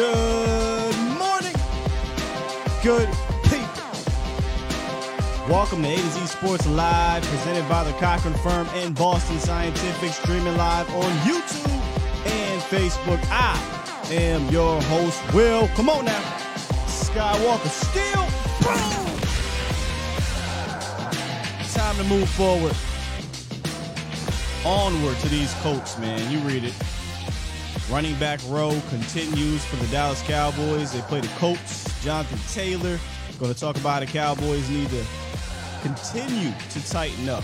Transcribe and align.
Good 0.00 0.96
morning. 1.18 1.54
Good 2.82 3.06
people. 3.42 3.84
Welcome 5.46 5.82
to 5.82 5.88
A 5.88 5.96
to 5.96 6.10
Z 6.12 6.26
Sports 6.26 6.66
Live, 6.68 7.22
presented 7.22 7.68
by 7.68 7.84
the 7.84 7.92
Cochran 7.98 8.32
Firm 8.32 8.66
and 8.76 8.94
Boston 8.94 9.38
Scientific, 9.38 10.12
streaming 10.12 10.56
live 10.56 10.88
on 10.94 11.12
YouTube 11.18 11.68
and 12.24 12.62
Facebook. 12.62 13.20
I 13.30 13.60
am 14.10 14.48
your 14.48 14.80
host, 14.84 15.20
Will. 15.34 15.68
Come 15.76 15.90
on 15.90 16.06
now. 16.06 16.22
Skywalker 16.86 17.68
Steele. 17.68 18.26
Boom. 18.62 19.20
Time 21.74 21.96
to 21.96 22.04
move 22.04 22.30
forward. 22.30 22.74
Onward 24.64 25.18
to 25.18 25.28
these 25.28 25.52
Colts, 25.60 25.98
man. 25.98 26.32
You 26.32 26.38
read 26.38 26.64
it. 26.64 26.99
Running 27.90 28.16
back 28.20 28.38
row 28.46 28.80
continues 28.88 29.64
for 29.64 29.74
the 29.74 29.86
Dallas 29.88 30.22
Cowboys. 30.22 30.92
They 30.92 31.00
play 31.00 31.20
the 31.20 31.28
Colts. 31.38 32.04
Jonathan 32.04 32.38
Taylor. 32.52 33.00
Going 33.40 33.52
to 33.52 33.58
talk 33.58 33.76
about 33.76 34.00
the 34.00 34.06
Cowboys 34.06 34.70
need 34.70 34.88
to 34.90 35.04
continue 35.82 36.52
to 36.70 36.88
tighten 36.88 37.28
up 37.28 37.42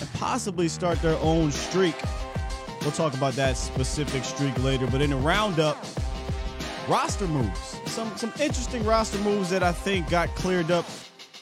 and 0.00 0.12
possibly 0.14 0.66
start 0.66 1.00
their 1.02 1.16
own 1.18 1.52
streak. 1.52 1.94
We'll 2.80 2.90
talk 2.90 3.14
about 3.14 3.34
that 3.34 3.56
specific 3.56 4.24
streak 4.24 4.58
later. 4.64 4.88
But 4.88 5.02
in 5.02 5.10
the 5.10 5.16
roundup, 5.16 5.86
roster 6.88 7.28
moves. 7.28 7.80
Some 7.86 8.16
some 8.16 8.32
interesting 8.40 8.84
roster 8.84 9.18
moves 9.18 9.50
that 9.50 9.62
I 9.62 9.70
think 9.70 10.10
got 10.10 10.34
cleared 10.34 10.72
up 10.72 10.84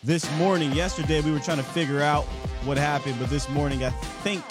this 0.04 0.30
morning. 0.36 0.70
Yesterday 0.72 1.22
we 1.22 1.32
were 1.32 1.40
trying 1.40 1.58
to 1.58 1.62
figure 1.62 2.02
out 2.02 2.24
what 2.66 2.76
happened, 2.76 3.16
but 3.18 3.30
this 3.30 3.48
morning 3.48 3.84
I 3.84 3.90
think 4.22 4.44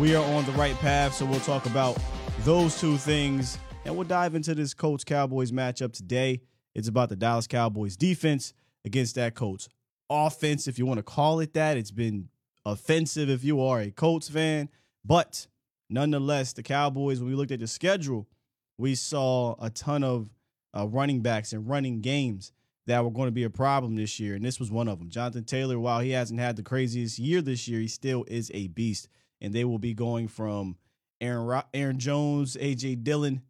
we 0.00 0.16
are 0.16 0.24
on 0.34 0.44
the 0.44 0.52
right 0.52 0.74
path. 0.80 1.14
So 1.14 1.24
we'll 1.24 1.38
talk 1.38 1.66
about 1.66 1.96
those 2.44 2.78
two 2.78 2.98
things 2.98 3.56
and 3.86 3.96
we'll 3.96 4.06
dive 4.06 4.34
into 4.34 4.54
this 4.54 4.74
Colts 4.74 5.02
Cowboys 5.02 5.50
matchup 5.50 5.94
today. 5.94 6.42
It's 6.74 6.88
about 6.88 7.08
the 7.08 7.16
Dallas 7.16 7.46
Cowboys 7.46 7.96
defense 7.96 8.52
against 8.84 9.14
that 9.14 9.34
Colts 9.34 9.66
offense, 10.10 10.68
if 10.68 10.78
you 10.78 10.84
want 10.84 10.98
to 10.98 11.02
call 11.02 11.40
it 11.40 11.54
that. 11.54 11.78
It's 11.78 11.90
been 11.90 12.28
offensive 12.66 13.30
if 13.30 13.44
you 13.44 13.62
are 13.62 13.80
a 13.80 13.90
Colts 13.90 14.28
fan, 14.28 14.68
but 15.06 15.46
nonetheless, 15.88 16.52
the 16.52 16.62
Cowboys, 16.62 17.18
when 17.18 17.30
we 17.30 17.34
looked 17.34 17.50
at 17.50 17.60
the 17.60 17.66
schedule, 17.66 18.28
we 18.76 18.94
saw 18.94 19.54
a 19.58 19.70
ton 19.70 20.04
of 20.04 20.28
uh, 20.76 20.86
running 20.86 21.22
backs 21.22 21.54
and 21.54 21.66
running 21.66 22.02
games 22.02 22.52
that 22.86 23.02
were 23.02 23.10
going 23.10 23.28
to 23.28 23.32
be 23.32 23.44
a 23.44 23.50
problem 23.50 23.96
this 23.96 24.20
year, 24.20 24.34
and 24.34 24.44
this 24.44 24.60
was 24.60 24.70
one 24.70 24.88
of 24.88 24.98
them. 24.98 25.08
Jonathan 25.08 25.44
Taylor, 25.44 25.78
while 25.78 26.00
he 26.00 26.10
hasn't 26.10 26.40
had 26.40 26.56
the 26.56 26.62
craziest 26.62 27.18
year 27.18 27.40
this 27.40 27.66
year, 27.68 27.80
he 27.80 27.88
still 27.88 28.22
is 28.28 28.50
a 28.52 28.68
beast, 28.68 29.08
and 29.40 29.54
they 29.54 29.64
will 29.64 29.78
be 29.78 29.94
going 29.94 30.28
from 30.28 30.76
Aaron 31.24 31.46
Ro- 31.46 31.62
Aaron 31.72 31.98
Jones, 31.98 32.56
AJ 32.60 33.02
Dillon, 33.02 33.42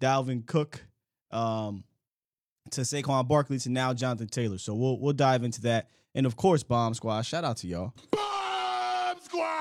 Dalvin 0.00 0.46
Cook, 0.46 0.84
um, 1.30 1.84
to 2.70 2.82
Saquon 2.82 3.26
Barkley 3.26 3.58
to 3.60 3.70
now 3.70 3.94
Jonathan 3.94 4.28
Taylor. 4.28 4.58
So 4.58 4.74
we'll 4.74 5.00
we'll 5.00 5.14
dive 5.14 5.42
into 5.42 5.62
that, 5.62 5.88
and 6.14 6.26
of 6.26 6.36
course, 6.36 6.62
Bomb 6.62 6.94
Squad. 6.94 7.22
Shout 7.22 7.44
out 7.44 7.56
to 7.58 7.66
y'all. 7.66 7.94
Bomb 8.10 9.20
Squad! 9.22 9.52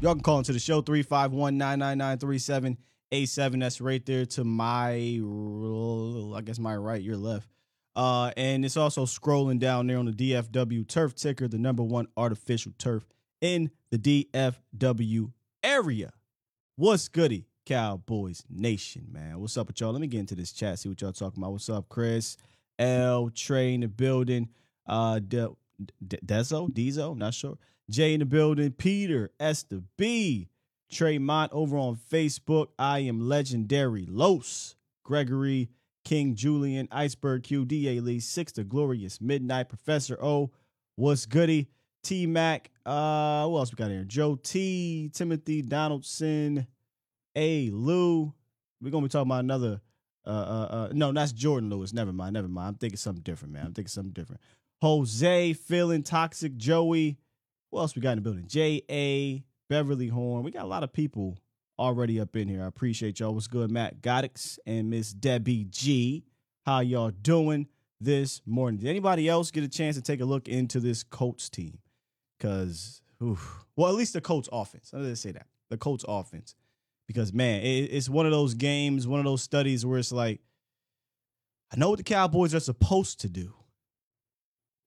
Y'all 0.00 0.14
can 0.14 0.20
call 0.20 0.38
into 0.38 0.52
the 0.52 0.58
show 0.58 0.82
351 0.82 1.56
999 1.56 2.18
3787. 2.18 3.60
That's 3.60 3.80
right 3.80 4.04
there 4.04 4.26
to 4.26 4.44
my, 4.44 5.20
I 6.36 6.40
guess, 6.42 6.58
my 6.58 6.76
right, 6.76 7.00
your 7.00 7.16
left. 7.16 7.48
Uh, 7.94 8.30
and 8.36 8.62
it's 8.62 8.76
also 8.76 9.06
scrolling 9.06 9.58
down 9.58 9.86
there 9.86 9.96
on 9.96 10.04
the 10.04 10.12
DFW 10.12 10.86
turf 10.86 11.14
ticker, 11.14 11.48
the 11.48 11.56
number 11.56 11.82
one 11.82 12.08
artificial 12.16 12.72
turf 12.76 13.06
in 13.40 13.70
the 13.90 13.98
DFW 13.98 15.32
area. 15.62 16.12
What's 16.76 17.08
goody, 17.08 17.46
Cowboys 17.64 18.44
Nation, 18.48 19.06
man? 19.10 19.40
What's 19.40 19.56
up 19.56 19.68
with 19.68 19.80
y'all? 19.80 19.92
Let 19.92 20.00
me 20.00 20.06
get 20.06 20.20
into 20.20 20.34
this 20.34 20.52
chat, 20.52 20.78
see 20.78 20.88
what 20.88 21.00
y'all 21.00 21.12
talking 21.12 21.42
about. 21.42 21.52
What's 21.52 21.68
up, 21.68 21.88
Chris? 21.88 22.36
L, 22.78 23.30
Trey 23.34 23.74
in 23.74 23.80
the 23.80 23.88
building. 23.88 24.48
Uh, 24.86 25.18
De- 25.18 25.56
De- 26.06 26.18
Dezo, 26.18 26.70
Dezo, 26.70 27.16
not 27.16 27.34
sure. 27.34 27.58
Jay 27.90 28.14
in 28.14 28.20
the 28.20 28.26
building. 28.26 28.72
Peter, 28.72 29.30
Esther 29.40 29.82
B, 29.96 30.48
Trey 30.90 31.18
Mont 31.18 31.52
over 31.52 31.76
on 31.76 31.96
Facebook. 31.96 32.68
I 32.78 33.00
am 33.00 33.28
legendary. 33.28 34.06
Los, 34.06 34.74
Gregory, 35.04 35.70
King 36.04 36.34
Julian, 36.34 36.88
Iceberg 36.92 37.42
Q, 37.42 37.64
DA 37.64 38.00
Lee, 38.00 38.20
Six, 38.20 38.52
the 38.52 38.64
Glorious 38.64 39.20
Midnight, 39.20 39.68
Professor 39.68 40.16
O, 40.22 40.50
what's 40.94 41.26
goody? 41.26 41.68
T 42.06 42.24
Mac, 42.24 42.70
uh, 42.86 43.48
what 43.48 43.58
else 43.58 43.72
we 43.72 43.76
got 43.76 43.90
here? 43.90 44.04
Joe 44.04 44.36
T, 44.36 45.10
Timothy 45.12 45.60
Donaldson, 45.60 46.64
A 47.34 47.68
Lou. 47.70 48.32
We're 48.80 48.90
gonna 48.92 49.06
be 49.06 49.08
talking 49.08 49.28
about 49.28 49.40
another. 49.40 49.80
Uh, 50.24 50.30
uh, 50.30 50.68
uh, 50.70 50.88
no, 50.92 51.10
that's 51.10 51.32
Jordan 51.32 51.68
Lewis. 51.68 51.92
Never 51.92 52.12
mind, 52.12 52.34
never 52.34 52.46
mind. 52.46 52.68
I'm 52.68 52.74
thinking 52.76 52.96
something 52.96 53.24
different, 53.24 53.54
man. 53.54 53.66
I'm 53.66 53.74
thinking 53.74 53.88
something 53.88 54.12
different. 54.12 54.40
Jose, 54.82 55.54
feeling 55.54 56.04
toxic. 56.04 56.56
Joey, 56.56 57.18
what 57.70 57.80
else 57.80 57.96
we 57.96 58.02
got 58.02 58.12
in 58.12 58.18
the 58.18 58.22
building? 58.22 58.46
J 58.46 58.82
A, 58.88 59.42
Beverly 59.68 60.06
Horn. 60.06 60.44
We 60.44 60.52
got 60.52 60.62
a 60.62 60.68
lot 60.68 60.84
of 60.84 60.92
people 60.92 61.36
already 61.76 62.20
up 62.20 62.36
in 62.36 62.46
here. 62.46 62.62
I 62.62 62.66
appreciate 62.66 63.18
y'all. 63.18 63.34
What's 63.34 63.48
good, 63.48 63.72
Matt 63.72 64.00
Goddix 64.00 64.60
and 64.64 64.90
Miss 64.90 65.12
Debbie 65.12 65.64
G? 65.64 66.22
How 66.66 66.80
y'all 66.80 67.10
doing 67.10 67.66
this 68.00 68.42
morning? 68.46 68.78
Did 68.78 68.90
anybody 68.90 69.28
else 69.28 69.50
get 69.50 69.64
a 69.64 69.68
chance 69.68 69.96
to 69.96 70.02
take 70.02 70.20
a 70.20 70.24
look 70.24 70.46
into 70.46 70.78
this 70.78 71.02
Colts 71.02 71.48
team? 71.48 71.78
Because, 72.38 73.02
well, 73.20 73.88
at 73.88 73.94
least 73.94 74.12
the 74.12 74.20
Colts 74.20 74.48
offense. 74.52 74.92
I 74.94 74.98
didn't 74.98 75.16
say 75.16 75.32
that. 75.32 75.46
The 75.70 75.76
Colts 75.76 76.04
offense. 76.06 76.54
Because, 77.06 77.32
man, 77.32 77.62
it, 77.62 77.90
it's 77.92 78.08
one 78.08 78.26
of 78.26 78.32
those 78.32 78.54
games, 78.54 79.06
one 79.06 79.20
of 79.20 79.24
those 79.24 79.42
studies 79.42 79.86
where 79.86 79.98
it's 79.98 80.12
like, 80.12 80.40
I 81.72 81.76
know 81.76 81.90
what 81.90 81.98
the 81.98 82.04
Cowboys 82.04 82.54
are 82.54 82.60
supposed 82.60 83.20
to 83.20 83.28
do. 83.28 83.54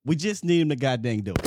We 0.05 0.15
just 0.15 0.43
need 0.45 0.61
them 0.61 0.69
to 0.69 0.75
goddamn 0.75 1.21
do 1.21 1.33
it. 1.33 1.43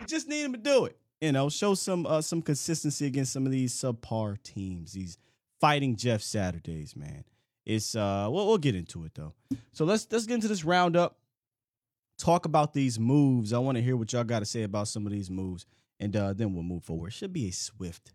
We 0.00 0.06
just 0.06 0.28
need 0.28 0.44
them 0.44 0.52
to 0.52 0.58
do 0.58 0.86
it. 0.86 0.96
You 1.20 1.32
know, 1.32 1.48
show 1.48 1.74
some 1.74 2.06
uh, 2.06 2.20
some 2.20 2.42
consistency 2.42 3.06
against 3.06 3.32
some 3.32 3.44
of 3.44 3.52
these 3.52 3.74
subpar 3.74 4.40
teams. 4.42 4.92
These 4.92 5.18
fighting 5.60 5.96
Jeff 5.96 6.22
Saturdays, 6.22 6.94
man. 6.94 7.24
It's 7.66 7.94
uh, 7.94 8.28
we'll, 8.30 8.46
we'll 8.46 8.58
get 8.58 8.74
into 8.74 9.04
it 9.04 9.12
though. 9.14 9.34
So 9.72 9.84
let's 9.84 10.06
let's 10.10 10.26
get 10.26 10.34
into 10.34 10.48
this 10.48 10.64
roundup. 10.64 11.18
Talk 12.18 12.44
about 12.46 12.72
these 12.74 12.98
moves. 12.98 13.52
I 13.52 13.58
want 13.58 13.76
to 13.76 13.82
hear 13.82 13.96
what 13.96 14.12
y'all 14.12 14.24
got 14.24 14.40
to 14.40 14.44
say 14.44 14.64
about 14.64 14.88
some 14.88 15.06
of 15.06 15.12
these 15.12 15.30
moves, 15.30 15.66
and 16.00 16.16
uh, 16.16 16.32
then 16.32 16.52
we'll 16.52 16.64
move 16.64 16.82
forward. 16.82 17.12
Should 17.12 17.32
be 17.32 17.48
a 17.48 17.52
swift, 17.52 18.12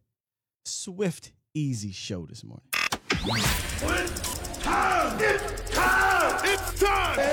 swift, 0.65 1.31
easy 1.53 1.93
show 1.93 2.25
this 2.25 2.43
morning. 2.43 2.67
It's 2.73 4.57
time! 4.59 5.17
It's 5.21 5.71
time! 5.71 6.41
It's 6.43 6.79
time! 6.79 7.19
It's 7.19 7.25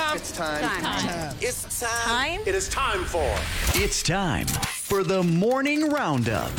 time! 0.00 0.16
It's 0.16 0.32
time. 0.32 1.36
It's 1.40 1.80
time. 1.80 2.40
It 2.46 2.54
is 2.56 2.68
time 2.68 3.04
for 3.04 3.32
It's 3.74 4.02
time 4.02 4.46
for 4.46 5.04
the 5.04 5.22
morning 5.22 5.88
roundup. 5.88 6.50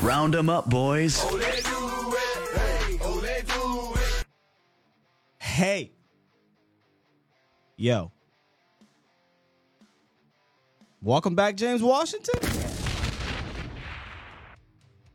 Round 0.00 0.36
'em 0.36 0.48
up, 0.48 0.70
boys. 0.70 1.20
Hey, 5.58 5.90
yo, 7.76 8.12
welcome 11.02 11.34
back, 11.34 11.56
James 11.56 11.82
Washington. 11.82 12.38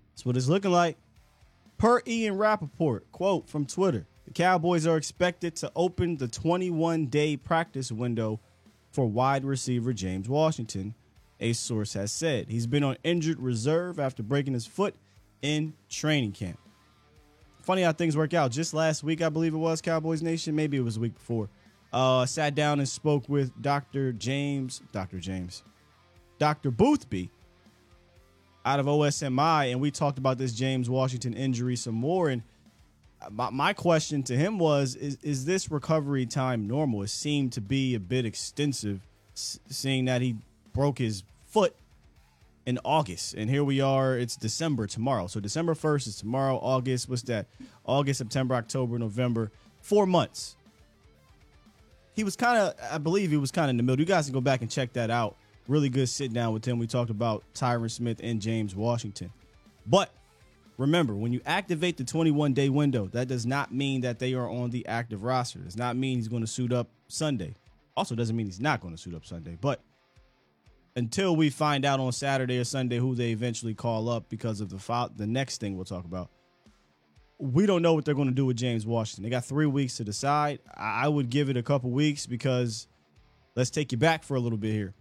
That's 0.09 0.25
what 0.25 0.35
it's 0.35 0.49
looking 0.49 0.71
like. 0.71 0.97
Per 1.77 2.01
Ian 2.05 2.35
Rapoport, 2.35 3.09
quote 3.13 3.47
from 3.47 3.65
Twitter 3.65 4.05
The 4.25 4.31
Cowboys 4.31 4.85
are 4.85 4.97
expected 4.97 5.55
to 5.55 5.71
open 5.77 6.17
the 6.17 6.27
21 6.27 7.05
day 7.05 7.37
practice 7.37 7.89
window 7.89 8.41
for 8.91 9.05
wide 9.05 9.45
receiver 9.45 9.93
James 9.93 10.27
Washington, 10.27 10.93
a 11.39 11.53
source 11.53 11.93
has 11.93 12.11
said. 12.11 12.49
He's 12.49 12.67
been 12.67 12.83
on 12.83 12.97
injured 13.05 13.39
reserve 13.39 13.97
after 13.97 14.21
breaking 14.21 14.55
his 14.55 14.67
foot 14.67 14.93
in 15.41 15.75
training 15.87 16.33
camp. 16.33 16.59
Funny 17.63 17.81
how 17.81 17.93
things 17.93 18.15
work 18.17 18.33
out. 18.33 18.51
Just 18.51 18.73
last 18.73 19.03
week, 19.03 19.21
I 19.21 19.29
believe 19.29 19.53
it 19.53 19.57
was 19.57 19.81
Cowboys 19.81 20.21
Nation. 20.21 20.53
Maybe 20.55 20.77
it 20.77 20.81
was 20.81 20.95
the 20.95 21.01
week 21.01 21.13
before. 21.15 21.49
uh, 21.93 22.25
sat 22.25 22.55
down 22.55 22.79
and 22.79 22.89
spoke 22.89 23.29
with 23.29 23.51
Dr. 23.61 24.11
James, 24.11 24.81
Dr. 24.91 25.19
James, 25.19 25.63
Dr. 26.39 26.71
Boothby 26.71 27.29
out 28.65 28.79
of 28.79 28.87
OSMI, 28.87 29.71
and 29.71 29.79
we 29.79 29.91
talked 29.91 30.17
about 30.17 30.37
this 30.37 30.53
James 30.53 30.89
Washington 30.89 31.33
injury 31.33 31.75
some 31.75 31.95
more. 31.95 32.29
And 32.29 32.41
my, 33.29 33.49
my 33.51 33.73
question 33.73 34.23
to 34.23 34.35
him 34.35 34.57
was: 34.57 34.95
Is 34.95 35.17
is 35.21 35.45
this 35.45 35.71
recovery 35.71 36.25
time 36.25 36.67
normal? 36.67 37.03
It 37.03 37.09
seemed 37.09 37.53
to 37.53 37.61
be 37.61 37.95
a 37.95 37.99
bit 37.99 38.25
extensive, 38.25 39.01
seeing 39.35 40.05
that 40.05 40.21
he 40.21 40.35
broke 40.73 40.97
his 40.97 41.23
foot 41.45 41.75
in 42.65 42.79
August, 42.85 43.33
and 43.33 43.49
here 43.49 43.63
we 43.63 43.81
are. 43.81 44.17
It's 44.17 44.35
December 44.35 44.87
tomorrow, 44.87 45.27
so 45.27 45.39
December 45.39 45.75
first 45.75 46.07
is 46.07 46.15
tomorrow. 46.15 46.57
August, 46.61 47.09
what's 47.09 47.23
that? 47.23 47.47
August, 47.85 48.19
September, 48.19 48.55
October, 48.55 48.97
November, 48.97 49.51
four 49.81 50.05
months. 50.05 50.55
He 52.15 52.23
was 52.23 52.35
kind 52.35 52.57
of, 52.57 52.75
I 52.91 52.99
believe, 52.99 53.31
he 53.31 53.37
was 53.37 53.51
kind 53.51 53.65
of 53.65 53.71
in 53.71 53.77
the 53.77 53.83
middle. 53.83 53.99
You 53.99 54.05
guys 54.05 54.25
can 54.25 54.33
go 54.33 54.41
back 54.41 54.61
and 54.61 54.69
check 54.69 54.93
that 54.93 55.09
out. 55.09 55.35
Really 55.67 55.89
good 55.89 56.07
sit 56.07 56.31
down 56.31 56.53
with 56.53 56.65
him. 56.65 56.77
We 56.77 56.87
talked 56.87 57.09
about 57.09 57.43
Tyron 57.53 57.89
Smith 57.89 58.19
and 58.21 58.41
James 58.41 58.75
Washington, 58.75 59.31
but 59.85 60.11
remember, 60.77 61.15
when 61.15 61.33
you 61.33 61.41
activate 61.45 61.97
the 61.97 62.03
21 62.03 62.53
day 62.53 62.69
window, 62.69 63.07
that 63.07 63.27
does 63.27 63.45
not 63.45 63.73
mean 63.73 64.01
that 64.01 64.19
they 64.19 64.33
are 64.33 64.49
on 64.49 64.69
the 64.69 64.85
active 64.87 65.23
roster. 65.23 65.59
Does 65.59 65.77
not 65.77 65.95
mean 65.95 66.17
he's 66.17 66.27
going 66.27 66.43
to 66.43 66.47
suit 66.47 66.71
up 66.71 66.87
Sunday. 67.07 67.55
Also, 67.95 68.15
doesn't 68.15 68.35
mean 68.35 68.45
he's 68.45 68.59
not 68.59 68.81
going 68.81 68.93
to 68.93 69.01
suit 69.01 69.15
up 69.15 69.25
Sunday. 69.25 69.57
But 69.59 69.81
until 70.95 71.35
we 71.35 71.49
find 71.49 71.85
out 71.85 71.99
on 71.99 72.11
Saturday 72.11 72.59
or 72.59 72.63
Sunday 72.63 72.97
who 72.97 73.15
they 73.15 73.31
eventually 73.31 73.73
call 73.73 74.09
up 74.09 74.29
because 74.29 74.61
of 74.61 74.69
the 74.69 75.09
the 75.15 75.27
next 75.27 75.59
thing 75.59 75.75
we'll 75.75 75.85
talk 75.85 76.05
about, 76.05 76.29
we 77.39 77.65
don't 77.65 77.81
know 77.81 77.93
what 77.93 78.05
they're 78.05 78.13
going 78.13 78.27
to 78.27 78.33
do 78.33 78.45
with 78.45 78.57
James 78.57 78.85
Washington. 78.85 79.23
They 79.23 79.29
got 79.29 79.45
three 79.45 79.65
weeks 79.65 79.97
to 79.97 80.03
decide. 80.03 80.59
I 80.75 81.05
I 81.05 81.07
would 81.07 81.29
give 81.29 81.49
it 81.49 81.57
a 81.57 81.63
couple 81.63 81.89
weeks 81.89 82.25
because 82.25 82.87
let's 83.55 83.69
take 83.69 83.91
you 83.91 83.97
back 83.97 84.23
for 84.23 84.35
a 84.35 84.39
little 84.39 84.57
bit 84.57 84.71
here. 84.71 84.93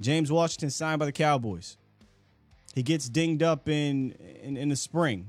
James 0.00 0.30
Washington 0.32 0.70
signed 0.70 0.98
by 0.98 1.06
the 1.06 1.12
Cowboys. 1.12 1.76
He 2.74 2.82
gets 2.82 3.08
dinged 3.08 3.42
up 3.42 3.68
in, 3.68 4.12
in 4.42 4.56
in 4.56 4.68
the 4.68 4.76
spring, 4.76 5.26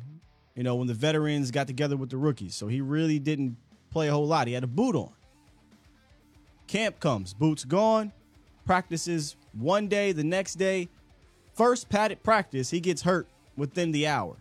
you 0.55 0.63
know, 0.63 0.75
when 0.75 0.87
the 0.87 0.93
veterans 0.93 1.51
got 1.51 1.67
together 1.67 1.97
with 1.97 2.09
the 2.09 2.17
rookies. 2.17 2.55
So 2.55 2.67
he 2.67 2.79
really 2.79 3.19
didn't 3.19 3.57
play 3.91 4.07
a 4.07 4.11
whole 4.11 4.27
lot. 4.27 4.47
He 4.47 4.53
had 4.53 4.63
a 4.63 4.67
boot 4.67 4.95
on. 4.95 5.11
Camp 6.67 6.99
comes, 6.99 7.33
boots 7.33 7.65
gone, 7.65 8.11
practices 8.65 9.35
one 9.53 9.87
day, 9.87 10.11
the 10.11 10.23
next 10.23 10.55
day, 10.55 10.89
first 11.53 11.89
padded 11.89 12.23
practice, 12.23 12.69
he 12.69 12.79
gets 12.79 13.01
hurt 13.01 13.27
within 13.55 13.91
the 13.91 14.07
hour. 14.07 14.37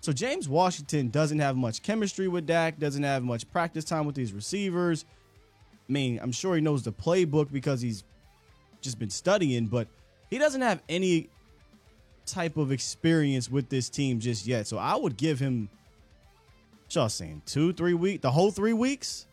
So 0.00 0.12
James 0.12 0.48
Washington 0.48 1.10
doesn't 1.10 1.38
have 1.40 1.56
much 1.56 1.82
chemistry 1.82 2.26
with 2.26 2.46
Dak, 2.46 2.78
doesn't 2.78 3.02
have 3.02 3.22
much 3.22 3.50
practice 3.50 3.84
time 3.84 4.06
with 4.06 4.14
these 4.14 4.32
receivers. 4.32 5.04
I 5.88 5.92
mean, 5.92 6.18
I'm 6.22 6.32
sure 6.32 6.54
he 6.54 6.60
knows 6.60 6.82
the 6.82 6.92
playbook 6.92 7.52
because 7.52 7.80
he's 7.80 8.04
just 8.80 8.98
been 8.98 9.10
studying, 9.10 9.66
but 9.66 9.88
he 10.30 10.38
doesn't 10.38 10.62
have 10.62 10.82
any 10.88 11.28
type 12.24 12.56
of 12.56 12.72
experience 12.72 13.50
with 13.50 13.68
this 13.68 13.90
team 13.90 14.20
just 14.20 14.46
yet. 14.46 14.66
So 14.66 14.78
I 14.78 14.96
would 14.96 15.16
give 15.16 15.38
him, 15.38 15.68
y'all 16.90 17.08
saying, 17.08 17.42
two, 17.44 17.72
three 17.72 17.94
weeks, 17.94 18.22
the 18.22 18.30
whole 18.30 18.50
three 18.50 18.72
weeks. 18.72 19.26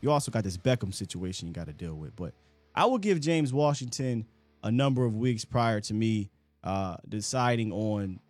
You 0.00 0.10
also 0.10 0.30
got 0.30 0.44
this 0.44 0.56
Beckham 0.56 0.94
situation 0.94 1.48
you 1.48 1.54
got 1.54 1.66
to 1.66 1.72
deal 1.72 1.94
with, 1.94 2.14
but 2.16 2.32
I 2.78 2.84
will 2.84 2.98
give 2.98 3.18
James 3.18 3.52
Washington 3.52 4.24
a 4.62 4.70
number 4.70 5.04
of 5.04 5.16
weeks 5.16 5.44
prior 5.44 5.80
to 5.80 5.92
me 5.94 6.30
uh, 6.62 6.96
deciding 7.08 7.72
on 7.72 8.20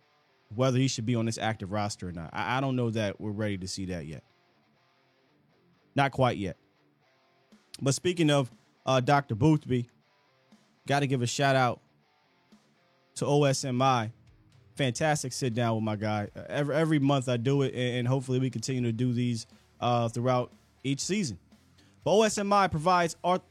whether 0.55 0.79
he 0.79 0.87
should 0.87 1.05
be 1.05 1.13
on 1.13 1.27
this 1.27 1.37
active 1.37 1.71
roster 1.71 2.07
or 2.07 2.11
not. 2.11 2.31
I, 2.33 2.57
I 2.57 2.61
don't 2.61 2.75
know 2.75 2.89
that 2.89 3.21
we're 3.21 3.29
ready 3.29 3.59
to 3.59 3.67
see 3.67 3.85
that 3.85 4.07
yet. 4.07 4.23
Not 5.93 6.11
quite 6.13 6.37
yet. 6.37 6.57
But 7.79 7.93
speaking 7.93 8.31
of 8.31 8.51
uh, 8.87 9.01
Dr. 9.01 9.35
Boothby, 9.35 9.87
got 10.87 11.01
to 11.01 11.07
give 11.07 11.21
a 11.21 11.27
shout 11.27 11.55
out 11.55 11.79
to 13.17 13.25
OSMI. 13.25 14.11
Fantastic 14.73 15.31
sit 15.31 15.53
down 15.53 15.75
with 15.75 15.83
my 15.83 15.95
guy. 15.95 16.27
Every 16.47 16.73
every 16.73 16.97
month 16.97 17.29
I 17.29 17.37
do 17.37 17.61
it, 17.61 17.75
and, 17.75 17.97
and 17.97 18.07
hopefully 18.07 18.39
we 18.39 18.49
continue 18.49 18.81
to 18.81 18.91
do 18.91 19.13
these 19.13 19.45
uh, 19.79 20.09
throughout 20.09 20.51
each 20.83 21.01
season. 21.01 21.37
But 22.03 22.13
OSMI 22.13 22.71
provides 22.71 23.15
arth- 23.23 23.43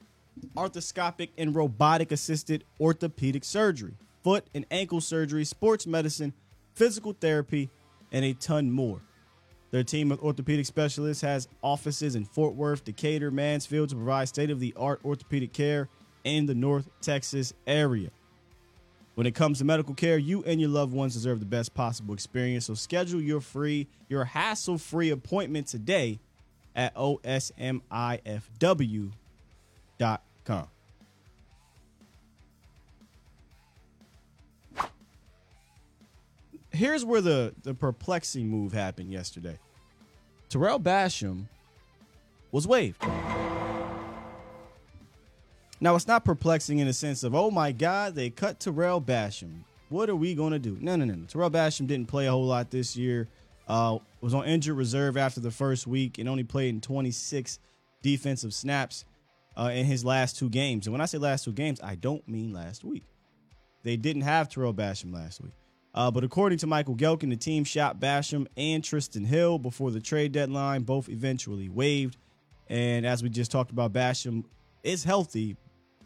arthroscopic 0.57 1.31
and 1.39 1.55
robotic 1.55 2.13
assisted 2.13 2.65
orthopedic 2.81 3.45
surgery, 3.45 3.95
foot 4.23 4.47
and 4.55 4.67
ankle 4.71 5.01
surgery, 5.01 5.45
sports 5.45 5.87
medicine, 5.87 6.33
physical 6.75 7.13
therapy, 7.13 7.71
and 8.13 8.25
a 8.25 8.35
ton 8.35 8.71
more. 8.71 9.01
Their 9.71 9.85
team 9.85 10.11
of 10.13 10.21
orthopedic 10.21 10.65
specialists 10.67 11.23
has 11.23 11.49
offices 11.63 12.15
in 12.15 12.25
Fort 12.25 12.55
Worth, 12.55 12.85
Decatur, 12.85 13.31
Mansfield 13.31 13.91
to 13.91 13.97
provide 13.97 14.29
state 14.29 14.51
of 14.51 14.61
the 14.61 14.73
art 14.77 15.01
orthopedic 15.05 15.53
care 15.53 15.89
in 16.25 16.47
the 16.47 16.55
North 16.55 16.89
Texas 17.03 17.53
area. 17.67 18.11
When 19.15 19.27
it 19.27 19.35
comes 19.35 19.59
to 19.59 19.65
medical 19.65 19.95
care, 19.95 20.17
you 20.17 20.45
and 20.45 20.61
your 20.61 20.71
loved 20.71 20.93
ones 20.93 21.15
deserve 21.15 21.41
the 21.41 21.47
best 21.47 21.75
possible 21.75 22.15
experience. 22.15 22.67
So 22.67 22.75
schedule 22.75 23.21
your 23.21 23.41
free, 23.41 23.89
your 24.09 24.25
hassle-free 24.25 25.11
appointment 25.11 25.67
today 25.67 26.21
at 26.77 26.95
osmifw.com. 26.95 27.83
Here's 36.79 37.05
where 37.05 37.21
the, 37.21 37.55
the 37.65 37.75
perplexing 37.75 38.49
move 38.49 38.73
happened 38.73 39.13
yesterday. 39.13 39.59
Tarell 40.49 40.79
Basham 40.79 41.47
was 42.53 42.69
waived. 42.69 43.03
Now 45.81 45.97
it's 45.97 46.07
not 46.07 46.25
perplexing 46.25 46.79
in 46.79 46.87
the 46.87 46.93
sense 46.93 47.25
of, 47.25 47.35
oh 47.35 47.51
my 47.51 47.73
God, 47.73 48.15
they 48.15 48.31
cut 48.31 48.61
Tarell 48.61 49.01
Basham. 49.01 49.63
What 49.89 50.09
are 50.09 50.15
we 50.15 50.35
going 50.35 50.53
to 50.53 50.59
do? 50.61 50.77
No, 50.81 50.95
no, 50.95 51.05
no, 51.05 51.15
no. 51.15 51.25
Tarell 51.27 51.51
Basham 51.51 51.89
didn't 51.89 52.07
play 52.07 52.27
a 52.27 52.31
whole 52.31 52.47
lot 52.47 52.71
this 52.71 52.97
year. 52.97 53.27
Uh, 53.67 53.99
was 54.21 54.33
on 54.33 54.45
injured 54.47 54.77
reserve 54.77 55.17
after 55.17 55.41
the 55.41 55.51
first 55.51 55.87
week 55.87 56.19
and 56.19 56.29
only 56.29 56.45
played 56.45 56.71
in 56.71 56.81
26 56.81 57.59
defensive 58.03 58.55
snaps 58.55 59.05
uh, 59.59 59.71
in 59.75 59.85
his 59.85 60.05
last 60.05 60.39
two 60.39 60.49
games. 60.49 60.87
And 60.87 60.93
when 60.93 61.01
I 61.01 61.07
say 61.07 61.19
last 61.19 61.45
two 61.45 61.53
games, 61.53 61.81
I 61.83 61.97
don't 61.97 62.27
mean 62.29 62.53
last 62.53 62.85
week. 62.85 63.05
They 63.83 63.97
didn't 63.97 64.23
have 64.23 64.49
Tarell 64.49 64.75
Basham 64.75 65.13
last 65.13 65.41
week. 65.41 65.53
Uh, 65.95 66.11
but 66.11 66.23
according 66.23 66.59
to 66.59 66.67
Michael 66.67 66.95
Gehlken, 66.95 67.31
the 67.31 67.37
team 67.37 67.65
shot 67.65 67.99
Basham 67.99 68.47
and 68.57 68.83
Trysten 68.83 69.27
Hill 69.27 69.59
before 69.59 69.91
the 69.91 70.01
trade 70.01 70.33
deadline, 70.33 70.83
both 70.83 71.09
eventually 71.09 71.69
waived. 71.69 72.17
And 72.69 73.07
as 73.07 73.23
we 73.23 73.31
just 73.31 73.51
talked 73.51 73.71
about, 73.71 73.93
Basham 73.93 74.45
is 74.83 75.03
healthy 75.03 75.57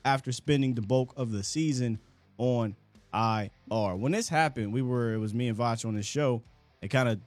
after 0.05 0.33
spending 0.33 0.75
the 0.75 0.83
bulk 0.83 1.13
of 1.17 1.31
the 1.31 1.43
season 1.43 1.99
on 2.39 2.77
IR. 3.13 3.97
When 3.97 4.13
this 4.13 4.29
happened, 4.29 4.73
we 4.73 4.83
were 4.83 5.13
it 5.13 5.19
was 5.19 5.35
me 5.35 5.49
and 5.49 5.59
Vach 5.59 5.85
on 5.85 5.95
the 5.95 6.03
show. 6.03 6.43
It 6.81 6.89
kind 6.89 7.09
of 7.09 7.21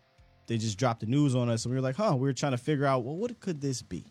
they 0.47 0.57
just 0.57 0.77
dropped 0.77 1.01
the 1.01 1.05
news 1.07 1.35
on 1.35 1.49
us, 1.49 1.65
and 1.65 1.71
we 1.71 1.77
were 1.77 1.81
like, 1.81 1.95
huh, 1.95 2.15
we 2.15 2.21
were 2.21 2.33
trying 2.33 2.51
to 2.51 2.57
figure 2.57 2.85
out, 2.85 3.03
well, 3.03 3.15
what 3.15 3.39
could 3.39 3.61
this 3.61 3.81
be? 3.81 4.05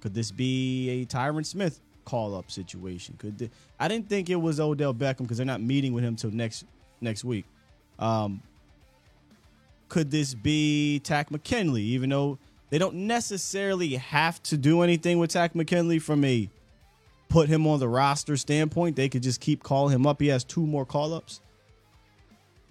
Could 0.00 0.14
this 0.14 0.30
be 0.30 0.88
a 0.90 1.06
Tyron 1.06 1.44
Smith 1.44 1.80
call 2.04 2.34
up 2.34 2.50
situation? 2.50 3.16
Could 3.18 3.38
thi- 3.38 3.50
I 3.78 3.88
didn't 3.88 4.08
think 4.08 4.30
it 4.30 4.36
was 4.36 4.60
Odell 4.60 4.94
Beckham 4.94 5.18
because 5.18 5.36
they're 5.36 5.46
not 5.46 5.60
meeting 5.60 5.92
with 5.92 6.04
him 6.04 6.16
till 6.16 6.30
next 6.30 6.64
next 7.00 7.24
week. 7.24 7.44
Um, 7.98 8.42
could 9.88 10.10
this 10.10 10.34
be 10.34 11.00
Takk 11.00 11.30
McKinley? 11.30 11.82
Even 11.82 12.10
though 12.10 12.38
they 12.70 12.78
don't 12.78 12.94
necessarily 13.06 13.96
have 13.96 14.42
to 14.44 14.56
do 14.56 14.82
anything 14.82 15.18
with 15.18 15.30
Takk 15.30 15.54
McKinley 15.54 15.98
from 15.98 16.24
a 16.24 16.48
put 17.28 17.48
him 17.48 17.66
on 17.66 17.78
the 17.78 17.88
roster 17.88 18.36
standpoint, 18.36 18.96
they 18.96 19.08
could 19.08 19.22
just 19.22 19.40
keep 19.40 19.62
calling 19.62 19.94
him 19.94 20.06
up. 20.06 20.20
He 20.20 20.28
has 20.28 20.44
two 20.44 20.66
more 20.66 20.86
call 20.86 21.14
ups. 21.14 21.40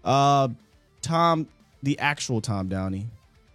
Uh, 0.03 0.49
Tom, 1.01 1.47
the 1.83 1.99
actual 1.99 2.41
Tom 2.41 2.69
Downey, 2.69 3.07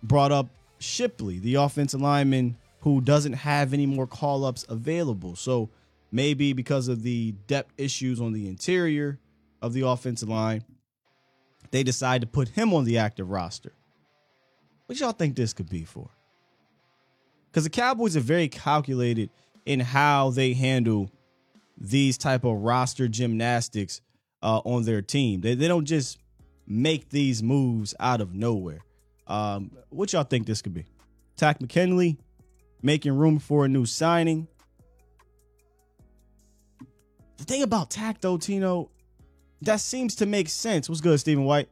brought 0.02 0.32
up 0.32 0.48
Shipley, 0.78 1.38
the 1.38 1.56
offensive 1.56 2.00
lineman 2.00 2.56
who 2.82 3.00
doesn't 3.00 3.34
have 3.34 3.72
any 3.72 3.86
more 3.86 4.06
call 4.06 4.44
ups 4.44 4.64
available. 4.68 5.36
So 5.36 5.70
maybe 6.10 6.52
because 6.52 6.88
of 6.88 7.02
the 7.02 7.32
depth 7.46 7.72
issues 7.78 8.20
on 8.20 8.32
the 8.32 8.48
interior 8.48 9.18
of 9.60 9.72
the 9.72 9.86
offensive 9.86 10.28
line, 10.28 10.64
they 11.70 11.82
decide 11.82 12.20
to 12.20 12.26
put 12.26 12.48
him 12.48 12.74
on 12.74 12.84
the 12.84 12.98
active 12.98 13.30
roster. 13.30 13.72
What 14.86 14.98
y'all 15.00 15.12
think 15.12 15.36
this 15.36 15.52
could 15.52 15.70
be 15.70 15.84
for? 15.84 16.10
Because 17.50 17.64
the 17.64 17.70
Cowboys 17.70 18.16
are 18.16 18.20
very 18.20 18.48
calculated 18.48 19.30
in 19.64 19.78
how 19.80 20.30
they 20.30 20.52
handle 20.52 21.10
these 21.78 22.18
type 22.18 22.44
of 22.44 22.58
roster 22.58 23.06
gymnastics 23.08 24.00
uh, 24.42 24.60
on 24.64 24.82
their 24.84 25.02
team. 25.02 25.40
They, 25.40 25.54
they 25.54 25.68
don't 25.68 25.84
just 25.84 26.18
make 26.66 27.10
these 27.10 27.42
moves 27.42 27.94
out 28.00 28.20
of 28.20 28.34
nowhere. 28.34 28.80
Um, 29.28 29.70
what 29.90 30.12
y'all 30.12 30.24
think 30.24 30.46
this 30.46 30.62
could 30.62 30.74
be? 30.74 30.84
Takk 31.36 31.60
McKinley 31.60 32.18
making 32.82 33.12
room 33.12 33.38
for 33.38 33.64
a 33.64 33.68
new 33.68 33.86
signing. 33.86 34.48
The 37.38 37.44
thing 37.44 37.62
about 37.62 37.90
Takk 37.90 38.20
though, 38.20 38.36
Tino, 38.36 38.90
that 39.62 39.80
seems 39.80 40.16
to 40.16 40.26
make 40.26 40.48
sense. 40.48 40.88
What's 40.88 41.00
good, 41.00 41.18
Stephen 41.18 41.44
White? 41.44 41.68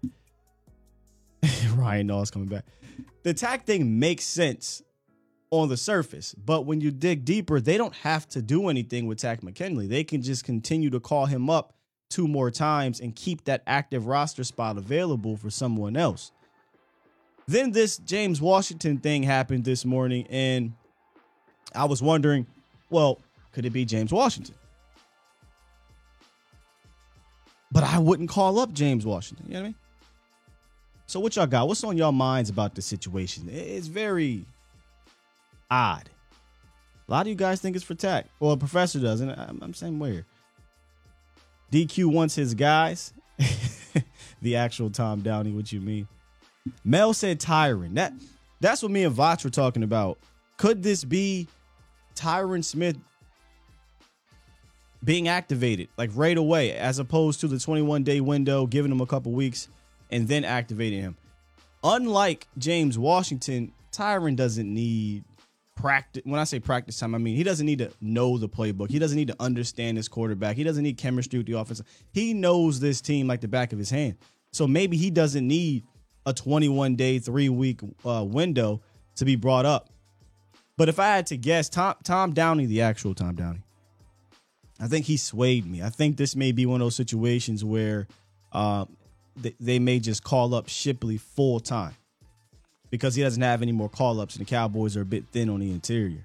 Ryan 1.75 2.07
Knowles 2.07 2.31
coming 2.31 2.49
back. 2.49 2.65
The 3.23 3.35
Takk 3.35 3.65
thing 3.67 3.99
makes 3.99 4.25
sense 4.25 4.83
on 5.51 5.69
the 5.69 5.77
surface. 5.77 6.35
But 6.35 6.65
when 6.67 6.81
you 6.81 6.91
dig 6.91 7.25
deeper, 7.25 7.61
they 7.61 7.77
don't 7.77 7.95
have 7.97 8.29
to 8.31 8.43
do 8.43 8.69
anything 8.69 9.07
with 9.07 9.19
Takk 9.19 9.43
McKinley. 9.43 9.87
They 9.87 10.05
can 10.05 10.23
just 10.23 10.45
continue 10.45 10.91
to 10.91 11.01
call 11.01 11.27
him 11.27 11.51
up 11.51 11.75
two 12.09 12.27
more 12.27 12.51
times 12.51 13.01
and 13.01 13.15
keep 13.15 13.45
that 13.45 13.63
active 13.67 14.07
roster 14.07 14.45
spot 14.45 14.77
available 14.77 15.37
for 15.37 15.51
someone 15.51 15.97
else. 15.97 16.33
Then 17.47 17.73
this 17.73 17.99
James 17.99 18.41
Washington 18.41 18.99
thing 18.99 19.25
happened 19.25 19.65
this 19.65 19.85
morning, 19.85 20.27
and 20.29 20.75
I 21.75 21.85
was 21.85 22.03
wondering, 22.03 22.47
well, 22.91 23.19
could 23.53 23.65
it 23.65 23.71
be 23.71 23.85
James 23.85 24.13
Washington? 24.13 24.55
But 27.73 27.85
I 27.85 27.99
wouldn't 27.99 28.29
call 28.29 28.59
up 28.59 28.73
James 28.73 29.07
Washington. 29.07 29.47
You 29.47 29.55
know 29.55 29.61
what 29.61 29.65
I 29.65 29.69
mean? 29.69 29.75
So 31.07 31.21
what 31.21 31.37
y'all 31.37 31.47
got? 31.47 31.67
What's 31.69 31.83
on 31.85 31.97
y'all 31.97 32.13
minds 32.13 32.51
about 32.51 32.75
the 32.75 32.83
situation? 32.83 33.49
It's 33.51 33.87
very 33.87 34.45
odd. 35.71 36.09
A 37.09 37.11
lot 37.11 37.23
of 37.23 37.27
you 37.29 37.35
guys 37.35 37.61
think 37.61 37.75
it's 37.75 37.85
for 37.85 37.95
Takk. 37.95 38.27
Well, 38.39 38.57
professor 38.57 39.01
doesn't. 39.01 39.29
I'm, 39.31 39.59
I'm 39.63 39.75
saying 39.75 39.99
where. 39.99 40.25
DQ 41.73 42.07
wants 42.07 42.35
his 42.35 42.55
guys. 42.55 43.13
the 44.43 44.57
actual 44.57 44.91
Tom 44.91 45.21
Downey, 45.21 45.51
what 45.51 45.73
you 45.73 45.81
mean? 45.81 46.07
Mel 46.85 47.13
said 47.13 47.41
Tyron. 47.41 47.95
That 47.95 48.13
that's 48.61 48.83
what 48.83 48.93
me 48.93 49.05
and 49.05 49.15
Vach 49.15 49.43
were 49.43 49.51
talking 49.51 49.83
about. 49.83 50.19
Could 50.57 50.83
this 50.83 51.05
be 51.05 51.49
Tyron 52.21 52.63
Smith 52.63 52.99
being 55.03 55.29
activated 55.29 55.89
like 55.97 56.11
right 56.15 56.37
away, 56.37 56.73
as 56.73 56.99
opposed 56.99 57.41
to 57.41 57.49
the 57.49 57.59
21 57.59 58.05
day 58.05 58.21
window, 58.21 58.67
giving 58.67 58.93
him 58.93 59.01
a 59.01 59.07
couple 59.07 59.33
weeks 59.33 59.69
and 60.11 60.29
then 60.29 60.45
activating 60.45 61.01
him? 61.01 61.17
Unlike 61.83 62.47
James 62.59 62.99
Washington, 62.99 63.73
Tyron 63.91 64.37
doesn't 64.37 64.73
need 64.73 65.25
practice. 65.77 66.23
When 66.27 66.39
I 66.39 66.45
say 66.45 66.61
practice 66.61 66.99
time, 66.99 67.15
I 67.15 67.19
mean 67.19 67.37
he 67.37 67.43
doesn't 67.43 67.65
need 67.65 67.79
to 67.79 67.91
know 68.03 68.37
the 68.37 68.49
playbook. 68.49 68.91
He 68.91 68.99
doesn't 68.99 69.17
need 69.17 69.29
to 69.29 69.37
understand 69.41 69.97
his 69.97 70.09
quarterback. 70.09 70.57
He 70.57 70.65
doesn't 70.65 70.83
need 70.83 70.99
chemistry 70.99 71.39
with 71.39 71.47
the 71.47 71.59
offense. 71.59 71.83
He 72.13 72.35
knows 72.35 72.81
this 72.81 73.01
team 73.01 73.27
like 73.27 73.41
the 73.41 73.49
back 73.49 73.73
of 73.73 73.79
his 73.79 73.89
hand. 73.89 74.19
So 74.53 74.67
maybe 74.67 74.99
he 74.99 75.11
doesn't 75.11 75.47
need 75.47 75.85
a 76.27 76.35
21 76.35 76.97
day, 76.97 77.19
three 77.19 77.49
week 77.49 77.81
uh, 78.05 78.25
window 78.29 78.83
to 79.17 79.25
be 79.25 79.37
brought 79.37 79.65
up. 79.65 79.89
But 80.81 80.89
if 80.89 80.99
I 80.99 81.09
had 81.09 81.27
to 81.27 81.37
guess, 81.37 81.69
Tom 81.69 81.95
Tom 82.05 82.33
Downey, 82.33 82.65
the 82.65 82.81
actual 82.81 83.15
Tom 83.15 83.35
Downey, 83.35 83.61
I 84.81 84.89
think 84.89 85.05
he 85.05 85.19
swayed 85.19 85.67
me. 85.67 85.83
I 85.83 85.91
think 85.91 86.17
this 86.17 86.35
may 86.35 86.53
be 86.53 86.65
one 86.65 86.81
of 86.81 86.87
those 86.87 86.97
situations 86.97 87.63
where 87.63 88.09
uh, 88.51 88.87
they, 89.37 89.55
they 89.61 89.79
may 89.79 89.99
just 89.99 90.25
call 90.25 90.55
up 90.55 90.71
Shipley 90.71 91.19
full 91.19 91.61
time 91.61 91.95
because 92.89 93.15
he 93.15 93.23
doesn't 93.23 93.43
have 93.43 93.61
any 93.61 93.73
more 93.73 93.91
call 93.91 94.23
ups 94.23 94.37
and 94.37 94.47
the 94.47 94.49
Cowboys 94.49 94.97
are 94.97 95.03
a 95.03 95.05
bit 95.05 95.27
thin 95.33 95.51
on 95.51 95.61
the 95.61 95.71
interior. 95.71 96.25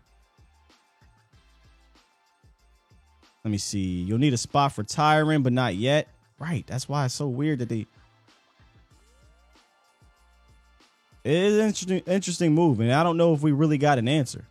Let 3.44 3.52
me 3.52 3.58
see. 3.58 4.04
You'll 4.04 4.20
need 4.20 4.34
a 4.34 4.38
spot 4.38 4.72
for 4.72 4.86
Tyron, 4.86 5.44
but 5.44 5.52
not 5.52 5.76
yet. 5.76 6.08
Right. 6.40 6.66
That's 6.66 6.88
why 6.88 7.04
it's 7.04 7.14
so 7.14 7.28
weird 7.28 7.60
that 7.60 7.68
they. 7.68 7.88
It 11.25 11.34
is 11.34 11.58
an 11.58 11.65
interesting, 11.65 12.00
interesting 12.05 12.53
move, 12.53 12.79
and 12.79 12.94
I 12.94 13.01
don't 13.01 13.17
know 13.17 13.34
if 13.34 13.41
we 13.41 13.51
really 13.51 13.79
got 13.79 13.98
an 13.98 14.08
answer. 14.08 14.46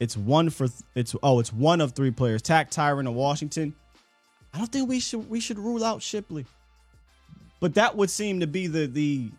It's 0.00 0.16
one 0.16 0.50
for 0.50 0.66
it's 0.96 1.14
oh 1.22 1.38
it's 1.38 1.52
one 1.52 1.80
of 1.80 1.92
three 1.92 2.10
players. 2.10 2.42
Takk, 2.42 2.72
Tyron 2.72 3.00
and 3.00 3.14
Washington. 3.14 3.72
I 4.52 4.58
don't 4.58 4.72
think 4.72 4.88
we 4.88 4.98
should 4.98 5.30
we 5.30 5.38
should 5.38 5.60
rule 5.60 5.84
out 5.84 6.02
Shipley, 6.02 6.44
but 7.60 7.74
that 7.74 7.96
would 7.96 8.10
seem 8.10 8.40
to 8.40 8.48
be 8.48 8.66
the 8.66 8.86
the 8.86 9.30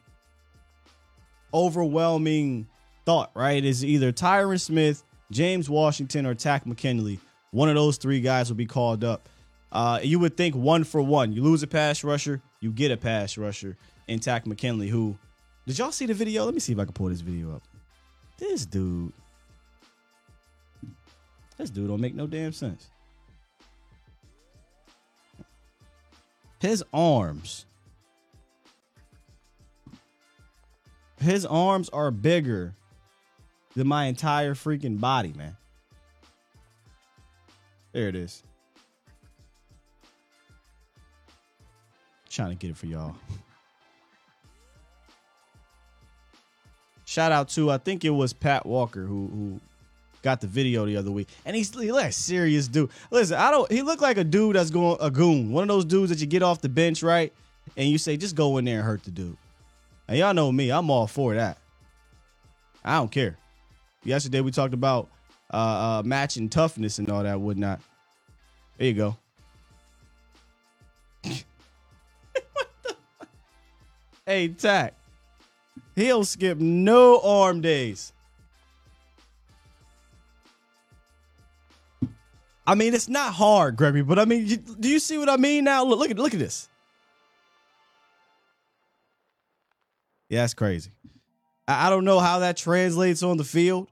overwhelming 1.53 2.67
thought, 3.05 3.31
right? 3.35 3.63
Is 3.63 3.83
either 3.83 4.13
Tyron 4.13 4.61
Smith, 4.61 5.03
James 5.31 5.69
Washington, 5.69 6.25
or 6.25 6.33
Takk 6.33 6.65
McKinley. 6.65 7.19
One 7.51 7.67
of 7.67 7.75
those 7.75 7.97
three 7.97 8.21
guys 8.21 8.49
will 8.49 8.55
be 8.55 8.65
called 8.65 9.03
up. 9.03 9.27
Uh, 9.69 9.99
you 10.01 10.19
would 10.19 10.37
think 10.37 10.55
one 10.55 10.85
for 10.85 11.01
one. 11.01 11.33
You 11.33 11.43
lose 11.43 11.61
a 11.61 11.67
pass 11.67 12.05
rusher, 12.05 12.41
you 12.61 12.71
get 12.71 12.91
a 12.91 12.97
pass 12.97 13.37
rusher 13.37 13.75
in 14.07 14.21
Takk 14.21 14.47
McKinley. 14.47 14.87
Who 14.87 15.17
did 15.65 15.77
y'all 15.77 15.91
see 15.91 16.05
the 16.05 16.13
video? 16.13 16.45
Let 16.45 16.53
me 16.53 16.59
see 16.59 16.73
if 16.73 16.79
I 16.79 16.85
can 16.85 16.93
pull 16.93 17.09
this 17.09 17.21
video 17.21 17.55
up. 17.55 17.63
This 18.37 18.65
dude, 18.65 19.13
this 21.57 21.69
dude 21.69 21.87
don't 21.87 22.01
make 22.01 22.15
no 22.15 22.27
damn 22.27 22.51
sense. 22.51 22.89
His 26.59 26.83
arms 26.93 27.65
his 31.25 31.45
arms 31.45 31.89
are 31.89 32.11
bigger 32.11 32.75
than 33.75 33.87
my 33.87 34.05
entire 34.05 34.53
freaking 34.53 34.99
body, 34.99 35.33
man. 35.33 35.57
There 37.91 38.07
it 38.07 38.15
is. 38.15 38.43
Trying 42.29 42.49
to 42.49 42.55
get 42.55 42.69
it 42.69 42.77
for 42.77 42.85
y'all. 42.85 43.15
Shout 47.15 47.31
out 47.31 47.47
to 47.49 47.71
I 47.71 47.77
think 47.77 48.03
it 48.03 48.09
was 48.09 48.33
Pat 48.33 48.65
Walker 48.65 49.05
who 49.05 49.27
who 49.27 49.61
got 50.21 50.41
the 50.41 50.47
video 50.47 50.85
the 50.85 50.97
other 50.97 51.11
week, 51.11 51.29
and 51.45 51.55
he's 51.55 51.73
he 51.73 51.89
like 51.93 52.11
serious 52.11 52.67
dude. 52.67 52.89
Listen, 53.09 53.37
I 53.37 53.51
don't. 53.51 53.71
He 53.71 53.83
looked 53.83 54.01
like 54.01 54.17
a 54.17 54.23
dude 54.25 54.57
that's 54.57 54.69
going 54.69 54.97
a 54.99 55.09
goon, 55.09 55.53
one 55.53 55.61
of 55.61 55.69
those 55.69 55.85
dudes 55.85 56.09
that 56.09 56.19
you 56.19 56.25
get 56.25 56.43
off 56.43 56.59
the 56.59 56.67
bench, 56.67 57.03
right? 57.03 57.31
And 57.77 57.87
you 57.87 57.97
say, 57.97 58.17
just 58.17 58.35
go 58.35 58.57
in 58.57 58.65
there 58.65 58.79
and 58.79 58.85
hurt 58.85 59.05
the 59.05 59.11
dude. 59.11 59.37
And 60.09 60.17
y'all 60.17 60.33
know 60.33 60.51
me, 60.51 60.73
I'm 60.73 60.89
all 60.89 61.07
for 61.07 61.33
that. 61.35 61.57
I 62.83 62.95
don't 62.97 63.09
care. 63.09 63.37
Yesterday 64.03 64.41
we 64.41 64.51
talked 64.51 64.73
about 64.73 65.07
uh, 65.53 65.55
uh 65.55 66.01
matching 66.03 66.49
toughness 66.49 66.99
and 66.99 67.09
all 67.09 67.23
that 67.23 67.39
whatnot. 67.39 67.79
There 68.77 68.87
you 68.87 68.93
go. 68.93 69.15
hey, 74.25 74.49
Takk. 74.49 74.95
He'll 75.95 76.25
skip 76.25 76.57
no 76.57 77.21
arm 77.21 77.61
days. 77.61 78.11
I 82.67 82.75
mean, 82.75 82.93
it's 82.93 83.07
not 83.07 83.33
hard, 83.33 83.75
Gregory, 83.75 84.01
but 84.01 84.17
I 84.17 84.25
mean, 84.25 84.45
do 84.79 84.89
you 84.89 84.99
see 84.99 85.17
what 85.17 85.29
I 85.29 85.37
mean 85.37 85.63
now? 85.63 85.83
Look, 85.85 85.99
look 85.99 86.11
at 86.11 86.17
look 86.17 86.33
at 86.33 86.39
this. 86.39 86.67
Yeah, 90.29 90.41
that's 90.41 90.55
crazy. 90.55 90.91
I, 91.67 91.87
I 91.87 91.89
don't 91.89 92.05
know 92.05 92.19
how 92.19 92.39
that 92.39 92.57
translates 92.57 93.21
on 93.21 93.37
the 93.37 93.43
field. 93.43 93.87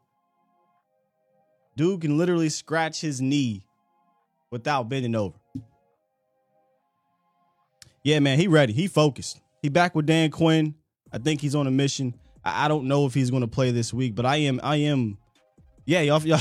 Dude 1.77 2.01
can 2.01 2.17
literally 2.17 2.49
scratch 2.49 2.99
his 2.99 3.21
knee 3.21 3.63
without 4.51 4.89
bending 4.89 5.15
over. 5.15 5.37
Yeah, 8.03 8.19
man, 8.19 8.37
he 8.37 8.47
ready. 8.47 8.73
He 8.73 8.87
focused. 8.87 9.39
He 9.61 9.69
back 9.69 9.95
with 9.95 10.05
Dan 10.05 10.29
Quinn. 10.29 10.75
I 11.13 11.19
think 11.19 11.39
he's 11.39 11.55
on 11.55 11.67
a 11.67 11.71
mission. 11.71 12.15
I, 12.43 12.65
I 12.65 12.67
don't 12.67 12.85
know 12.85 13.05
if 13.05 13.13
he's 13.13 13.29
going 13.29 13.41
to 13.41 13.47
play 13.47 13.71
this 13.71 13.93
week, 13.93 14.15
but 14.15 14.25
I 14.25 14.37
am. 14.37 14.59
I 14.63 14.77
am. 14.77 15.17
Yeah, 15.85 16.01
y'all. 16.01 16.21
y'all 16.25 16.39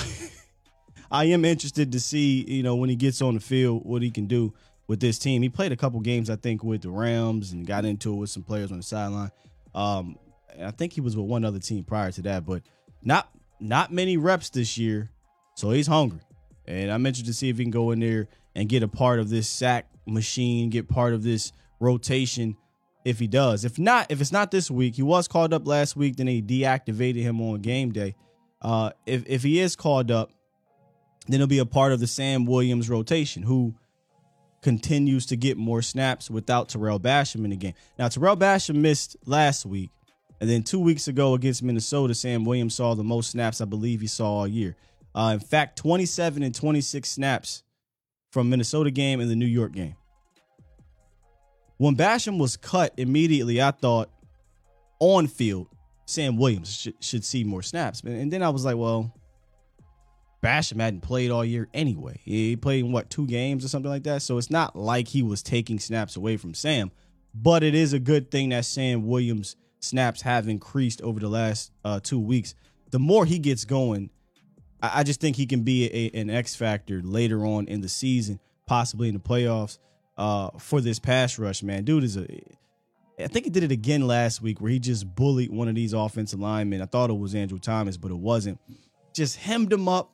I 1.11 1.27
am 1.27 1.45
interested 1.45 1.93
to 1.93 2.01
see, 2.01 2.43
you 2.49 2.63
know, 2.63 2.75
when 2.75 2.89
he 2.89 2.97
gets 2.97 3.21
on 3.21 3.35
the 3.35 3.41
field, 3.41 3.85
what 3.85 4.01
he 4.01 4.11
can 4.11 4.27
do 4.27 4.55
with 4.87 4.99
this 4.99 5.19
team. 5.19 5.43
He 5.43 5.51
played 5.51 5.71
a 5.71 5.77
couple 5.77 6.01
games, 6.01 6.31
I 6.31 6.37
think, 6.37 6.65
with 6.65 6.83
the 6.83 6.91
Rams 6.91 7.53
and 7.53 7.67
got 7.67 7.85
into 7.85 8.15
it 8.15 8.17
with 8.17 8.31
some 8.31 8.43
players 8.43 8.73
on 8.73 8.79
the 8.79 8.83
sideline. 8.83 9.31
Um, 9.75 10.19
I 10.61 10.71
think 10.71 10.95
he 10.95 11.03
was 11.03 11.15
with 11.15 11.27
one 11.27 11.45
other 11.45 11.59
team 11.59 11.85
prior 11.85 12.11
to 12.13 12.23
that, 12.23 12.47
but 12.47 12.63
not 13.03 13.29
not 13.61 13.93
many 13.93 14.17
reps 14.17 14.49
this 14.51 14.79
year. 14.79 15.11
So 15.55 15.71
he's 15.71 15.87
hungry. 15.87 16.21
And 16.67 16.91
I'm 16.91 17.05
interested 17.05 17.31
to 17.31 17.35
see 17.35 17.51
if 17.51 17.59
he 17.59 17.65
can 17.65 17.71
go 17.71 17.91
in 17.91 18.01
there 18.01 18.29
and 18.55 18.69
get 18.69 18.83
a 18.83 18.89
part 18.89 19.21
of 19.21 19.29
this 19.29 19.49
sack 19.49 19.87
machine, 20.07 20.71
get 20.71 20.89
part 20.89 21.13
of 21.13 21.23
this 21.23 21.53
rotation 21.79 22.57
if 23.05 23.19
he 23.19 23.27
does. 23.27 23.65
If 23.65 23.79
not, 23.79 24.11
if 24.11 24.21
it's 24.21 24.33
not 24.33 24.51
this 24.51 24.71
week, 24.71 24.97
he 24.97 25.03
was 25.03 25.29
called 25.29 25.53
up 25.53 25.67
last 25.67 25.97
week, 25.97 26.17
then 26.17 26.27
they 26.27 26.41
deactivated 26.41 27.23
him 27.23 27.41
on 27.41 27.61
game 27.61 27.93
day. 27.93 28.15
Uh, 28.61 28.91
if 29.07 29.25
if 29.27 29.43
he 29.43 29.61
is 29.61 29.75
called 29.75 30.11
up, 30.11 30.31
then 31.29 31.41
he'll 31.41 31.47
be 31.47 31.59
a 31.59 31.67
part 31.67 31.93
of 31.93 32.01
the 32.01 32.07
Sam 32.07 32.45
Williams 32.45 32.89
rotation, 32.89 33.43
who 33.43 33.75
continues 34.63 35.27
to 35.27 35.37
get 35.37 35.57
more 35.57 35.83
snaps 35.83 36.31
without 36.31 36.69
Tarell 36.69 37.01
Basham 37.01 37.45
in 37.45 37.51
the 37.51 37.57
game. 37.57 37.75
Now, 37.99 38.09
Tarell 38.09 38.37
Basham 38.37 38.77
missed 38.77 39.17
last 39.27 39.67
week, 39.67 39.91
and 40.41 40.49
then 40.49 40.63
two 40.63 40.79
weeks 40.79 41.09
ago 41.09 41.35
against 41.35 41.63
Minnesota, 41.63 42.15
Sam 42.15 42.45
Williams 42.45 42.75
saw 42.75 42.95
the 42.95 43.05
most 43.05 43.31
snaps 43.31 43.61
I 43.61 43.65
believe 43.65 44.01
he 44.01 44.07
saw 44.07 44.39
all 44.39 44.49
year. 44.49 44.77
Uh, 45.15 45.33
in 45.35 45.41
fact, 45.41 45.77
27 45.79 46.43
and 46.43 46.55
26 46.55 47.09
snaps 47.09 47.65
from 48.31 48.49
Minnesota 48.49 48.91
game 48.91 49.21
and 49.21 49.31
the 49.31 49.37
New 49.37 49.47
York 49.47 49.73
game. 49.73 49.97
When 51.83 51.97
Basham 51.97 52.39
was 52.39 52.57
cut 52.57 52.95
immediately, 52.97 53.61
I 53.61 53.73
thought 53.73 54.09
on 55.01 55.27
field, 55.27 55.67
Sam 56.07 56.37
Williams 56.37 56.73
should, 56.73 56.95
should 57.03 57.25
see 57.25 57.43
more 57.43 57.61
snaps. 57.61 58.03
And 58.03 58.33
then 58.33 58.41
I 58.41 58.51
was 58.51 58.65
like, 58.65 58.77
well, 58.77 59.13
Basham 60.45 60.81
hadn't 60.81 61.01
played 61.01 61.33
all 61.33 61.45
year 61.45 61.67
anyway. 61.75 62.21
He 62.25 62.55
played 62.55 62.85
in 62.85 62.93
what 62.93 63.11
two 63.11 63.27
games 63.27 63.65
or 63.65 63.69
something 63.69 63.91
like 63.91 64.05
that. 64.05 64.23
So 64.23 64.39
it's 64.39 64.49
not 64.49 64.77
like 64.77 65.09
he 65.09 65.23
was 65.23 65.43
taking 65.43 65.81
snaps 65.81 66.15
away 66.15 66.37
from 66.37 66.55
Sam, 66.55 66.93
but 67.35 67.65
it 67.65 67.75
is 67.75 67.95
a 67.95 67.99
good 67.99 68.31
thing 68.31 68.51
that 68.51 68.65
Sam 68.65 69.05
Williams 69.09 69.57
snaps 69.81 70.23
have 70.23 70.47
increased 70.47 71.03
over 71.03 71.19
the 71.19 71.29
last 71.29 71.73
uh, 71.85 71.99
two 71.99 72.21
weeks. 72.21 72.55
the 72.93 73.01
more 73.01 73.27
he 73.27 73.41
gets 73.41 73.65
going, 73.65 74.11
I, 74.81 75.01
I 75.01 75.03
just 75.03 75.21
think 75.21 75.35
he 75.35 75.47
can 75.47 75.65
be 75.65 75.91
a, 75.93 76.17
an 76.17 76.31
X 76.31 76.55
factor 76.55 77.03
later 77.03 77.45
on 77.45 77.67
in 77.67 77.81
the 77.81 77.89
season, 77.89 78.39
possibly 78.69 79.09
in 79.09 79.15
the 79.15 79.21
playoffs. 79.21 79.79
Uh, 80.17 80.51
for 80.59 80.81
this 80.81 80.99
pass 80.99 81.39
rush, 81.39 81.63
man, 81.63 81.85
dude 81.85 82.05
is 82.05 82.17
a. 82.17 82.27
I 83.19 83.29
think 83.29 83.45
he 83.45 83.51
did 83.51 83.63
it 83.63 83.73
again 83.73 84.07
last 84.07 84.43
week 84.43 84.61
where 84.61 84.71
he 84.71 84.79
just 84.79 85.15
bullied 85.15 85.51
one 85.51 85.69
of 85.69 85.75
these 85.75 85.93
offensive 85.93 86.41
linemen. 86.41 86.83
I 86.83 86.87
thought 86.87 87.11
it 87.11 87.19
was 87.19 87.35
Andrew 87.35 87.59
Thomas, 87.59 87.97
but 87.97 88.11
it 88.11 88.19
wasn't. 88.19 88.59
Just 89.15 89.37
hemmed 89.37 89.73
him 89.73 89.89
up, 89.89 90.11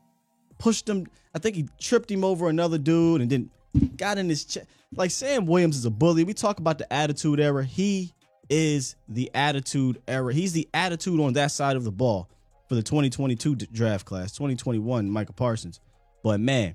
pushed 0.58 0.88
him. 0.88 1.06
I 1.34 1.38
think 1.38 1.56
he 1.56 1.68
tripped 1.80 2.10
him 2.10 2.24
over 2.24 2.48
another 2.48 2.78
dude 2.78 3.20
and 3.20 3.30
then 3.30 3.50
got 3.96 4.18
in 4.18 4.28
his 4.28 4.44
chest. 4.44 4.66
Like 4.94 5.10
Sam 5.10 5.46
Williams 5.46 5.76
is 5.76 5.84
a 5.84 5.90
bully. 5.90 6.24
We 6.24 6.34
talk 6.34 6.58
about 6.58 6.78
the 6.78 6.92
attitude 6.92 7.40
era. 7.40 7.64
He 7.64 8.12
is 8.48 8.96
the 9.08 9.30
attitude 9.34 10.00
era. 10.08 10.32
He's 10.32 10.52
the 10.52 10.68
attitude 10.74 11.20
on 11.20 11.34
that 11.34 11.50
side 11.50 11.76
of 11.76 11.84
the 11.84 11.92
ball 11.92 12.28
for 12.68 12.74
the 12.74 12.82
2022 12.82 13.56
draft 13.56 14.06
class, 14.06 14.32
2021 14.32 15.10
Micah 15.10 15.32
Parsons. 15.32 15.80
But 16.22 16.40
man, 16.40 16.74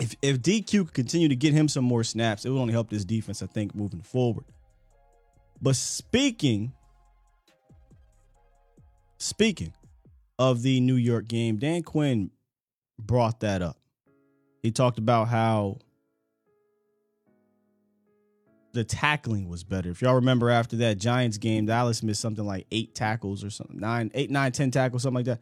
if 0.00 0.16
if 0.22 0.40
DQ 0.40 0.86
could 0.86 0.94
continue 0.94 1.28
to 1.28 1.36
get 1.36 1.52
him 1.52 1.68
some 1.68 1.84
more 1.84 2.02
snaps, 2.02 2.44
it 2.44 2.50
would 2.50 2.60
only 2.60 2.72
help 2.72 2.90
this 2.90 3.04
defense, 3.04 3.42
I 3.42 3.46
think, 3.46 3.74
moving 3.74 4.00
forward. 4.00 4.46
But 5.60 5.76
speaking 5.76 6.72
speaking 9.18 9.74
of 10.38 10.62
the 10.62 10.80
New 10.80 10.94
York 10.94 11.28
game, 11.28 11.58
Dan 11.58 11.82
Quinn 11.82 12.30
brought 12.98 13.40
that 13.40 13.60
up. 13.60 13.76
He 14.62 14.70
talked 14.70 14.98
about 14.98 15.28
how 15.28 15.78
the 18.72 18.84
tackling 18.84 19.48
was 19.48 19.64
better. 19.64 19.90
If 19.90 20.00
y'all 20.00 20.14
remember 20.14 20.48
after 20.48 20.76
that 20.76 20.98
Giants 20.98 21.38
game, 21.38 21.66
Dallas 21.66 22.02
missed 22.02 22.20
something 22.20 22.44
like 22.44 22.66
eight 22.70 22.94
tackles 22.94 23.44
or 23.44 23.50
something, 23.50 23.78
nine, 23.78 24.10
eight, 24.14 24.30
nine, 24.30 24.52
ten 24.52 24.70
tackles, 24.70 25.02
something 25.02 25.16
like 25.16 25.26
that. 25.26 25.40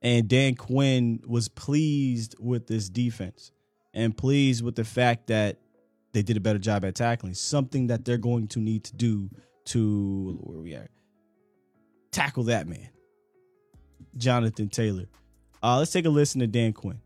And 0.00 0.28
Dan 0.28 0.54
Quinn 0.54 1.20
was 1.26 1.48
pleased 1.48 2.36
with 2.38 2.68
this 2.68 2.88
defense 2.88 3.50
and 3.94 4.16
pleased 4.16 4.64
with 4.64 4.76
the 4.76 4.84
fact 4.84 5.28
that 5.28 5.58
they 6.12 6.22
did 6.22 6.36
a 6.36 6.40
better 6.40 6.58
job 6.58 6.84
at 6.84 6.94
tackling, 6.94 7.34
something 7.34 7.88
that 7.88 8.04
they're 8.04 8.18
going 8.18 8.48
to 8.48 8.60
need 8.60 8.84
to 8.84 8.94
do 8.94 9.30
to 9.66 10.38
where 10.42 10.60
we 10.60 10.74
at 10.74 10.90
tackle 12.12 12.44
that 12.44 12.66
man, 12.66 12.88
Jonathan 14.16 14.68
Taylor. 14.68 15.04
Uh, 15.62 15.78
let's 15.78 15.92
take 15.92 16.04
a 16.04 16.10
listen 16.10 16.40
to 16.40 16.46
Dan 16.46 16.72
Quinn. 16.72 17.00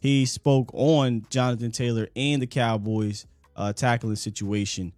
He 0.00 0.26
spoke 0.26 0.70
on 0.74 1.26
Jonathan 1.30 1.72
Taylor 1.72 2.08
and 2.14 2.40
the 2.40 2.46
Cowboys 2.46 3.26
uh, 3.56 3.72
tackling 3.72 4.16
situation 4.16 4.92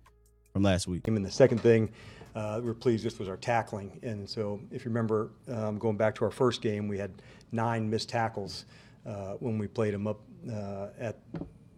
from 0.52 0.62
last 0.62 0.86
week. 0.86 1.06
And 1.08 1.24
the 1.24 1.30
second 1.30 1.58
thing 1.58 1.90
uh, 2.34 2.60
we're 2.62 2.74
pleased 2.74 3.04
with 3.04 3.18
was 3.18 3.28
our 3.28 3.36
tackling. 3.36 3.98
And 4.02 4.28
so, 4.28 4.60
if 4.70 4.84
you 4.84 4.90
remember, 4.90 5.30
um, 5.48 5.78
going 5.78 5.96
back 5.96 6.14
to 6.16 6.24
our 6.24 6.30
first 6.30 6.62
game, 6.62 6.86
we 6.86 6.98
had 6.98 7.10
nine 7.50 7.88
missed 7.88 8.08
tackles 8.08 8.66
uh, 9.06 9.34
when 9.34 9.58
we 9.58 9.66
played 9.66 9.94
them 9.94 10.06
up 10.06 10.20
uh, 10.48 10.88
at 10.98 11.18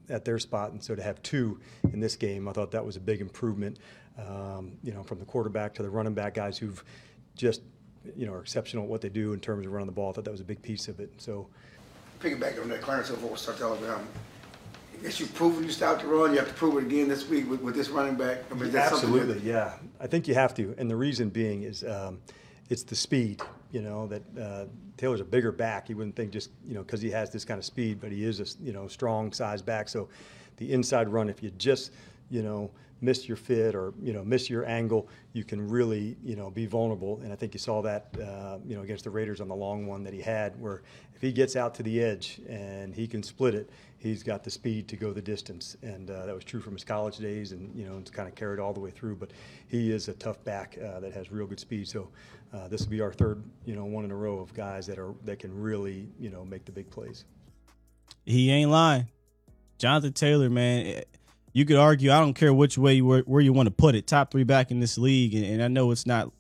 at 0.08 0.24
their 0.24 0.38
spot, 0.38 0.72
and 0.72 0.82
so 0.82 0.94
to 0.94 1.02
have 1.02 1.22
two 1.22 1.60
in 1.92 2.00
this 2.00 2.16
game, 2.16 2.48
I 2.48 2.52
thought 2.52 2.72
that 2.72 2.84
was 2.84 2.96
a 2.96 3.00
big 3.00 3.20
improvement. 3.20 3.78
Um, 4.18 4.72
you 4.82 4.92
know, 4.92 5.02
from 5.02 5.18
the 5.20 5.24
quarterback 5.24 5.74
to 5.74 5.82
the 5.82 5.88
running 5.88 6.12
back 6.12 6.34
guys 6.34 6.58
who've 6.58 6.82
just 7.34 7.62
you 8.16 8.26
know 8.26 8.32
are 8.34 8.40
exceptional 8.40 8.84
at 8.84 8.90
what 8.90 9.00
they 9.00 9.08
do 9.08 9.32
in 9.32 9.40
terms 9.40 9.66
of 9.66 9.72
running 9.72 9.86
the 9.86 9.92
ball. 9.92 10.10
I 10.10 10.12
thought 10.12 10.24
that 10.24 10.32
was 10.32 10.40
a 10.40 10.44
big 10.44 10.60
piece 10.60 10.88
of 10.88 11.00
it. 11.00 11.12
So, 11.16 11.48
picking 12.20 12.38
piggyback 12.38 12.60
on 12.60 12.68
that, 12.68 12.82
Clarence, 12.82 13.10
before 13.10 13.30
we 13.30 13.36
start 13.36 13.58
talking 13.58 13.84
about 13.84 14.02
I 15.02 15.06
guess 15.06 15.18
you've 15.18 15.34
proven 15.34 15.64
you 15.64 15.70
start 15.70 15.98
to 16.00 16.06
run. 16.06 16.30
You 16.30 16.38
have 16.38 16.46
to 16.46 16.54
prove 16.54 16.76
it 16.76 16.86
again 16.86 17.08
this 17.08 17.28
week 17.28 17.50
with, 17.50 17.60
with 17.60 17.74
this 17.74 17.88
running 17.88 18.14
back. 18.14 18.38
I 18.52 18.54
mean, 18.54 18.74
Absolutely, 18.74 19.34
that, 19.34 19.42
yeah. 19.42 19.74
I 19.98 20.06
think 20.06 20.28
you 20.28 20.34
have 20.34 20.54
to, 20.54 20.76
and 20.78 20.88
the 20.88 20.94
reason 20.94 21.28
being 21.28 21.64
is 21.64 21.82
um, 21.82 22.20
it's 22.68 22.84
the 22.84 22.94
speed. 22.94 23.42
You 23.72 23.82
know 23.82 24.06
that 24.06 24.22
uh, 24.38 24.66
Taylor's 24.96 25.20
a 25.20 25.24
bigger 25.24 25.52
back. 25.52 25.88
You 25.88 25.96
wouldn't 25.96 26.16
think 26.16 26.32
just 26.32 26.50
you 26.66 26.74
know 26.74 26.82
because 26.82 27.00
he 27.00 27.10
has 27.10 27.30
this 27.30 27.44
kind 27.44 27.58
of 27.58 27.64
speed, 27.64 28.00
but 28.00 28.12
he 28.12 28.24
is 28.24 28.40
a 28.40 28.64
you 28.64 28.72
know 28.72 28.88
strong 28.88 29.32
size 29.32 29.62
back. 29.62 29.88
So 29.88 30.08
the 30.56 30.72
inside 30.72 31.08
run, 31.08 31.28
if 31.28 31.42
you 31.42 31.50
just 31.58 31.92
you 32.30 32.42
know 32.42 32.70
miss 33.02 33.26
your 33.26 33.36
fit 33.36 33.74
or 33.74 33.92
you 34.00 34.12
know 34.12 34.24
miss 34.24 34.48
your 34.48 34.64
angle, 34.64 35.08
you 35.32 35.44
can 35.44 35.68
really 35.68 36.16
you 36.24 36.36
know 36.36 36.50
be 36.50 36.66
vulnerable. 36.66 37.20
And 37.22 37.32
I 37.32 37.36
think 37.36 37.52
you 37.52 37.58
saw 37.58 37.82
that 37.82 38.08
uh, 38.16 38.58
you 38.64 38.76
know 38.76 38.82
against 38.82 39.04
the 39.04 39.10
Raiders 39.10 39.40
on 39.40 39.48
the 39.48 39.56
long 39.56 39.86
one 39.86 40.02
that 40.04 40.14
he 40.14 40.20
had, 40.20 40.58
where 40.60 40.82
if 41.14 41.20
he 41.20 41.32
gets 41.32 41.56
out 41.56 41.74
to 41.76 41.82
the 41.82 42.02
edge 42.02 42.40
and 42.48 42.94
he 42.94 43.06
can 43.06 43.22
split 43.22 43.54
it, 43.54 43.70
he's 43.98 44.22
got 44.22 44.44
the 44.44 44.50
speed 44.50 44.88
to 44.88 44.96
go 44.96 45.12
the 45.12 45.22
distance. 45.22 45.76
And 45.82 46.10
uh, 46.10 46.26
that 46.26 46.34
was 46.34 46.44
true 46.44 46.60
from 46.60 46.74
his 46.74 46.84
college 46.84 47.18
days, 47.18 47.52
and 47.52 47.74
you 47.74 47.84
know 47.84 47.98
it's 47.98 48.10
kind 48.10 48.28
of 48.28 48.34
carried 48.34 48.60
all 48.60 48.72
the 48.72 48.80
way 48.80 48.90
through. 48.90 49.16
But 49.16 49.32
he 49.66 49.90
is 49.90 50.08
a 50.08 50.14
tough 50.14 50.42
back 50.44 50.78
uh, 50.78 51.00
that 51.00 51.12
has 51.12 51.30
real 51.32 51.46
good 51.46 51.60
speed. 51.60 51.88
So 51.88 52.08
uh, 52.52 52.68
this 52.68 52.82
will 52.82 52.90
be 52.90 53.00
our 53.00 53.12
third 53.12 53.42
you 53.64 53.74
know 53.74 53.84
one 53.84 54.04
in 54.04 54.10
a 54.10 54.16
row 54.16 54.38
of 54.38 54.52
guys 54.54 54.86
that 54.86 54.98
are 54.98 55.14
that 55.24 55.38
can 55.38 55.54
really 55.58 56.08
you 56.18 56.30
know 56.30 56.44
make 56.44 56.64
the 56.64 56.72
big 56.72 56.90
plays. 56.90 57.24
He 58.24 58.50
ain't 58.50 58.70
lying. 58.70 59.08
Jonathan 59.78 60.12
Taylor, 60.12 60.48
man, 60.48 61.02
you 61.52 61.64
could 61.64 61.76
argue. 61.76 62.12
I 62.12 62.20
don't 62.20 62.34
care 62.34 62.52
which 62.52 62.78
way 62.78 62.94
you 62.94 63.06
where, 63.06 63.22
where 63.22 63.40
you 63.40 63.52
want 63.52 63.66
to 63.66 63.74
put 63.74 63.94
it. 63.94 64.06
Top 64.06 64.30
three 64.30 64.44
back 64.44 64.70
in 64.70 64.80
this 64.80 64.96
league, 64.98 65.34
and, 65.34 65.44
and 65.44 65.62
I 65.62 65.68
know 65.68 65.90
it's 65.90 66.06
not. 66.06 66.30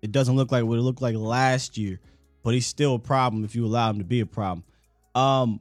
It 0.00 0.12
doesn't 0.12 0.36
look 0.36 0.52
like 0.52 0.64
what 0.64 0.78
it 0.78 0.82
looked 0.82 1.02
like 1.02 1.16
last 1.16 1.76
year, 1.76 1.98
but 2.44 2.54
he's 2.54 2.66
still 2.66 2.94
a 2.94 2.98
problem 2.98 3.44
if 3.44 3.56
you 3.56 3.66
allow 3.66 3.90
him 3.90 3.98
to 3.98 4.04
be 4.04 4.20
a 4.20 4.26
problem. 4.26 4.62
Um, 5.14 5.60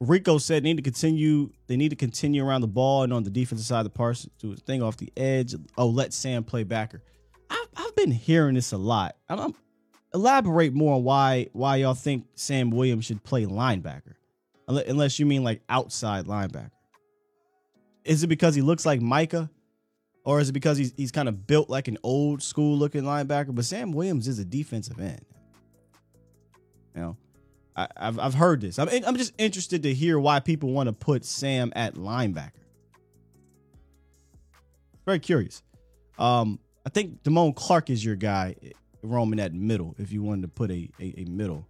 Rico 0.00 0.38
said 0.38 0.62
they 0.62 0.68
need 0.68 0.76
to 0.76 0.82
continue. 0.82 1.50
They 1.66 1.76
need 1.76 1.90
to 1.90 1.96
continue 1.96 2.44
around 2.44 2.62
the 2.62 2.68
ball 2.68 3.02
and 3.02 3.12
on 3.12 3.24
the 3.24 3.30
defensive 3.30 3.66
side 3.66 3.84
of 3.84 3.92
the 3.92 4.28
to 4.40 4.50
his 4.50 4.60
thing 4.60 4.82
off 4.82 4.96
the 4.96 5.12
edge. 5.16 5.54
Oh, 5.76 5.88
let 5.88 6.14
Sam 6.14 6.44
play 6.44 6.64
backer. 6.64 7.02
Been 7.98 8.10
hearing 8.12 8.54
this 8.54 8.70
a 8.70 8.76
lot. 8.76 9.16
I'm, 9.28 9.40
I'm, 9.40 9.54
elaborate 10.14 10.72
more 10.72 10.94
on 10.94 11.02
why 11.02 11.48
why 11.52 11.76
y'all 11.76 11.94
think 11.94 12.26
Sam 12.36 12.70
Williams 12.70 13.06
should 13.06 13.24
play 13.24 13.44
linebacker, 13.44 14.14
unless 14.68 15.18
you 15.18 15.26
mean 15.26 15.42
like 15.42 15.62
outside 15.68 16.26
linebacker. 16.26 16.70
Is 18.04 18.22
it 18.22 18.28
because 18.28 18.54
he 18.54 18.62
looks 18.62 18.86
like 18.86 19.00
Micah? 19.00 19.50
Or 20.24 20.38
is 20.40 20.48
it 20.48 20.52
because 20.52 20.78
he's 20.78 20.92
he's 20.96 21.10
kind 21.10 21.28
of 21.28 21.48
built 21.48 21.68
like 21.68 21.88
an 21.88 21.98
old 22.04 22.40
school 22.40 22.78
looking 22.78 23.02
linebacker? 23.02 23.52
But 23.52 23.64
Sam 23.64 23.90
Williams 23.90 24.28
is 24.28 24.38
a 24.38 24.44
defensive 24.44 25.00
end. 25.00 25.24
You 26.94 27.00
know, 27.00 27.16
I, 27.74 27.88
have 27.96 28.20
I've 28.20 28.34
heard 28.34 28.60
this. 28.60 28.78
I'm 28.78 28.88
I'm 29.06 29.16
just 29.16 29.32
interested 29.38 29.82
to 29.82 29.92
hear 29.92 30.20
why 30.20 30.38
people 30.38 30.70
want 30.70 30.88
to 30.88 30.92
put 30.92 31.24
Sam 31.24 31.72
at 31.74 31.94
linebacker. 31.94 32.52
Very 35.04 35.18
curious. 35.18 35.64
Um, 36.16 36.60
I 36.88 36.90
think 36.90 37.22
Damone 37.22 37.54
Clark 37.54 37.90
is 37.90 38.02
your 38.02 38.16
guy, 38.16 38.54
roaming 39.02 39.36
that 39.36 39.52
middle. 39.52 39.94
If 39.98 40.10
you 40.10 40.22
wanted 40.22 40.42
to 40.42 40.48
put 40.48 40.70
a, 40.70 40.88
a, 40.98 41.20
a 41.20 41.24
middle 41.26 41.66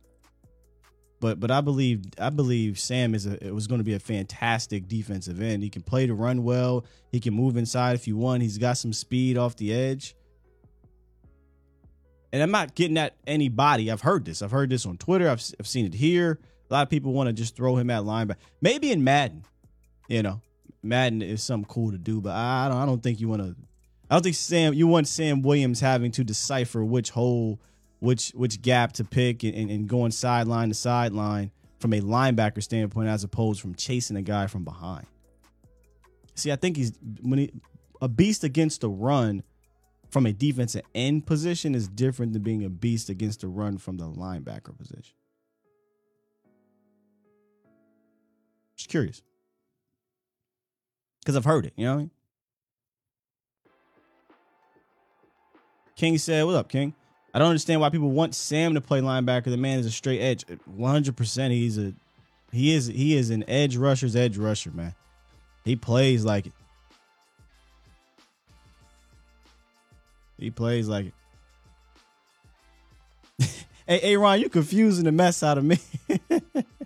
but 1.21 1.41
but 1.41 1.51
I 1.51 1.61
believe 1.61 2.05
I 2.19 2.31
believe 2.31 2.79
Sam 2.79 3.15
is 3.15 3.27
a 3.27 3.45
it 3.45 3.55
was 3.55 3.67
going 3.67 3.79
to 3.79 3.85
be 3.85 3.95
a 3.95 3.99
fantastic 3.99 4.89
defensive 4.89 5.41
end. 5.41 5.63
He 5.63 5.71
can 5.71 5.83
play 5.83 6.07
to 6.07 6.15
run 6.15 6.45
well. 6.45 6.85
He 7.11 7.21
can 7.21 7.35
move 7.35 7.57
inside 7.57 7.95
if 7.95 8.07
you 8.07 8.17
want. 8.17 8.43
He's 8.43 8.59
got 8.59 8.79
some 8.79 8.93
speed 8.93 9.37
off 9.37 9.57
the 9.57 9.73
edge. 9.73 10.15
And 12.33 12.43
I'm 12.43 12.51
not 12.51 12.75
getting 12.75 12.99
at 12.99 13.17
anybody. 13.27 13.91
I've 13.91 14.03
heard 14.03 14.25
this. 14.25 14.43
I've 14.43 14.51
heard 14.51 14.69
this 14.71 14.85
on 14.85 14.99
Twitter. 14.99 15.29
I've, 15.29 15.43
I've 15.59 15.67
seen 15.67 15.87
it 15.87 15.95
here. 15.95 16.39
A 16.71 16.75
lot 16.75 16.83
of 16.83 16.91
people 16.91 17.15
want 17.15 17.29
to 17.29 17.33
just 17.33 17.57
throw 17.57 17.77
him 17.77 17.89
at 17.89 18.03
linebacker. 18.03 18.37
Maybe 18.61 18.93
in 18.93 19.03
Madden, 19.03 19.45
you 20.09 20.23
know, 20.23 20.43
Madden 20.83 21.23
is 21.23 21.43
something 21.43 21.67
cool 21.69 21.91
to 21.91 21.99
do. 21.99 22.21
But 22.21 22.37
I 22.37 22.69
don't. 22.69 22.77
I 22.77 22.87
don't 22.87 23.03
think 23.03 23.21
you 23.21 23.29
want 23.29 23.43
to. 23.43 23.57
I 24.11 24.15
don't 24.15 24.23
think 24.23 24.37
Sam. 24.37 24.75
You 24.75 24.87
want 24.87 25.07
Sam 25.07 25.43
Williams 25.43 25.81
having 25.81 26.11
to 26.13 26.25
decipher 26.25 26.85
which 26.85 27.11
hole 27.11 27.61
which 28.01 28.31
which 28.31 28.63
gap 28.63 28.93
to 28.95 29.05
pick 29.05 29.43
and, 29.43 29.55
and, 29.55 29.71
and 29.71 29.89
going 29.89 30.13
sideline 30.13 30.69
to 30.69 30.75
sideline 30.75 31.51
from 31.79 31.93
a 31.93 32.01
linebacker 32.01 32.63
standpoint 32.63 33.09
as 33.09 33.25
opposed 33.25 33.61
from 33.61 33.75
chasing 33.75 34.17
a 34.17 34.23
guy 34.23 34.47
from 34.47 34.65
behind. 34.65 35.07
See, 36.35 36.51
I 36.53 36.57
think 36.57 36.77
he's 36.77 36.93
when 37.21 37.41
he 37.41 37.53
a 38.01 38.09
beast 38.09 38.45
against 38.45 38.81
the 38.81 38.89
run 38.89 39.43
from 40.11 40.25
a 40.25 40.33
defensive 40.33 40.83
end 40.95 41.27
position 41.27 41.75
is 41.75 41.89
different 41.89 42.33
than 42.33 42.43
being 42.43 42.65
a 42.65 42.71
beast 42.71 43.11
against 43.11 43.43
the 43.43 43.49
run 43.49 43.77
from 43.77 43.99
the 43.99 44.07
linebacker 44.07 44.77
position. 44.77 45.15
Just 48.77 48.89
curious. 48.89 49.23
Because 51.21 51.37
I've 51.37 51.45
heard 51.45 51.67
it, 51.67 51.75
you 51.77 51.85
know 51.85 51.95
what 51.95 51.99
I 51.99 52.03
mean? 52.03 52.11
King 55.99 56.17
said, 56.17 56.47
What 56.47 56.55
up, 56.55 56.69
King? 56.69 56.95
I 57.35 57.41
don't 57.41 57.49
understand 57.49 57.81
why 57.83 57.91
people 57.91 58.11
want 58.11 58.35
Sam 58.35 58.75
to 58.75 58.81
play 58.81 59.01
linebacker. 59.01 59.47
The 59.47 59.57
man 59.57 59.81
is 59.81 59.87
a 59.87 59.91
straight 59.91 60.21
edge. 60.21 60.47
100% 60.47 61.51
he's 61.51 61.77
a 61.77 61.93
he 62.51 62.73
is 62.73 62.87
he 62.87 63.17
is 63.17 63.29
an 63.31 63.45
edge 63.49 63.77
rusher's 63.77 64.17
edge 64.17 64.39
rusher, 64.39 64.71
man. 64.71 64.95
He 65.65 65.77
plays 65.77 66.25
like 66.25 66.47
it. 66.47 66.53
He 70.39 70.51
plays 70.51 70.89
like 70.89 71.07
it. 71.07 71.15
hey, 73.87 73.99
hey, 73.99 74.17
Ron, 74.17 74.41
you 74.41 74.49
confusing 74.49 75.05
the 75.05 75.13
mess 75.13 75.43
out 75.43 75.59
of 75.59 75.65
me. 75.65 75.79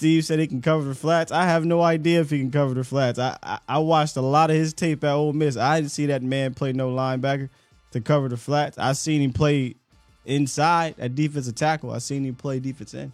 Steve 0.00 0.24
said 0.24 0.38
he 0.38 0.46
can 0.46 0.62
cover 0.62 0.84
the 0.84 0.94
flats. 0.94 1.30
I 1.30 1.44
have 1.44 1.66
no 1.66 1.82
idea 1.82 2.22
if 2.22 2.30
he 2.30 2.38
can 2.38 2.50
cover 2.50 2.72
the 2.72 2.84
flats. 2.84 3.18
I, 3.18 3.36
I, 3.42 3.58
I 3.68 3.78
watched 3.80 4.16
a 4.16 4.22
lot 4.22 4.48
of 4.48 4.56
his 4.56 4.72
tape 4.72 5.04
at 5.04 5.12
Ole 5.12 5.34
Miss. 5.34 5.58
I 5.58 5.78
didn't 5.78 5.90
see 5.90 6.06
that 6.06 6.22
man 6.22 6.54
play 6.54 6.72
no 6.72 6.88
linebacker 6.90 7.50
to 7.90 8.00
cover 8.00 8.30
the 8.30 8.38
flats. 8.38 8.78
I 8.78 8.94
seen 8.94 9.20
him 9.20 9.34
play 9.34 9.74
inside 10.24 10.94
at 10.98 11.14
defensive 11.14 11.54
tackle. 11.54 11.90
I 11.90 11.98
seen 11.98 12.24
him 12.24 12.34
play 12.34 12.60
defense 12.60 12.94
end. 12.94 13.12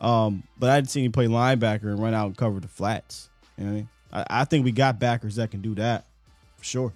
Um, 0.00 0.44
but 0.58 0.70
I 0.70 0.78
didn't 0.78 0.88
see 0.92 1.04
him 1.04 1.12
play 1.12 1.26
linebacker 1.26 1.82
and 1.82 1.98
run 1.98 2.14
out 2.14 2.28
and 2.28 2.36
cover 2.38 2.58
the 2.58 2.68
flats. 2.68 3.28
You 3.58 3.64
know 3.64 3.70
what 3.70 3.74
I 3.74 3.78
mean? 3.80 3.88
I, 4.10 4.40
I 4.40 4.44
think 4.46 4.64
we 4.64 4.72
got 4.72 4.98
backers 4.98 5.36
that 5.36 5.50
can 5.50 5.60
do 5.60 5.74
that 5.74 6.06
for 6.56 6.64
sure. 6.64 6.92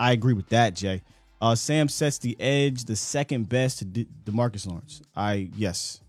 I 0.00 0.10
agree 0.10 0.34
with 0.34 0.48
that, 0.48 0.74
Jay. 0.74 1.02
Uh, 1.40 1.54
Sam 1.54 1.88
sets 1.88 2.18
the 2.18 2.36
edge, 2.40 2.86
the 2.86 2.96
second 2.96 3.48
best 3.48 3.78
to 3.78 3.84
De- 3.84 4.08
Demarcus 4.24 4.66
Lawrence. 4.66 5.00
I 5.14 5.48
yes, 5.54 6.00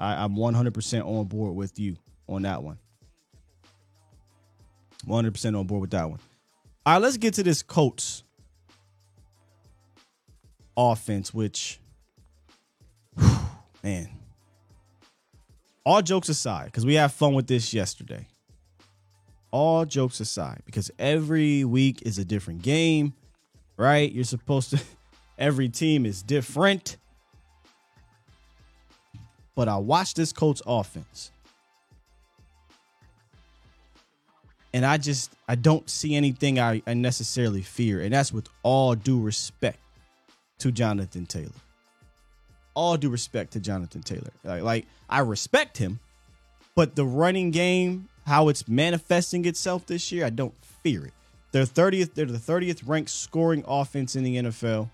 I, 0.00 0.24
I'm 0.24 0.34
100% 0.34 1.06
on 1.06 1.24
board 1.26 1.54
with 1.54 1.78
you 1.78 1.96
on 2.28 2.42
that 2.42 2.62
one. 2.62 2.78
100% 5.06 5.58
on 5.58 5.66
board 5.66 5.80
with 5.82 5.90
that 5.90 6.08
one. 6.08 6.18
All 6.86 6.94
right, 6.94 7.02
let's 7.02 7.16
get 7.16 7.34
to 7.34 7.42
this 7.42 7.62
Colts 7.62 8.24
offense, 10.76 11.32
which, 11.32 11.80
man, 13.82 14.08
all 15.84 16.02
jokes 16.02 16.28
aside, 16.28 16.66
because 16.66 16.86
we 16.86 16.94
had 16.94 17.12
fun 17.12 17.34
with 17.34 17.46
this 17.46 17.72
yesterday. 17.72 18.26
All 19.50 19.84
jokes 19.84 20.20
aside, 20.20 20.62
because 20.66 20.90
every 20.98 21.64
week 21.64 22.02
is 22.02 22.18
a 22.18 22.24
different 22.24 22.62
game, 22.62 23.14
right? 23.76 24.10
You're 24.10 24.24
supposed 24.24 24.70
to, 24.70 24.80
every 25.38 25.68
team 25.68 26.06
is 26.06 26.22
different. 26.22 26.96
But 29.54 29.68
I 29.68 29.76
watched 29.76 30.16
this 30.16 30.32
Colts 30.32 30.62
offense. 30.66 31.30
And 34.72 34.84
I 34.84 34.96
just 34.96 35.30
I 35.48 35.54
don't 35.54 35.88
see 35.88 36.16
anything 36.16 36.58
I, 36.58 36.82
I 36.86 36.94
necessarily 36.94 37.62
fear. 37.62 38.00
And 38.00 38.12
that's 38.12 38.32
with 38.32 38.48
all 38.62 38.94
due 38.94 39.20
respect 39.20 39.78
to 40.58 40.72
Jonathan 40.72 41.26
Taylor. 41.26 41.52
All 42.74 42.96
due 42.96 43.10
respect 43.10 43.52
to 43.52 43.60
Jonathan 43.60 44.02
Taylor. 44.02 44.32
Like, 44.42 44.62
like 44.62 44.86
I 45.08 45.20
respect 45.20 45.78
him, 45.78 46.00
but 46.74 46.96
the 46.96 47.04
running 47.04 47.52
game, 47.52 48.08
how 48.26 48.48
it's 48.48 48.66
manifesting 48.66 49.44
itself 49.44 49.86
this 49.86 50.10
year, 50.10 50.24
I 50.24 50.30
don't 50.30 50.54
fear 50.82 51.06
it. 51.06 51.12
They're 51.52 51.64
30th, 51.64 52.14
they're 52.14 52.26
the 52.26 52.38
30th 52.38 52.82
ranked 52.84 53.10
scoring 53.10 53.62
offense 53.68 54.16
in 54.16 54.24
the 54.24 54.36
NFL, 54.36 54.90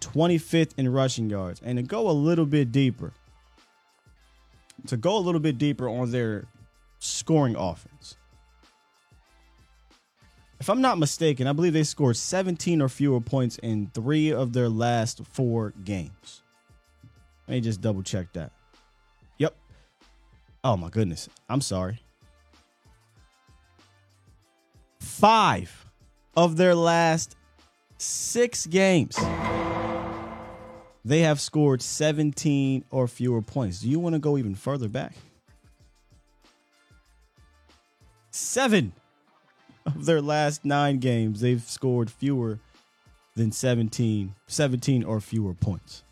25th 0.00 0.70
in 0.76 0.92
rushing 0.92 1.28
yards. 1.28 1.60
And 1.64 1.78
to 1.78 1.82
go 1.82 2.08
a 2.08 2.12
little 2.12 2.46
bit 2.46 2.70
deeper, 2.70 3.12
to 4.86 4.96
go 4.96 5.16
a 5.16 5.20
little 5.20 5.40
bit 5.40 5.58
deeper 5.58 5.88
on 5.88 6.10
their 6.10 6.46
scoring 6.98 7.56
offense. 7.56 8.16
If 10.60 10.68
I'm 10.68 10.82
not 10.82 10.98
mistaken, 10.98 11.46
I 11.46 11.52
believe 11.54 11.72
they 11.72 11.84
scored 11.84 12.16
17 12.18 12.82
or 12.82 12.88
fewer 12.88 13.20
points 13.20 13.56
in 13.58 13.90
three 13.94 14.30
of 14.30 14.52
their 14.52 14.68
last 14.68 15.22
four 15.24 15.72
games. 15.84 16.42
Let 17.48 17.54
me 17.54 17.60
just 17.62 17.80
double 17.80 18.02
check 18.02 18.32
that. 18.34 18.52
Yep. 19.38 19.56
Oh 20.62 20.76
my 20.76 20.90
goodness. 20.90 21.28
I'm 21.48 21.62
sorry. 21.62 22.00
Five 25.00 25.86
of 26.36 26.58
their 26.58 26.74
last 26.74 27.36
six 27.96 28.66
games, 28.66 29.16
they 31.04 31.20
have 31.20 31.40
scored 31.40 31.82
17 31.82 32.84
or 32.90 33.08
fewer 33.08 33.42
points. 33.42 33.80
Do 33.80 33.88
you 33.88 33.98
want 33.98 34.14
to 34.14 34.18
go 34.18 34.36
even 34.36 34.54
further 34.54 34.88
back? 34.88 35.14
Seven 38.30 38.92
of 39.86 40.04
their 40.04 40.20
last 40.20 40.64
nine 40.64 40.98
games, 40.98 41.40
they've 41.40 41.62
scored 41.62 42.10
fewer 42.10 42.58
than 43.34 43.50
17, 43.50 44.34
17 44.46 45.04
or 45.04 45.20
fewer 45.20 45.54
points. 45.54 46.02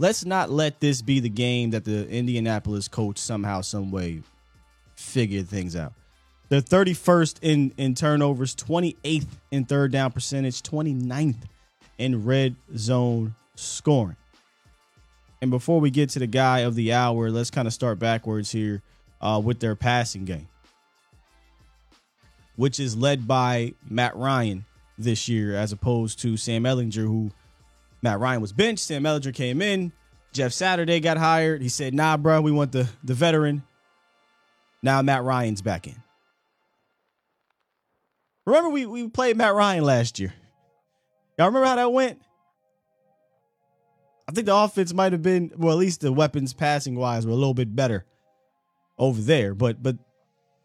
Let's 0.00 0.24
not 0.24 0.50
let 0.50 0.78
this 0.78 1.02
be 1.02 1.18
the 1.18 1.28
game 1.28 1.70
that 1.70 1.84
the 1.84 2.08
Indianapolis 2.08 2.86
coach 2.86 3.18
somehow, 3.18 3.62
some 3.62 3.90
way 3.90 4.22
figured 4.94 5.48
things 5.48 5.74
out. 5.74 5.92
They're 6.48 6.60
31st 6.60 7.38
in, 7.42 7.74
in 7.76 7.94
turnovers, 7.94 8.54
28th 8.54 9.26
in 9.50 9.64
third 9.64 9.92
down 9.92 10.12
percentage, 10.12 10.62
29th 10.62 11.36
in 11.98 12.24
red 12.24 12.56
zone 12.76 13.34
scoring. 13.54 14.16
And 15.40 15.50
before 15.50 15.80
we 15.80 15.90
get 15.90 16.10
to 16.10 16.18
the 16.18 16.26
guy 16.26 16.60
of 16.60 16.74
the 16.74 16.92
hour, 16.92 17.30
let's 17.30 17.50
kind 17.50 17.68
of 17.68 17.74
start 17.74 17.98
backwards 17.98 18.50
here 18.50 18.82
uh, 19.20 19.40
with 19.44 19.60
their 19.60 19.76
passing 19.76 20.24
game, 20.24 20.48
which 22.56 22.80
is 22.80 22.96
led 22.96 23.28
by 23.28 23.74
Matt 23.88 24.16
Ryan 24.16 24.64
this 24.96 25.28
year, 25.28 25.54
as 25.54 25.72
opposed 25.72 26.18
to 26.20 26.36
Sam 26.36 26.64
Ehlinger, 26.64 27.06
who 27.06 27.30
Matt 28.02 28.18
Ryan 28.18 28.40
was 28.40 28.52
benched. 28.52 28.84
Sam 28.84 29.04
Ehlinger 29.04 29.34
came 29.34 29.62
in. 29.62 29.92
Jeff 30.32 30.52
Saturday 30.52 31.00
got 31.00 31.16
hired. 31.16 31.62
He 31.62 31.68
said, 31.68 31.94
"Nah, 31.94 32.16
bro, 32.16 32.40
we 32.40 32.52
want 32.52 32.72
the 32.72 32.88
the 33.02 33.14
veteran." 33.14 33.62
Now 34.82 35.02
Matt 35.02 35.24
Ryan's 35.24 35.62
back 35.62 35.86
in. 35.86 35.96
Remember 38.44 38.70
we 38.70 38.86
we 38.86 39.08
played 39.08 39.36
Matt 39.36 39.54
Ryan 39.54 39.84
last 39.84 40.18
year. 40.18 40.34
Y'all 41.38 41.46
remember 41.46 41.66
how 41.66 41.76
that 41.76 41.92
went? 41.92 42.20
I 44.28 44.32
think 44.32 44.46
the 44.46 44.54
offense 44.54 44.92
might 44.92 45.12
have 45.12 45.22
been 45.22 45.52
well, 45.56 45.72
at 45.72 45.78
least 45.78 46.00
the 46.00 46.12
weapons 46.12 46.52
passing 46.52 46.96
wise 46.96 47.24
were 47.24 47.32
a 47.32 47.36
little 47.36 47.54
bit 47.54 47.74
better 47.74 48.04
over 48.98 49.20
there. 49.20 49.54
But 49.54 49.82
but 49.82 49.96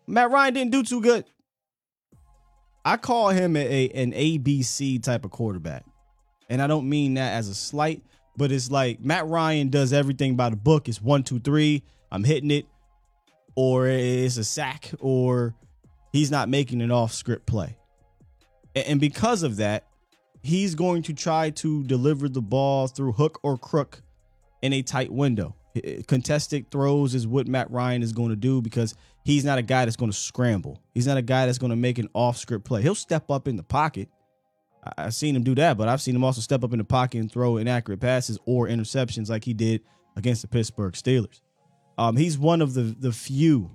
Matt 0.08 0.32
Ryan 0.32 0.54
didn't 0.54 0.72
do 0.72 0.84
too 0.84 1.02
good. 1.02 1.26
I 2.84 2.98
call 2.98 3.30
him 3.30 3.56
a, 3.56 3.60
a 3.60 3.90
an 3.92 4.12
ABC 4.12 5.02
type 5.02 5.24
of 5.24 5.32
quarterback. 5.32 5.86
And 6.50 6.62
I 6.62 6.68
don't 6.68 6.90
mean 6.90 7.14
that 7.14 7.34
as 7.36 7.48
a 7.48 7.56
slight, 7.56 8.04
but 8.36 8.52
it's 8.52 8.70
like 8.70 9.00
Matt 9.00 9.28
Ryan 9.28 9.70
does 9.70 9.94
everything 9.94 10.36
by 10.36 10.50
the 10.50 10.58
book. 10.58 10.90
It's 10.90 11.02
one, 11.02 11.24
two, 11.24 11.40
three. 11.40 11.84
I'm 12.12 12.24
hitting 12.24 12.52
it, 12.52 12.66
or 13.56 13.88
it's 13.88 14.38
a 14.38 14.44
sack, 14.44 14.92
or 15.00 15.56
he's 16.12 16.30
not 16.30 16.50
making 16.50 16.82
an 16.82 16.92
off 16.92 17.14
script 17.14 17.46
play. 17.46 17.78
And 18.76 19.00
because 19.00 19.44
of 19.44 19.58
that, 19.58 19.86
he's 20.44 20.76
going 20.76 21.02
to 21.04 21.14
try 21.14 21.50
to 21.50 21.84
deliver 21.86 22.30
the 22.30 22.42
ball 22.42 22.88
through 22.88 23.14
hook 23.14 23.40
or 23.42 23.58
crook 23.58 24.04
in 24.62 24.74
a 24.74 24.82
tight 24.82 25.12
window. 25.12 25.56
Contested 26.08 26.70
throws 26.70 27.16
is 27.16 27.26
what 27.26 27.48
Matt 27.48 27.72
Ryan 27.72 28.04
is 28.04 28.14
going 28.14 28.30
to 28.30 28.36
do 28.36 28.62
because 28.62 28.94
he's 29.24 29.44
not 29.44 29.58
a 29.58 29.64
guy 29.64 29.86
that's 29.86 29.96
going 29.96 30.12
to 30.12 30.18
scramble. 30.18 30.80
He's 30.94 31.08
not 31.08 31.18
a 31.18 31.24
guy 31.24 31.48
that's 31.48 31.58
going 31.58 31.72
to 31.72 31.76
make 31.76 31.98
an 31.98 32.10
off 32.14 32.38
script 32.38 32.66
play. 32.66 32.84
He'll 32.84 32.94
step 32.94 33.32
up 33.32 33.48
in 33.48 33.56
the 33.56 33.64
pocket. 33.64 34.10
I've 34.98 35.16
seen 35.16 35.36
him 35.36 35.44
do 35.44 35.56
that, 35.56 35.78
but 35.78 35.88
I've 35.88 36.02
seen 36.02 36.16
him 36.16 36.24
also 36.24 36.42
step 36.42 36.64
up 36.64 36.74
in 36.74 36.78
the 36.78 36.84
pocket 36.84 37.20
and 37.20 37.32
throw 37.32 37.58
inaccurate 37.58 38.02
passes 38.02 38.38
or 38.46 38.68
interceptions 38.68 39.30
like 39.30 39.46
he 39.46 39.54
did 39.54 39.82
against 40.16 40.42
the 40.42 40.48
Pittsburgh 40.48 40.94
Steelers. 40.94 41.42
Um, 41.98 42.18
he's 42.18 42.38
one 42.38 42.62
of 42.62 42.74
the 42.74 42.82
the 42.82 43.12
few 43.12 43.72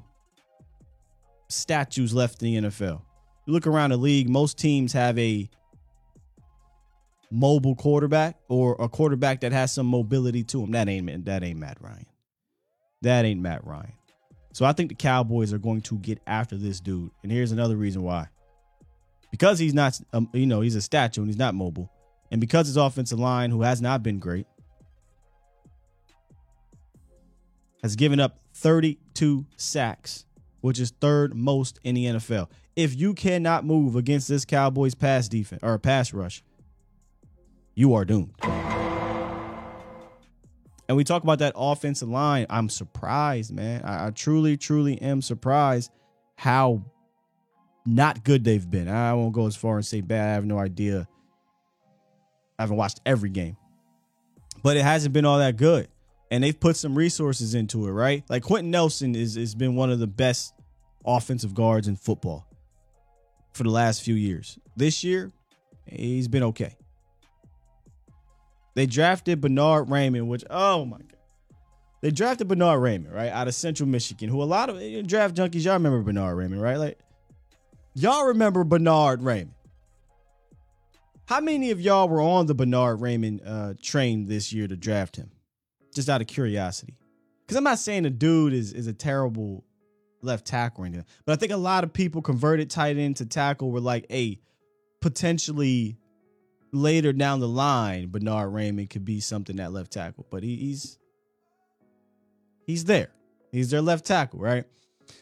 statues 1.48 2.12
left 2.14 2.42
in 2.42 2.62
the 2.62 2.68
NFL. 2.68 3.00
You 3.46 3.52
look 3.54 3.66
around 3.66 3.90
the 3.90 3.96
league, 3.96 4.28
most 4.28 4.58
teams 4.58 4.92
have 4.92 5.18
a 5.18 5.48
mobile 7.30 7.74
quarterback 7.74 8.36
or 8.48 8.76
a 8.78 8.88
quarterback 8.88 9.40
that 9.40 9.52
has 9.52 9.72
some 9.72 9.86
mobility 9.86 10.42
to 10.44 10.62
him. 10.62 10.72
That 10.72 10.88
ain't 10.88 11.24
that 11.26 11.42
ain't 11.42 11.58
Matt 11.58 11.78
Ryan. 11.80 12.06
That 13.02 13.24
ain't 13.24 13.40
Matt 13.40 13.64
Ryan. 13.64 13.92
So 14.52 14.64
I 14.64 14.72
think 14.72 14.88
the 14.88 14.94
Cowboys 14.94 15.52
are 15.52 15.58
going 15.58 15.82
to 15.82 15.98
get 15.98 16.20
after 16.26 16.56
this 16.56 16.80
dude. 16.80 17.10
And 17.22 17.30
here's 17.30 17.52
another 17.52 17.76
reason 17.76 18.02
why. 18.02 18.28
Because 19.30 19.58
he's 19.58 19.74
not 19.74 20.00
um, 20.12 20.28
you 20.32 20.46
know, 20.46 20.60
he's 20.60 20.74
a 20.74 20.82
statue 20.82 21.20
and 21.20 21.28
he's 21.28 21.38
not 21.38 21.54
mobile. 21.54 21.90
And 22.30 22.40
because 22.40 22.66
his 22.66 22.76
offensive 22.76 23.18
line 23.18 23.50
who 23.50 23.62
has 23.62 23.80
not 23.80 24.02
been 24.02 24.18
great 24.18 24.46
has 27.82 27.96
given 27.96 28.20
up 28.20 28.40
32 28.54 29.46
sacks, 29.56 30.24
which 30.60 30.80
is 30.80 30.92
third 31.00 31.34
most 31.34 31.78
in 31.84 31.94
the 31.94 32.06
NFL. 32.06 32.48
If 32.74 32.96
you 32.96 33.14
cannot 33.14 33.64
move 33.64 33.96
against 33.96 34.28
this 34.28 34.44
Cowboys 34.44 34.94
pass 34.94 35.28
defense 35.28 35.62
or 35.62 35.78
pass 35.78 36.12
rush, 36.12 36.42
you 37.78 37.94
are 37.94 38.04
doomed. 38.04 38.34
And 40.88 40.96
we 40.96 41.04
talk 41.04 41.22
about 41.22 41.38
that 41.38 41.52
offensive 41.54 42.08
line. 42.08 42.46
I'm 42.50 42.68
surprised, 42.68 43.54
man. 43.54 43.82
I, 43.84 44.06
I, 44.06 44.10
truly, 44.10 44.56
truly 44.56 45.00
am 45.00 45.22
surprised 45.22 45.92
how 46.34 46.82
not 47.86 48.24
good 48.24 48.42
they've 48.42 48.68
been. 48.68 48.88
I 48.88 49.14
won't 49.14 49.32
go 49.32 49.46
as 49.46 49.54
far 49.54 49.76
and 49.76 49.86
say 49.86 50.00
bad. 50.00 50.30
I 50.30 50.32
have 50.32 50.44
no 50.44 50.58
idea. 50.58 51.06
I 52.58 52.62
haven't 52.62 52.78
watched 52.78 53.00
every 53.06 53.30
game, 53.30 53.56
but 54.64 54.76
it 54.76 54.82
hasn't 54.82 55.12
been 55.12 55.24
all 55.24 55.38
that 55.38 55.56
good. 55.56 55.86
And 56.32 56.42
they've 56.42 56.58
put 56.58 56.74
some 56.76 56.96
resources 56.96 57.54
into 57.54 57.86
it, 57.86 57.92
right? 57.92 58.24
Like 58.28 58.42
Quenton 58.42 58.72
Nelson 58.72 59.14
is 59.14 59.36
has 59.36 59.54
been 59.54 59.76
one 59.76 59.92
of 59.92 60.00
the 60.00 60.08
best 60.08 60.52
offensive 61.06 61.54
guards 61.54 61.86
in 61.86 61.94
football 61.94 62.48
for 63.52 63.62
the 63.62 63.70
last 63.70 64.02
few 64.02 64.16
years. 64.16 64.58
This 64.76 65.04
year, 65.04 65.30
he's 65.86 66.26
been 66.26 66.42
okay. 66.42 66.74
They 68.78 68.86
drafted 68.86 69.40
Bernard 69.40 69.88
Raimann, 69.88 70.28
which 70.28 70.44
oh 70.50 70.84
my 70.84 70.98
god. 70.98 71.16
They 72.00 72.12
drafted 72.12 72.46
Bernard 72.46 72.80
Raimann, 72.80 73.12
right, 73.12 73.28
out 73.28 73.48
of 73.48 73.56
Central 73.56 73.88
Michigan, 73.88 74.28
who 74.28 74.40
a 74.40 74.44
lot 74.44 74.68
of 74.70 74.76
draft 75.04 75.34
junkies, 75.34 75.64
y'all 75.64 75.74
remember 75.74 76.00
Bernard 76.00 76.36
Raimann, 76.36 76.60
right? 76.60 76.76
Like, 76.76 77.00
y'all 77.94 78.26
remember 78.26 78.62
Bernard 78.62 79.22
Raimann. 79.22 79.48
How 81.26 81.40
many 81.40 81.72
of 81.72 81.80
y'all 81.80 82.08
were 82.08 82.20
on 82.20 82.46
the 82.46 82.54
Bernard 82.54 83.00
Raimann 83.00 83.40
uh, 83.44 83.74
train 83.82 84.26
this 84.26 84.52
year 84.52 84.68
to 84.68 84.76
draft 84.76 85.16
him? 85.16 85.32
Just 85.92 86.08
out 86.08 86.20
of 86.20 86.28
curiosity. 86.28 86.96
Because 87.44 87.56
I'm 87.56 87.64
not 87.64 87.80
saying 87.80 88.04
the 88.04 88.10
dude 88.10 88.52
is, 88.52 88.72
is 88.72 88.86
a 88.86 88.92
terrible 88.92 89.64
left 90.22 90.46
tackle 90.46 90.86
but 91.26 91.32
I 91.32 91.34
think 91.34 91.50
a 91.50 91.56
lot 91.56 91.82
of 91.82 91.92
people 91.92 92.22
converted 92.22 92.70
tight 92.70 92.96
end 92.96 93.16
to 93.16 93.26
tackle 93.26 93.72
were 93.72 93.80
like, 93.80 94.06
a 94.08 94.38
potentially 95.00 95.98
later 96.72 97.12
down 97.12 97.40
the 97.40 97.48
line, 97.48 98.08
Bernard 98.08 98.52
Raimann 98.52 98.88
could 98.88 99.04
be 99.04 99.20
something 99.20 99.56
that 99.56 99.72
left 99.72 99.92
tackle. 99.92 100.26
But 100.30 100.42
he, 100.42 100.56
he's 100.56 100.98
he's 102.66 102.84
there. 102.84 103.10
He's 103.52 103.70
their 103.70 103.82
left 103.82 104.04
tackle, 104.04 104.40
right? 104.40 104.64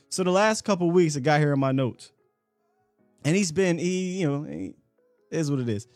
So 0.09 0.25
the 0.25 0.31
last 0.31 0.65
couple 0.65 0.91
weeks, 0.91 1.17
I 1.17 1.21
got 1.21 1.41
here 1.41 1.53
in 1.53 1.61
my 1.61 1.73
notes, 1.73 2.13
and 3.25 3.37
he's 3.37 3.53
been 3.53 3.79
he 3.79 4.21
you 4.21 4.29
know 4.29 4.43
he, 4.45 4.75
is 5.31 5.51
what 5.51 5.61
it 5.61 5.69
is. 5.69 5.87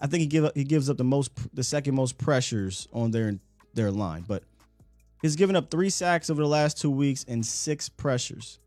I 0.00 0.06
think 0.06 0.20
he 0.20 0.26
give 0.26 0.44
up, 0.44 0.56
he 0.56 0.64
gives 0.64 0.88
up 0.88 0.96
the 0.96 1.04
most 1.04 1.32
the 1.54 1.64
second 1.64 1.94
most 1.94 2.18
pressures 2.18 2.88
on 2.92 3.10
their 3.10 3.38
their 3.74 3.90
line, 3.90 4.24
but 4.26 4.44
he's 5.22 5.36
given 5.36 5.56
up 5.56 5.70
three 5.70 5.90
sacks 5.90 6.30
over 6.30 6.40
the 6.40 6.48
last 6.48 6.80
two 6.80 6.90
weeks 6.90 7.24
and 7.28 7.44
six 7.44 7.88
pressures. 7.88 8.58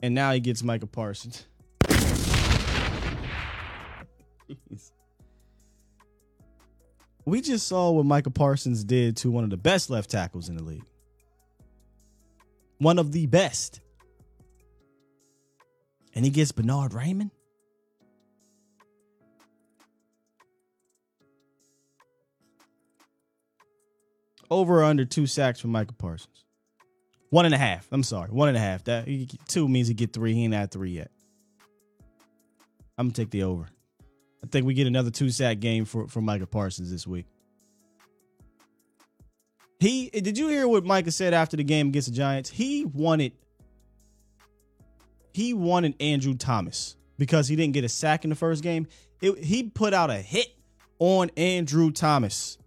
And 0.00 0.14
now 0.14 0.32
he 0.32 0.38
gets 0.38 0.62
Micah 0.62 0.86
Parsons. 0.86 1.44
We 7.24 7.42
just 7.42 7.68
saw 7.68 7.90
what 7.90 8.06
Micah 8.06 8.30
Parsons 8.30 8.84
did 8.84 9.16
to 9.18 9.30
one 9.30 9.44
of 9.44 9.50
the 9.50 9.58
best 9.58 9.90
left 9.90 10.10
tackles 10.10 10.48
in 10.48 10.56
the 10.56 10.62
league. 10.62 10.86
One 12.78 12.98
of 12.98 13.12
the 13.12 13.26
best. 13.26 13.80
And 16.14 16.24
he 16.24 16.30
gets 16.30 16.52
Bernard 16.52 16.92
Raimann. 16.92 17.30
Over 24.50 24.80
or 24.80 24.84
under 24.84 25.04
two 25.04 25.26
sacks 25.26 25.60
for 25.60 25.68
Micah 25.68 25.92
Parsons. 25.92 26.46
One 27.28 27.44
and 27.44 27.54
a 27.54 27.58
half. 27.58 27.86
I'm 27.92 28.02
sorry. 28.02 28.30
One 28.30 28.48
and 28.48 28.56
a 28.56 28.60
half. 28.60 28.84
That 28.84 29.06
two 29.46 29.68
means 29.68 29.88
he 29.88 29.94
get 29.94 30.14
three. 30.14 30.32
He 30.32 30.44
ain't 30.44 30.54
at 30.54 30.70
three 30.70 30.92
yet. 30.92 31.10
I'm 32.96 33.08
gonna 33.08 33.12
take 33.14 33.30
the 33.30 33.42
over. 33.42 33.66
I 34.42 34.46
think 34.46 34.66
we 34.66 34.74
get 34.74 34.86
another 34.86 35.10
two 35.10 35.30
sack 35.30 35.60
game 35.60 35.84
for, 35.84 36.08
for 36.08 36.20
Micah 36.20 36.46
Parsons 36.46 36.90
this 36.90 37.06
week. 37.06 37.26
He 39.80 40.10
did 40.10 40.36
you 40.36 40.48
hear 40.48 40.66
what 40.66 40.84
Micah 40.84 41.12
said 41.12 41.34
after 41.34 41.56
the 41.56 41.64
game 41.64 41.88
against 41.88 42.08
the 42.08 42.14
Giants? 42.14 42.50
He 42.50 42.84
wanted 42.84 43.32
he 45.32 45.54
wanted 45.54 45.94
Andrew 46.00 46.34
Thomas 46.34 46.96
because 47.16 47.46
he 47.46 47.54
didn't 47.54 47.74
get 47.74 47.84
a 47.84 47.88
sack 47.88 48.24
in 48.24 48.30
the 48.30 48.36
first 48.36 48.62
game. 48.62 48.88
It, 49.20 49.38
he 49.38 49.64
put 49.64 49.94
out 49.94 50.10
a 50.10 50.16
hit 50.16 50.48
on 50.98 51.30
Andrew 51.36 51.92
Thomas. 51.92 52.58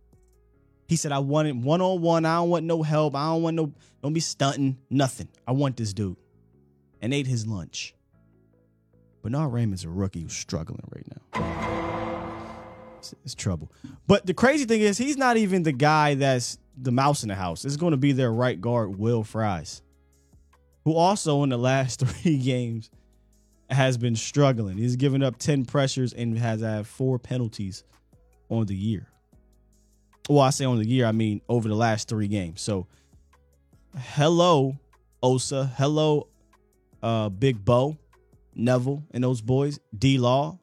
He 0.87 0.95
said, 0.97 1.11
I 1.11 1.19
wanted 1.19 1.63
one 1.63 1.81
on 1.81 2.01
one. 2.01 2.25
I 2.25 2.35
don't 2.35 2.49
want 2.49 2.65
no 2.65 2.83
help. 2.83 3.15
I 3.15 3.27
don't 3.27 3.43
want 3.43 3.55
no, 3.55 3.73
don't 4.03 4.13
be 4.13 4.19
stunting, 4.19 4.77
nothing. 4.89 5.29
I 5.47 5.53
want 5.53 5.77
this 5.77 5.93
dude. 5.93 6.17
And 7.01 7.13
ate 7.13 7.27
his 7.27 7.47
lunch. 7.47 7.95
Bernard 9.21 9.51
Raimann's 9.51 9.85
a 9.85 9.89
rookie 9.89 10.21
who's 10.21 10.33
struggling 10.33 10.83
right 10.93 11.05
now. 11.09 11.20
It's, 11.33 13.15
it's, 13.23 13.35
trouble. 13.35 13.71
But 14.07 14.25
the 14.25 14.33
crazy 14.33 14.65
thing 14.65 14.81
is, 14.81 14.97
he's 14.97 15.17
not 15.17 15.37
even 15.37 15.63
the 15.63 15.71
guy 15.71 16.15
that's 16.15 16.57
the 16.77 16.91
mouse 16.91 17.23
in 17.23 17.29
the 17.29 17.35
house. 17.35 17.65
It's 17.65 17.77
going 17.77 17.91
to 17.91 17.97
be 17.97 18.11
their 18.11 18.31
right 18.31 18.59
guard, 18.59 18.97
Will 18.97 19.23
Fries, 19.23 19.81
who 20.83 20.93
also 20.93 21.43
in 21.43 21.49
the 21.49 21.57
last 21.57 21.99
three 22.05 22.37
games 22.37 22.89
has 23.69 23.97
been 23.97 24.15
struggling. 24.15 24.77
He's 24.77 24.95
given 24.95 25.23
up 25.23 25.37
10 25.37 25.65
pressures 25.65 26.13
and 26.13 26.37
has 26.37 26.61
had 26.61 26.85
four 26.85 27.17
penalties 27.19 27.83
on 28.49 28.65
the 28.65 28.75
year. 28.75 29.07
Well, 30.29 30.41
I 30.41 30.49
say 30.51 30.65
on 30.65 30.77
the 30.77 30.87
year, 30.87 31.05
I 31.05 31.11
mean 31.11 31.41
over 31.49 31.67
the 31.67 31.75
last 31.75 32.07
three 32.07 32.27
games. 32.27 32.61
So, 32.61 32.87
hello, 33.97 34.77
Osa. 35.23 35.71
Hello, 35.77 36.27
uh, 37.01 37.29
Big 37.29 37.63
Bo, 37.63 37.97
Neville, 38.53 39.03
and 39.11 39.23
those 39.23 39.41
boys. 39.41 39.79
D 39.97 40.17
Law. 40.17 40.59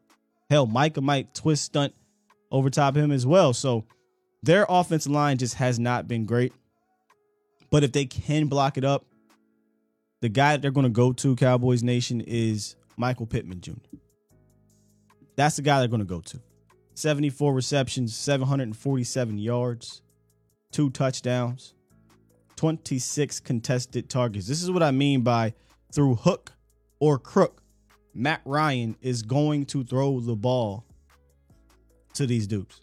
Hell, 0.51 0.67
Micah 0.67 1.01
might 1.01 1.35
twist 1.35 1.65
stunt 1.65 1.95
over 2.51 2.71
top 2.71 2.97
him 2.97 3.11
as 3.11 3.27
well. 3.27 3.53
So, 3.53 3.85
their 4.43 4.67
offensive 4.69 5.13
line 5.13 5.37
just 5.39 5.55
has 5.55 5.79
not 5.79 6.09
been 6.09 6.25
great. 6.25 6.53
But 7.71 7.85
if 7.85 7.93
they 7.93 8.07
can 8.07 8.47
block 8.47 8.79
it 8.79 8.85
up, 8.85 9.05
the 10.21 10.29
guy 10.29 10.53
that 10.53 10.63
they're 10.63 10.71
going 10.71 10.85
to 10.85 10.91
go 10.91 11.13
to, 11.13 11.37
Cowboys 11.37 11.83
Nation, 11.83 12.21
is 12.21 12.77
Michael 12.97 13.27
Pittman 13.27 13.61
Jr. 13.61 13.73
That's 15.37 15.57
the 15.57 15.63
guy 15.63 15.79
they're 15.79 15.89
going 15.89 16.01
to 16.01 16.07
go 16.07 16.21
to. 16.21 16.41
74 16.95 17.55
receptions, 17.55 18.17
747 18.17 19.39
yards, 19.39 20.03
two 20.73 20.91
touchdowns, 20.91 21.75
26 22.57 23.39
contested 23.41 24.09
targets. 24.09 24.49
This 24.49 24.63
is 24.63 24.71
what 24.71 24.83
I 24.83 24.91
mean 24.91 25.21
by 25.21 25.55
through 25.93 26.17
hook 26.17 26.53
or 26.99 27.19
crook, 27.19 27.63
Matt 28.15 28.41
Ryan 28.45 28.97
is 29.01 29.23
going 29.23 29.67
to 29.67 29.85
throw 29.85 30.21
the 30.21 30.37
ball 30.37 30.85
to 32.15 32.27
these 32.27 32.47
dudes. 32.47 32.81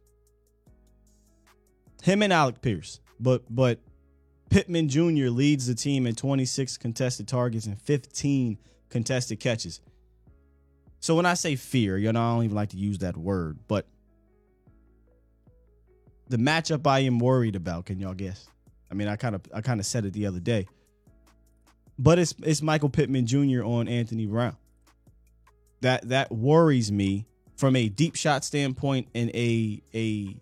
Him 2.04 2.22
and 2.22 2.32
Alec 2.32 2.62
Pierce. 2.62 3.00
But 3.20 3.44
but 3.50 3.80
Pittman 4.50 4.90
Jr. 4.90 5.30
leads 5.30 5.68
the 5.68 5.76
team 5.76 6.06
in 6.06 6.16
26 6.16 6.78
contested 6.78 7.28
targets 7.28 7.66
and 7.66 7.82
15 7.82 8.58
contested 8.90 9.40
catches. 9.40 9.82
So 11.00 11.16
when 11.16 11.26
I 11.26 11.34
say 11.34 11.56
fear, 11.56 11.98
you 11.98 12.12
know, 12.12 12.22
I 12.22 12.36
don't 12.36 12.46
even 12.46 12.56
like 12.56 12.70
to 12.70 12.78
use 12.78 13.00
that 13.00 13.18
word, 13.18 13.60
but 13.68 13.88
the 16.30 16.38
matchup 16.38 16.88
I 16.88 17.00
am 17.00 17.20
worried 17.20 17.56
about. 17.56 17.86
Can 17.86 18.00
y'all 18.00 18.14
guess? 18.14 18.48
I 18.90 18.94
mean, 18.94 19.08
I 19.08 19.16
kind 19.16 19.36
of 19.36 19.42
I 19.54 19.62
kind 19.62 19.80
of 19.80 19.86
said 19.86 20.06
it 20.06 20.14
the 20.14 20.26
other 20.26 20.40
day, 20.40 20.68
but 22.00 22.20
it's 22.20 22.34
it's 22.44 22.62
Michael 22.62 22.90
Pittman 22.90 23.26
Jr. 23.26 23.64
on 23.64 23.88
Anthony 23.88 24.26
Brown. 24.26 24.56
That 25.82 26.10
that 26.10 26.32
worries 26.32 26.92
me 26.92 27.28
from 27.58 27.76
a 27.76 27.90
deep 27.90 28.16
shot 28.16 28.44
standpoint 28.44 29.08
and 29.14 29.30
a 29.32 29.82
a 29.94 30.36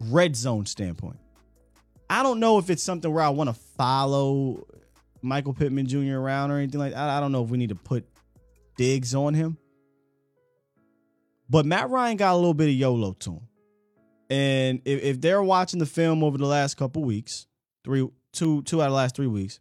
red 0.00 0.36
zone 0.36 0.66
standpoint. 0.66 1.18
I 2.10 2.22
don't 2.22 2.40
know 2.40 2.58
if 2.58 2.70
it's 2.70 2.82
something 2.82 3.12
where 3.12 3.24
I 3.24 3.30
want 3.30 3.48
to 3.48 3.54
follow 3.54 4.66
Michael 5.22 5.54
Pittman 5.54 5.86
Jr. 5.86 6.16
around 6.16 6.50
or 6.50 6.58
anything 6.58 6.80
like 6.80 6.92
that. 6.92 7.08
I 7.08 7.20
don't 7.20 7.32
know 7.32 7.42
if 7.42 7.50
we 7.50 7.58
need 7.58 7.70
to 7.70 7.74
put 7.74 8.06
Diggs 8.76 9.14
on 9.14 9.34
him. 9.34 9.56
But 11.48 11.66
Matt 11.66 11.90
Ryan 11.90 12.16
got 12.16 12.34
a 12.34 12.36
little 12.36 12.54
bit 12.54 12.68
of 12.68 12.74
YOLO 12.74 13.12
to 13.12 13.32
him. 13.32 13.48
And 14.30 14.80
if, 14.84 15.02
if 15.02 15.20
they're 15.20 15.42
watching 15.42 15.78
the 15.78 15.86
film 15.86 16.24
over 16.24 16.38
the 16.38 16.46
last 16.46 16.76
couple 16.76 17.04
weeks, 17.04 17.46
three, 17.84 18.08
two, 18.32 18.62
two 18.62 18.80
out 18.80 18.86
of 18.86 18.90
the 18.90 18.96
last 18.96 19.14
three 19.14 19.26
weeks, 19.26 19.60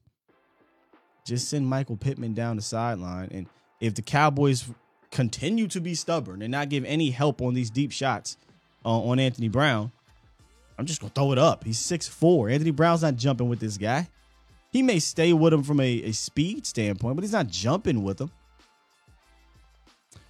just 1.23 1.49
send 1.49 1.67
Michael 1.67 1.97
Pittman 1.97 2.33
down 2.33 2.55
the 2.55 2.61
sideline. 2.61 3.29
And 3.31 3.47
if 3.79 3.95
the 3.95 4.01
Cowboys 4.01 4.69
continue 5.11 5.67
to 5.67 5.79
be 5.79 5.95
stubborn 5.95 6.41
and 6.41 6.51
not 6.51 6.69
give 6.69 6.83
any 6.85 7.11
help 7.11 7.41
on 7.41 7.53
these 7.53 7.69
deep 7.69 7.91
shots 7.91 8.37
uh, 8.85 8.89
on 8.89 9.19
Anthony 9.19 9.47
Brown, 9.47 9.91
I'm 10.77 10.85
just 10.85 10.99
gonna 11.01 11.11
throw 11.13 11.31
it 11.31 11.37
up. 11.37 11.63
He's 11.63 11.79
6'4. 11.79 12.51
Anthony 12.51 12.71
Brown's 12.71 13.03
not 13.03 13.15
jumping 13.15 13.47
with 13.47 13.59
this 13.59 13.77
guy. 13.77 14.07
He 14.71 14.81
may 14.81 14.99
stay 14.99 15.33
with 15.33 15.53
him 15.53 15.63
from 15.63 15.79
a, 15.79 16.03
a 16.03 16.11
speed 16.13 16.65
standpoint, 16.65 17.15
but 17.15 17.23
he's 17.23 17.31
not 17.31 17.47
jumping 17.47 18.03
with 18.03 18.19
him. 18.19 18.31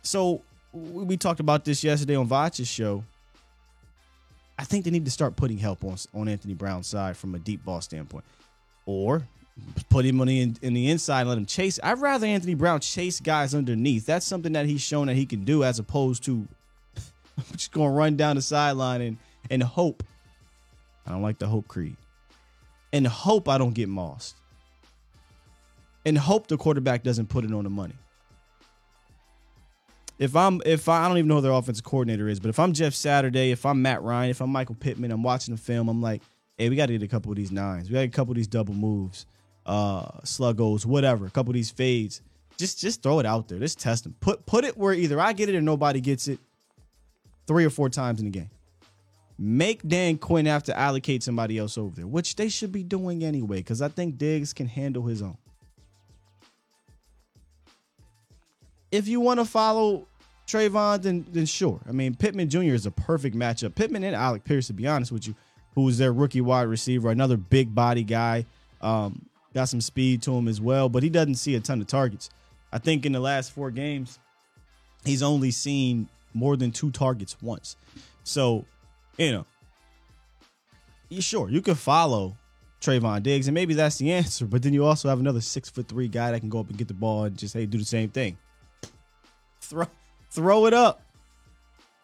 So 0.01 0.41
we 0.73 1.15
talked 1.15 1.39
about 1.39 1.63
this 1.63 1.83
yesterday 1.83 2.15
on 2.15 2.27
Vach's 2.27 2.67
show. 2.67 3.03
I 4.59 4.65
think 4.65 4.83
they 4.83 4.91
need 4.91 5.05
to 5.05 5.11
start 5.11 5.35
putting 5.35 5.57
help 5.57 5.83
on 5.83 5.95
on 6.13 6.27
Anthony 6.27 6.53
Brown's 6.53 6.87
side 6.87 7.15
from 7.15 7.35
a 7.35 7.39
deep 7.39 7.63
ball 7.63 7.81
standpoint, 7.81 8.25
or 8.85 9.23
put 9.89 10.05
him 10.05 10.19
on 10.21 10.27
the 10.27 10.41
in, 10.41 10.57
in 10.61 10.73
the 10.73 10.89
inside 10.89 11.21
and 11.21 11.29
let 11.29 11.37
him 11.37 11.45
chase. 11.45 11.79
I'd 11.83 11.99
rather 11.99 12.25
Anthony 12.25 12.55
Brown 12.55 12.79
chase 12.79 13.19
guys 13.19 13.53
underneath. 13.53 14.05
That's 14.05 14.25
something 14.25 14.53
that 14.53 14.65
he's 14.65 14.81
shown 14.81 15.07
that 15.07 15.15
he 15.15 15.25
can 15.25 15.43
do, 15.43 15.63
as 15.63 15.79
opposed 15.79 16.23
to 16.25 16.47
just 17.51 17.71
going 17.71 17.89
to 17.89 17.95
run 17.95 18.15
down 18.15 18.35
the 18.35 18.41
sideline 18.41 19.01
and 19.01 19.17
and 19.49 19.61
hope. 19.61 20.03
I 21.05 21.11
don't 21.11 21.21
like 21.21 21.39
the 21.39 21.47
hope 21.47 21.67
creed, 21.67 21.97
and 22.91 23.05
hope 23.05 23.49
I 23.49 23.57
don't 23.57 23.73
get 23.73 23.89
mossed, 23.89 24.35
and 26.05 26.17
hope 26.17 26.47
the 26.47 26.57
quarterback 26.57 27.03
doesn't 27.03 27.27
put 27.27 27.43
it 27.43 27.51
on 27.51 27.63
the 27.63 27.69
money 27.69 27.95
if 30.19 30.35
I'm 30.35 30.61
if 30.65 30.87
I, 30.87 31.05
I 31.05 31.07
don't 31.07 31.17
even 31.17 31.27
know 31.27 31.35
who 31.35 31.41
their 31.41 31.51
offensive 31.51 31.83
coordinator 31.83 32.27
is, 32.27 32.39
but 32.39 32.49
if 32.49 32.59
I'm 32.59 32.73
Jeff 32.73 32.93
Saturday, 32.93 33.51
if 33.51 33.65
I'm 33.65 33.81
Matt 33.81 34.01
Ryan, 34.03 34.29
if 34.29 34.41
I'm 34.41 34.51
Michael 34.51 34.75
Pittman, 34.75 35.11
I'm 35.11 35.23
watching 35.23 35.53
the 35.53 35.61
film, 35.61 35.89
I'm 35.89 36.01
like, 36.01 36.21
hey, 36.57 36.69
we 36.69 36.75
got 36.75 36.87
to 36.87 36.93
get 36.93 37.03
a 37.03 37.07
couple 37.07 37.31
of 37.31 37.37
these 37.37 37.51
nines, 37.51 37.89
we 37.89 37.93
got 37.93 38.01
a 38.01 38.09
couple 38.09 38.31
of 38.31 38.37
these 38.37 38.47
double 38.47 38.73
moves, 38.73 39.25
uh, 39.65 40.19
sluggos, 40.23 40.85
whatever, 40.85 41.25
a 41.25 41.29
couple 41.29 41.51
of 41.51 41.55
these 41.55 41.71
fades. 41.71 42.21
Just 42.57 42.79
just 42.79 43.01
throw 43.01 43.19
it 43.19 43.25
out 43.25 43.47
there. 43.47 43.59
Just 43.59 43.79
test 43.79 44.03
them. 44.03 44.15
Put 44.19 44.45
put 44.45 44.63
it 44.63 44.77
where 44.77 44.93
either 44.93 45.19
I 45.19 45.33
get 45.33 45.49
it 45.49 45.55
or 45.55 45.61
nobody 45.61 46.01
gets 46.01 46.27
it. 46.27 46.39
Three 47.45 47.65
or 47.65 47.69
four 47.69 47.89
times 47.89 48.19
in 48.19 48.25
the 48.25 48.31
game. 48.31 48.49
Make 49.37 49.85
Dan 49.85 50.17
Quinn 50.17 50.45
have 50.45 50.63
to 50.63 50.77
allocate 50.77 51.23
somebody 51.23 51.57
else 51.57 51.77
over 51.77 51.95
there, 51.95 52.07
which 52.07 52.35
they 52.35 52.47
should 52.47 52.71
be 52.71 52.83
doing 52.83 53.23
anyway, 53.23 53.57
because 53.57 53.81
I 53.81 53.87
think 53.89 54.17
Diggs 54.17 54.53
can 54.53 54.67
handle 54.67 55.03
his 55.03 55.21
own. 55.21 55.37
If 58.91 59.07
you 59.07 59.19
want 59.19 59.39
to 59.39 59.45
follow 59.45 60.07
Trevon, 60.47 61.01
then 61.01 61.25
then 61.31 61.45
sure. 61.47 61.79
I 61.89 61.91
mean, 61.91 62.15
Pittman 62.15 62.49
Jr. 62.49 62.73
is 62.73 62.85
a 62.85 62.91
perfect 62.91 63.35
matchup. 63.35 63.75
Pittman 63.75 64.03
and 64.03 64.15
Alec 64.15 64.43
Pierce, 64.43 64.67
to 64.67 64.73
be 64.73 64.87
honest 64.87 65.11
with 65.11 65.27
you, 65.27 65.35
who 65.75 65.89
is 65.89 65.97
their 65.97 66.13
rookie 66.13 66.41
wide 66.41 66.67
receiver, 66.67 67.09
another 67.09 67.37
big 67.37 67.73
body 67.73 68.03
guy. 68.03 68.45
Um, 68.81 69.25
got 69.53 69.65
some 69.65 69.81
speed 69.81 70.21
to 70.23 70.35
him 70.35 70.47
as 70.47 70.59
well, 70.59 70.89
but 70.89 71.03
he 71.03 71.09
doesn't 71.09 71.35
see 71.35 71.55
a 71.55 71.59
ton 71.59 71.81
of 71.81 71.87
targets. 71.87 72.29
I 72.71 72.79
think 72.79 73.05
in 73.05 73.11
the 73.11 73.19
last 73.19 73.51
four 73.51 73.71
games, 73.71 74.19
he's 75.05 75.21
only 75.21 75.51
seen 75.51 76.09
more 76.33 76.57
than 76.57 76.71
two 76.71 76.91
targets 76.91 77.37
once. 77.41 77.75
So, 78.23 78.65
you 79.17 79.31
know, 79.31 79.45
you 81.09 81.21
sure 81.21 81.49
you 81.49 81.61
can 81.61 81.75
follow 81.75 82.35
Trevon 82.81 83.23
Diggs, 83.23 83.47
and 83.47 83.55
maybe 83.55 83.73
that's 83.73 83.97
the 83.97 84.11
answer. 84.11 84.45
But 84.45 84.63
then 84.63 84.73
you 84.73 84.85
also 84.85 85.09
have 85.09 85.19
another 85.19 85.41
six 85.41 85.69
foot 85.69 85.87
three 85.87 86.07
guy 86.07 86.31
that 86.31 86.39
can 86.39 86.49
go 86.49 86.59
up 86.59 86.69
and 86.69 86.77
get 86.77 86.87
the 86.87 86.93
ball 86.93 87.25
and 87.25 87.37
just 87.37 87.53
hey 87.53 87.65
do 87.65 87.77
the 87.77 87.85
same 87.85 88.09
thing. 88.09 88.37
Throw 89.61 89.87
throw 90.31 90.65
it 90.65 90.73
up. 90.73 91.01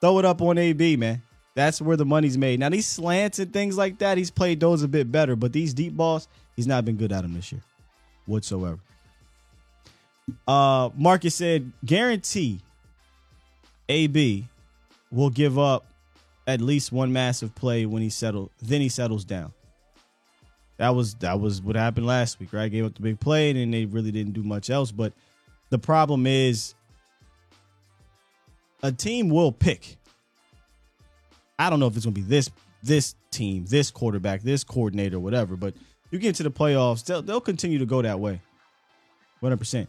Throw 0.01 0.19
it 0.19 0.25
up 0.25 0.41
on 0.41 0.57
AB, 0.57 0.95
man. 0.95 1.21
That's 1.55 1.81
where 1.81 1.97
the 1.97 2.05
money's 2.05 2.37
made. 2.37 2.59
Now 2.59 2.69
these 2.69 2.87
slants 2.87 3.39
and 3.39 3.51
things 3.51 3.77
like 3.77 3.99
that, 3.99 4.17
he's 4.17 4.31
played 4.31 4.59
those 4.59 4.81
a 4.83 4.87
bit 4.87 5.11
better, 5.11 5.35
but 5.35 5.51
these 5.51 5.73
deep 5.73 5.93
balls, 5.93 6.27
he's 6.59 6.67
not 6.67 6.83
been 6.83 6.97
good 6.97 7.13
at 7.13 7.21
them 7.21 7.33
this 7.33 7.53
year, 7.53 7.61
whatsoever. 8.25 8.79
Uh, 10.45 10.89
Marcus 10.93 11.33
said, 11.33 11.71
guarantee 11.85 12.59
AB 13.87 14.45
will 15.09 15.29
give 15.29 15.57
up 15.57 15.85
at 16.47 16.59
least 16.59 16.91
one 16.91 17.13
massive 17.13 17.55
play 17.55 17.85
when 17.85 18.01
he 18.01 18.09
settle. 18.09 18.51
Then 18.61 18.81
he 18.81 18.89
settles 18.89 19.23
down. 19.23 19.53
That 20.75 20.89
was 20.89 21.15
that 21.15 21.39
was 21.39 21.61
what 21.61 21.77
happened 21.77 22.05
last 22.05 22.41
week, 22.41 22.51
right? 22.51 22.69
Gave 22.69 22.83
up 22.83 22.93
the 22.93 23.03
big 23.03 23.21
play, 23.21 23.51
and 23.51 23.73
they 23.73 23.85
really 23.85 24.11
didn't 24.11 24.33
do 24.33 24.43
much 24.43 24.69
else. 24.69 24.91
But 24.91 25.13
the 25.69 25.79
problem 25.79 26.27
is, 26.27 26.75
a 28.83 28.91
team 28.91 29.29
will 29.29 29.53
pick. 29.53 29.95
I 31.57 31.69
don't 31.69 31.79
know 31.79 31.87
if 31.87 31.95
it's 31.95 32.05
going 32.05 32.15
to 32.15 32.21
be 32.21 32.27
this 32.27 32.51
this 32.83 33.15
team, 33.31 33.63
this 33.69 33.91
quarterback, 33.91 34.41
this 34.41 34.65
coordinator, 34.65 35.21
whatever. 35.21 35.55
But 35.55 35.73
you 36.11 36.19
get 36.19 36.35
to 36.35 36.43
the 36.43 36.51
playoffs, 36.51 37.05
they'll, 37.05 37.21
they'll 37.21 37.41
continue 37.41 37.79
to 37.79 37.85
go 37.85 38.01
that 38.01 38.19
way. 38.19 38.41
100%. 39.41 39.87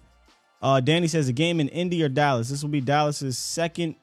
Uh, 0.63 0.81
Danny 0.81 1.09
says 1.09 1.29
a 1.29 1.33
game 1.33 1.61
in 1.61 1.69
Indy 1.69 2.03
or 2.03 2.09
Dallas. 2.09 2.51
This 2.51 2.63
will 2.63 2.71
be 2.71 2.81
Dallas's 2.81 3.39
second 3.39 3.95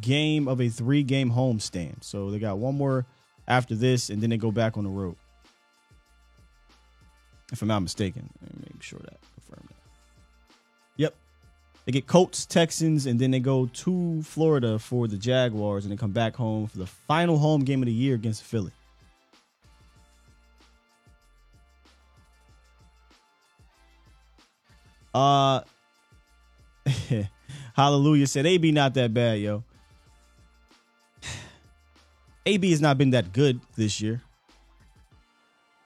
game 0.00 0.46
of 0.46 0.60
a 0.60 0.68
three 0.68 1.02
game 1.02 1.30
homestand. 1.30 2.04
So 2.04 2.30
they 2.30 2.38
got 2.38 2.58
one 2.58 2.76
more 2.76 3.06
after 3.48 3.74
this, 3.74 4.10
and 4.10 4.22
then 4.22 4.30
they 4.30 4.36
go 4.36 4.50
back 4.50 4.76
on 4.76 4.84
the 4.84 4.90
road. 4.90 5.16
If 7.52 7.62
I'm 7.62 7.68
not 7.68 7.80
mistaken, 7.80 8.28
let 8.42 8.54
me 8.54 8.68
make 8.72 8.82
sure 8.82 8.98
that 9.00 9.18
confirm 9.34 9.68
that. 9.68 9.76
Yep. 10.96 11.14
They 11.84 11.92
get 11.92 12.06
Colts, 12.06 12.44
Texans, 12.44 13.06
and 13.06 13.20
then 13.20 13.30
they 13.30 13.38
go 13.38 13.66
to 13.66 14.22
Florida 14.22 14.78
for 14.78 15.06
the 15.06 15.16
Jaguars, 15.16 15.84
and 15.84 15.90
then 15.90 15.98
come 15.98 16.10
back 16.10 16.34
home 16.34 16.66
for 16.66 16.78
the 16.78 16.86
final 16.86 17.38
home 17.38 17.62
game 17.62 17.82
of 17.82 17.86
the 17.86 17.92
year 17.92 18.14
against 18.16 18.42
Philly. 18.42 18.72
Uh, 25.16 25.62
Hallelujah 27.74 28.26
said 28.26 28.44
AB 28.44 28.70
not 28.72 28.92
that 28.94 29.14
bad, 29.14 29.40
yo. 29.40 29.64
AB 32.46 32.70
has 32.70 32.82
not 32.82 32.98
been 32.98 33.10
that 33.10 33.32
good 33.32 33.60
this 33.76 34.00
year. 34.02 34.20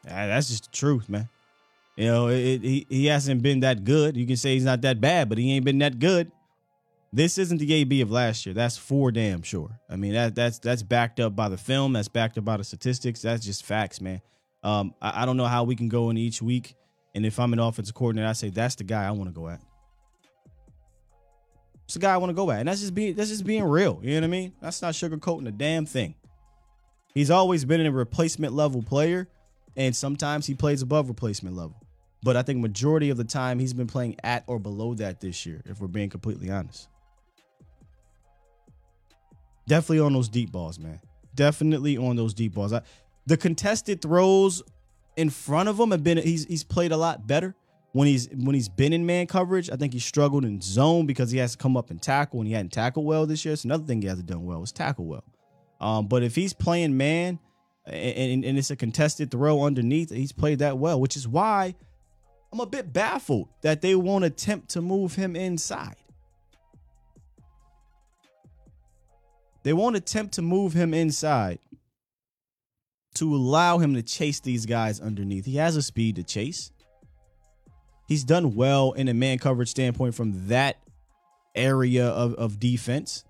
Ah, 0.06 0.26
that's 0.26 0.48
just 0.48 0.64
the 0.64 0.76
truth, 0.76 1.08
man. 1.08 1.28
You 1.96 2.06
know, 2.06 2.28
it, 2.28 2.38
it, 2.38 2.62
he 2.62 2.86
he 2.88 3.06
hasn't 3.06 3.42
been 3.42 3.60
that 3.60 3.84
good. 3.84 4.16
You 4.16 4.26
can 4.26 4.36
say 4.36 4.54
he's 4.54 4.64
not 4.64 4.80
that 4.82 5.00
bad, 5.00 5.28
but 5.28 5.38
he 5.38 5.52
ain't 5.52 5.64
been 5.64 5.78
that 5.78 6.00
good. 6.00 6.32
This 7.12 7.38
isn't 7.38 7.58
the 7.58 7.72
AB 7.74 8.00
of 8.00 8.10
last 8.10 8.46
year. 8.46 8.54
That's 8.54 8.76
for 8.76 9.12
damn 9.12 9.42
sure. 9.42 9.78
I 9.88 9.94
mean, 9.94 10.14
that 10.14 10.34
that's 10.34 10.58
that's 10.58 10.82
backed 10.82 11.20
up 11.20 11.36
by 11.36 11.48
the 11.48 11.58
film. 11.58 11.92
That's 11.92 12.08
backed 12.08 12.36
up 12.36 12.44
by 12.44 12.56
the 12.56 12.64
statistics. 12.64 13.22
That's 13.22 13.44
just 13.44 13.64
facts, 13.64 14.00
man. 14.00 14.22
Um, 14.64 14.94
I, 15.00 15.22
I 15.22 15.26
don't 15.26 15.36
know 15.36 15.46
how 15.46 15.62
we 15.62 15.76
can 15.76 15.88
go 15.88 16.10
in 16.10 16.16
each 16.16 16.42
week, 16.42 16.74
and 17.14 17.26
if 17.26 17.38
I'm 17.38 17.52
an 17.52 17.58
offensive 17.58 17.94
coordinator, 17.94 18.28
I 18.28 18.32
say 18.32 18.50
that's 18.50 18.74
the 18.76 18.84
guy 18.84 19.06
I 19.06 19.10
want 19.10 19.28
to 19.28 19.34
go 19.34 19.48
at. 19.48 19.60
It's 21.84 21.94
the 21.94 22.00
guy 22.00 22.14
I 22.14 22.18
want 22.18 22.30
to 22.30 22.34
go 22.34 22.50
at, 22.50 22.60
and 22.60 22.68
that's 22.68 22.80
just 22.80 22.94
being 22.94 23.14
that's 23.14 23.30
just 23.30 23.44
being 23.44 23.64
real. 23.64 23.98
You 24.02 24.10
know 24.10 24.16
what 24.18 24.24
I 24.24 24.28
mean? 24.28 24.52
That's 24.60 24.80
not 24.80 24.94
sugarcoating 24.94 25.48
a 25.48 25.50
damn 25.50 25.86
thing. 25.86 26.14
He's 27.14 27.30
always 27.30 27.64
been 27.64 27.84
a 27.84 27.90
replacement 27.90 28.52
level 28.52 28.82
player, 28.82 29.28
and 29.76 29.94
sometimes 29.94 30.46
he 30.46 30.54
plays 30.54 30.82
above 30.82 31.08
replacement 31.08 31.56
level. 31.56 31.76
But 32.22 32.36
I 32.36 32.42
think 32.42 32.60
majority 32.60 33.10
of 33.10 33.16
the 33.16 33.24
time 33.24 33.58
he's 33.58 33.72
been 33.72 33.86
playing 33.86 34.16
at 34.22 34.44
or 34.46 34.58
below 34.58 34.94
that 34.94 35.20
this 35.20 35.46
year, 35.46 35.62
if 35.64 35.80
we're 35.80 35.88
being 35.88 36.10
completely 36.10 36.50
honest. 36.50 36.88
Definitely 39.66 40.00
on 40.00 40.12
those 40.12 40.28
deep 40.28 40.52
balls, 40.52 40.78
man. 40.78 41.00
Definitely 41.34 41.96
on 41.96 42.16
those 42.16 42.34
deep 42.34 42.54
balls. 42.54 42.72
I, 42.72 42.82
the 43.26 43.36
contested 43.36 44.02
throws 44.02 44.62
in 45.16 45.30
front 45.30 45.68
of 45.68 45.78
him 45.78 45.90
have 45.90 46.04
been 46.04 46.18
he's 46.18 46.44
he's 46.46 46.64
played 46.64 46.92
a 46.92 46.96
lot 46.96 47.26
better 47.26 47.54
when 47.92 48.06
he's 48.06 48.28
when 48.30 48.54
he's 48.54 48.68
been 48.68 48.92
in 48.92 49.04
man 49.06 49.26
coverage. 49.26 49.70
I 49.70 49.76
think 49.76 49.92
he 49.92 49.98
struggled 49.98 50.44
in 50.44 50.60
zone 50.60 51.06
because 51.06 51.30
he 51.30 51.38
has 51.38 51.52
to 51.52 51.58
come 51.58 51.76
up 51.76 51.90
and 51.90 52.00
tackle 52.00 52.40
and 52.40 52.48
he 52.48 52.54
hadn't 52.54 52.72
tackled 52.72 53.06
well 53.06 53.26
this 53.26 53.44
year. 53.44 53.52
It's 53.52 53.64
another 53.64 53.84
thing 53.84 54.02
he 54.02 54.08
hasn't 54.08 54.28
done 54.28 54.44
well 54.44 54.62
is 54.62 54.72
tackle 54.72 55.06
well. 55.06 55.24
Um, 55.80 56.06
but 56.06 56.22
if 56.22 56.34
he's 56.34 56.52
playing 56.52 56.96
man 56.96 57.38
and, 57.86 58.44
and 58.44 58.58
it's 58.58 58.70
a 58.70 58.76
contested 58.76 59.30
throw 59.30 59.62
underneath, 59.62 60.10
he's 60.10 60.32
played 60.32 60.58
that 60.60 60.78
well, 60.78 61.00
which 61.00 61.16
is 61.16 61.26
why 61.26 61.74
I'm 62.52 62.60
a 62.60 62.66
bit 62.66 62.92
baffled 62.92 63.48
that 63.62 63.80
they 63.80 63.94
won't 63.94 64.24
attempt 64.24 64.70
to 64.70 64.82
move 64.82 65.14
him 65.14 65.34
inside. 65.34 65.96
They 69.62 69.72
won't 69.72 69.96
attempt 69.96 70.34
to 70.34 70.42
move 70.42 70.72
him 70.72 70.94
inside 70.94 71.58
to 73.14 73.34
allow 73.34 73.78
him 73.78 73.94
to 73.94 74.02
chase 74.02 74.40
these 74.40 74.66
guys 74.66 75.00
underneath. 75.00 75.44
He 75.44 75.56
has 75.56 75.76
a 75.76 75.82
speed 75.82 76.16
to 76.16 76.22
chase. 76.22 76.70
He's 78.06 78.24
done 78.24 78.54
well 78.54 78.92
in 78.92 79.08
a 79.08 79.14
man 79.14 79.38
coverage 79.38 79.68
standpoint 79.68 80.14
from 80.14 80.48
that 80.48 80.78
area 81.54 82.06
of, 82.08 82.34
of 82.34 82.58
defense. 82.58 83.24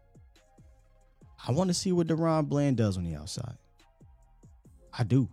I 1.46 1.52
want 1.52 1.68
to 1.68 1.74
see 1.74 1.92
what 1.92 2.06
DaRon 2.06 2.48
Bland 2.48 2.76
does 2.76 2.96
on 2.96 3.04
the 3.04 3.14
outside. 3.14 3.56
I 4.96 5.04
do. 5.04 5.28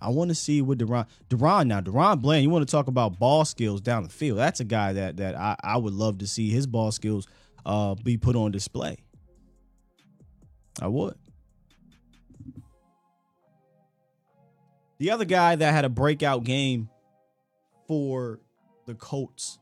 I 0.00 0.08
want 0.08 0.30
to 0.30 0.34
see 0.34 0.62
what 0.62 0.78
Deron 0.78 1.06
DaRon 1.28 1.66
now 1.66 1.80
DaRon 1.80 2.22
Bland. 2.22 2.42
You 2.42 2.50
want 2.50 2.66
to 2.66 2.70
talk 2.70 2.88
about 2.88 3.18
ball 3.18 3.44
skills 3.44 3.80
down 3.80 4.02
the 4.02 4.08
field? 4.08 4.38
That's 4.38 4.60
a 4.60 4.64
guy 4.64 4.94
that 4.94 5.18
that 5.18 5.34
I, 5.34 5.56
I 5.62 5.76
would 5.76 5.92
love 5.92 6.18
to 6.18 6.26
see 6.26 6.50
his 6.50 6.66
ball 6.66 6.90
skills 6.92 7.28
uh, 7.66 7.94
be 7.96 8.16
put 8.16 8.36
on 8.36 8.50
display. 8.50 8.96
I 10.80 10.86
would. 10.86 11.16
The 15.00 15.10
other 15.10 15.24
guy 15.24 15.56
that 15.56 15.72
had 15.72 15.86
a 15.86 15.88
breakout 15.88 16.44
game 16.44 16.90
for 17.88 18.38
the 18.84 18.94
Colts 18.94 19.58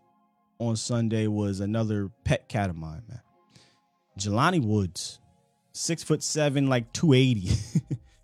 on 0.59 0.75
Sunday 0.75 1.29
was 1.29 1.61
another 1.61 2.11
pet 2.25 2.49
cat 2.49 2.71
of 2.71 2.77
mine, 2.77 3.03
man. 3.09 3.21
Jelani 4.19 4.61
Woods, 4.61 5.21
six 5.71 6.03
foot 6.03 6.25
seven, 6.25 6.69
like 6.69 6.93
280. 6.93 7.57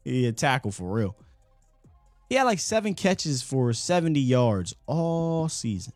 he 0.03 0.27
a 0.27 0.33
tackle 0.33 0.73
for 0.73 0.93
real. 0.93 1.17
He 2.29 2.35
had 2.35 2.43
like 2.43 2.59
seven 2.59 2.95
catches 2.95 3.45
for 3.45 3.73
70 3.73 4.19
yards 4.19 4.75
all 4.87 5.49
season. 5.49 5.93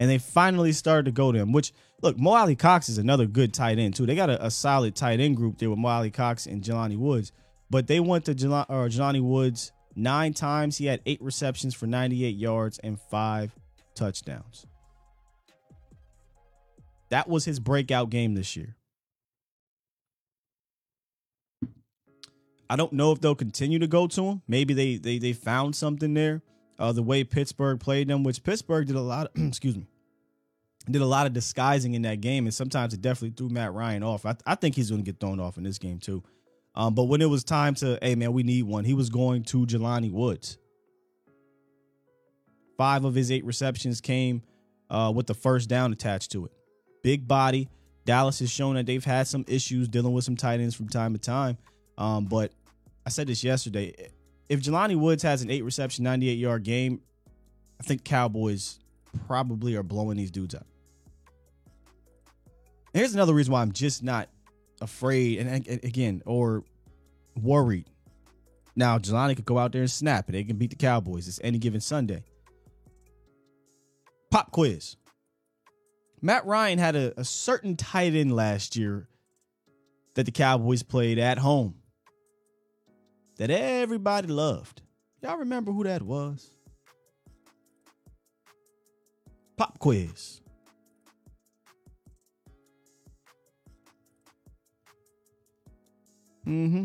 And 0.00 0.08
they 0.08 0.16
finally 0.16 0.72
started 0.72 1.04
to 1.04 1.12
go 1.12 1.30
to 1.30 1.38
him, 1.38 1.52
which 1.52 1.74
look, 2.00 2.18
Mo 2.18 2.30
Alie-Cox 2.30 2.88
is 2.88 2.96
another 2.96 3.26
good 3.26 3.52
tight 3.52 3.78
end, 3.78 3.96
too. 3.96 4.06
They 4.06 4.14
got 4.14 4.30
a, 4.30 4.46
a 4.46 4.50
solid 4.50 4.96
tight 4.96 5.20
end 5.20 5.36
group 5.36 5.58
there 5.58 5.68
with 5.68 5.78
Mo 5.78 5.88
Alie-Cox 5.88 6.46
and 6.46 6.62
Jelani 6.62 6.96
Woods. 6.96 7.32
But 7.70 7.86
they 7.86 8.00
went 8.00 8.24
to 8.26 8.34
Jelani, 8.34 8.66
or 8.68 8.88
Jelani 8.88 9.22
Woods 9.22 9.72
nine 9.94 10.34
times. 10.34 10.78
He 10.78 10.86
had 10.86 11.00
eight 11.06 11.20
receptions 11.22 11.74
for 11.74 11.86
98 11.86 12.36
yards 12.36 12.78
and 12.78 13.00
five 13.10 13.54
touchdowns. 13.94 14.66
That 17.08 17.28
was 17.28 17.44
his 17.44 17.60
breakout 17.60 18.10
game 18.10 18.34
this 18.34 18.56
year. 18.56 18.76
I 22.68 22.76
don't 22.76 22.92
know 22.92 23.12
if 23.12 23.20
they'll 23.20 23.36
continue 23.36 23.78
to 23.78 23.86
go 23.86 24.06
to 24.08 24.24
him. 24.24 24.42
Maybe 24.48 24.74
they 24.74 24.96
they 24.96 25.18
they 25.18 25.32
found 25.32 25.76
something 25.76 26.14
there. 26.14 26.42
Uh, 26.78 26.92
the 26.92 27.02
way 27.02 27.24
Pittsburgh 27.24 27.80
played 27.80 28.08
them, 28.08 28.22
which 28.22 28.42
Pittsburgh 28.42 28.86
did 28.86 28.96
a 28.96 29.00
lot. 29.00 29.30
Of, 29.34 29.42
excuse 29.46 29.76
me, 29.76 29.86
did 30.90 31.00
a 31.00 31.06
lot 31.06 31.26
of 31.26 31.32
disguising 31.32 31.94
in 31.94 32.02
that 32.02 32.20
game, 32.20 32.44
and 32.44 32.54
sometimes 32.54 32.92
it 32.92 33.00
definitely 33.00 33.34
threw 33.36 33.48
Matt 33.48 33.72
Ryan 33.72 34.02
off. 34.02 34.26
I, 34.26 34.36
I 34.44 34.56
think 34.56 34.74
he's 34.74 34.90
going 34.90 35.02
to 35.02 35.10
get 35.10 35.20
thrown 35.20 35.38
off 35.40 35.56
in 35.58 35.64
this 35.64 35.78
game 35.78 36.00
too. 36.00 36.22
Um, 36.76 36.94
but 36.94 37.04
when 37.04 37.22
it 37.22 37.30
was 37.30 37.42
time 37.42 37.74
to, 37.76 37.98
hey 38.02 38.14
man, 38.14 38.32
we 38.32 38.42
need 38.42 38.64
one, 38.64 38.84
he 38.84 38.94
was 38.94 39.08
going 39.08 39.42
to 39.44 39.66
Jelani 39.66 40.12
Woods. 40.12 40.58
Five 42.76 43.04
of 43.04 43.14
his 43.14 43.32
eight 43.32 43.44
receptions 43.46 44.02
came 44.02 44.42
uh, 44.90 45.10
with 45.14 45.26
the 45.26 45.34
first 45.34 45.68
down 45.68 45.92
attached 45.92 46.32
to 46.32 46.44
it. 46.44 46.52
Big 47.02 47.26
body. 47.26 47.68
Dallas 48.04 48.38
has 48.40 48.50
shown 48.50 48.74
that 48.76 48.86
they've 48.86 49.04
had 49.04 49.26
some 49.26 49.44
issues 49.48 49.88
dealing 49.88 50.12
with 50.12 50.24
some 50.24 50.36
tight 50.36 50.60
ends 50.60 50.74
from 50.74 50.88
time 50.88 51.14
to 51.14 51.18
time. 51.18 51.56
Um, 51.96 52.26
but 52.26 52.52
I 53.06 53.10
said 53.10 53.26
this 53.26 53.42
yesterday. 53.42 54.10
If 54.48 54.60
Jelani 54.60 54.96
Woods 54.96 55.22
has 55.22 55.42
an 55.42 55.50
eight 55.50 55.64
reception, 55.64 56.04
98 56.04 56.34
yard 56.34 56.62
game, 56.62 57.00
I 57.80 57.84
think 57.84 58.04
Cowboys 58.04 58.78
probably 59.26 59.74
are 59.76 59.82
blowing 59.82 60.18
these 60.18 60.30
dudes 60.30 60.54
up. 60.54 60.66
Here's 62.92 63.14
another 63.14 63.34
reason 63.34 63.52
why 63.52 63.62
I'm 63.62 63.72
just 63.72 64.02
not 64.02 64.28
afraid 64.80 65.38
and, 65.38 65.66
and 65.68 65.84
again 65.84 66.22
or 66.26 66.64
worried. 67.36 67.86
Now 68.74 68.98
Jelani 68.98 69.36
could 69.36 69.44
go 69.44 69.58
out 69.58 69.72
there 69.72 69.82
and 69.82 69.90
snap 69.90 70.28
it. 70.28 70.32
They 70.32 70.44
can 70.44 70.56
beat 70.56 70.70
the 70.70 70.76
Cowboys. 70.76 71.28
It's 71.28 71.40
any 71.42 71.58
given 71.58 71.80
Sunday. 71.80 72.24
Pop 74.30 74.50
quiz. 74.50 74.96
Matt 76.20 76.44
Ryan 76.46 76.78
had 76.78 76.96
a, 76.96 77.18
a 77.18 77.24
certain 77.24 77.76
tight 77.76 78.14
end 78.14 78.34
last 78.34 78.76
year 78.76 79.08
that 80.14 80.24
the 80.24 80.32
Cowboys 80.32 80.82
played 80.82 81.18
at 81.18 81.38
home 81.38 81.76
that 83.36 83.50
everybody 83.50 84.28
loved. 84.28 84.82
Y'all 85.22 85.38
remember 85.38 85.72
who 85.72 85.84
that 85.84 86.02
was? 86.02 86.50
Pop 89.56 89.78
quiz. 89.78 90.40
Mm-hmm. 96.46 96.84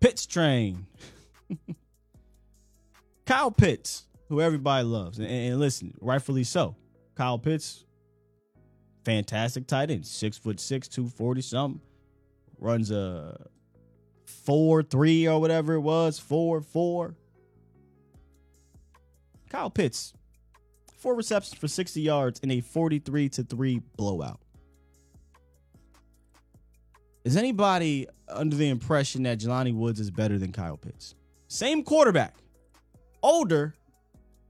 Pitts 0.00 0.26
train. 0.26 0.86
Kyle 3.26 3.50
Pitts, 3.50 4.04
who 4.28 4.40
everybody 4.40 4.84
loves. 4.84 5.18
And, 5.18 5.28
and, 5.28 5.58
listen, 5.58 5.94
rightfully 6.00 6.44
so. 6.44 6.76
Kyle 7.14 7.38
Pitts, 7.38 7.84
fantastic 9.04 9.66
tight 9.66 9.90
end. 9.90 10.06
Six 10.06 10.36
foot 10.36 10.60
six, 10.60 10.88
240 10.88 11.40
something. 11.40 11.80
Runs 12.58 12.90
a 12.90 13.48
four, 14.26 14.82
three, 14.82 15.26
or 15.26 15.40
whatever 15.40 15.74
it 15.74 15.80
was. 15.80 16.18
Four, 16.18 16.60
four. 16.60 17.16
Kyle 19.54 19.70
Pitts, 19.70 20.12
four 20.96 21.14
receptions 21.14 21.56
for 21.56 21.68
60 21.68 22.00
yards 22.00 22.40
in 22.40 22.50
a 22.50 22.60
43 22.60 23.28
to 23.28 23.44
3 23.44 23.80
blowout. 23.96 24.40
Is 27.22 27.36
anybody 27.36 28.08
under 28.26 28.56
the 28.56 28.68
impression 28.68 29.22
that 29.22 29.38
Jelani 29.38 29.72
Woods 29.72 30.00
is 30.00 30.10
better 30.10 30.38
than 30.40 30.50
Kyle 30.50 30.76
Pitts? 30.76 31.14
Same 31.46 31.84
quarterback, 31.84 32.34
older, 33.22 33.76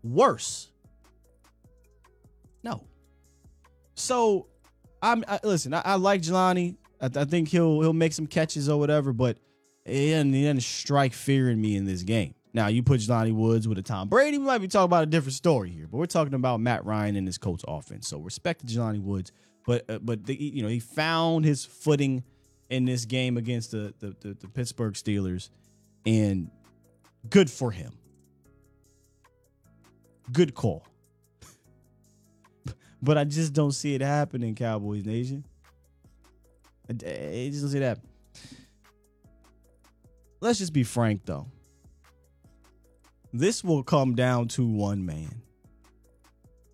worse. 0.03 0.71
No. 2.63 2.87
So, 3.97 4.47
I'm 5.03 5.23
I, 5.29 5.39
listen. 5.45 5.75
I, 5.75 5.83
I, 5.85 5.95
like 5.97 6.23
Jelani. 6.23 6.77
I, 6.99 7.11
I, 7.15 7.27
think 7.27 7.49
he'll 7.49 7.83
he'll 7.83 7.93
make 7.93 8.15
some 8.15 8.27
catches 8.27 8.71
or 8.71 8.81
whatever, 8.81 9.13
but 9.13 9.37
he 9.85 10.13
doesn't, 10.13 10.33
he 10.33 10.45
doesn't 10.45 10.63
strike 10.63 11.13
fear 11.13 11.51
in 11.51 11.61
me 11.61 11.77
in 11.77 11.85
this 11.85 12.03
game. 12.03 12.35
Now, 12.55 12.69
you 12.69 12.85
put 12.85 13.01
Johnny 13.01 13.33
Woods 13.33 13.67
with 13.67 13.79
a 13.79 13.83
Tom 13.83 14.09
Brady, 14.09 14.39
we 14.39 14.45
might 14.45 14.59
be 14.59 14.69
talking 14.69 14.85
about 14.85 15.03
a 15.03 15.07
different 15.07 15.35
story 15.35 15.71
here, 15.71 15.89
but 15.91 15.99
we're 15.99 16.07
talking 16.07 16.35
about 16.35 16.61
Matt 16.61 16.85
Ryan 16.87 17.17
and 17.17 17.27
his 17.27 17.37
coach 17.37 17.65
offense. 17.67 18.07
So 18.07 18.21
respect 18.21 18.61
to 18.61 18.67
Johnny 18.67 19.01
Woods, 19.01 19.33
but 19.67 19.85
uh, 19.91 19.99
but 20.01 20.25
the, 20.25 20.37
you 20.37 20.63
know 20.63 20.69
he 20.69 20.79
found 20.79 21.45
his 21.45 21.65
footing 21.65 22.23
in 22.71 22.85
this 22.85 23.07
game 23.07 23.37
against 23.37 23.73
the, 23.73 23.93
the 23.99 24.15
the, 24.21 24.35
the 24.35 24.49
Pittsburgh 24.49 24.95
Steelers, 24.95 25.51
and 26.07 26.49
good 27.29 27.51
for 27.51 27.73
him. 27.73 27.93
Good 30.31 30.55
call. 30.55 30.87
but 33.03 33.19
I 33.19 33.25
just 33.25 33.53
don't 33.53 33.73
see 33.73 33.97
it 33.97 34.01
happening, 34.01 34.55
Cowboys 34.55 35.05
Nation. 35.05 35.45
I 36.89 36.93
just 36.93 37.63
don't 37.63 37.71
see 37.71 37.79
that. 37.81 37.99
Let's 40.41 40.61
just 40.61 40.73
be 40.73 40.85
frank 40.85 41.23
though 41.25 41.49
this 43.35 43.65
will 43.65 43.83
come 43.83 44.15
down 44.15 44.47
to 44.47 44.65
one 44.65 45.05
man 45.05 45.43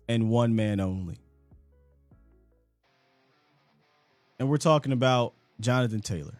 and 0.07 0.29
one 0.29 0.55
man 0.55 0.79
only. 0.79 1.17
And 4.39 4.47
we're 4.47 4.57
talking 4.57 4.91
about 4.91 5.33
Jonathan 5.59 6.01
Taylor, 6.01 6.37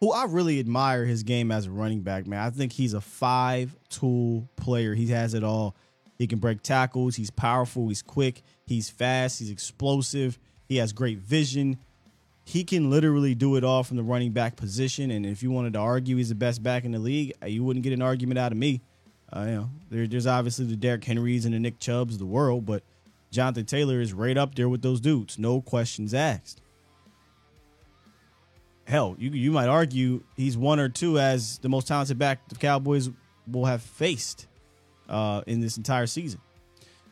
who 0.00 0.10
I 0.10 0.24
really 0.24 0.58
admire 0.58 1.04
his 1.04 1.22
game 1.22 1.52
as 1.52 1.66
a 1.66 1.70
running 1.70 2.02
back, 2.02 2.26
man. 2.26 2.40
I 2.40 2.50
think 2.50 2.72
he's 2.72 2.92
a 2.92 3.00
five 3.00 3.76
tool 3.88 4.48
player. 4.56 4.94
He 4.94 5.06
has 5.08 5.34
it 5.34 5.44
all. 5.44 5.76
He 6.18 6.26
can 6.26 6.40
break 6.40 6.62
tackles, 6.62 7.16
he's 7.16 7.30
powerful, 7.30 7.88
he's 7.88 8.02
quick, 8.02 8.42
he's 8.66 8.88
fast, 8.88 9.40
he's 9.40 9.50
explosive, 9.50 10.38
he 10.66 10.76
has 10.76 10.92
great 10.92 11.18
vision 11.18 11.78
he 12.44 12.62
can 12.62 12.90
literally 12.90 13.34
do 13.34 13.56
it 13.56 13.64
all 13.64 13.82
from 13.82 13.96
the 13.96 14.02
running 14.02 14.32
back 14.32 14.56
position. 14.56 15.10
And 15.10 15.24
if 15.24 15.42
you 15.42 15.50
wanted 15.50 15.72
to 15.72 15.78
argue 15.78 16.16
he's 16.16 16.28
the 16.28 16.34
best 16.34 16.62
back 16.62 16.84
in 16.84 16.92
the 16.92 16.98
league, 16.98 17.32
uh, 17.42 17.46
you 17.46 17.64
wouldn't 17.64 17.82
get 17.82 17.92
an 17.92 18.02
argument 18.02 18.38
out 18.38 18.52
of 18.52 18.58
me. 18.58 18.82
Uh, 19.32 19.40
you 19.40 19.54
know, 19.54 19.70
there, 19.90 20.06
there's 20.06 20.26
obviously 20.26 20.66
the 20.66 20.76
Derrick 20.76 21.04
Henrys 21.04 21.46
and 21.46 21.54
the 21.54 21.58
Nick 21.58 21.80
Chubbs 21.80 22.14
of 22.14 22.18
the 22.18 22.26
world, 22.26 22.66
but 22.66 22.82
Jonathan 23.30 23.64
Taylor 23.64 24.00
is 24.00 24.12
right 24.12 24.36
up 24.36 24.54
there 24.54 24.68
with 24.68 24.82
those 24.82 25.00
dudes. 25.00 25.38
No 25.38 25.60
questions 25.60 26.14
asked. 26.14 26.60
Hell, 28.86 29.16
you 29.18 29.30
you 29.30 29.50
might 29.50 29.68
argue 29.68 30.22
he's 30.36 30.58
one 30.58 30.78
or 30.78 30.90
two 30.90 31.18
as 31.18 31.56
the 31.58 31.70
most 31.70 31.88
talented 31.88 32.18
back 32.18 32.46
the 32.50 32.54
Cowboys 32.54 33.08
will 33.50 33.64
have 33.64 33.82
faced 33.82 34.46
uh, 35.08 35.40
in 35.46 35.60
this 35.60 35.78
entire 35.78 36.06
season. 36.06 36.38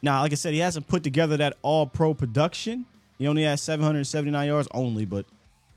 Now, 0.03 0.21
like 0.21 0.33
I 0.33 0.35
said, 0.35 0.53
he 0.53 0.59
hasn't 0.59 0.87
put 0.87 1.03
together 1.03 1.39
that 1.39 1.57
all 1.63 1.87
pro 1.87 2.13
production 2.13 2.85
he 3.23 3.29
only 3.29 3.45
has 3.45 3.61
779 3.63 4.47
yards 4.47 4.69
only, 4.73 5.05
but 5.05 5.27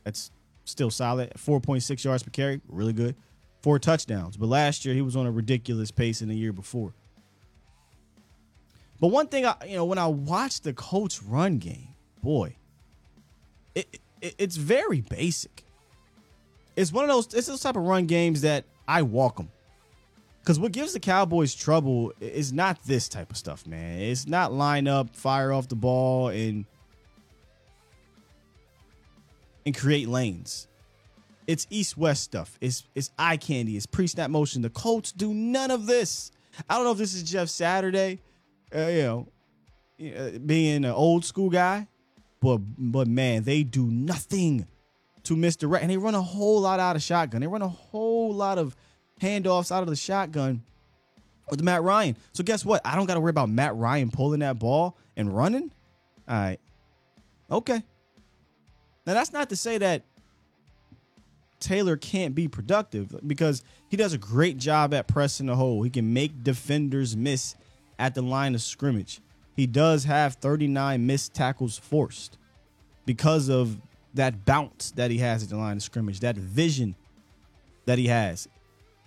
that's 0.03 0.31
still 0.65 0.89
solid. 0.89 1.31
4.6 1.37 2.03
yards 2.03 2.23
per 2.23 2.31
carry, 2.31 2.61
really 2.67 2.93
good. 2.93 3.15
Four 3.61 3.79
touchdowns. 3.79 4.37
But 4.37 4.47
last 4.47 4.85
year 4.85 4.93
he 4.93 5.01
was 5.01 5.15
on 5.15 5.25
a 5.25 5.31
ridiculous 5.31 5.91
pace 5.91 6.21
in 6.21 6.29
the 6.29 6.35
year 6.35 6.53
before. 6.53 6.93
But 8.99 9.07
one 9.09 9.27
thing 9.27 9.45
I, 9.45 9.55
you 9.67 9.75
know, 9.75 9.85
when 9.85 9.97
I 9.97 10.07
watch 10.07 10.61
the 10.61 10.73
Colts 10.73 11.21
run 11.21 11.57
game, 11.57 11.89
boy, 12.23 12.55
it, 13.73 13.99
it 14.21 14.35
it's 14.37 14.55
very 14.55 15.01
basic. 15.01 15.63
It's 16.75 16.91
one 16.91 17.03
of 17.03 17.09
those. 17.09 17.33
It's 17.33 17.47
those 17.47 17.61
type 17.61 17.75
of 17.75 17.83
run 17.83 18.05
games 18.05 18.41
that 18.41 18.65
I 18.87 19.01
walk 19.01 19.37
them. 19.37 19.49
Because 20.41 20.59
what 20.59 20.71
gives 20.71 20.93
the 20.93 20.99
Cowboys 20.99 21.55
trouble 21.55 22.13
is 22.19 22.53
not 22.53 22.83
this 22.85 23.09
type 23.09 23.31
of 23.31 23.37
stuff, 23.37 23.65
man. 23.65 23.99
It's 23.99 24.27
not 24.27 24.53
line 24.53 24.87
up, 24.87 25.15
fire 25.15 25.51
off 25.51 25.67
the 25.67 25.75
ball, 25.75 26.29
and 26.29 26.65
and 29.65 29.75
create 29.75 30.07
lanes. 30.07 30.67
It's 31.47 31.67
east 31.69 31.97
west 31.97 32.23
stuff. 32.23 32.57
It's 32.61 32.83
it's 32.95 33.11
eye 33.17 33.37
candy. 33.37 33.77
It's 33.77 33.85
pre 33.85 34.07
snap 34.07 34.29
motion. 34.29 34.61
The 34.61 34.69
Colts 34.69 35.11
do 35.11 35.33
none 35.33 35.71
of 35.71 35.85
this. 35.85 36.31
I 36.69 36.75
don't 36.75 36.85
know 36.85 36.91
if 36.91 36.97
this 36.97 37.13
is 37.13 37.23
Jeff 37.23 37.49
Saturday, 37.49 38.19
uh, 38.73 38.87
you 38.87 39.01
know, 39.03 39.27
uh, 40.01 40.39
being 40.39 40.85
an 40.85 40.91
old 40.91 41.25
school 41.25 41.49
guy, 41.49 41.87
but 42.41 42.59
but 42.77 43.07
man, 43.07 43.43
they 43.43 43.63
do 43.63 43.85
nothing 43.85 44.65
to 45.23 45.35
misdirect, 45.35 45.83
and 45.83 45.91
they 45.91 45.97
run 45.97 46.15
a 46.15 46.21
whole 46.21 46.61
lot 46.61 46.79
out 46.79 46.95
of 46.95 47.01
shotgun. 47.01 47.41
They 47.41 47.47
run 47.47 47.61
a 47.61 47.67
whole 47.67 48.33
lot 48.33 48.57
of 48.57 48.75
handoffs 49.21 49.71
out 49.71 49.83
of 49.83 49.89
the 49.89 49.95
shotgun 49.95 50.63
with 51.49 51.61
Matt 51.61 51.83
Ryan. 51.83 52.17
So 52.33 52.43
guess 52.43 52.65
what? 52.65 52.81
I 52.85 52.95
don't 52.95 53.05
got 53.05 53.15
to 53.15 53.19
worry 53.19 53.29
about 53.29 53.49
Matt 53.49 53.75
Ryan 53.75 54.09
pulling 54.09 54.39
that 54.39 54.57
ball 54.57 54.97
and 55.15 55.35
running. 55.35 55.71
All 56.27 56.35
right, 56.35 56.59
okay. 57.51 57.83
Now, 59.05 59.13
that's 59.13 59.33
not 59.33 59.49
to 59.49 59.55
say 59.55 59.77
that 59.77 60.03
Taylor 61.59 61.97
can't 61.97 62.35
be 62.35 62.47
productive 62.47 63.15
because 63.25 63.63
he 63.89 63.97
does 63.97 64.13
a 64.13 64.17
great 64.17 64.57
job 64.57 64.93
at 64.93 65.07
pressing 65.07 65.47
the 65.47 65.55
hole. 65.55 65.83
He 65.83 65.89
can 65.89 66.13
make 66.13 66.43
defenders 66.43 67.15
miss 67.15 67.55
at 67.97 68.15
the 68.15 68.21
line 68.21 68.55
of 68.55 68.61
scrimmage. 68.61 69.21
He 69.55 69.67
does 69.67 70.03
have 70.03 70.35
39 70.35 71.05
missed 71.05 71.33
tackles 71.33 71.77
forced 71.77 72.37
because 73.05 73.49
of 73.49 73.79
that 74.15 74.45
bounce 74.45 74.91
that 74.91 75.11
he 75.11 75.17
has 75.19 75.43
at 75.43 75.49
the 75.49 75.57
line 75.57 75.77
of 75.77 75.83
scrimmage, 75.83 76.19
that 76.21 76.35
vision 76.35 76.95
that 77.85 77.97
he 77.97 78.07
has. 78.07 78.47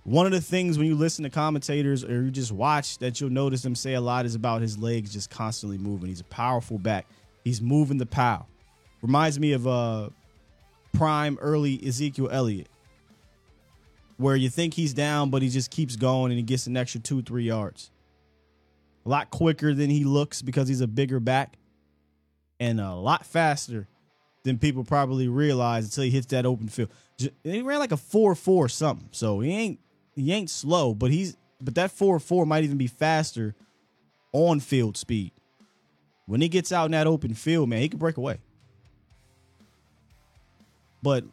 One 0.05 0.25
of 0.25 0.33
the 0.33 0.41
things 0.41 0.79
when 0.79 0.87
you 0.87 0.95
listen 0.95 1.25
to 1.25 1.31
commentators 1.31 2.03
or 2.03 2.23
you 2.23 2.31
just 2.31 2.53
watch 2.53 2.99
that 2.99 3.21
you'll 3.21 3.31
notice 3.31 3.63
them 3.63 3.75
say 3.75 3.95
a 3.95 4.01
lot 4.01 4.25
is 4.25 4.35
about 4.35 4.63
his 4.63 4.79
legs 4.79 5.13
just 5.13 5.29
constantly 5.29 5.77
moving. 5.77 6.09
He's 6.09 6.21
a 6.21 6.25
powerful 6.25 6.79
back. 6.79 7.07
He's 7.45 7.61
moving 7.61 7.99
the 7.99 8.07
power. 8.07 8.47
Reminds 9.03 9.39
me 9.39 9.53
of 9.53 9.67
uh 9.67 10.11
prime 10.93 11.39
early 11.41 11.81
Ezekiel 11.87 12.29
Elliott, 12.31 12.69
where 14.17 14.37
you 14.37 14.49
think 14.49 14.75
he's 14.75 14.93
down, 14.93 15.31
but 15.31 15.43
he 15.43 15.49
just 15.49 15.71
keeps 15.71 15.97
going 15.97 16.33
and 16.33 16.39
he 16.39 16.43
gets 16.43 16.67
an 16.67 16.77
extra 16.77 17.01
two, 17.01 17.23
three 17.23 17.45
yards. 17.45 17.91
A 19.07 19.09
lot 19.09 19.31
quicker 19.31 19.73
than 19.73 19.91
he 19.91 20.05
looks 20.05 20.43
because 20.43 20.69
he's 20.69 20.81
a 20.81 20.87
bigger 20.87 21.21
back, 21.21 21.57
and 22.59 22.81
a 22.81 22.95
lot 22.95 23.25
faster 23.25 23.87
than 24.45 24.59
people 24.59 24.85
probably 24.85 25.29
realize 25.29 25.85
until 25.85 26.05
he 26.05 26.11
hits 26.11 26.27
that 26.27 26.47
open 26.47 26.69
field. 26.69 26.91
He 27.45 27.63
ran 27.63 27.79
like 27.79 27.93
a 27.93 27.97
four 27.97 28.35
four 28.35 28.69
something, 28.69 29.09
so 29.13 29.41
he 29.41 29.53
ain't 29.53 29.81
he 30.15 30.33
ain't 30.33 30.51
slow, 30.51 30.95
but 30.95 31.11
he's 31.11 31.37
but 31.61 31.75
that 31.77 31.91
four 31.91 32.19
four 32.19 32.47
might 32.47 32.65
even 32.65 32.79
be 32.79 32.87
faster 32.87 33.55
on 34.33 34.61
field 34.61 34.97
speed. 34.97 35.33
When 36.27 36.41
he 36.41 36.49
gets 36.49 36.73
out 36.73 36.87
in 36.87 36.93
that 36.93 37.07
open 37.07 37.35
field, 37.35 37.69
man, 37.69 37.81
he 37.81 37.89
can 37.89 37.99
break 37.99 38.17
away. 38.17 38.39
But 41.03 41.25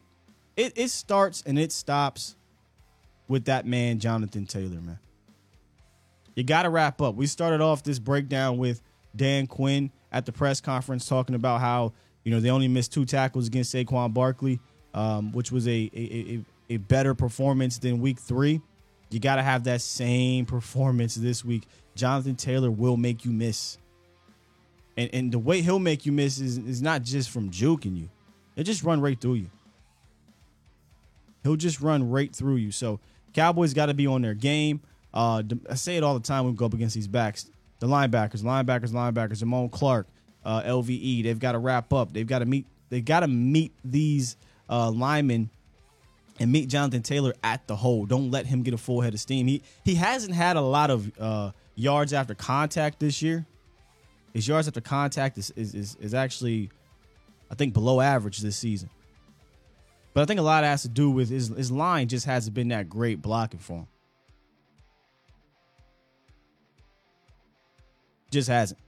it, 0.56 0.72
it 0.76 0.90
starts 0.90 1.42
and 1.46 1.58
it 1.58 1.72
stops 1.72 2.36
with 3.28 3.46
that 3.46 3.66
man, 3.66 3.98
Jonathan 3.98 4.46
Taylor, 4.46 4.80
man. 4.80 4.98
You 6.34 6.44
got 6.44 6.62
to 6.62 6.70
wrap 6.70 7.00
up. 7.00 7.14
We 7.14 7.26
started 7.26 7.60
off 7.60 7.82
this 7.82 7.98
breakdown 7.98 8.58
with 8.58 8.82
Dan 9.14 9.46
Quinn 9.46 9.90
at 10.12 10.26
the 10.26 10.32
press 10.32 10.60
conference 10.60 11.06
talking 11.06 11.34
about 11.34 11.60
how, 11.60 11.94
you 12.24 12.30
know, 12.30 12.40
they 12.40 12.50
only 12.50 12.68
missed 12.68 12.92
two 12.92 13.04
tackles 13.04 13.46
against 13.46 13.74
Saquon 13.74 14.12
Barkley, 14.12 14.60
um, 14.94 15.32
which 15.32 15.50
was 15.50 15.66
a, 15.66 15.90
a, 15.94 16.00
a, 16.00 16.44
a 16.74 16.76
better 16.76 17.14
performance 17.14 17.78
than 17.78 18.00
week 18.00 18.18
three. 18.18 18.60
You 19.10 19.18
got 19.18 19.36
to 19.36 19.42
have 19.42 19.64
that 19.64 19.80
same 19.80 20.44
performance 20.46 21.14
this 21.14 21.44
week. 21.44 21.64
Jonathan 21.94 22.36
Taylor 22.36 22.70
will 22.70 22.96
make 22.96 23.24
you 23.24 23.30
miss. 23.30 23.78
And, 24.98 25.10
and 25.12 25.32
the 25.32 25.38
way 25.38 25.62
he'll 25.62 25.78
make 25.78 26.06
you 26.06 26.12
miss 26.12 26.38
is, 26.38 26.58
is 26.58 26.82
not 26.82 27.02
just 27.02 27.30
from 27.30 27.50
juking 27.50 27.96
you, 27.96 28.10
he'll 28.56 28.64
just 28.64 28.82
run 28.82 29.00
right 29.00 29.20
through 29.20 29.34
you. 29.34 29.50
He'll 31.44 31.56
just 31.56 31.80
run 31.80 32.10
right 32.10 32.34
through 32.34 32.56
you. 32.56 32.72
So, 32.72 32.98
Cowboys 33.32 33.72
got 33.72 33.86
to 33.86 33.94
be 33.94 34.06
on 34.08 34.22
their 34.22 34.34
game. 34.34 34.80
Uh, 35.14 35.42
I 35.70 35.74
say 35.76 35.96
it 35.96 36.02
all 36.02 36.14
the 36.14 36.26
time 36.26 36.44
when 36.44 36.54
we 36.54 36.56
go 36.58 36.66
up 36.66 36.74
against 36.74 36.94
these 36.94 37.06
backs. 37.06 37.48
The 37.78 37.86
linebackers, 37.86 38.42
linebackers, 38.42 38.90
linebackers, 38.90 39.42
Damone 39.44 39.70
Clark, 39.70 40.08
uh, 40.44 40.62
LVE. 40.62 41.22
They've 41.22 41.38
got 41.38 41.52
to 41.52 41.58
wrap 41.58 41.92
up. 41.92 42.12
They've 42.12 42.26
got 42.26 42.40
to 42.40 42.46
meet. 42.46 42.66
They 42.88 43.00
got 43.00 43.20
to 43.20 43.28
meet 43.28 43.72
these 43.84 44.36
uh, 44.68 44.90
linemen 44.90 45.50
and 46.38 46.52
meet 46.52 46.68
Jonathan 46.68 47.02
Taylor 47.02 47.34
at 47.42 47.66
the 47.66 47.76
hole. 47.76 48.06
Don't 48.06 48.30
let 48.30 48.46
him 48.46 48.62
get 48.62 48.74
a 48.74 48.78
full 48.78 49.00
head 49.00 49.14
of 49.14 49.20
steam. 49.20 49.46
He 49.46 49.62
he 49.84 49.94
hasn't 49.94 50.34
had 50.34 50.56
a 50.56 50.60
lot 50.60 50.90
of 50.90 51.12
uh, 51.18 51.50
yards 51.74 52.12
after 52.12 52.34
contact 52.34 53.00
this 53.00 53.22
year. 53.22 53.46
His 54.32 54.46
yards 54.46 54.68
after 54.68 54.80
contact 54.80 55.38
is 55.38 55.50
is, 55.56 55.74
is 55.74 55.96
is 56.00 56.14
actually, 56.14 56.70
I 57.50 57.54
think, 57.54 57.74
below 57.74 58.00
average 58.00 58.38
this 58.38 58.56
season. 58.56 58.90
But 60.14 60.22
I 60.22 60.24
think 60.24 60.40
a 60.40 60.42
lot 60.42 60.64
has 60.64 60.82
to 60.82 60.88
do 60.88 61.10
with 61.10 61.28
his 61.28 61.48
his 61.48 61.70
line 61.70 62.08
just 62.08 62.24
hasn't 62.24 62.54
been 62.54 62.68
that 62.68 62.88
great 62.88 63.20
blocking 63.20 63.60
for 63.60 63.80
him. 63.80 63.86
Just 68.30 68.48
hasn't. 68.48 68.80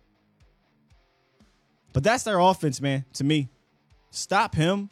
But 1.93 2.03
that's 2.03 2.25
their 2.25 2.39
offense, 2.39 2.81
man. 2.81 3.05
To 3.15 3.25
me, 3.25 3.49
stop 4.11 4.55
him. 4.55 4.91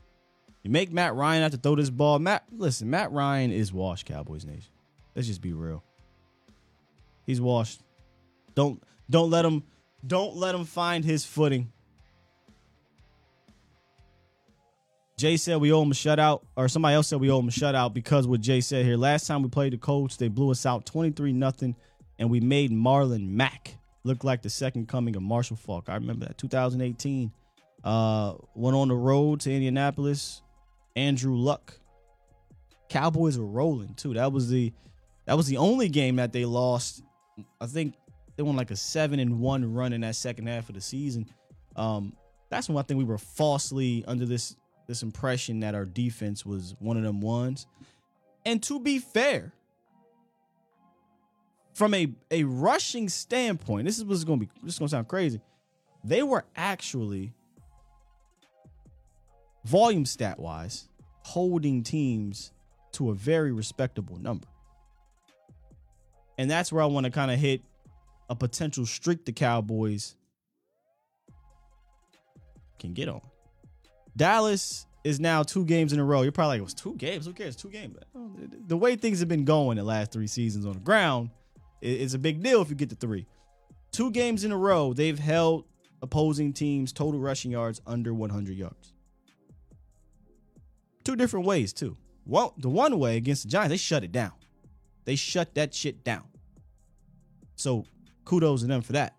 You 0.63 0.71
make 0.71 0.93
Matt 0.93 1.15
Ryan 1.15 1.43
have 1.43 1.53
to 1.53 1.57
throw 1.57 1.77
this 1.77 1.91
ball. 1.91 2.19
Matt, 2.19 2.45
listen, 2.51 2.91
Matt 2.91 3.13
Ryan 3.13 3.53
is 3.53 3.73
washed, 3.73 4.07
Cowboys 4.07 4.45
Nation. 4.45 4.73
Let's 5.15 5.29
just 5.29 5.41
be 5.41 5.53
real. 5.53 5.85
He's 7.25 7.41
washed. 7.41 7.81
Don't 8.55 8.83
don't 9.09 9.31
let 9.31 9.45
him 9.45 9.63
don't 10.07 10.37
let 10.37 10.55
him 10.55 10.65
find 10.65 11.05
his 11.05 11.25
footing. 11.25 11.73
Jay 15.19 15.39
said 15.39 15.57
we 15.63 15.73
owe 15.73 15.83
him 15.83 15.91
a 15.91 15.95
shutout, 15.95 16.43
or 16.57 16.69
somebody 16.69 16.95
else 16.95 17.09
said 17.09 17.19
we 17.21 17.31
owe 17.31 17.39
him 17.39 17.49
a 17.49 17.51
shutout 17.51 17.95
because 17.95 18.27
what 18.27 18.43
Jay 18.43 18.61
said 18.61 18.85
here. 18.85 18.99
Last 18.99 19.27
time 19.27 19.43
we 19.43 19.49
played 19.49 19.73
the 19.73 19.79
Colts, 19.79 20.19
they 20.19 20.29
blew 20.29 20.51
us 20.51 20.67
out 20.67 20.85
23 20.85 21.33
nothing, 21.33 21.75
and 22.19 22.29
we 22.29 22.39
made 22.41 22.71
Marlon 22.71 23.31
Mack 23.31 23.79
look 24.05 24.25
like 24.25 24.43
the 24.43 24.51
second 24.51 24.89
coming 24.89 25.17
of 25.17 25.23
Marshall 25.23 25.57
Faulk. 25.57 25.89
I 25.89 25.95
remember 25.95 26.27
that 26.27 26.37
2018. 26.37 27.33
Uh, 27.83 28.35
went 28.55 28.77
on 28.77 28.89
the 28.89 28.95
road 28.95 29.41
to 29.41 29.53
Indianapolis. 29.53 30.43
Andrew 30.97 31.35
Luck. 31.35 31.79
Cowboys 32.91 33.39
were 33.39 33.47
rolling 33.47 33.95
too. 33.95 34.13
That 34.15 34.33
was 34.33 34.51
the 34.51 34.73
that 35.25 35.37
was 35.37 35.47
the 35.47 35.57
only 35.57 35.89
game 35.89 36.17
that 36.17 36.33
they 36.33 36.45
lost. 36.45 37.03
I 37.61 37.67
think 37.67 37.95
they 38.37 38.43
won 38.43 38.57
like 38.57 38.71
a 38.71 38.77
seven 38.77 39.19
and 39.19 39.41
one 39.41 39.73
run 39.73 39.93
in 39.95 40.03
that 40.03 40.17
second 40.17 40.47
half 40.47 40.69
of 40.69 40.75
the 40.75 40.81
season. 40.81 41.27
Um, 41.75 42.15
that's 42.51 42.69
when 42.69 42.77
I 42.77 42.83
think 42.83 42.99
we 42.99 43.05
were 43.05 43.19
falsely 43.19 44.05
under 44.07 44.27
this 44.27 44.57
this 44.87 45.03
impression 45.03 45.61
that 45.61 45.75
our 45.75 45.85
defense 45.85 46.47
was 46.47 46.75
one 46.79 46.97
of 46.97 47.03
them 47.03 47.21
ones. 47.21 47.67
And 48.45 48.63
to 48.65 48.79
be 48.79 48.99
fair, 48.99 49.53
from 51.75 51.93
a, 51.93 52.09
a 52.31 52.45
rushing 52.45 53.09
standpoint, 53.09 53.87
this 53.87 53.99
is 53.99 54.05
what's 54.05 54.25
gonna 54.25 54.39
be 54.39 54.49
this 54.63 54.75
is 54.75 54.79
gonna 54.79 54.89
sound 54.89 55.09
crazy. 55.09 55.41
They 56.05 56.23
were 56.23 56.45
actually 56.55 57.33
volume 59.65 60.07
stat 60.07 60.39
wise 60.39 60.89
holding 61.23 61.83
teams 61.83 62.53
to 62.93 63.11
a 63.11 63.15
very 63.15 63.53
respectable 63.53 64.17
number. 64.17 64.47
And 66.39 66.51
that's 66.51 66.73
where 66.73 66.83
I 66.83 66.87
want 66.87 67.05
to 67.05 67.11
kind 67.11 67.31
of 67.31 67.39
hit 67.39 67.63
a 68.31 68.35
potential 68.35 68.87
streak 68.87 69.25
the 69.25 69.33
Cowboys 69.33 70.17
can 72.79 72.93
get 72.93 73.09
on. 73.09 73.21
Dallas 74.17 74.87
is 75.05 75.21
now 75.21 75.43
two 75.43 75.65
games 75.65 75.93
in 75.93 76.01
a 76.01 76.05
row. 76.05 76.23
You're 76.23 76.33
probably 76.33 76.55
like, 76.55 76.61
it 76.61 76.65
was 76.65 76.75
two 76.75 76.97
games. 76.97 77.27
Who 77.27 77.33
cares? 77.33 77.55
Two 77.55 77.69
games. 77.69 77.97
Oh, 78.15 78.31
the 78.67 78.77
way 78.77 78.97
things 78.97 79.21
have 79.21 79.29
been 79.29 79.45
going 79.45 79.77
the 79.77 79.85
last 79.85 80.11
three 80.11 80.27
seasons 80.27 80.67
on 80.67 80.73
the 80.73 80.81
ground, 80.81 81.31
it's 81.81 82.15
a 82.15 82.19
big 82.19 82.43
deal 82.43 82.63
if 82.63 82.71
you 82.71 82.75
get 82.75 82.91
to 82.91 82.97
three. 82.97 83.27
Two 83.93 84.11
games 84.11 84.45
in 84.45 84.53
a 84.53 84.57
row, 84.57 84.93
they've 84.93 85.19
held 85.19 85.65
opposing 86.03 86.53
teams' 86.53 86.93
total 86.93 87.21
rushing 87.21 87.51
yards 87.51 87.81
under 87.87 88.13
100 88.13 88.57
yards. 88.57 88.93
Two 91.05 91.15
different 91.15 91.47
ways, 91.47 91.73
too. 91.73 91.97
Well, 92.25 92.55
the 92.59 92.69
one 92.69 92.99
way 92.99 93.17
against 93.17 93.45
the 93.45 93.49
Giants, 93.49 93.71
they 93.71 93.77
shut 93.77 94.03
it 94.03 94.11
down. 94.11 94.33
They 95.05 95.15
shut 95.15 95.55
that 95.55 95.73
shit 95.73 96.03
down. 96.03 96.25
So 97.55 97.85
kudos 98.25 98.63
to 98.63 98.67
them 98.67 98.83
for 98.83 98.93
that. 98.93 99.15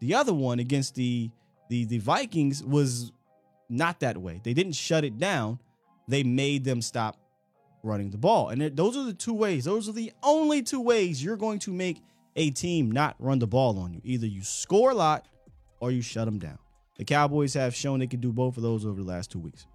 The 0.00 0.14
other 0.14 0.34
one 0.34 0.58
against 0.58 0.94
the 0.94 1.30
the 1.68 1.86
the 1.86 1.98
Vikings 1.98 2.62
was 2.62 3.12
not 3.68 4.00
that 4.00 4.18
way. 4.18 4.40
They 4.42 4.54
didn't 4.54 4.74
shut 4.74 5.04
it 5.04 5.18
down. 5.18 5.58
They 6.08 6.22
made 6.22 6.64
them 6.64 6.82
stop 6.82 7.16
running 7.82 8.10
the 8.10 8.18
ball. 8.18 8.48
And 8.48 8.76
those 8.76 8.96
are 8.96 9.04
the 9.04 9.12
two 9.12 9.34
ways. 9.34 9.64
Those 9.64 9.88
are 9.88 9.92
the 9.92 10.12
only 10.22 10.62
two 10.62 10.80
ways 10.80 11.22
you're 11.22 11.36
going 11.36 11.58
to 11.60 11.72
make 11.72 12.00
a 12.36 12.50
team 12.50 12.90
not 12.90 13.16
run 13.18 13.38
the 13.38 13.46
ball 13.46 13.78
on 13.78 13.92
you. 13.94 14.00
Either 14.04 14.26
you 14.26 14.42
score 14.42 14.90
a 14.90 14.94
lot 14.94 15.26
or 15.80 15.90
you 15.90 16.02
shut 16.02 16.24
them 16.24 16.38
down. 16.38 16.58
The 16.96 17.04
Cowboys 17.04 17.54
have 17.54 17.74
shown 17.74 18.00
they 18.00 18.06
can 18.06 18.20
do 18.20 18.32
both 18.32 18.56
of 18.56 18.62
those 18.62 18.86
over 18.86 19.02
the 19.02 19.08
last 19.08 19.30
two 19.30 19.40
weeks. 19.40 19.66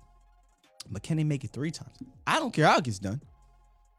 But 0.90 1.04
can 1.04 1.18
they 1.18 1.24
make 1.24 1.44
it 1.44 1.52
three 1.52 1.72
times? 1.72 1.98
I 2.26 2.40
don't 2.40 2.54
care 2.54 2.66
how 2.66 2.78
it 2.78 2.84
gets 2.84 3.00
done. 3.00 3.22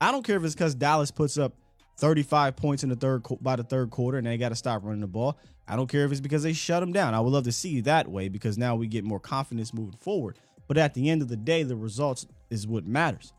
I 0.01 0.13
don't 0.13 0.23
care 0.25 0.37
if 0.37 0.45
it's 0.45 0.55
because 0.55 0.75
Dallas 0.75 1.11
puts 1.11 1.37
up 1.37 1.55
35 1.99 2.57
points 2.57 2.85
in 2.85 2.89
the 2.89 2.97
third 2.97 3.25
by 3.41 3.57
the 3.57 3.65
third 3.65 3.91
quarter 3.91 4.19
and 4.19 4.27
they 4.27 4.39
got 4.39 4.51
to 4.51 4.55
stop 4.55 4.85
running 4.85 5.01
the 5.01 5.07
ball. 5.07 5.39
I 5.69 5.77
don't 5.77 5.87
care 5.87 6.05
if 6.05 6.11
it's 6.11 6.21
because 6.21 6.43
they 6.43 6.55
shut 6.55 6.81
them 6.81 6.93
down. 6.93 7.15
I 7.15 7.21
would 7.21 7.33
love 7.33 7.45
to 7.45 7.53
see 7.53 7.83
that 7.83 8.09
way 8.09 8.29
because 8.29 8.57
now 8.57 8.75
we 8.75 8.87
get 8.87 9.05
more 9.05 9.21
confidence 9.21 9.75
moving 9.75 9.99
forward. 9.99 10.39
But 10.67 10.79
at 10.79 10.95
the 10.95 11.11
end 11.11 11.23
of 11.23 11.29
the 11.29 11.37
day, 11.37 11.63
the 11.63 11.77
results 11.77 12.27
is 12.51 12.67
what 12.67 12.87
matters. 12.87 13.33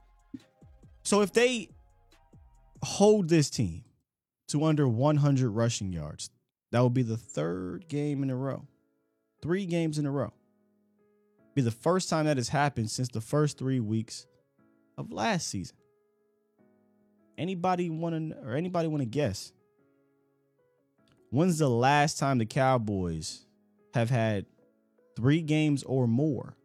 So 1.03 1.21
if 1.21 1.33
they 1.33 1.69
hold 2.83 3.29
this 3.29 3.49
team 3.49 3.83
to 4.49 4.63
under 4.63 4.87
100 4.87 5.49
rushing 5.49 5.91
yards, 5.91 6.29
that 6.71 6.79
will 6.79 6.89
be 6.89 7.01
the 7.01 7.17
third 7.17 7.87
game 7.87 8.21
in 8.21 8.29
a 8.29 8.35
row. 8.35 8.67
Three 9.41 9.65
games 9.65 9.97
in 9.97 10.05
a 10.05 10.11
row. 10.11 10.33
Be 11.55 11.61
the 11.61 11.71
first 11.71 12.09
time 12.09 12.25
that 12.25 12.37
has 12.37 12.49
happened 12.49 12.91
since 12.91 13.09
the 13.09 13.21
first 13.21 13.57
3 13.57 13.79
weeks 13.79 14.27
of 14.97 15.11
last 15.11 15.47
season. 15.47 15.77
Anybody 17.37 17.89
want 17.89 18.33
to 18.33 18.37
or 18.45 18.55
anybody 18.55 18.87
want 18.87 19.01
to 19.01 19.07
guess? 19.07 19.51
When's 21.31 21.59
the 21.59 21.69
last 21.69 22.17
time 22.17 22.39
the 22.39 22.45
Cowboys 22.45 23.45
have 23.93 24.09
had 24.09 24.45
3 25.15 25.41
games 25.41 25.83
or 25.83 26.07
more 26.07 26.55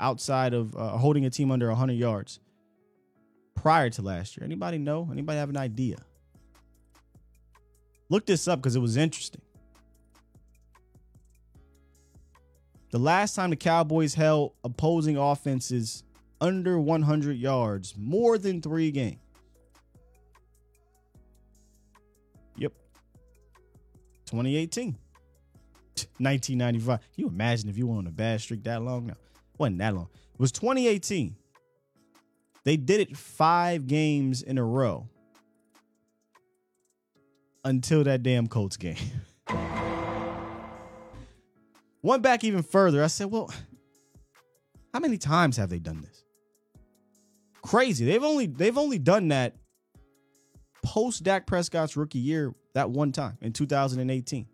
outside 0.00 0.54
of 0.54 0.76
uh, 0.76 0.96
holding 0.96 1.24
a 1.24 1.30
team 1.30 1.50
under 1.50 1.68
100 1.68 1.92
yards 1.92 2.40
prior 3.54 3.90
to 3.90 4.02
last 4.02 4.36
year? 4.36 4.44
Anybody 4.44 4.78
know? 4.78 5.08
Anybody 5.12 5.38
have 5.38 5.50
an 5.50 5.56
idea? 5.56 5.98
Look 8.08 8.26
this 8.26 8.48
up 8.48 8.60
because 8.60 8.76
it 8.76 8.80
was 8.80 8.96
interesting. 8.96 9.42
The 12.90 12.98
last 12.98 13.34
time 13.34 13.50
the 13.50 13.56
Cowboys 13.56 14.14
held 14.14 14.52
opposing 14.64 15.16
offenses 15.16 16.04
under 16.40 16.78
100 16.78 17.36
yards 17.36 17.94
more 17.96 18.38
than 18.38 18.62
three 18.62 18.90
games. 18.90 19.18
2018. 24.26 24.96
1995. 26.18 27.00
Can 27.00 27.08
you 27.16 27.28
imagine 27.28 27.68
if 27.68 27.78
you 27.78 27.86
were 27.86 27.96
on 27.96 28.06
a 28.06 28.10
bad 28.10 28.40
streak 28.40 28.64
that 28.64 28.82
long? 28.82 29.06
No, 29.06 29.14
wasn't 29.58 29.78
that 29.78 29.94
long. 29.94 30.08
It 30.34 30.40
was 30.40 30.52
2018. 30.52 31.34
They 32.64 32.76
did 32.76 33.00
it 33.00 33.16
five 33.16 33.86
games 33.86 34.42
in 34.42 34.58
a 34.58 34.64
row 34.64 35.08
until 37.64 38.04
that 38.04 38.22
damn 38.22 38.46
Colts 38.48 38.76
game. 38.76 38.96
Went 42.02 42.22
back 42.22 42.44
even 42.44 42.62
further. 42.62 43.02
I 43.02 43.06
said, 43.06 43.30
well, 43.30 43.50
how 44.92 45.00
many 45.00 45.18
times 45.18 45.56
have 45.56 45.70
they 45.70 45.78
done 45.78 46.00
this? 46.02 46.24
Crazy. 47.62 48.04
They've 48.04 48.22
only 48.22 48.46
they've 48.46 48.78
only 48.78 48.98
done 48.98 49.28
that 49.28 49.56
post 50.84 51.24
Dak 51.24 51.46
Prescott's 51.46 51.96
rookie 51.96 52.20
year 52.20 52.54
that 52.76 52.90
one 52.90 53.10
time 53.10 53.38
in 53.40 53.54
2018. 53.54 54.46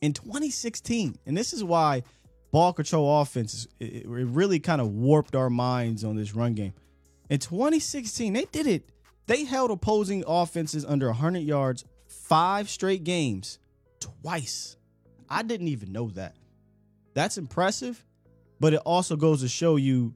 In 0.00 0.12
2016, 0.12 1.16
and 1.24 1.36
this 1.36 1.52
is 1.52 1.62
why 1.62 2.02
ball 2.50 2.72
control 2.72 3.20
offenses, 3.20 3.68
it, 3.78 4.04
it 4.04 4.06
really 4.06 4.58
kind 4.58 4.80
of 4.80 4.88
warped 4.88 5.36
our 5.36 5.48
minds 5.48 6.02
on 6.02 6.16
this 6.16 6.34
run 6.34 6.54
game. 6.54 6.74
In 7.30 7.38
2016, 7.38 8.32
they 8.32 8.46
did 8.46 8.66
it 8.66 8.90
They 9.28 9.44
held 9.44 9.70
opposing 9.70 10.24
offenses 10.26 10.84
under 10.84 11.06
100 11.06 11.38
yards 11.38 11.84
five 12.08 12.68
straight 12.68 13.04
games, 13.04 13.60
twice. 14.00 14.76
I 15.30 15.44
didn't 15.44 15.68
even 15.68 15.92
know 15.92 16.10
that. 16.10 16.34
That's 17.14 17.38
impressive, 17.38 18.04
but 18.58 18.74
it 18.74 18.80
also 18.84 19.14
goes 19.14 19.40
to 19.42 19.48
show 19.48 19.76
you 19.76 20.14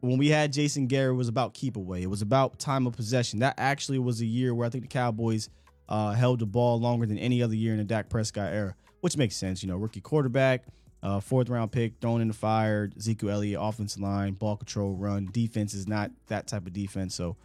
when 0.00 0.18
we 0.18 0.28
had 0.28 0.52
Jason 0.52 0.86
Garrett, 0.86 1.14
it 1.14 1.16
was 1.16 1.28
about 1.28 1.54
keep 1.54 1.76
away. 1.76 2.02
It 2.02 2.10
was 2.10 2.22
about 2.22 2.58
time 2.58 2.86
of 2.86 2.94
possession. 2.94 3.40
That 3.40 3.54
actually 3.58 3.98
was 3.98 4.20
a 4.20 4.26
year 4.26 4.54
where 4.54 4.66
I 4.66 4.70
think 4.70 4.84
the 4.84 4.88
Cowboys 4.88 5.48
uh, 5.88 6.12
held 6.12 6.40
the 6.40 6.46
ball 6.46 6.78
longer 6.78 7.06
than 7.06 7.18
any 7.18 7.42
other 7.42 7.54
year 7.54 7.72
in 7.72 7.78
the 7.78 7.84
Dak 7.84 8.08
Prescott 8.08 8.52
era, 8.52 8.74
which 9.00 9.16
makes 9.16 9.36
sense. 9.36 9.62
You 9.62 9.68
know, 9.68 9.76
rookie 9.76 10.00
quarterback, 10.00 10.64
uh, 11.02 11.20
fourth 11.20 11.48
round 11.48 11.72
pick, 11.72 11.94
thrown 12.00 12.20
in 12.20 12.28
the 12.28 12.34
fire, 12.34 12.90
Ezekiel 12.96 13.30
Elliott, 13.30 13.60
offensive 13.60 14.02
line, 14.02 14.34
ball 14.34 14.56
control, 14.56 14.94
run. 14.94 15.28
Defense 15.32 15.74
is 15.74 15.88
not 15.88 16.10
that 16.28 16.46
type 16.46 16.66
of 16.66 16.72
defense. 16.72 17.14
So, 17.14 17.36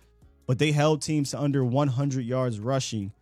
but 0.46 0.60
they 0.60 0.72
held 0.72 1.02
teams 1.02 1.32
to 1.32 1.40
under 1.40 1.64
100 1.64 2.26
yards 2.26 2.60
rushing 2.60 3.14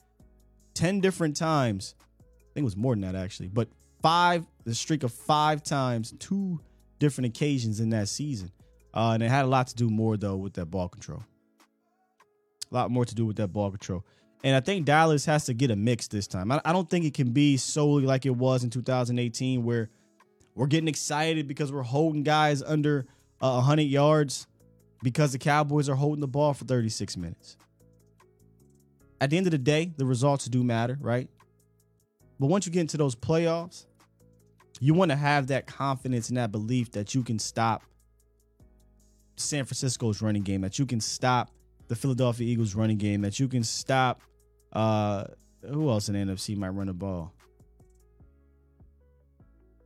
10 0.74 1.00
different 1.00 1.38
times. 1.38 1.96
I 2.20 2.54
think 2.54 2.64
it 2.64 2.66
was 2.66 2.78
more 2.78 2.94
than 2.94 3.02
that 3.02 3.16
actually, 3.16 3.48
but 3.48 3.70
five, 4.02 4.46
the 4.66 4.76
streak 4.76 5.04
of 5.04 5.14
five 5.14 5.64
times, 5.64 6.14
two 6.20 6.60
different 7.00 7.28
occasions 7.28 7.80
in 7.80 7.92
that 7.92 8.10
season. 8.10 8.52
Uh, 8.94 9.12
and 9.14 9.24
it 9.24 9.30
had 9.30 9.46
a 9.46 9.48
lot 9.48 9.68
to 9.68 9.76
do 9.76 9.90
more 9.90 10.18
though 10.18 10.36
with 10.36 10.54
that 10.54 10.66
ball 10.66 10.90
control. 10.90 11.24
A 12.72 12.76
lot 12.76 12.92
more 12.92 13.06
to 13.06 13.16
do 13.16 13.26
with 13.26 13.38
that 13.38 13.50
ball 13.50 13.70
control. 13.70 14.06
And 14.44 14.56
I 14.56 14.60
think 14.60 14.86
Dallas 14.86 15.26
has 15.26 15.46
to 15.46 15.54
get 15.54 15.72
a 15.72 15.76
mix 15.76 16.08
this 16.08 16.28
time. 16.28 16.52
I, 16.52 16.62
I 16.66 16.74
don't 16.74 16.90
think 16.90 17.06
it 17.06 17.14
can 17.14 17.32
be 17.32 17.58
solely 17.58 18.06
like 18.06 18.26
it 18.26 18.36
was 18.36 18.64
in 18.64 18.70
2018, 18.70 19.64
where 19.64 19.90
we're 20.56 20.68
getting 20.68 20.88
excited 20.88 21.48
because 21.48 21.72
we're 21.72 21.84
holding 21.84 22.24
guys 22.24 22.64
under 22.64 23.06
uh, 23.40 23.54
100 23.54 23.84
yards 23.84 24.48
because 25.04 25.32
the 25.32 25.38
Cowboys 25.38 25.90
are 25.90 25.96
holding 25.96 26.22
the 26.22 26.28
ball 26.28 26.54
for 26.54 26.66
36 26.66 27.18
minutes. 27.18 27.58
At 29.20 29.30
the 29.30 29.38
end 29.38 29.46
of 29.46 29.52
the 29.52 29.58
day, 29.58 29.92
the 29.98 30.06
results 30.06 30.46
do 30.46 30.64
matter, 30.64 30.98
right? 31.00 31.30
But 32.40 32.48
once 32.48 32.66
you 32.66 32.72
get 32.72 32.82
into 32.82 32.98
those 32.98 33.16
playoffs, 33.16 33.86
you 34.80 34.96
want 34.96 35.12
to 35.12 35.16
have 35.16 35.48
that 35.48 35.68
confidence 35.68 36.30
and 36.30 36.38
that 36.38 36.52
belief 36.52 36.92
that 36.94 37.14
you 37.14 37.24
can 37.24 37.38
stop 37.38 37.84
San 39.42 39.66
Francisco's 39.66 40.22
running 40.22 40.44
game, 40.44 40.62
that 40.62 40.80
you 40.80 40.86
can 40.86 41.00
stop 41.00 41.52
the 41.88 41.96
Philadelphia 41.96 42.48
Eagles 42.48 42.76
running 42.76 42.98
game, 42.98 43.22
that 43.22 43.40
you 43.40 43.48
can 43.48 43.64
stop 43.64 44.22
uh 44.74 45.26
who 45.70 45.90
else 45.90 46.10
in 46.10 46.16
the 46.16 46.34
NFC 46.34 46.58
might 46.58 46.70
run 46.70 46.88
the 46.88 46.94
ball? 46.94 47.34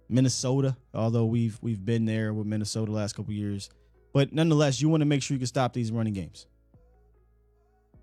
Minnesota, 0.08 0.78
although 0.94 1.26
we've 1.26 1.58
we've 1.62 1.84
been 1.84 2.06
there 2.06 2.34
with 2.34 2.46
Minnesota 2.46 2.92
the 2.92 2.98
last 2.98 3.16
couple 3.16 3.34
years. 3.34 3.70
But 4.14 4.32
nonetheless, 4.32 4.82
you 4.82 4.88
want 4.88 5.02
to 5.02 5.06
make 5.06 5.22
sure 5.22 5.36
you 5.36 5.40
can 5.40 5.48
stop 5.48 5.74
these 5.74 5.92
running 5.92 6.14
games. 6.14 6.48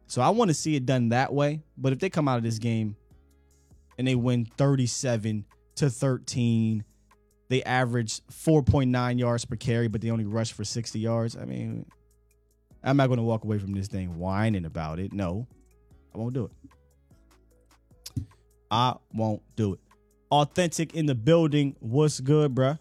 So 0.08 0.20
I 0.20 0.28
want 0.28 0.48
to 0.50 0.54
see 0.54 0.76
it 0.76 0.84
done 0.84 1.08
that 1.08 1.32
way. 1.32 1.62
But 1.78 1.94
if 1.94 1.98
they 1.98 2.10
come 2.10 2.28
out 2.28 2.36
of 2.36 2.42
this 2.42 2.58
game 2.58 2.96
and 3.96 4.06
they 4.06 4.14
win 4.14 4.44
37 4.44 5.46
to 5.76 5.88
13, 5.88 6.84
they 7.48 7.62
averaged 7.62 8.22
4.9 8.30 9.18
yards 9.18 9.44
per 9.44 9.56
carry, 9.56 9.88
but 9.88 10.00
they 10.00 10.10
only 10.10 10.24
rushed 10.24 10.54
for 10.54 10.64
60 10.64 10.98
yards. 10.98 11.36
I 11.36 11.44
mean, 11.44 11.86
I'm 12.82 12.96
not 12.96 13.08
going 13.08 13.18
to 13.18 13.24
walk 13.24 13.44
away 13.44 13.58
from 13.58 13.72
this 13.72 13.88
thing 13.88 14.18
whining 14.18 14.64
about 14.64 14.98
it. 14.98 15.12
No, 15.12 15.46
I 16.14 16.18
won't 16.18 16.34
do 16.34 16.46
it. 16.46 18.24
I 18.70 18.94
won't 19.12 19.42
do 19.54 19.74
it. 19.74 19.80
Authentic 20.30 20.94
in 20.94 21.06
the 21.06 21.14
building. 21.14 21.76
What's 21.80 22.20
good, 22.20 22.54
bruh? 22.54 22.78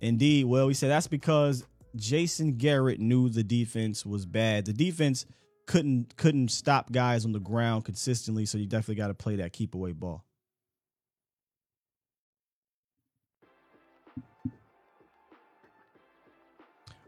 Indeed. 0.00 0.44
Well, 0.46 0.66
we 0.66 0.74
said 0.74 0.90
that's 0.90 1.08
because 1.08 1.64
Jason 1.96 2.56
Garrett 2.56 3.00
knew 3.00 3.28
the 3.28 3.42
defense 3.42 4.06
was 4.06 4.24
bad. 4.24 4.64
The 4.64 4.72
defense 4.72 5.26
couldn't 5.66 6.16
couldn't 6.16 6.50
stop 6.50 6.92
guys 6.92 7.24
on 7.24 7.32
the 7.32 7.40
ground 7.40 7.84
consistently, 7.84 8.46
so 8.46 8.58
you 8.58 8.66
definitely 8.66 8.96
got 8.96 9.08
to 9.08 9.14
play 9.14 9.36
that 9.36 9.52
keep 9.52 9.74
away 9.74 9.92
ball. 9.92 10.24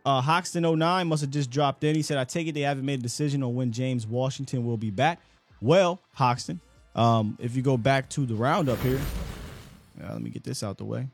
Uh, 0.05 0.21
Hoxton 0.21 0.63
09 0.63 1.07
must 1.09 1.23
have 1.23 1.31
just 1.31 1.51
dropped 1.51 1.83
in. 1.83 1.95
He 1.95 2.03
said, 2.03 2.19
I 2.19 2.25
take 2.25 2.47
it 2.47 2.53
they 2.53 2.61
haven't 2.61 2.85
made 2.85 3.01
a 3.01 3.03
decision 3.03 3.43
on 3.43 3.55
when 3.55 3.73
James 3.73 4.07
Washington 4.07 4.67
will 4.67 4.77
be 4.77 4.91
back. 4.91 5.19
Well, 5.63 6.01
Hoxton, 6.13 6.61
um, 6.95 7.39
if 7.41 7.57
you 7.57 7.63
go 7.63 7.77
back 7.79 8.11
to 8.11 8.27
the 8.27 8.35
roundup 8.35 8.79
here, 8.81 9.01
uh, 10.03 10.13
let 10.13 10.21
me 10.21 10.29
get 10.29 10.45
this 10.45 10.63
out 10.63 10.77
the 10.77 10.85
way. 10.85 11.09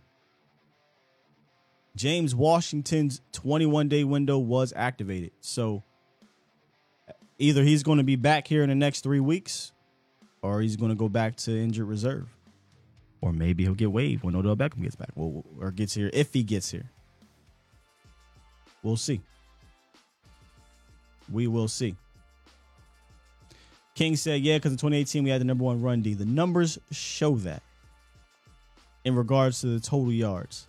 James 1.95 2.35
Washington's 2.35 3.21
21 3.33 3.89
day 3.89 4.05
window 4.05 4.39
was 4.39 4.73
activated. 4.75 5.33
So 5.41 5.85
either 7.39 7.63
he's 7.63 7.83
going 7.83 7.99
to 7.99 8.05
be 8.05 8.17
back 8.17 8.47
here 8.47 8.63
in 8.63 8.69
the 8.69 8.75
next 8.75 9.03
three 9.03 9.21
weeks 9.21 9.73
or 10.43 10.61
he's 10.61 10.77
going 10.77 10.91
to 10.91 10.97
go 10.97 11.09
back 11.09 11.37
to 11.37 11.57
injured 11.57 11.87
reserve. 11.87 12.29
Or 13.21 13.33
maybe 13.33 13.65
he'll 13.65 13.75
get 13.75 13.93
waived 13.93 14.25
when 14.25 14.35
Odell 14.35 14.57
Beckham 14.57 14.83
gets 14.83 14.97
back 14.97 15.11
or 15.15 15.71
gets 15.73 15.95
here 15.95 16.11
if 16.13 16.33
he 16.33 16.43
gets 16.43 16.71
here. 16.71 16.91
We'll 18.83 18.97
see. 18.97 19.21
We 21.31 21.47
will 21.47 21.69
see. 21.69 21.95
King 23.95 24.17
said, 24.17 24.41
yeah, 24.41 24.57
because 24.57 24.73
in 24.73 24.79
2018 24.79 25.25
we 25.25 25.31
had 25.31 25.41
the 25.41 25.45
number 25.45 25.65
one 25.65 25.83
run 25.83 26.01
D. 26.01 26.15
The 26.15 26.25
numbers 26.25 26.79
show 26.91 27.37
that 27.37 27.63
in 29.05 29.15
regards 29.15 29.61
to 29.61 29.67
the 29.67 29.81
total 29.81 30.13
yards. 30.13 30.67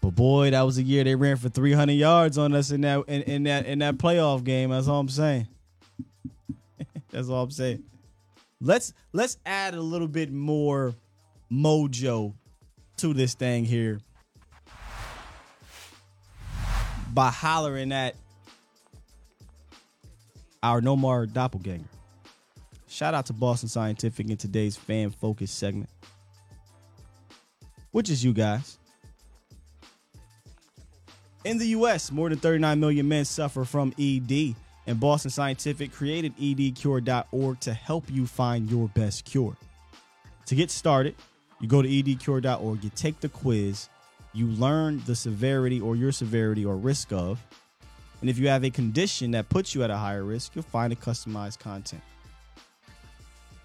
But 0.00 0.14
boy, 0.14 0.50
that 0.50 0.62
was 0.62 0.78
a 0.78 0.82
year 0.82 1.02
they 1.02 1.14
ran 1.14 1.36
for 1.36 1.48
300 1.48 1.92
yards 1.94 2.36
on 2.36 2.54
us 2.54 2.70
in 2.70 2.82
that 2.82 3.04
in, 3.08 3.22
in 3.22 3.42
that 3.44 3.64
in 3.66 3.78
that 3.78 3.96
playoff 3.96 4.44
game. 4.44 4.70
That's 4.70 4.86
all 4.86 5.00
I'm 5.00 5.08
saying. 5.08 5.48
That's 7.10 7.28
all 7.28 7.42
I'm 7.42 7.50
saying. 7.50 7.82
Let's 8.60 8.92
let's 9.12 9.38
add 9.46 9.74
a 9.74 9.80
little 9.80 10.08
bit 10.08 10.30
more 10.30 10.94
mojo 11.50 12.34
to 12.98 13.14
this 13.14 13.34
thing 13.34 13.64
here 13.64 13.98
by 17.14 17.30
hollering 17.30 17.92
at 17.92 18.16
our 20.62 20.80
no 20.80 20.96
more 20.96 21.26
doppelganger. 21.26 21.84
Shout 22.88 23.14
out 23.14 23.26
to 23.26 23.32
Boston 23.32 23.68
Scientific 23.68 24.28
in 24.28 24.36
today's 24.36 24.76
fan 24.76 25.10
focus 25.10 25.50
segment, 25.50 25.90
which 27.92 28.10
is 28.10 28.24
you 28.24 28.32
guys. 28.32 28.78
In 31.44 31.58
the 31.58 31.66
US, 31.68 32.10
more 32.10 32.28
than 32.28 32.38
39 32.38 32.80
million 32.80 33.06
men 33.06 33.24
suffer 33.24 33.64
from 33.64 33.92
ED, 33.98 34.54
and 34.86 34.98
Boston 34.98 35.30
Scientific 35.30 35.92
created 35.92 36.36
edcure.org 36.36 37.60
to 37.60 37.74
help 37.74 38.10
you 38.10 38.26
find 38.26 38.70
your 38.70 38.88
best 38.88 39.24
cure. 39.24 39.56
To 40.46 40.54
get 40.54 40.70
started, 40.70 41.14
you 41.60 41.68
go 41.68 41.82
to 41.82 41.88
edcure.org, 41.88 42.82
you 42.82 42.90
take 42.94 43.20
the 43.20 43.28
quiz, 43.28 43.88
you 44.34 44.48
learn 44.48 45.00
the 45.06 45.14
severity 45.14 45.80
or 45.80 45.96
your 45.96 46.12
severity 46.12 46.64
or 46.64 46.76
risk 46.76 47.12
of. 47.12 47.40
And 48.20 48.28
if 48.28 48.38
you 48.38 48.48
have 48.48 48.64
a 48.64 48.70
condition 48.70 49.30
that 49.32 49.48
puts 49.48 49.74
you 49.74 49.84
at 49.84 49.90
a 49.90 49.96
higher 49.96 50.24
risk, 50.24 50.54
you'll 50.54 50.64
find 50.64 50.92
a 50.92 50.96
customized 50.96 51.58
content. 51.60 52.02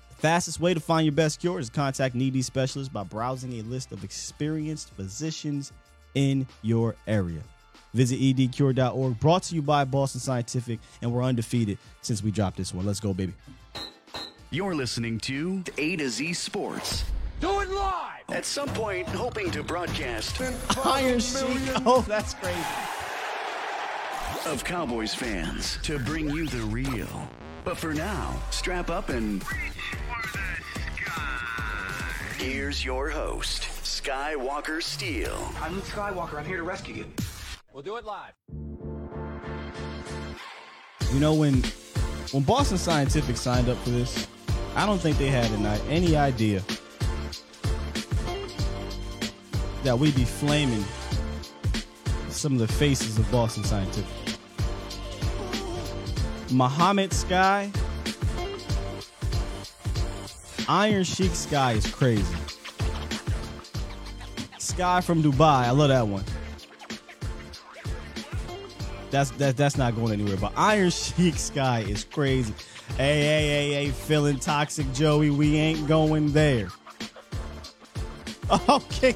The 0.09 0.15
fastest 0.15 0.59
way 0.59 0.74
to 0.74 0.80
find 0.80 1.05
your 1.05 1.13
best 1.13 1.39
cure 1.39 1.59
is 1.59 1.70
contact 1.70 2.13
an 2.13 2.22
ED 2.22 2.43
specialist 2.43 2.93
by 2.93 3.03
browsing 3.03 3.53
a 3.53 3.61
list 3.63 3.91
of 3.91 4.03
experienced 4.03 4.91
physicians 4.91 5.72
in 6.13 6.45
your 6.61 6.95
area. 7.07 7.41
Visit 7.93 8.20
edcure.org, 8.20 9.20
brought 9.20 9.43
to 9.43 9.55
you 9.55 9.61
by 9.61 9.84
Boston 9.84 10.20
Scientific, 10.20 10.80
and 11.01 11.11
we're 11.11 11.24
undefeated 11.24 11.78
since 12.01 12.22
we 12.22 12.30
dropped 12.30 12.57
this 12.57 12.74
one. 12.74 12.86
Let's 12.86 12.99
go, 12.99 13.13
baby. 13.13 13.34
You're 14.51 14.76
listening 14.76 15.20
to 15.22 15.63
A 15.78 15.95
to 15.95 16.09
Z 16.09 16.34
Sports. 16.34 17.05
Do 17.39 17.61
it 17.61 17.70
live! 17.70 18.09
At 18.32 18.45
some 18.45 18.69
point, 18.69 19.07
hoping 19.07 19.49
to 19.51 19.63
broadcast 19.63 20.39
Iron 20.86 21.19
Sheik. 21.19 21.57
Oh, 21.86 22.05
that's 22.07 22.36
crazy. 22.36 22.59
of 24.45 24.63
Cowboys 24.63 25.13
fans 25.13 25.80
to 25.84 25.97
bring 25.99 26.30
you 26.30 26.47
the 26.47 26.61
real. 26.67 27.30
But 27.63 27.77
for 27.77 27.93
now, 27.93 28.39
strap 28.51 28.89
up 28.89 29.09
and 29.09 29.43
here's 32.38 32.86
your 32.86 33.09
host, 33.09 33.63
Skywalker 33.84 34.82
Steele. 34.82 35.51
I'm 35.61 35.75
Luke 35.75 35.86
Skywalker. 35.86 36.36
I'm 36.36 36.45
here 36.45 36.57
to 36.57 36.63
rescue 36.63 36.95
you. 36.95 37.05
We'll 37.73 37.84
do 37.84 37.97
it 37.97 38.05
live. 38.05 38.34
You 41.13 41.19
know 41.19 41.34
when 41.34 41.63
when 42.32 42.43
Boston 42.43 42.77
Scientific 42.77 43.38
signed 43.38 43.69
up 43.69 43.77
for 43.77 43.89
this, 43.89 44.27
I 44.75 44.86
don't 44.86 44.99
think 44.99 45.17
they 45.17 45.30
had 45.30 45.49
an, 45.51 45.65
any 45.89 46.15
idea 46.15 46.61
that 49.84 49.97
we'd 49.97 50.15
be 50.15 50.25
flaming 50.25 50.84
some 52.30 52.53
of 52.53 52.59
the 52.59 52.67
faces 52.67 53.17
of 53.17 53.30
Boston 53.32 53.63
Scientific. 53.63 54.05
Muhammad 56.51 57.13
Sky, 57.13 57.71
Iron 60.67 61.03
Sheik 61.03 61.34
Sky 61.36 61.73
is 61.73 61.86
crazy. 61.88 62.36
Sky 64.57 65.01
from 65.01 65.21
Dubai, 65.21 65.65
I 65.65 65.71
love 65.71 65.89
that 65.89 66.07
one. 66.07 66.23
That's 69.11 69.32
that 69.32 69.57
that's 69.57 69.77
not 69.77 69.95
going 69.95 70.13
anywhere. 70.13 70.38
But 70.38 70.53
Iron 70.55 70.91
Sheik 70.91 71.36
Sky 71.36 71.82
is 71.82 72.03
crazy. 72.03 72.53
Hey, 72.97 73.21
hey, 73.21 73.47
hey, 73.47 73.73
hey, 73.86 73.91
feeling 73.91 74.39
toxic, 74.39 74.91
Joey. 74.93 75.30
We 75.30 75.57
ain't 75.57 75.88
going 75.88 76.32
there. 76.32 76.69
Okay. 78.67 79.15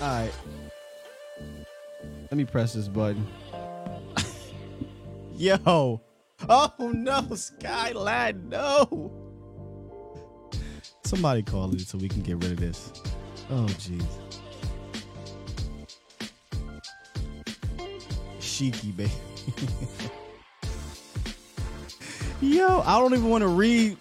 All 0.00 0.06
right. 0.08 0.32
Let 2.30 2.36
me 2.36 2.44
press 2.44 2.74
this 2.74 2.88
button. 2.88 3.26
Yo. 5.36 6.00
Oh 6.48 6.72
no, 6.78 7.22
Skylad, 7.32 8.44
no. 8.44 9.10
Somebody 11.04 11.42
call 11.42 11.74
it 11.74 11.80
so 11.80 11.98
we 11.98 12.08
can 12.08 12.22
get 12.22 12.36
rid 12.36 12.52
of 12.52 12.60
this. 12.60 12.92
Oh 13.50 13.66
jeez. 13.70 14.06
Sheiky 18.38 18.96
baby. 18.96 19.10
Yo, 22.40 22.82
I 22.86 23.00
don't 23.00 23.14
even 23.14 23.30
want 23.30 23.42
to 23.42 23.48
read. 23.48 23.96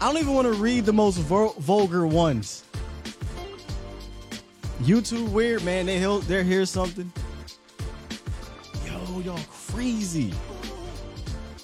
I 0.00 0.12
don't 0.12 0.20
even 0.20 0.34
want 0.34 0.46
to 0.46 0.54
read 0.54 0.86
the 0.86 0.92
most 0.92 1.18
vul- 1.18 1.54
vulgar 1.58 2.06
ones. 2.06 2.64
YouTube 4.82 5.30
weird, 5.30 5.64
man. 5.64 5.86
They 5.86 5.98
hear, 5.98 6.18
they 6.18 6.44
hear 6.44 6.66
something. 6.66 7.10
Yo, 8.84 9.20
y'all 9.20 9.38
crazy. 9.50 10.32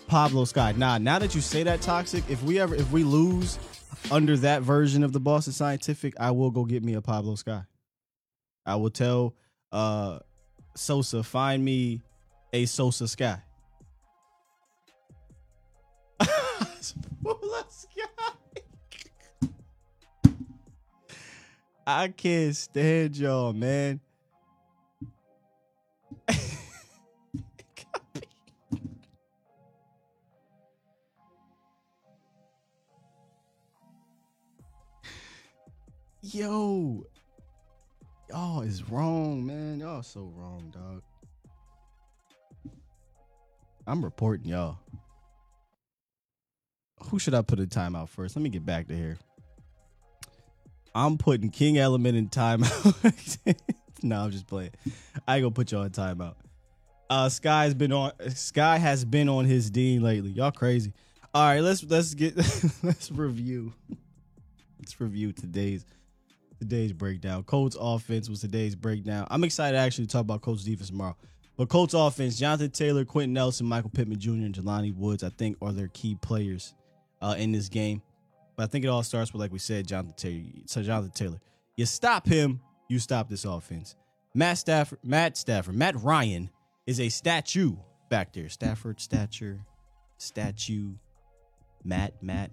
Pablo 0.06 0.44
Sky. 0.44 0.74
Nah, 0.76 0.98
now 0.98 1.18
that 1.18 1.34
you 1.34 1.40
say 1.40 1.62
that 1.62 1.80
toxic, 1.80 2.22
if 2.28 2.42
we 2.42 2.60
ever 2.60 2.74
if 2.74 2.90
we 2.92 3.02
lose 3.02 3.58
under 4.10 4.36
that 4.38 4.62
version 4.62 5.02
of 5.04 5.12
the 5.12 5.20
Boston 5.20 5.52
Scientific, 5.54 6.14
I 6.20 6.32
will 6.32 6.50
go 6.50 6.64
get 6.64 6.84
me 6.84 6.94
a 6.94 7.00
Pablo 7.00 7.34
Sky. 7.34 7.62
I 8.66 8.76
will 8.76 8.90
tell 8.90 9.34
uh 9.72 10.18
Sosa, 10.74 11.22
find 11.22 11.64
me 11.64 12.02
a 12.52 12.66
Sosa 12.66 13.08
Sky. 13.08 13.42
Sky. 16.80 17.02
I 21.87 22.09
can't 22.09 22.55
stand 22.55 23.16
y'all, 23.16 23.53
man. 23.53 24.01
Yo, 36.24 37.05
y'all 38.30 38.62
is 38.62 38.89
wrong, 38.89 39.45
man. 39.45 39.80
Y'all 39.80 40.03
so 40.03 40.33
wrong, 40.37 40.72
dog. 40.72 41.03
I'm 43.87 44.05
reporting 44.05 44.47
y'all. 44.47 44.78
Who 47.11 47.18
should 47.18 47.35
I 47.35 47.43
put 47.43 47.59
in 47.59 47.66
timeout 47.66 48.09
first? 48.09 48.37
Let 48.37 48.43
me 48.43 48.51
get 48.51 48.64
back 48.64 48.87
to 48.89 48.97
here. 48.97 49.18
I'm 50.95 51.18
putting 51.18 51.51
King 51.51 51.78
Element 51.78 52.16
in 52.16 52.28
timeout. 52.28 53.57
no, 54.03 54.24
I'm 54.24 54.30
just 54.30 54.47
playing. 54.47 54.70
I 55.26 55.36
ain't 55.36 55.45
gonna 55.45 55.51
put 55.51 55.72
y'all 55.72 55.82
in 55.82 55.90
timeout. 55.90 56.34
Uh, 57.09 57.28
Sky's 57.28 57.74
been 57.74 57.93
on. 57.93 58.12
Sky 58.30 58.78
has 58.78 59.05
been 59.05 59.28
on 59.28 59.45
his 59.45 59.70
dean 59.70 60.03
lately. 60.03 60.30
Y'all 60.30 60.51
crazy. 60.51 60.93
All 61.34 61.43
right, 61.43 61.61
let's 61.61 61.82
let's 61.84 62.14
get 62.14 62.36
let's 62.82 63.11
review. 63.11 63.72
Let's 64.78 65.01
review 65.01 65.32
today's 65.32 65.84
today's 66.59 66.93
breakdown. 66.93 67.43
Colts 67.45 67.76
offense 67.78 68.28
was 68.28 68.40
today's 68.40 68.74
breakdown. 68.74 69.26
I'm 69.30 69.45
excited 69.45 69.76
to 69.76 69.82
actually 69.82 70.07
talk 70.07 70.22
about 70.22 70.43
Colts 70.43 70.64
defense 70.64 70.90
tomorrow. 70.90 71.16
But 71.57 71.68
Colts 71.68 71.95
offense, 71.95 72.38
Jonathan 72.38 72.70
Taylor, 72.70 73.05
Quenton 73.05 73.32
Nelson, 73.32 73.66
Michael 73.66 73.90
Pittman 73.90 74.18
Jr., 74.18 74.30
and 74.30 74.55
Jelani 74.55 74.95
Woods, 74.95 75.22
I 75.22 75.28
think, 75.28 75.57
are 75.61 75.72
their 75.72 75.88
key 75.88 76.16
players 76.20 76.74
uh, 77.20 77.34
in 77.38 77.53
this 77.53 77.68
game. 77.68 78.03
But 78.57 78.64
I 78.64 78.66
think 78.66 78.84
it 78.84 78.88
all 78.88 79.03
starts 79.03 79.32
with, 79.32 79.40
like 79.40 79.53
we 79.53 79.59
said, 79.59 79.86
Jonathan 79.86 80.14
Taylor. 80.16 80.62
So 80.66 80.82
Jonathan 80.82 81.12
Taylor, 81.12 81.40
you 81.76 81.86
stop 81.86 82.26
him, 82.26 82.61
you 82.88 82.98
stop 82.98 83.28
this 83.28 83.44
offense. 83.44 83.96
Matt 84.34 84.59
Stafford, 84.59 84.98
Matt 85.03 85.36
Stafford, 85.36 85.74
Matt 85.74 86.00
Ryan 86.03 86.50
is 86.86 87.00
a 87.00 87.09
statue 87.09 87.76
back 88.09 88.32
there. 88.32 88.48
Stafford, 88.48 89.00
stature, 89.00 89.61
statue, 90.18 90.92
Matt, 91.84 92.22
Matt, 92.22 92.50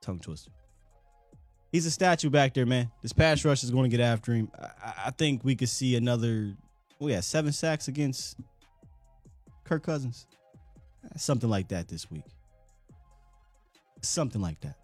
tongue 0.00 0.20
twister. 0.20 0.50
He's 1.72 1.86
a 1.86 1.90
statue 1.90 2.30
back 2.30 2.54
there, 2.54 2.66
man. 2.66 2.90
This 3.02 3.12
pass 3.12 3.44
rush 3.44 3.64
is 3.64 3.70
going 3.70 3.90
to 3.90 3.96
get 3.96 4.02
after 4.04 4.32
him. 4.32 4.48
I, 4.56 5.06
I 5.06 5.10
think 5.10 5.42
we 5.44 5.56
could 5.56 5.68
see 5.68 5.96
another. 5.96 6.54
Oh 7.00 7.06
we 7.06 7.12
had 7.12 7.24
seven 7.24 7.52
sacks 7.52 7.88
against 7.88 8.36
Kirk 9.64 9.82
Cousins, 9.82 10.26
something 11.16 11.50
like 11.50 11.68
that 11.68 11.88
this 11.88 12.08
week. 12.10 12.24
Something 14.08 14.40
like 14.40 14.60
that. 14.60 14.76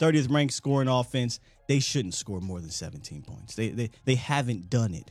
30th 0.00 0.30
ranked 0.30 0.54
scoring 0.54 0.88
offense. 0.88 1.40
They 1.68 1.80
shouldn't 1.80 2.14
score 2.14 2.40
more 2.40 2.60
than 2.60 2.70
17 2.70 3.22
points. 3.22 3.54
They 3.54 3.70
they 3.70 3.90
they 4.04 4.14
haven't 4.14 4.70
done 4.70 4.94
it. 4.94 5.10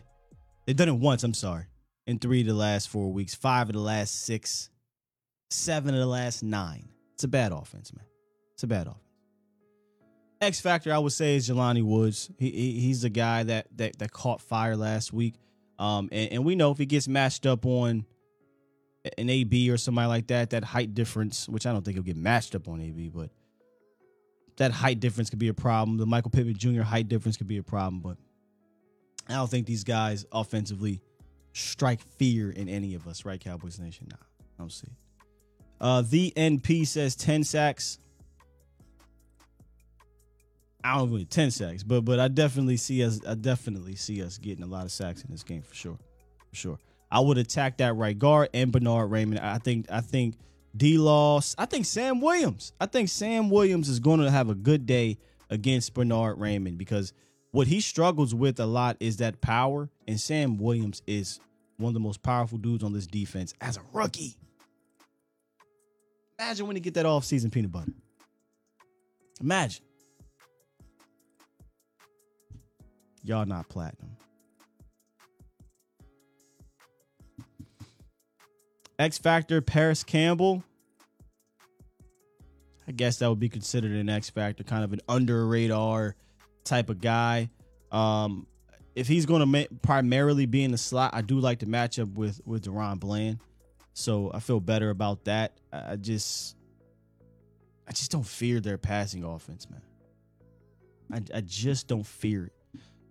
They've 0.65 0.75
done 0.75 0.89
it 0.89 0.93
once. 0.93 1.23
I'm 1.23 1.33
sorry. 1.33 1.65
In 2.07 2.19
three 2.19 2.41
of 2.41 2.47
the 2.47 2.53
last 2.53 2.89
four 2.89 3.11
weeks, 3.11 3.33
five 3.33 3.67
of 3.67 3.73
the 3.73 3.79
last 3.79 4.25
six, 4.25 4.69
seven 5.49 5.93
of 5.93 5.99
the 5.99 6.05
last 6.05 6.43
nine. 6.43 6.89
It's 7.15 7.23
a 7.23 7.27
bad 7.27 7.51
offense, 7.51 7.93
man. 7.93 8.05
It's 8.53 8.63
a 8.63 8.67
bad 8.67 8.87
offense. 8.87 8.99
X 10.41 10.61
factor, 10.61 10.93
I 10.93 10.99
would 10.99 11.13
say, 11.13 11.35
is 11.35 11.49
Jelani 11.49 11.83
Woods. 11.83 12.29
He, 12.37 12.51
he 12.51 12.79
he's 12.79 13.01
the 13.01 13.09
guy 13.09 13.43
that 13.43 13.67
that 13.77 13.97
that 13.99 14.11
caught 14.11 14.41
fire 14.41 14.75
last 14.75 15.11
week. 15.11 15.35
Um, 15.79 16.09
and, 16.11 16.31
and 16.33 16.45
we 16.45 16.55
know 16.55 16.71
if 16.71 16.77
he 16.77 16.85
gets 16.85 17.07
matched 17.07 17.45
up 17.45 17.65
on 17.65 18.05
an 19.17 19.29
AB 19.29 19.69
or 19.69 19.77
somebody 19.77 20.07
like 20.07 20.27
that, 20.27 20.51
that 20.51 20.63
height 20.63 20.93
difference, 20.93 21.47
which 21.47 21.65
I 21.65 21.71
don't 21.71 21.83
think 21.83 21.95
he'll 21.95 22.03
get 22.03 22.17
matched 22.17 22.55
up 22.55 22.67
on 22.67 22.81
AB, 22.81 23.09
but 23.09 23.29
that 24.57 24.71
height 24.71 24.99
difference 24.99 25.29
could 25.29 25.39
be 25.39 25.49
a 25.49 25.53
problem. 25.53 25.97
The 25.97 26.05
Michael 26.05 26.31
Pittman 26.31 26.57
Jr. 26.57 26.81
height 26.81 27.07
difference 27.07 27.37
could 27.37 27.47
be 27.47 27.57
a 27.57 27.63
problem, 27.63 28.01
but 28.01 28.17
I 29.27 29.33
don't 29.33 29.49
think 29.49 29.67
these 29.67 29.83
guys 29.83 30.25
offensively 30.31 31.01
strike 31.53 32.01
fear 32.01 32.51
in 32.51 32.69
any 32.69 32.95
of 32.95 33.07
us, 33.07 33.25
right? 33.25 33.39
Cowboys 33.39 33.79
Nation. 33.79 34.07
Nah, 34.09 34.17
I 34.17 34.61
don't 34.61 34.71
see 34.71 34.87
it. 34.87 34.93
Uh, 35.79 36.01
the 36.01 36.31
NP 36.35 36.87
says 36.87 37.15
10 37.15 37.43
sacks. 37.43 37.99
I 40.83 40.97
don't 40.97 41.09
really 41.09 41.25
10 41.25 41.49
sacks, 41.49 41.81
but 41.81 42.01
but 42.01 42.19
I 42.19 42.27
definitely 42.27 42.77
see 42.77 43.03
us 43.03 43.19
I 43.27 43.33
definitely 43.33 43.95
see 43.95 44.23
us 44.23 44.37
getting 44.37 44.63
a 44.63 44.67
lot 44.67 44.85
of 44.85 44.91
sacks 44.91 45.23
in 45.23 45.31
this 45.31 45.43
game 45.43 45.63
for 45.63 45.73
sure. 45.73 45.97
For 46.49 46.55
sure. 46.55 46.79
I 47.15 47.19
would 47.19 47.37
attack 47.37 47.77
that 47.77 47.95
right 47.95 48.19
guard 48.19 48.49
and 48.53 48.73
Bernard 48.73 49.09
Raimann. 49.09 49.41
I 49.41 49.57
think 49.57 49.85
I 49.89 50.01
think 50.01 50.35
D 50.75 50.97
Law. 50.97 51.39
I 51.57 51.65
think 51.65 51.85
Sam 51.85 52.19
Williams. 52.19 52.73
I 52.81 52.87
think 52.87 53.07
Sam 53.07 53.49
Williams 53.49 53.87
is 53.87 54.01
going 54.01 54.19
to 54.19 54.29
have 54.29 54.49
a 54.49 54.53
good 54.53 54.85
day 54.85 55.17
against 55.49 55.93
Bernard 55.93 56.37
Raimann 56.37 56.77
because 56.77 57.13
what 57.51 57.67
he 57.67 57.79
struggles 57.79 58.35
with 58.35 58.59
a 58.59 58.65
lot 58.65 58.97
is 58.99 59.15
that 59.17 59.39
power, 59.39 59.89
and 60.05 60.19
Sam 60.19 60.57
Williams 60.57 61.01
is 61.07 61.39
one 61.77 61.91
of 61.91 61.93
the 61.93 62.01
most 62.01 62.21
powerful 62.21 62.57
dudes 62.57 62.83
on 62.83 62.91
this 62.91 63.07
defense 63.07 63.53
as 63.61 63.77
a 63.77 63.81
rookie. 63.93 64.35
Imagine 66.37 66.67
when 66.67 66.75
he 66.75 66.81
get 66.81 66.95
that 66.95 67.05
off-season 67.05 67.49
peanut 67.49 67.71
butter. 67.71 67.93
Imagine. 69.39 69.85
Y'all 73.23 73.45
not 73.45 73.69
platinum. 73.69 74.17
X 78.97 79.17
Factor 79.17 79.61
Parris 79.61 80.03
Campbell. 80.03 80.63
I 82.87 82.91
guess 82.91 83.17
that 83.17 83.29
would 83.29 83.39
be 83.39 83.49
considered 83.49 83.91
an 83.91 84.09
X 84.09 84.29
Factor, 84.29 84.63
kind 84.63 84.83
of 84.83 84.93
an 84.93 85.01
under 85.09 85.45
radar 85.47 86.15
type 86.63 86.89
of 86.89 87.01
guy. 87.01 87.49
Um, 87.91 88.45
if 88.95 89.07
he's 89.07 89.25
going 89.25 89.39
to 89.39 89.45
ma- 89.45 89.77
primarily 89.81 90.45
be 90.45 90.63
in 90.63 90.71
the 90.71 90.77
slot, 90.77 91.11
I 91.13 91.21
do 91.21 91.39
like 91.39 91.59
to 91.59 91.65
match 91.65 91.99
up 91.99 92.09
with 92.09 92.39
with 92.45 92.65
DaRon 92.65 92.99
Bland, 92.99 93.39
so 93.93 94.31
I 94.33 94.39
feel 94.39 94.59
better 94.59 94.89
about 94.89 95.25
that. 95.25 95.59
I 95.73 95.93
I 95.93 95.95
just, 95.95 96.55
I 97.87 97.91
just 97.91 98.11
don't 98.11 98.25
fear 98.25 98.59
their 98.59 98.77
passing 98.77 99.23
offense, 99.23 99.67
man. 99.69 99.81
I, 101.11 101.37
I 101.37 101.41
just 101.41 101.87
don't 101.87 102.05
fear 102.05 102.45
it. 102.45 102.53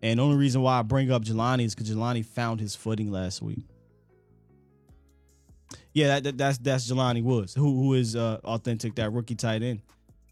And 0.03 0.19
the 0.19 0.25
only 0.25 0.37
reason 0.37 0.61
why 0.61 0.79
I 0.79 0.83
bring 0.83 1.11
up 1.11 1.23
Jelani 1.23 1.65
is 1.65 1.75
because 1.75 1.91
Jelani 1.91 2.25
found 2.25 2.61
his 2.61 2.75
footing 2.77 3.11
last 3.11 3.41
week. 3.41 3.67
Yeah, 5.95 6.09
that, 6.09 6.25
that, 6.25 6.39
that's 6.39 6.59
that's 6.59 6.91
Jelani 6.91 7.23
Woods, 7.23 7.55
who 7.55 7.75
who 7.77 7.95
is 7.95 8.17
uh, 8.17 8.41
authentic, 8.45 8.97
that 8.97 9.13
rookie 9.13 9.37
tight 9.37 9.63
end. 9.63 9.81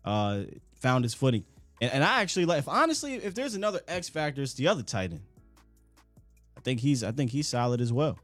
Uh, 0.05 0.43
found 0.81 1.05
his 1.05 1.15
footing, 1.15 1.45
and, 1.81 1.93
and 1.93 2.05
I 2.05 2.21
actually 2.21 2.47
like. 2.47 2.59
If 2.59 2.69
honestly, 2.69 3.15
if 3.15 3.35
there's 3.35 3.55
another 3.55 3.81
X 3.87 4.09
factor, 4.09 4.43
it's 4.43 4.55
the 4.55 4.67
other 4.67 4.83
tight 4.83 5.13
end. 5.13 5.23
I 6.57 6.61
think 6.63 6.81
he's 6.81 7.05
I 7.05 7.13
think 7.13 7.31
he's 7.31 7.47
solid 7.47 7.81
as 7.81 7.93
well. 7.93 8.19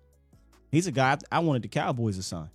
He's 0.72 0.88
a 0.88 0.92
guy 0.92 1.16
I 1.30 1.38
wanted 1.38 1.62
the 1.62 1.68
Cowboys 1.68 2.16
to 2.16 2.24
sign. 2.24 2.50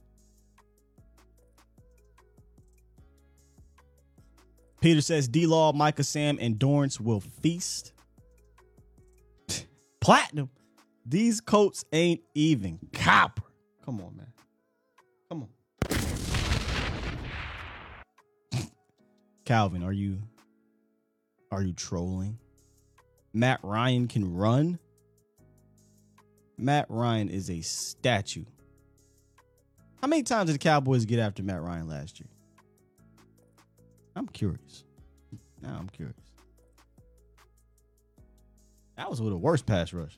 Peter 4.81 4.99
says 4.99 5.29
D 5.29 5.45
Law, 5.45 5.71
Micah 5.71 6.03
Sam, 6.03 6.37
and 6.41 6.59
Dorance 6.59 6.99
will 6.99 7.21
feast. 7.21 7.93
Platinum. 10.01 10.49
These 11.05 11.39
coats 11.39 11.85
ain't 11.93 12.19
even 12.33 12.79
copper. 12.91 13.43
Come 13.85 14.01
on, 14.01 14.17
man. 14.17 14.32
Calvin, 19.45 19.83
are 19.83 19.93
you 19.93 20.19
are 21.51 21.61
you 21.61 21.73
trolling? 21.73 22.39
Matt 23.33 23.59
Ryan 23.63 24.07
can 24.07 24.33
run? 24.33 24.79
Matt 26.57 26.85
Ryan 26.89 27.29
is 27.29 27.49
a 27.49 27.61
statue. 27.61 28.45
How 30.01 30.07
many 30.07 30.23
times 30.23 30.47
did 30.47 30.55
the 30.55 30.59
Cowboys 30.59 31.05
get 31.05 31.19
after 31.19 31.43
Matt 31.43 31.61
Ryan 31.61 31.87
last 31.87 32.19
year? 32.19 32.29
I'm 34.15 34.27
curious. 34.27 34.83
Now 35.61 35.77
I'm 35.79 35.89
curious. 35.89 36.17
That 38.97 39.09
was 39.09 39.21
with 39.21 39.33
a 39.33 39.37
worse 39.37 39.61
pass 39.61 39.93
rush. 39.93 40.17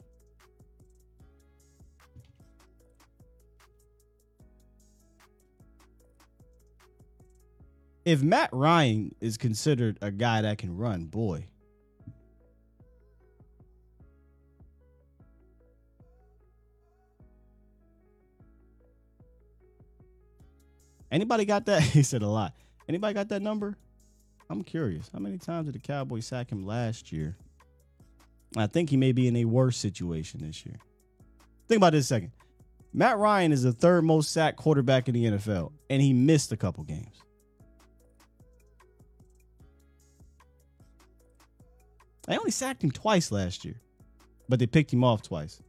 If 8.06 8.22
Matt 8.22 8.52
Ryan 8.54 9.16
is 9.20 9.36
considered 9.36 9.98
a 10.00 10.12
guy 10.12 10.44
that 10.44 10.60
can 10.60 10.78
run, 10.78 11.06
boy. 11.06 11.48
Anybody 21.12 21.46
got 21.46 21.66
that? 21.66 21.82
He 21.96 22.04
said 22.04 22.22
a 22.22 22.28
lot. 22.28 22.54
Anybody 22.88 23.16
got 23.16 23.30
that 23.30 23.42
number? 23.42 23.76
I'm 24.52 24.64
curious. 24.64 25.10
How 25.12 25.18
many 25.18 25.40
times 25.40 25.66
did 25.66 25.74
the 25.74 25.80
Cowboys 25.80 26.28
sack 26.28 26.52
him 26.52 26.64
last 26.64 27.12
year? 27.12 27.36
I 28.56 28.68
think 28.68 28.92
he 28.92 28.98
may 28.98 29.14
be 29.14 29.28
in 29.28 29.36
a 29.38 29.46
worse 29.46 29.78
situation 29.78 30.42
this 30.46 30.64
year. 30.64 30.76
Think 31.68 31.78
about 31.78 31.94
this 31.94 32.08
second. 32.08 32.32
Matt 32.94 33.18
Ryan 33.18 33.52
is 33.52 33.64
the 33.64 33.72
third 33.72 34.04
most 34.04 34.32
sacked 34.32 34.58
quarterback 34.58 35.08
in 35.08 35.16
the 35.16 35.26
NFL, 35.26 35.72
and 35.90 36.02
he 36.02 36.14
missed 36.14 36.52
a 36.52 36.58
couple 36.58 36.84
games. 36.84 37.25
They 42.28 42.38
only 42.38 42.52
sacked 42.52 42.84
him 42.84 42.92
twice 42.92 43.32
last 43.32 43.66
year, 43.66 43.80
but 44.50 44.60
they 44.60 44.68
picked 44.68 44.92
him 44.92 45.04
off 45.04 45.22
twice. 45.22 45.62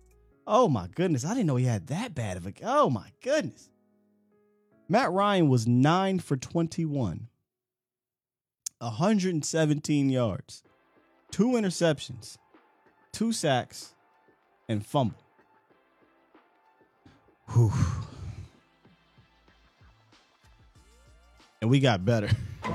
Oh 0.47 0.69
my 0.69 0.89
goodness. 0.95 1.25
I 1.25 1.31
didn't 1.31 1.47
know 1.47 1.57
he 1.57 1.65
had 1.65 1.89
that 1.89 2.15
bad 2.15 2.37
of 2.37 2.47
a. 2.47 2.53
Oh 2.63 2.89
my 2.89 3.09
goodness. 3.23 3.69
Matt 4.89 5.11
Ryan 5.11 5.49
was 5.49 5.67
9 5.67 6.21
for 6.21 6.37
21, 6.37 7.29
117 8.79 10.11
yards, 10.11 10.63
two 11.33 11.49
interceptions, 11.49 12.39
two 13.13 13.33
sacks, 13.33 13.95
and 14.69 14.87
fumble. 14.87 15.19
Whew. 17.53 17.73
And 21.61 21.69
we 21.69 21.81
got 21.81 22.05
better. 22.05 22.31
All 22.65 22.73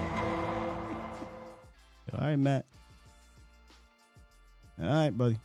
right, 2.19 2.35
Matt. 2.35 2.65
All 4.79 4.87
right, 4.87 5.09
buddy. 5.09 5.39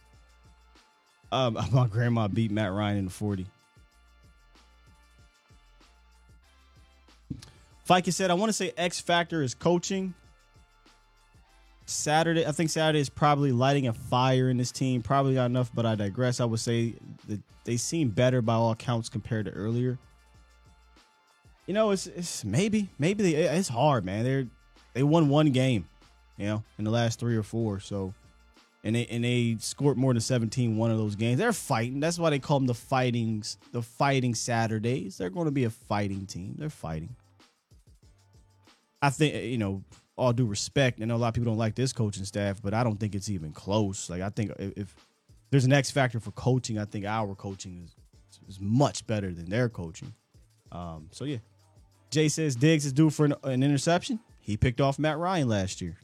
Um, 1.33 1.59
my 1.73 1.87
grandma 1.87 2.29
beat 2.29 2.51
Matt 2.51 2.73
Ryan 2.73 2.99
in 2.99 3.05
the 3.07 3.11
40. 3.11 3.47
Fike 7.85 8.07
said, 8.11 8.31
I 8.31 8.35
want 8.35 8.49
to 8.49 8.53
say 8.53 8.73
X 8.77 8.99
factor 8.99 9.43
is 9.43 9.55
coaching. 9.55 10.15
Saturday, 11.87 12.45
I 12.45 12.51
think 12.51 12.71
Saturday 12.71 12.99
is 12.99 13.09
probably 13.09 13.53
lighting 13.53 13.87
a 13.87 13.93
fire 13.93 14.51
in 14.51 14.57
this 14.57 14.73
team. 14.73 15.03
Probably 15.03 15.35
not 15.35 15.47
enough, 15.47 15.71
but 15.73 15.87
I 15.87 15.95
digress. 15.95 16.41
I 16.41 16.45
would 16.45 16.59
say 16.59 16.95
that 17.29 17.41
they 17.65 17.77
seem 17.77 18.09
better 18.09 18.43
by 18.43 18.55
all 18.55 18.73
accounts 18.73 19.09
compared 19.09 19.45
to 19.47 19.53
earlier. 19.53 19.99
You 21.67 21.75
know, 21.75 21.91
it's 21.91 22.09
it's 22.09 22.45
maybe 22.45 22.89
maybe 22.99 23.23
they, 23.23 23.43
it's 23.43 23.69
hard, 23.69 24.05
man. 24.05 24.25
They're 24.25 24.47
they 24.95 25.05
won 25.05 25.29
one 25.29 25.51
game, 25.51 25.89
you 26.37 26.47
know, 26.47 26.65
in 26.79 26.85
the 26.85 26.91
last 26.91 27.21
three 27.21 27.37
or 27.37 27.43
four. 27.45 27.79
So, 27.79 28.15
and 28.87 28.95
they 28.95 29.07
and 29.07 29.25
they 29.25 29.57
scored 29.59 29.99
more 29.99 30.13
than 30.13 30.21
17 30.21 30.77
one 30.77 30.93
of 30.93 30.97
those 30.97 31.17
games. 31.17 31.39
They're 31.39 31.53
fighting. 31.53 31.99
That's 31.99 32.21
why 32.21 32.31
they 32.31 32.39
call 32.39 32.61
them 32.61 32.69
the 32.69 32.75
fightings, 32.75 33.59
the 33.73 33.83
fighting 33.83 34.33
Saturdays. 34.33 35.19
They're 35.19 35.29
going 35.29 35.47
to 35.47 35.51
be 35.51 35.65
a 35.65 35.71
fighting 35.71 36.25
team. 36.25 36.55
They're 36.57 36.71
fighting. 36.71 37.17
I 39.03 39.11
think 39.11 39.35
you 39.45 39.59
know, 39.59 39.83
all 40.17 40.33
due 40.33 40.47
respect, 40.47 41.03
I 41.03 41.05
know 41.05 41.17
a 41.17 41.19
lot 41.19 41.29
of 41.29 41.35
people 41.35 41.51
don't 41.51 41.59
like 41.59 41.75
this 41.75 41.93
coaching 41.93 42.25
staff, 42.25 42.63
but 42.63 42.75
I 42.75 42.85
don't 42.85 42.99
think 42.99 43.17
it's 43.17 43.29
even 43.29 43.51
close. 43.51 44.09
Like 44.09 44.23
I 44.23 44.29
think 44.29 44.53
if, 44.57 44.79
if 44.79 44.97
there's 45.51 45.65
an 45.65 45.73
X 45.73 45.91
factor 45.91 46.21
for 46.21 46.31
coaching, 46.31 46.79
I 46.79 46.85
think 46.85 47.07
our 47.07 47.35
coaching 47.35 47.83
is 47.85 47.97
is 48.49 48.61
much 48.61 49.05
better 49.09 49.33
than 49.33 49.47
their 49.47 49.69
coaching. 49.69 50.15
Um, 50.71 51.09
so 51.11 51.25
yeah, 51.25 51.39
Jay 52.11 52.29
says 52.29 52.55
Diggs 52.55 52.87
is 52.87 52.93
due 52.93 53.11
for 53.11 53.27
an, 53.27 53.35
an 53.43 53.65
interception. 53.65 54.21
He 54.39 54.57
picked 54.57 54.81
off 54.81 54.97
Matt 55.01 55.19
Ryan 55.19 55.49
last 55.49 55.81
year. 55.81 55.97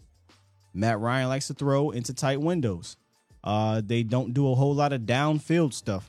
Matt 0.74 1.00
Ryan 1.00 1.28
likes 1.28 1.48
to 1.48 1.54
throw 1.54 1.90
into 1.90 2.14
tight 2.14 2.40
windows. 2.40 2.96
Uh, 3.44 3.82
they 3.84 4.02
don't 4.02 4.32
do 4.32 4.50
a 4.50 4.54
whole 4.54 4.74
lot 4.74 4.92
of 4.92 5.02
downfield 5.02 5.72
stuff. 5.72 6.08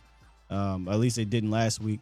Um, 0.50 0.88
at 0.88 1.00
least 1.00 1.16
they 1.16 1.26
didn't 1.26 1.52
last 1.52 1.82
week. 1.82 2.00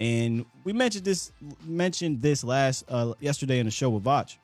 And 0.00 0.46
we 0.64 0.72
mentioned 0.72 1.04
this 1.04 1.32
mentioned 1.64 2.22
this 2.22 2.42
last 2.42 2.84
uh, 2.88 3.14
yesterday 3.20 3.58
in 3.58 3.66
the 3.66 3.70
show 3.70 3.90
with 3.90 4.04
Vach. 4.04 4.36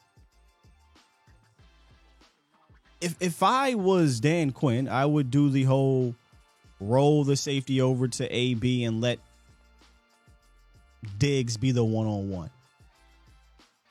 If 3.00 3.16
if 3.20 3.42
I 3.42 3.74
was 3.74 4.20
Dan 4.20 4.52
Quinn, 4.52 4.88
I 4.88 5.04
would 5.04 5.30
do 5.30 5.50
the 5.50 5.64
whole 5.64 6.14
roll 6.80 7.24
the 7.24 7.36
safety 7.36 7.80
over 7.80 8.06
to 8.06 8.28
AB 8.28 8.84
and 8.84 9.00
let 9.00 9.18
Diggs 11.18 11.56
be 11.56 11.72
the 11.72 11.84
one 11.84 12.06
on 12.06 12.30
one. 12.30 12.50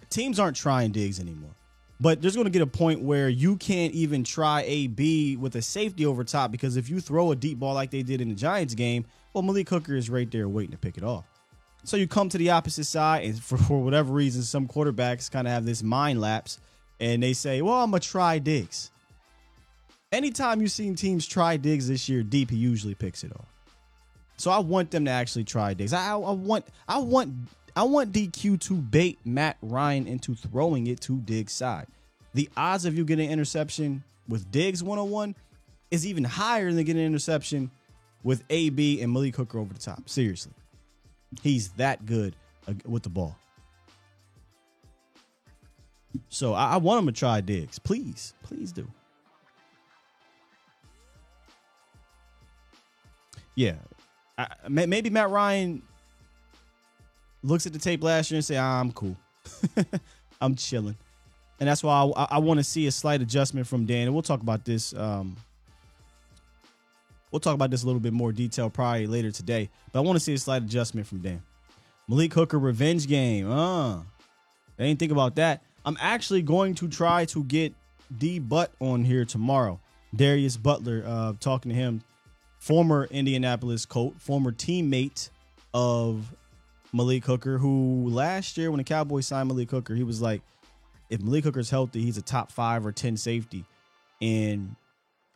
Teams 0.10 0.40
aren't 0.40 0.56
trying 0.56 0.92
Diggs 0.92 1.20
anymore. 1.20 1.57
But 2.00 2.22
there's 2.22 2.36
going 2.36 2.46
to 2.46 2.52
get 2.52 2.62
a 2.62 2.68
point 2.68 3.02
where 3.02 3.28
you 3.28 3.58
can't 3.58 3.94
even 3.94 4.24
try 4.24 4.62
AB 4.62 5.38
with 5.38 5.56
a 5.56 5.62
safety 5.62 6.06
over 6.06 6.24
top 6.24 6.52
because 6.52 6.78
if 6.78 6.90
you 6.90 7.00
throw 7.00 7.32
a 7.32 7.36
deep 7.36 7.60
ball 7.60 7.74
like 7.74 7.90
they 7.90 8.04
did 8.04 8.22
in 8.22 8.30
the 8.30 8.36
Giants 8.36 8.76
game, 8.76 9.06
well, 9.34 9.42
Malik 9.42 9.70
Hooker 9.70 9.96
is 9.96 10.10
right 10.10 10.30
there 10.30 10.48
waiting 10.48 10.72
to 10.72 10.78
pick 10.78 10.98
it 10.98 11.04
off. 11.04 11.26
So 11.84 11.98
you 11.98 12.08
come 12.08 12.30
to 12.30 12.38
the 12.38 12.50
opposite 12.52 12.84
side, 12.84 13.24
and 13.24 13.42
for, 13.42 13.58
for 13.58 13.82
whatever 13.82 14.14
reason, 14.14 14.44
some 14.44 14.68
quarterbacks 14.68 15.32
kind 15.32 15.48
of 15.48 15.54
have 15.54 15.66
this 15.66 15.82
mind 15.82 16.22
lapse 16.22 16.60
and 17.00 17.22
they 17.22 17.34
say, 17.34 17.62
well, 17.62 17.84
I'm 17.84 17.92
going 17.92 18.02
to 18.02 18.08
try 18.08 18.40
Diggs. 18.40 18.92
Anytime 20.12 20.62
you've 20.62 20.72
seen 20.72 20.96
teams 20.96 21.28
try 21.28 21.58
Diggs 21.58 21.88
this 21.88 22.08
year, 22.08 22.24
deep, 22.24 22.50
he 22.50 22.58
usually 22.58 22.96
picks 22.96 23.24
it 23.24 23.32
off. 23.34 23.48
So 24.38 24.52
I 24.52 24.60
want 24.60 24.92
them 24.92 25.06
to 25.06 25.12
actually 25.12 25.44
try 25.44 25.74
Diggs. 25.74 25.94
I, 25.94 26.12
I 26.12 26.16
want 26.16 26.66
I 26.88 27.00
want 27.00 27.34
I 27.78 27.84
want 27.84 28.12
DQ 28.12 28.60
to 28.62 28.74
bait 28.74 29.20
Matt 29.24 29.58
Ryan 29.62 30.08
into 30.08 30.34
throwing 30.34 30.88
it 30.88 31.00
to 31.02 31.20
Diggs' 31.20 31.54
side. 31.54 31.86
The 32.34 32.50
odds 32.58 32.86
of 32.86 32.98
you 32.98 33.06
getting 33.06 33.28
an 33.28 33.34
interception 33.34 34.04
with 34.28 34.50
Diggs 34.50 34.82
101 34.82 35.36
is 35.92 36.08
even 36.08 36.24
higher 36.24 36.74
than 36.74 36.84
getting 36.86 37.04
an 37.04 37.08
interception 37.08 37.70
with 38.24 38.44
AB 38.50 39.00
and 39.04 39.14
Malik 39.14 39.36
Hooker 39.36 39.60
over 39.60 39.72
the 39.72 39.80
top. 39.80 40.10
Seriously. 40.10 40.54
He's 41.44 41.70
that 41.74 42.08
good 42.08 42.36
with 42.84 43.04
the 43.04 43.10
ball. 43.10 43.38
So 46.30 46.56
I, 46.56 46.74
I 46.74 46.78
want 46.78 47.02
him 47.02 47.06
to 47.06 47.12
try 47.12 47.42
Diggs. 47.42 47.78
Please, 47.78 48.34
please 48.42 48.72
do. 48.72 48.88
Yeah, 53.54 53.76
I, 54.36 54.48
maybe 54.68 55.12
Matt 55.12 55.30
Ryan 55.30 55.84
looks 57.48 57.66
at 57.66 57.74
the 57.74 57.80
tape 57.80 58.04
last 58.04 58.32
year 58.32 58.38
and 58.38 58.46
say, 58.46 58.58
"I'm 58.58 58.92
cool, 58.92 59.16
I'm 60.42 60.56
chilling," 60.56 60.96
and 61.60 61.68
that's 61.68 61.84
why 61.84 62.12
I, 62.16 62.28
I 62.32 62.38
want 62.40 62.60
to 62.60 62.64
see 62.64 62.88
a 62.88 62.92
slight 62.92 63.22
adjustment 63.22 63.68
from 63.68 63.86
Dan. 63.86 64.08
And 64.08 64.14
we'll 64.14 64.24
talk 64.24 64.42
about 64.42 64.66
this. 64.66 64.94
Um, 64.94 65.36
we'll 67.32 67.40
talk 67.40 67.56
about 67.56 67.72
this 67.72 67.84
a 67.84 67.86
little 67.86 68.02
bit 68.02 68.14
more 68.14 68.32
detail 68.32 68.70
probably 68.70 69.08
later 69.08 69.32
today. 69.32 69.70
But 69.92 70.00
I 70.00 70.02
want 70.04 70.18
to 70.18 70.24
see 70.24 70.34
a 70.34 70.38
slight 70.38 70.64
adjustment 70.64 71.08
from 71.08 71.20
Dan. 71.20 71.42
Malik 72.08 72.34
Hooker 72.34 72.60
revenge 72.60 73.08
game. 73.08 73.50
Uh, 73.50 73.98
I 73.98 74.04
didn't 74.78 75.00
think 75.00 75.12
about 75.12 75.36
that. 75.36 75.64
I'm 75.86 75.98
actually 76.00 76.42
going 76.42 76.76
to 76.76 76.88
try 76.88 77.26
to 77.26 77.44
get 77.44 77.74
D 78.18 78.40
Butt 78.40 78.72
on 78.80 79.04
here 79.04 79.26
tomorrow. 79.26 79.80
Darius 80.16 80.58
Butler, 80.58 81.04
uh, 81.06 81.34
talking 81.40 81.70
to 81.70 81.76
him 81.76 82.02
former 82.58 83.08
Indianapolis 83.12 83.86
Colt, 83.86 84.16
former 84.20 84.52
teammate 84.52 85.30
of 85.74 86.34
Malik 86.94 87.26
Hooker, 87.26 87.58
who 87.58 88.10
last 88.10 88.58
year 88.58 88.72
when 88.72 88.78
the 88.78 88.84
Cowboys 88.84 89.28
signed 89.28 89.48
Malik 89.50 89.70
Hooker, 89.72 89.96
he 89.96 90.04
was 90.04 90.22
like, 90.22 90.42
if 91.10 91.22
Malik 91.22 91.44
Hooker's 91.44 91.70
healthy, 91.70 92.02
he's 92.02 92.18
a 92.18 92.22
top 92.22 92.52
five 92.52 92.86
or 92.86 92.92
ten 92.92 93.18
safety. 93.18 93.66
And 94.22 94.76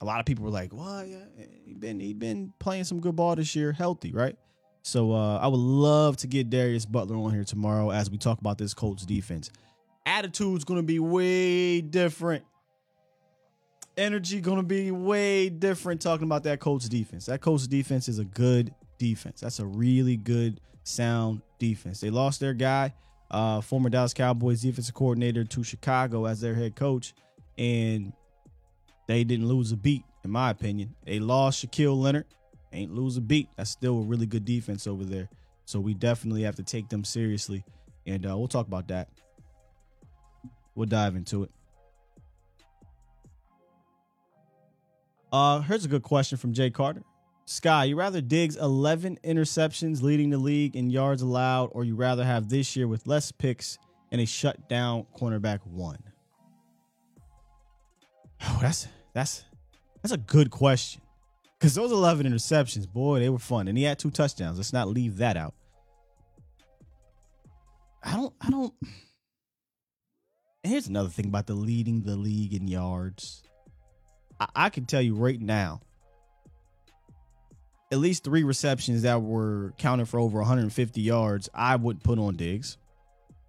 a 0.01 0.05
lot 0.05 0.19
of 0.19 0.25
people 0.25 0.43
were 0.43 0.51
like, 0.51 0.73
"Well, 0.73 1.05
yeah, 1.05 1.17
he 1.65 1.73
been 1.73 1.99
he 1.99 2.13
been 2.13 2.51
playing 2.59 2.85
some 2.85 2.99
good 2.99 3.15
ball 3.15 3.35
this 3.35 3.55
year, 3.55 3.71
healthy, 3.71 4.11
right?" 4.11 4.35
So 4.81 5.11
uh, 5.13 5.37
I 5.37 5.47
would 5.47 5.59
love 5.59 6.17
to 6.17 6.27
get 6.27 6.49
Darius 6.49 6.85
Butler 6.85 7.15
on 7.15 7.31
here 7.31 7.43
tomorrow 7.43 7.91
as 7.91 8.09
we 8.09 8.17
talk 8.17 8.39
about 8.39 8.57
this 8.57 8.73
Colts 8.73 9.05
defense. 9.05 9.51
Attitude's 10.07 10.63
going 10.63 10.79
to 10.79 10.85
be 10.85 10.97
way 10.97 11.81
different. 11.81 12.43
energy 13.97 14.41
gonna 14.41 14.63
be 14.63 14.89
way 14.89 15.49
different 15.49 16.01
talking 16.01 16.25
about 16.25 16.43
that 16.43 16.59
Colts 16.59 16.89
defense. 16.89 17.27
That 17.27 17.41
Colts 17.41 17.67
defense 17.67 18.07
is 18.09 18.17
a 18.19 18.25
good 18.25 18.73
defense. 18.97 19.41
That's 19.41 19.59
a 19.59 19.65
really 19.65 20.17
good, 20.17 20.59
sound 20.83 21.41
defense. 21.59 21.99
They 21.99 22.09
lost 22.09 22.39
their 22.39 22.53
guy, 22.53 22.93
uh, 23.29 23.61
former 23.61 23.89
Dallas 23.89 24.13
Cowboys 24.13 24.61
defensive 24.61 24.95
coordinator, 24.95 25.43
to 25.43 25.63
Chicago 25.63 26.25
as 26.25 26.41
their 26.41 26.55
head 26.55 26.75
coach, 26.75 27.13
and 27.57 28.13
they 29.07 29.23
didn't 29.23 29.47
lose 29.47 29.71
a 29.71 29.77
beat, 29.77 30.03
in 30.23 30.31
my 30.31 30.49
opinion. 30.49 30.95
They 31.05 31.19
lost 31.19 31.65
Shaquille 31.65 31.99
Leonard, 31.99 32.25
ain't 32.71 32.93
lose 32.93 33.17
a 33.17 33.21
beat. 33.21 33.49
That's 33.57 33.69
still 33.69 33.99
a 33.99 34.03
really 34.03 34.25
good 34.25 34.45
defense 34.45 34.87
over 34.87 35.03
there. 35.03 35.29
So 35.65 35.79
we 35.79 35.93
definitely 35.93 36.43
have 36.43 36.55
to 36.55 36.63
take 36.63 36.89
them 36.89 37.03
seriously, 37.03 37.63
and 38.05 38.25
uh, 38.25 38.37
we'll 38.37 38.47
talk 38.47 38.67
about 38.67 38.87
that. 38.89 39.09
We'll 40.75 40.87
dive 40.87 41.15
into 41.15 41.43
it. 41.43 41.51
Uh, 45.31 45.61
here's 45.61 45.85
a 45.85 45.87
good 45.87 46.03
question 46.03 46.37
from 46.37 46.51
Jay 46.53 46.69
Carter. 46.69 47.03
Sky, 47.51 47.83
you 47.83 47.97
rather 47.97 48.21
Diggs 48.21 48.55
11 48.55 49.19
interceptions 49.25 50.01
leading 50.01 50.29
the 50.29 50.37
league 50.37 50.77
in 50.77 50.89
yards 50.89 51.21
allowed, 51.21 51.65
or 51.73 51.83
you 51.83 51.95
rather 51.95 52.23
have 52.23 52.47
this 52.47 52.77
year 52.77 52.87
with 52.87 53.05
less 53.07 53.29
picks 53.29 53.77
and 54.09 54.21
a 54.21 54.25
shutdown 54.25 55.05
cornerback 55.19 55.59
one? 55.67 56.01
Oh, 58.41 58.57
that's 58.61 58.87
that's 59.13 59.43
that's 60.01 60.13
a 60.13 60.17
good 60.17 60.49
question. 60.49 61.01
Because 61.59 61.75
those 61.75 61.91
11 61.91 62.25
interceptions, 62.25 62.87
boy, 62.87 63.19
they 63.19 63.29
were 63.29 63.37
fun. 63.37 63.67
And 63.67 63.77
he 63.77 63.83
had 63.83 63.99
two 63.99 64.11
touchdowns. 64.11 64.55
Let's 64.57 64.71
not 64.71 64.87
leave 64.87 65.17
that 65.17 65.35
out. 65.35 65.53
I 68.01 68.15
don't, 68.15 68.33
I 68.39 68.49
don't. 68.49 68.73
And 70.63 70.71
here's 70.71 70.87
another 70.87 71.09
thing 71.09 71.25
about 71.25 71.47
the 71.47 71.53
leading 71.53 72.03
the 72.03 72.15
league 72.15 72.53
in 72.53 72.69
yards. 72.69 73.43
I, 74.39 74.47
I 74.55 74.69
can 74.69 74.85
tell 74.85 75.01
you 75.01 75.15
right 75.15 75.39
now, 75.39 75.81
at 77.91 77.99
least 77.99 78.23
three 78.23 78.43
receptions 78.43 79.01
that 79.01 79.21
were 79.21 79.73
counted 79.77 80.07
for 80.07 80.19
over 80.19 80.39
150 80.39 81.01
yards, 81.01 81.49
I 81.53 81.75
would 81.75 82.03
put 82.03 82.17
on 82.17 82.37
Diggs. 82.37 82.77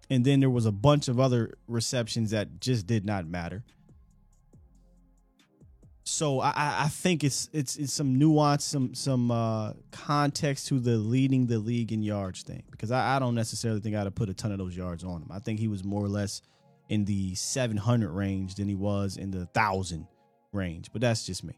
And 0.09 0.25
then 0.25 0.41
there 0.41 0.49
was 0.49 0.65
a 0.65 0.71
bunch 0.71 1.07
of 1.07 1.19
other 1.19 1.53
receptions 1.67 2.31
that 2.31 2.59
just 2.59 2.85
did 2.85 3.05
not 3.05 3.25
matter. 3.25 3.63
So 6.05 6.41
I, 6.41 6.53
I 6.55 6.87
think 6.89 7.23
it's 7.23 7.49
it's 7.53 7.77
it's 7.77 7.93
some 7.93 8.19
nuance, 8.19 8.65
some 8.65 8.93
some 8.93 9.31
uh, 9.31 9.71
context 9.91 10.67
to 10.67 10.79
the 10.79 10.97
leading 10.97 11.47
the 11.47 11.57
league 11.57 11.93
in 11.93 12.03
yards 12.03 12.43
thing 12.43 12.63
because 12.69 12.91
I, 12.91 13.15
I 13.15 13.19
don't 13.19 13.35
necessarily 13.35 13.79
think 13.79 13.95
I'd 13.95 14.03
have 14.03 14.13
put 14.13 14.29
a 14.29 14.33
ton 14.33 14.51
of 14.51 14.57
those 14.57 14.75
yards 14.75 15.05
on 15.05 15.21
him. 15.21 15.29
I 15.31 15.39
think 15.39 15.59
he 15.59 15.69
was 15.69 15.85
more 15.85 16.03
or 16.03 16.09
less 16.09 16.41
in 16.89 17.05
the 17.05 17.33
700 17.35 18.11
range 18.11 18.55
than 18.55 18.67
he 18.67 18.75
was 18.75 19.15
in 19.15 19.31
the 19.31 19.45
thousand 19.47 20.05
range, 20.51 20.89
but 20.91 20.99
that's 20.99 21.25
just 21.25 21.41
me. 21.45 21.57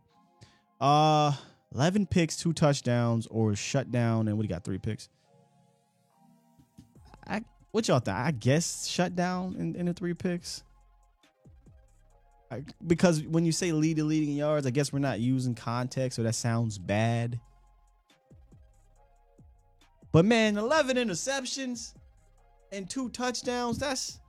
Uh, 0.79 1.33
11 1.75 2.05
picks, 2.05 2.37
two 2.37 2.53
touchdowns, 2.53 3.27
or 3.27 3.53
shut 3.53 3.91
down, 3.91 4.29
and 4.29 4.37
do 4.39 4.47
got? 4.47 4.63
Three 4.63 4.77
picks. 4.77 5.09
I 7.27 7.43
what 7.71 7.87
y'all 7.89 7.99
think? 7.99 8.15
I 8.15 8.31
guess 8.31 8.87
shut 8.87 9.15
down 9.15 9.55
in, 9.59 9.75
in 9.75 9.85
the 9.87 9.93
three 9.93 10.13
picks. 10.13 10.63
I, 12.49 12.63
because 12.87 13.23
when 13.23 13.43
you 13.43 13.51
say 13.51 13.73
lead 13.73 13.99
leading 13.99 14.35
yards, 14.35 14.65
I 14.65 14.69
guess 14.69 14.93
we're 14.93 14.99
not 14.99 15.19
using 15.19 15.53
context, 15.53 16.15
so 16.15 16.23
that 16.23 16.35
sounds 16.35 16.77
bad. 16.77 17.39
But 20.13 20.23
man, 20.23 20.57
11 20.57 20.95
interceptions 20.95 21.93
and 22.71 22.89
two 22.89 23.09
touchdowns, 23.09 23.77
that's 23.79 24.21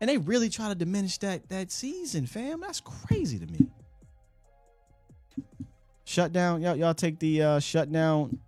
and 0.00 0.08
they 0.08 0.16
really 0.16 0.48
try 0.48 0.68
to 0.68 0.74
diminish 0.74 1.18
that 1.18 1.50
that 1.50 1.70
season, 1.70 2.26
fam. 2.26 2.60
That's 2.60 2.80
crazy 2.80 3.38
to 3.38 3.46
me. 3.46 3.68
Shut 6.16 6.32
down, 6.32 6.62
y'all, 6.62 6.74
y'all 6.74 6.94
take 6.94 7.18
the 7.18 7.42
uh 7.42 7.58
shut 7.58 7.92
down 7.92 8.38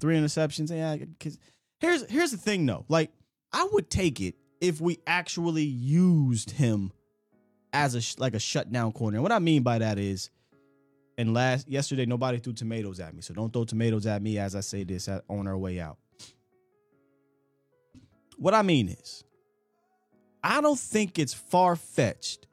three 0.00 0.18
interceptions. 0.18 0.68
Yeah, 0.68 1.02
cause 1.18 1.38
here's 1.78 2.04
here's 2.10 2.30
the 2.30 2.36
thing 2.36 2.66
though. 2.66 2.84
Like, 2.90 3.10
I 3.54 3.66
would 3.72 3.88
take 3.88 4.20
it 4.20 4.34
if 4.60 4.78
we 4.78 4.98
actually 5.06 5.62
used 5.62 6.50
him 6.50 6.92
as 7.72 7.94
a 7.94 8.20
like 8.20 8.34
a 8.34 8.38
shutdown 8.38 8.92
corner. 8.92 9.16
And 9.16 9.22
what 9.22 9.32
I 9.32 9.38
mean 9.38 9.62
by 9.62 9.78
that 9.78 9.98
is, 9.98 10.28
and 11.16 11.32
last 11.32 11.70
yesterday 11.70 12.04
nobody 12.04 12.36
threw 12.36 12.52
tomatoes 12.52 13.00
at 13.00 13.14
me, 13.14 13.22
so 13.22 13.32
don't 13.32 13.50
throw 13.50 13.64
tomatoes 13.64 14.06
at 14.06 14.20
me 14.20 14.36
as 14.36 14.54
I 14.54 14.60
say 14.60 14.84
this 14.84 15.08
on 15.08 15.46
our 15.46 15.56
way 15.56 15.80
out. 15.80 15.96
What 18.36 18.52
I 18.52 18.60
mean 18.60 18.90
is, 18.90 19.24
I 20.44 20.60
don't 20.60 20.78
think 20.78 21.18
it's 21.18 21.32
far 21.32 21.76
fetched 21.76 22.46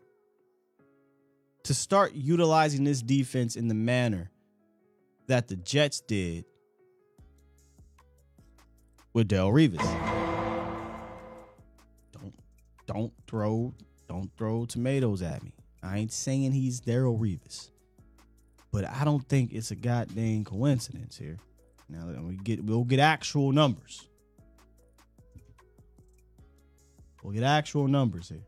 to 1.66 1.74
start 1.74 2.14
utilizing 2.14 2.84
this 2.84 3.02
defense 3.02 3.56
in 3.56 3.68
the 3.68 3.74
manner 3.74 4.30
that 5.28 5.48
the 5.48 5.56
Jets 5.56 6.00
did 6.00 6.46
with 9.14 9.30
Darrelle 9.30 9.52
Revis. 9.52 9.84
Don't 12.12 12.34
don't 12.86 13.14
throw 13.28 13.74
don't 14.08 14.30
throw 14.38 14.66
tomatoes 14.66 15.24
at 15.24 15.44
me. 15.44 15.54
I 15.82 15.98
ain't 15.98 16.12
saying 16.12 16.52
he's 16.52 16.82
Darrelle 16.82 17.20
Revis, 17.20 17.72
but 18.72 18.86
I 18.86 19.04
don't 19.04 19.28
think 19.28 19.52
it's 19.52 19.72
a 19.72 19.76
goddamn 19.76 20.44
coincidence 20.44 21.18
here. 21.18 21.40
Now 21.90 22.06
that 22.06 22.24
we 22.24 22.36
get, 22.36 22.64
we'll 22.64 22.84
get 22.84 23.00
actual 23.00 23.52
numbers. 23.52 24.08
We'll 27.24 27.34
get 27.34 27.44
actual 27.44 27.88
numbers 27.88 28.30
here. 28.30 28.46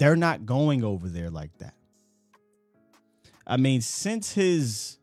They're 0.00 0.16
not 0.16 0.46
going 0.46 0.82
over 0.82 1.10
there 1.10 1.28
like 1.28 1.58
that. 1.58 1.74
I 3.46 3.58
mean, 3.58 3.82
since 3.82 4.32
his 4.32 4.96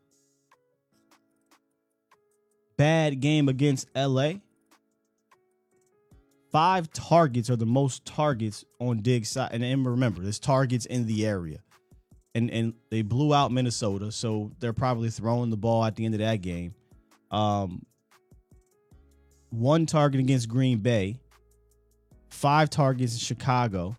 bad 2.76 3.20
game 3.20 3.48
against 3.48 3.86
LA, 3.94 4.32
five 6.50 6.92
targets 6.92 7.48
are 7.48 7.54
the 7.54 7.64
most 7.64 8.06
targets 8.06 8.64
on 8.80 8.98
Diggs 8.98 9.28
side. 9.28 9.50
And, 9.52 9.86
remember, 9.86 10.20
there's 10.20 10.40
targets 10.40 10.84
in 10.84 11.06
the 11.06 11.24
area. 11.24 11.60
And 12.34 12.50
and 12.50 12.74
they 12.90 13.02
blew 13.02 13.32
out 13.32 13.52
Minnesota, 13.52 14.10
so 14.10 14.50
they're 14.58 14.72
probably 14.72 15.10
throwing 15.10 15.50
the 15.50 15.56
ball 15.56 15.84
at 15.84 15.94
the 15.94 16.06
end 16.06 16.14
of 16.14 16.20
that 16.20 16.42
game. 16.42 16.74
Um, 17.30 17.86
one 19.50 19.86
target 19.86 20.18
against 20.20 20.48
Green 20.48 20.78
Bay, 20.78 21.20
five 22.30 22.68
targets 22.68 23.12
in 23.12 23.20
Chicago, 23.20 23.96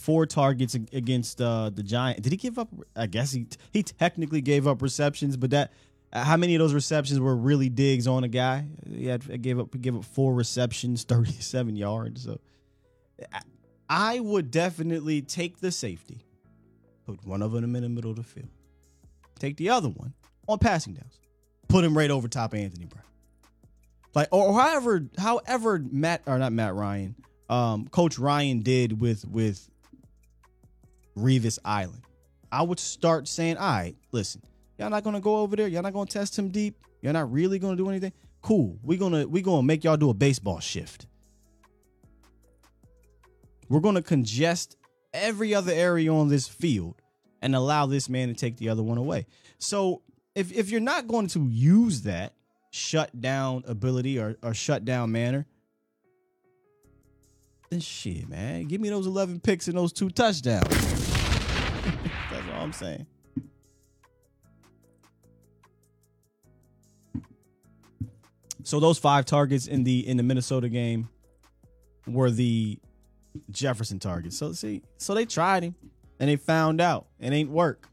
four 0.00 0.24
targets 0.24 0.74
against 0.74 1.40
uh, 1.42 1.70
the 1.70 1.82
Giant. 1.82 2.22
Did 2.22 2.32
he 2.32 2.38
give 2.38 2.58
up? 2.58 2.68
I 2.96 3.06
guess 3.06 3.32
he 3.32 3.46
he 3.72 3.82
technically 3.82 4.40
gave 4.40 4.66
up 4.66 4.80
receptions, 4.82 5.36
but 5.36 5.50
that 5.50 5.72
how 6.12 6.36
many 6.36 6.54
of 6.54 6.58
those 6.58 6.74
receptions 6.74 7.20
were 7.20 7.36
really 7.36 7.68
Diggs 7.68 8.06
on 8.06 8.24
a 8.24 8.28
guy? 8.28 8.66
He 8.88 9.06
had 9.06 9.42
gave 9.42 9.60
up 9.60 9.68
gave 9.80 9.94
up 9.94 10.04
four 10.04 10.34
receptions, 10.34 11.04
thirty 11.08 11.32
seven 11.32 11.76
yards. 11.76 12.24
So 12.24 12.38
I 13.88 14.20
would 14.20 14.50
definitely 14.50 15.20
take 15.22 15.60
the 15.60 15.70
safety, 15.70 16.24
put 17.06 17.24
one 17.26 17.42
of 17.42 17.52
them 17.52 17.76
in 17.76 17.82
the 17.82 17.88
middle 17.88 18.10
of 18.10 18.16
the 18.16 18.22
field, 18.22 18.48
take 19.38 19.58
the 19.58 19.68
other 19.68 19.88
one 19.88 20.14
on 20.48 20.58
passing 20.58 20.94
downs, 20.94 21.20
put 21.68 21.84
him 21.84 21.96
right 21.96 22.10
over 22.10 22.26
top 22.26 22.54
of 22.54 22.60
Anthony 22.60 22.86
Brown. 22.86 23.04
Like 24.14 24.28
or 24.32 24.58
however 24.58 25.06
however 25.18 25.84
Matt 25.90 26.22
or 26.26 26.38
not 26.38 26.52
Matt 26.52 26.74
Ryan, 26.74 27.14
um, 27.50 27.86
Coach 27.88 28.18
Ryan 28.18 28.60
did 28.60 28.98
with 28.98 29.26
with 29.26 29.70
Revis 31.16 31.58
Island. 31.64 32.02
I 32.52 32.62
would 32.62 32.80
start 32.80 33.28
saying, 33.28 33.56
all 33.56 33.70
right, 33.70 33.96
listen, 34.12 34.42
y'all 34.78 34.90
not 34.90 35.04
gonna 35.04 35.20
go 35.20 35.36
over 35.36 35.56
there, 35.56 35.68
y'all 35.68 35.82
not 35.82 35.92
gonna 35.92 36.06
test 36.06 36.38
him 36.38 36.48
deep, 36.48 36.76
you're 37.02 37.12
not 37.12 37.32
really 37.32 37.58
gonna 37.58 37.76
do 37.76 37.88
anything. 37.88 38.12
Cool. 38.42 38.78
We're 38.82 38.98
gonna 38.98 39.26
we're 39.26 39.42
gonna 39.42 39.62
make 39.62 39.84
y'all 39.84 39.96
do 39.96 40.10
a 40.10 40.14
baseball 40.14 40.60
shift. 40.60 41.06
We're 43.68 43.80
gonna 43.80 44.02
congest 44.02 44.76
every 45.12 45.54
other 45.54 45.72
area 45.72 46.12
on 46.12 46.28
this 46.28 46.48
field 46.48 47.00
and 47.42 47.54
allow 47.54 47.86
this 47.86 48.08
man 48.08 48.28
to 48.28 48.34
take 48.34 48.56
the 48.56 48.68
other 48.68 48.82
one 48.82 48.98
away. 48.98 49.26
So 49.58 50.02
if 50.34 50.52
if 50.52 50.70
you're 50.70 50.80
not 50.80 51.06
going 51.06 51.28
to 51.28 51.46
use 51.48 52.02
that 52.02 52.34
shut 52.70 53.20
down 53.20 53.64
ability 53.66 54.18
or, 54.18 54.36
or 54.42 54.54
shut 54.54 54.84
down 54.84 55.12
manner, 55.12 55.46
then 57.70 57.80
shit, 57.80 58.28
man. 58.28 58.64
Give 58.64 58.80
me 58.80 58.88
those 58.88 59.06
11 59.06 59.40
picks 59.40 59.68
and 59.68 59.78
those 59.78 59.92
two 59.92 60.10
touchdowns. 60.10 60.68
That's 62.30 62.48
all 62.52 62.62
I'm 62.62 62.72
saying. 62.72 63.06
So 68.64 68.78
those 68.78 68.98
five 68.98 69.24
targets 69.24 69.66
in 69.66 69.84
the 69.84 70.06
in 70.06 70.16
the 70.16 70.22
Minnesota 70.22 70.68
game 70.68 71.08
were 72.06 72.30
the 72.30 72.78
Jefferson 73.50 73.98
targets. 73.98 74.36
So 74.36 74.52
see, 74.52 74.82
so 74.96 75.14
they 75.14 75.24
tried 75.24 75.62
him 75.62 75.74
and 76.18 76.28
they 76.28 76.36
found 76.36 76.80
out 76.80 77.06
it 77.18 77.32
ain't 77.32 77.50
work. 77.50 77.88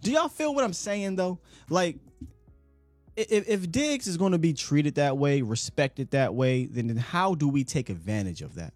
Do 0.00 0.10
y'all 0.10 0.28
feel 0.28 0.54
what 0.54 0.64
I'm 0.64 0.72
saying 0.72 1.16
though? 1.16 1.38
Like 1.68 1.98
if, 3.16 3.48
if 3.48 3.70
Diggs 3.70 4.06
is 4.06 4.16
going 4.16 4.32
to 4.32 4.38
be 4.38 4.52
treated 4.52 4.96
that 4.96 5.16
way, 5.16 5.42
respected 5.42 6.10
that 6.10 6.34
way, 6.34 6.66
then, 6.66 6.96
how 6.96 7.34
do 7.34 7.48
we 7.48 7.64
take 7.64 7.90
advantage 7.90 8.42
of 8.42 8.56
that? 8.56 8.72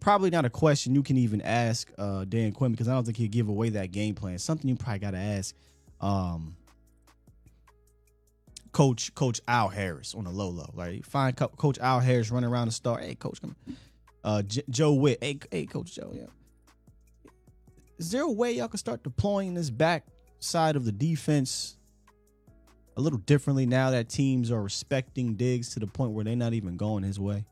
Probably 0.00 0.30
not 0.30 0.44
a 0.44 0.50
question 0.50 0.94
you 0.94 1.02
can 1.02 1.16
even 1.16 1.40
ask 1.40 1.90
uh, 1.96 2.24
Dan 2.24 2.52
Quinn 2.52 2.72
because 2.72 2.88
I 2.88 2.92
don't 2.92 3.04
think 3.04 3.16
he'd 3.16 3.30
give 3.30 3.48
away 3.48 3.70
that 3.70 3.90
game 3.90 4.14
plan. 4.14 4.38
Something 4.38 4.68
you 4.68 4.76
probably 4.76 4.98
got 4.98 5.12
to 5.12 5.18
ask 5.18 5.54
um, 6.00 6.56
Coach 8.72 9.14
Coach 9.14 9.40
Al 9.48 9.68
Harris 9.68 10.14
on 10.14 10.24
the 10.24 10.30
low 10.30 10.50
low. 10.50 10.70
Like 10.74 11.06
find 11.06 11.34
Co- 11.34 11.48
Coach 11.48 11.78
Al 11.78 12.00
Harris 12.00 12.30
running 12.30 12.50
around 12.50 12.66
the 12.66 12.72
star. 12.72 12.98
Hey, 12.98 13.14
Coach, 13.14 13.40
come. 13.40 13.56
Uh, 14.22 14.42
J- 14.42 14.64
Joe 14.68 14.92
Whitt. 14.92 15.18
Hey, 15.22 15.38
hey, 15.50 15.64
Coach 15.64 15.94
Joe. 15.94 16.12
Yeah. 16.12 17.30
Is 17.96 18.10
there 18.10 18.22
a 18.22 18.30
way 18.30 18.52
y'all 18.52 18.68
can 18.68 18.78
start 18.78 19.02
deploying 19.04 19.54
this 19.54 19.70
back 19.70 20.04
side 20.38 20.76
of 20.76 20.84
the 20.84 20.92
defense 20.92 21.78
a 22.96 23.00
little 23.00 23.18
differently 23.18 23.66
now 23.66 23.90
that 23.90 24.08
teams 24.08 24.50
are 24.50 24.62
respecting 24.62 25.34
Diggs 25.34 25.70
to 25.74 25.80
the 25.80 25.86
point 25.86 26.12
where 26.12 26.24
they're 26.24 26.36
not 26.36 26.52
even 26.52 26.76
going 26.76 27.02
his 27.02 27.18
way? 27.18 27.44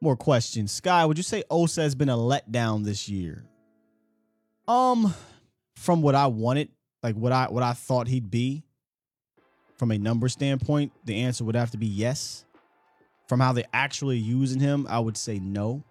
More 0.00 0.16
questions. 0.16 0.72
Sky, 0.72 1.04
would 1.04 1.18
you 1.18 1.22
say 1.22 1.42
Osa 1.50 1.82
has 1.82 1.94
been 1.94 2.08
a 2.08 2.16
letdown 2.16 2.84
this 2.84 3.08
year? 3.08 3.44
Um, 4.66 5.12
from 5.76 6.00
what 6.00 6.14
I 6.14 6.28
wanted, 6.28 6.68
like 7.02 7.16
what 7.16 7.32
I 7.32 7.46
what 7.46 7.62
I 7.62 7.72
thought 7.72 8.08
he'd 8.08 8.30
be, 8.30 8.62
from 9.76 9.90
a 9.90 9.98
number 9.98 10.28
standpoint, 10.28 10.92
the 11.04 11.20
answer 11.22 11.44
would 11.44 11.56
have 11.56 11.70
to 11.72 11.78
be 11.78 11.86
yes. 11.86 12.44
From 13.28 13.40
how 13.40 13.52
they're 13.52 13.64
actually 13.72 14.18
using 14.18 14.60
him, 14.60 14.86
I 14.88 14.98
would 14.98 15.16
say 15.16 15.38
no. 15.38 15.84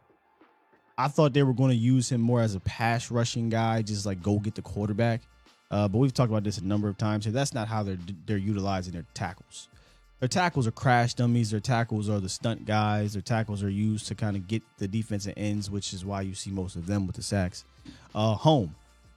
I 1.00 1.08
thought 1.08 1.32
they 1.32 1.43
were 1.43 1.54
going 1.54 1.70
to 1.70 1.78
use 1.78 2.12
him 2.12 2.20
more 2.20 2.41
as 2.41 2.56
a 2.56 2.60
pass 2.60 3.10
rushing 3.10 3.47
guy, 3.47 3.82
just 3.82 4.06
like 4.06 4.22
go 4.22 4.38
get 4.38 4.56
the 4.56 4.62
quarterback. 4.62 5.22
Uh, 5.72 5.88
but 5.88 6.00
we've 6.00 6.14
talked 6.14 6.30
about 6.30 6.43
this 6.43 6.58
a 6.58 6.66
number 6.66 6.89
of 6.89 6.97
times 6.97 7.24
here. 7.24 7.32
That's 7.32 7.54
not 7.54 7.70
how 7.70 7.84
they're 7.84 7.97
they're 8.26 8.38
utilizing 8.38 8.93
their 8.93 9.06
tackles. 9.14 9.70
Their 10.20 10.28
tackles 10.28 10.68
are 10.68 10.72
crash 10.72 11.14
dummies. 11.14 11.52
Their 11.52 11.62
tackles 11.62 12.10
are 12.10 12.20
the 12.20 12.28
stunt 12.28 12.66
guys. 12.66 13.14
Their 13.14 13.22
tackles 13.22 13.64
are 13.64 13.70
used 13.70 14.08
to 14.08 14.16
kind 14.16 14.36
of 14.36 14.50
get 14.50 14.62
the 14.78 14.89
defensive 14.89 15.36
ends, 15.38 15.72
which 15.72 15.93
is 15.93 16.04
why 16.04 16.22
you 16.22 16.34
see 16.34 16.52
most 16.52 16.76
of 16.76 16.86
them 16.86 17.08
with 17.08 17.16
the 17.16 17.24
sacks 17.24 17.64
uh, 18.14 18.34
home. 18.34 18.76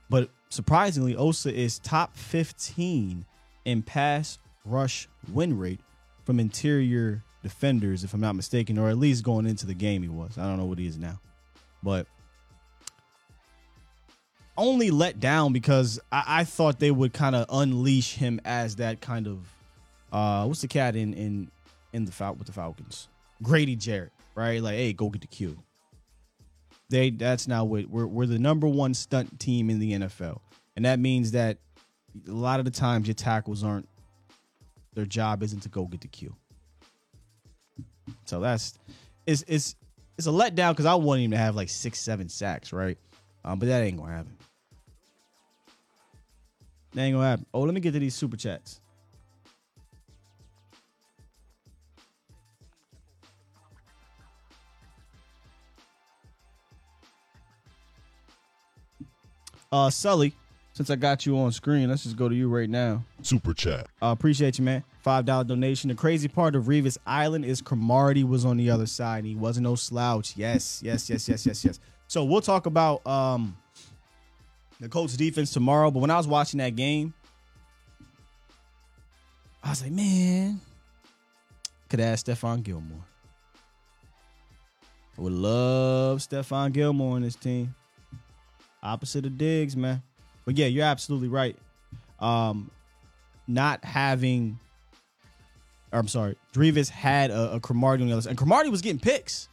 But 0.09 0.31
surprisingly, 0.51 1.17
Osa 1.17 1.53
is 1.53 1.81
top 1.81 2.17
15 2.17 3.25
in 3.65 3.83
pass 3.83 4.39
rush 4.65 5.09
win 5.33 5.59
rate 5.59 5.81
from 6.25 6.39
interior 6.39 7.25
defenders, 7.43 8.05
if 8.05 8.15
I'm 8.15 8.21
not 8.21 8.37
mistaken, 8.37 8.79
or 8.79 8.89
at 8.89 8.99
least 8.99 9.25
going 9.25 9.47
into 9.47 9.67
the 9.67 9.75
game 9.75 10.03
he 10.03 10.09
was. 10.09 10.39
I 10.39 10.43
don't 10.43 10.59
know 10.59 10.67
what 10.67 10.79
he 10.79 10.87
is 10.87 10.97
now, 10.97 11.19
but 11.83 12.07
only 14.57 14.91
let 14.91 15.21
down 15.21 15.53
because 15.53 15.99
I, 16.11 16.25
I 16.27 16.45
thought 16.45 16.79
they 16.79 16.91
would 16.91 17.13
kind 17.13 17.35
of 17.35 17.47
unleash 17.49 18.15
him 18.15 18.41
as 18.45 18.77
that 18.77 19.01
kind 19.01 19.27
of 19.27 19.49
uh 20.13 20.45
what's 20.45 20.61
the 20.61 20.69
cat 20.69 20.95
in 20.95 21.15
in 21.15 21.51
in 21.93 22.05
the 22.05 22.13
Fal- 22.13 22.35
with 22.35 22.47
the 22.47 22.53
Falcons? 22.53 23.09
Grady 23.43 23.77
Jarrett, 23.77 24.13
right? 24.35 24.63
Like, 24.63 24.75
hey, 24.75 24.93
go 24.93 25.09
get 25.11 25.21
the 25.21 25.27
Q. 25.27 25.57
They 26.91 27.11
that's 27.11 27.49
not 27.49 27.69
what 27.69 27.87
we're 27.89 28.07
we're 28.07 28.27
the 28.27 28.39
number 28.39 28.69
one 28.69 28.95
stunt 28.95 29.41
team 29.41 29.71
in 29.71 29.79
the 29.79 29.93
NFL. 29.93 30.41
And 30.77 30.85
that 30.85 30.99
means 30.99 31.33
that 31.33 31.59
a 32.29 32.33
lot 32.33 32.59
of 32.59 32.65
the 32.65 32.71
times 32.71 33.07
your 33.07 33.15
tackles 33.15 33.65
aren't 33.65 33.89
their 34.95 35.07
job 35.07 35.43
isn't 35.43 35.61
to 35.61 35.69
go 35.69 35.87
get 35.87 36.03
the 36.03 36.09
Q. 36.09 36.37
So 38.27 38.41
that's 38.41 38.79
it's 39.27 39.45
it's 39.47 39.77
it's 40.19 40.27
a 40.27 40.31
letdown 40.31 40.73
because 40.73 40.87
I 40.87 40.95
want 40.95 41.21
him 41.21 41.31
to 41.33 41.37
have 41.37 41.57
like 41.57 41.69
six, 41.69 41.99
seven 41.99 42.29
sacks, 42.29 42.73
right? 42.73 42.99
Um, 43.45 43.59
but 43.59 43.67
that 43.67 43.83
ain't 43.83 43.99
gonna 43.99 44.13
happen. 44.13 44.37
That 46.95 47.03
ain't 47.03 47.15
gonna 47.15 47.29
happen. 47.29 47.47
Oh, 47.55 47.61
let 47.61 47.75
me 47.75 47.81
get 47.81 47.93
to 47.93 47.99
these 47.99 48.15
super 48.15 48.37
chats. 48.37 48.81
Uh, 59.73 59.89
Sully, 59.89 60.35
since 60.75 60.91
I 60.91 60.97
got 60.97 61.25
you 61.25 61.39
on 61.39 61.51
screen, 61.51 61.89
let's 61.89 62.03
just 62.03 62.17
go 62.17 62.29
to 62.29 62.35
you 62.35 62.51
right 62.51 62.69
now. 62.69 63.03
Super 63.23 63.55
chat. 63.55 63.87
Uh, 64.03 64.09
appreciate 64.09 64.59
you, 64.59 64.65
man. 64.67 64.85
Five 65.03 65.25
dollar 65.25 65.45
donation. 65.45 65.89
The 65.89 65.95
crazy 65.97 66.29
part 66.29 66.55
of 66.55 66.65
Revis 66.65 66.97
Island 67.07 67.45
is 67.45 67.61
Cromartie 67.61 68.25
was 68.25 68.45
on 68.45 68.57
the 68.57 68.71
other 68.71 68.87
side. 68.87 69.25
He 69.25 69.35
wasn't 69.35 69.65
no 69.65 69.75
slouch. 69.75 70.37
Yes, 70.37 70.81
yes, 70.85 71.11
yes, 71.11 71.29
yes, 71.29 71.45
yes, 71.45 71.65
yes. 71.65 71.81
So 72.07 72.25
we'll 72.25 72.41
talk 72.41 72.67
about 72.67 73.05
um 73.07 73.57
the 74.81 74.89
Colts 74.89 75.17
defense 75.17 75.53
tomorrow. 75.53 75.91
But 75.91 76.01
when 76.01 76.11
I 76.11 76.17
was 76.17 76.29
watching 76.29 76.59
that 76.59 76.77
game, 76.77 77.15
I 79.63 79.71
was 79.71 79.83
like, 79.83 79.93
man, 79.93 80.61
could 81.89 82.01
ask 82.01 82.27
Stephon 82.27 82.63
Gilmore. 82.63 83.05
I 85.19 85.21
would 85.21 85.33
love 85.33 86.19
Stephon 86.21 86.73
Gilmore 86.73 87.17
on 87.17 87.23
this 87.23 87.37
team. 87.37 87.75
Opposite 88.83 89.27
of 89.27 89.37
Diggs, 89.37 89.77
man. 89.77 90.03
But 90.45 90.57
yeah, 90.57 90.67
you're 90.67 90.85
absolutely 90.85 91.29
right. 91.29 91.57
Um, 92.19 92.71
not 93.47 93.85
having, 93.85 94.59
or 95.93 95.99
I'm 95.99 96.09
sorry, 96.09 96.37
Drevis 96.55 96.89
had 96.89 97.31
a, 97.31 97.55
a 97.55 97.61
Cromartie 97.61 98.03
on 98.03 98.09
the 98.09 98.15
other 98.15 98.23
side, 98.23 98.31
and 98.31 98.39
Cromartie 98.39 98.71
was 98.71 98.81
getting 98.81 98.99
picks. 98.99 99.49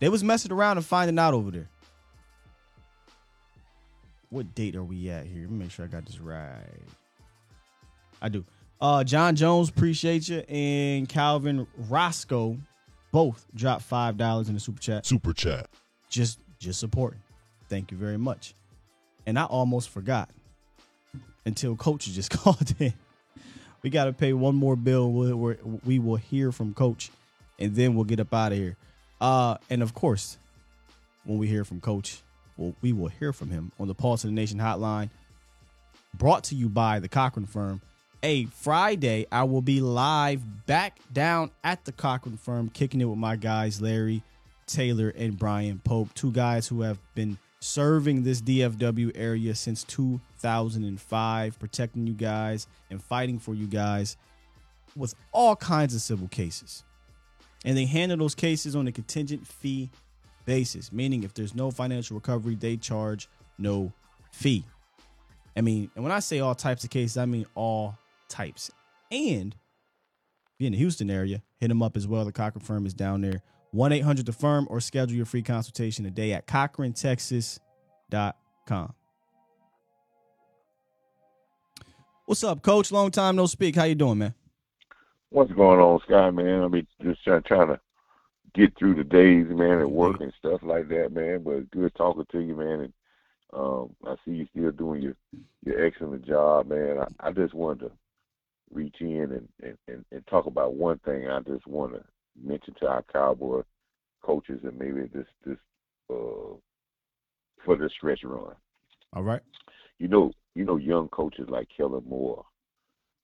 They 0.00 0.08
was 0.08 0.22
messing 0.22 0.52
around 0.52 0.76
and 0.76 0.84
finding 0.84 1.18
out 1.18 1.34
over 1.34 1.50
there. 1.50 1.68
What 4.30 4.54
date 4.54 4.76
are 4.76 4.84
we 4.84 5.08
at 5.10 5.26
here? 5.26 5.42
Let 5.42 5.50
me 5.50 5.58
make 5.58 5.70
sure 5.70 5.84
I 5.84 5.88
got 5.88 6.04
this 6.04 6.18
right. 6.20 6.50
I 8.20 8.28
do. 8.28 8.44
Uh, 8.80 9.04
John 9.04 9.36
Jones, 9.36 9.68
appreciate 9.68 10.28
you, 10.28 10.38
and 10.40 11.08
Calvin 11.08 11.66
Roscoe 11.88 12.58
both 13.12 13.46
dropped 13.54 13.82
five 13.82 14.16
dollars 14.16 14.48
in 14.48 14.54
the 14.54 14.60
super 14.60 14.80
chat. 14.80 15.06
Super 15.06 15.32
chat. 15.32 15.70
Just, 16.10 16.40
just 16.58 16.80
supporting. 16.80 17.20
Thank 17.68 17.90
you 17.90 17.96
very 17.96 18.18
much. 18.18 18.54
And 19.26 19.38
I 19.38 19.44
almost 19.44 19.88
forgot 19.88 20.28
until 21.46 21.76
Coach 21.76 22.06
just 22.06 22.30
called 22.38 22.74
in. 22.78 22.92
We 23.84 23.90
got 23.90 24.06
to 24.06 24.14
pay 24.14 24.32
one 24.32 24.54
more 24.54 24.76
bill. 24.76 25.12
We'll, 25.12 25.36
we're, 25.36 25.58
we 25.84 25.98
will 25.98 26.16
hear 26.16 26.52
from 26.52 26.72
Coach, 26.72 27.10
and 27.58 27.76
then 27.76 27.94
we'll 27.94 28.06
get 28.06 28.18
up 28.18 28.32
out 28.32 28.50
of 28.50 28.56
here. 28.56 28.78
Uh, 29.20 29.58
and 29.68 29.82
of 29.82 29.92
course, 29.92 30.38
when 31.24 31.36
we 31.36 31.48
hear 31.48 31.66
from 31.66 31.82
Coach, 31.82 32.22
well, 32.56 32.74
we 32.80 32.94
will 32.94 33.08
hear 33.08 33.34
from 33.34 33.50
him 33.50 33.72
on 33.78 33.86
the 33.86 33.94
Pulse 33.94 34.24
of 34.24 34.30
the 34.30 34.34
Nation 34.34 34.58
hotline, 34.58 35.10
brought 36.14 36.44
to 36.44 36.54
you 36.54 36.70
by 36.70 36.98
the 36.98 37.08
Cochran 37.08 37.44
Firm. 37.44 37.82
A 38.22 38.46
Friday, 38.46 39.26
I 39.30 39.44
will 39.44 39.60
be 39.60 39.82
live 39.82 40.64
back 40.64 40.98
down 41.12 41.50
at 41.62 41.84
the 41.84 41.92
Cochran 41.92 42.38
Firm, 42.38 42.70
kicking 42.70 43.02
it 43.02 43.04
with 43.04 43.18
my 43.18 43.36
guys, 43.36 43.82
Larry 43.82 44.22
Taylor 44.66 45.10
and 45.10 45.38
Brian 45.38 45.82
Pope, 45.84 46.08
two 46.14 46.32
guys 46.32 46.68
who 46.68 46.80
have 46.80 46.98
been 47.14 47.36
serving 47.60 48.22
this 48.22 48.40
DFW 48.40 49.12
area 49.14 49.54
since 49.54 49.84
2005, 50.44 51.58
protecting 51.58 52.06
you 52.06 52.12
guys 52.12 52.66
and 52.90 53.02
fighting 53.02 53.38
for 53.38 53.54
you 53.54 53.66
guys 53.66 54.18
with 54.94 55.14
all 55.32 55.56
kinds 55.56 55.94
of 55.94 56.02
civil 56.02 56.28
cases. 56.28 56.84
And 57.64 57.74
they 57.76 57.86
handle 57.86 58.18
those 58.18 58.34
cases 58.34 58.76
on 58.76 58.86
a 58.86 58.92
contingent 58.92 59.46
fee 59.46 59.88
basis, 60.44 60.92
meaning 60.92 61.22
if 61.22 61.32
there's 61.32 61.54
no 61.54 61.70
financial 61.70 62.16
recovery, 62.16 62.56
they 62.56 62.76
charge 62.76 63.28
no 63.58 63.90
fee. 64.32 64.64
I 65.56 65.62
mean, 65.62 65.90
and 65.94 66.04
when 66.04 66.12
I 66.12 66.20
say 66.20 66.40
all 66.40 66.54
types 66.54 66.84
of 66.84 66.90
cases, 66.90 67.16
I 67.16 67.24
mean 67.24 67.46
all 67.54 67.96
types. 68.28 68.70
And 69.10 69.54
if 69.54 70.58
you're 70.58 70.66
in 70.66 70.72
the 70.72 70.78
Houston 70.78 71.10
area, 71.10 71.42
hit 71.58 71.68
them 71.68 71.82
up 71.82 71.96
as 71.96 72.06
well. 72.06 72.26
The 72.26 72.32
Cochran 72.32 72.62
firm 72.62 72.84
is 72.84 72.92
down 72.92 73.22
there. 73.22 73.40
1 73.70 73.92
800 73.92 74.26
the 74.26 74.32
firm 74.32 74.66
or 74.70 74.80
schedule 74.80 75.16
your 75.16 75.26
free 75.26 75.42
consultation 75.42 76.04
today 76.04 76.32
at 76.32 76.46
CochranTexas.com. 76.46 78.94
What's 82.26 82.42
up, 82.42 82.62
coach? 82.62 82.90
Long 82.90 83.10
time 83.10 83.36
no 83.36 83.44
speak. 83.44 83.76
How 83.76 83.84
you 83.84 83.94
doing, 83.94 84.16
man? 84.16 84.34
What's 85.28 85.52
going 85.52 85.78
on, 85.78 86.00
Sky, 86.06 86.30
man? 86.30 86.62
I 86.62 86.68
mean, 86.68 86.86
just 87.02 87.22
trying, 87.22 87.42
trying 87.42 87.68
to 87.68 87.80
get 88.54 88.74
through 88.78 88.94
the 88.94 89.04
days, 89.04 89.46
man, 89.50 89.80
at 89.80 89.90
work 89.90 90.20
and 90.20 90.32
stuff 90.38 90.62
like 90.62 90.88
that, 90.88 91.12
man. 91.12 91.42
But 91.42 91.70
good 91.70 91.94
talking 91.94 92.24
to 92.32 92.40
you, 92.40 92.56
man. 92.56 92.80
And 92.80 92.92
um, 93.52 93.94
I 94.06 94.14
see 94.24 94.32
you 94.32 94.46
still 94.50 94.70
doing 94.70 95.02
your 95.02 95.16
your 95.66 95.84
excellent 95.84 96.26
job, 96.26 96.68
man. 96.68 96.96
I, 96.98 97.28
I 97.28 97.30
just 97.30 97.52
wanted 97.52 97.88
to 97.88 97.92
reach 98.72 98.96
in 99.00 99.30
and, 99.30 99.48
and, 99.62 99.76
and, 99.86 100.04
and 100.10 100.26
talk 100.26 100.46
about 100.46 100.76
one 100.76 101.00
thing. 101.00 101.28
I 101.28 101.40
just 101.40 101.66
want 101.66 101.92
to 101.92 102.02
mention 102.42 102.72
to 102.80 102.86
our 102.86 103.04
cowboy 103.12 103.64
coaches 104.22 104.60
and 104.62 104.78
maybe 104.78 105.02
this 105.12 105.26
this 105.44 105.58
uh, 106.08 106.56
for 107.66 107.76
the 107.76 107.90
stretch 107.94 108.24
run. 108.24 108.54
All 109.12 109.22
right. 109.22 109.42
You 109.98 110.08
know, 110.08 110.32
you 110.54 110.64
know, 110.64 110.76
young 110.76 111.08
coaches 111.08 111.46
like 111.48 111.68
Kellen 111.76 112.04
Moore 112.08 112.44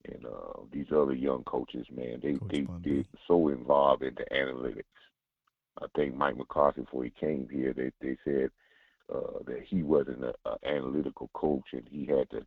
and 0.07 0.25
uh, 0.25 0.61
these 0.73 0.87
other 0.95 1.15
young 1.15 1.45
coaches, 1.45 1.87
man, 1.95 2.21
they 2.23 2.39
they 2.51 2.67
they 2.85 3.05
so 3.29 3.49
involved 3.49 4.03
in 4.03 4.15
the 4.15 4.25
analytics. 4.35 4.85
I 5.81 5.87
think 5.95 6.15
Mike 6.15 6.37
McCarthy, 6.37 6.83
before 6.83 7.05
he 7.05 7.13
came 7.21 7.49
here, 7.51 7.73
they 7.73 7.93
they 8.01 8.17
said 8.25 8.51
uh, 9.15 9.43
that 9.47 9.63
he 9.69 9.83
wasn't 9.83 10.25
an 10.25 10.35
analytical 10.65 11.31
coach 11.35 11.65
and 11.73 11.87
he 11.91 12.07
had 12.07 12.31
to 12.31 12.47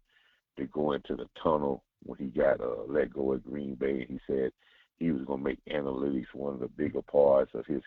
to 0.58 0.66
go 0.68 0.94
into 0.94 1.16
the 1.16 1.28
tunnel 1.42 1.84
when 2.04 2.18
he 2.18 2.26
got 2.26 2.62
uh, 2.62 2.84
let 2.88 3.14
go 3.14 3.34
at 3.34 3.44
Green 3.44 3.76
Bay. 3.76 4.06
He 4.08 4.20
said 4.28 4.52
he 4.98 5.12
was 5.12 5.24
going 5.26 5.40
to 5.40 5.46
make 5.46 5.66
analytics 5.66 6.34
one 6.34 6.54
of 6.54 6.60
the 6.60 6.68
bigger 6.68 7.02
parts 7.02 7.52
of 7.54 7.66
his 7.66 7.82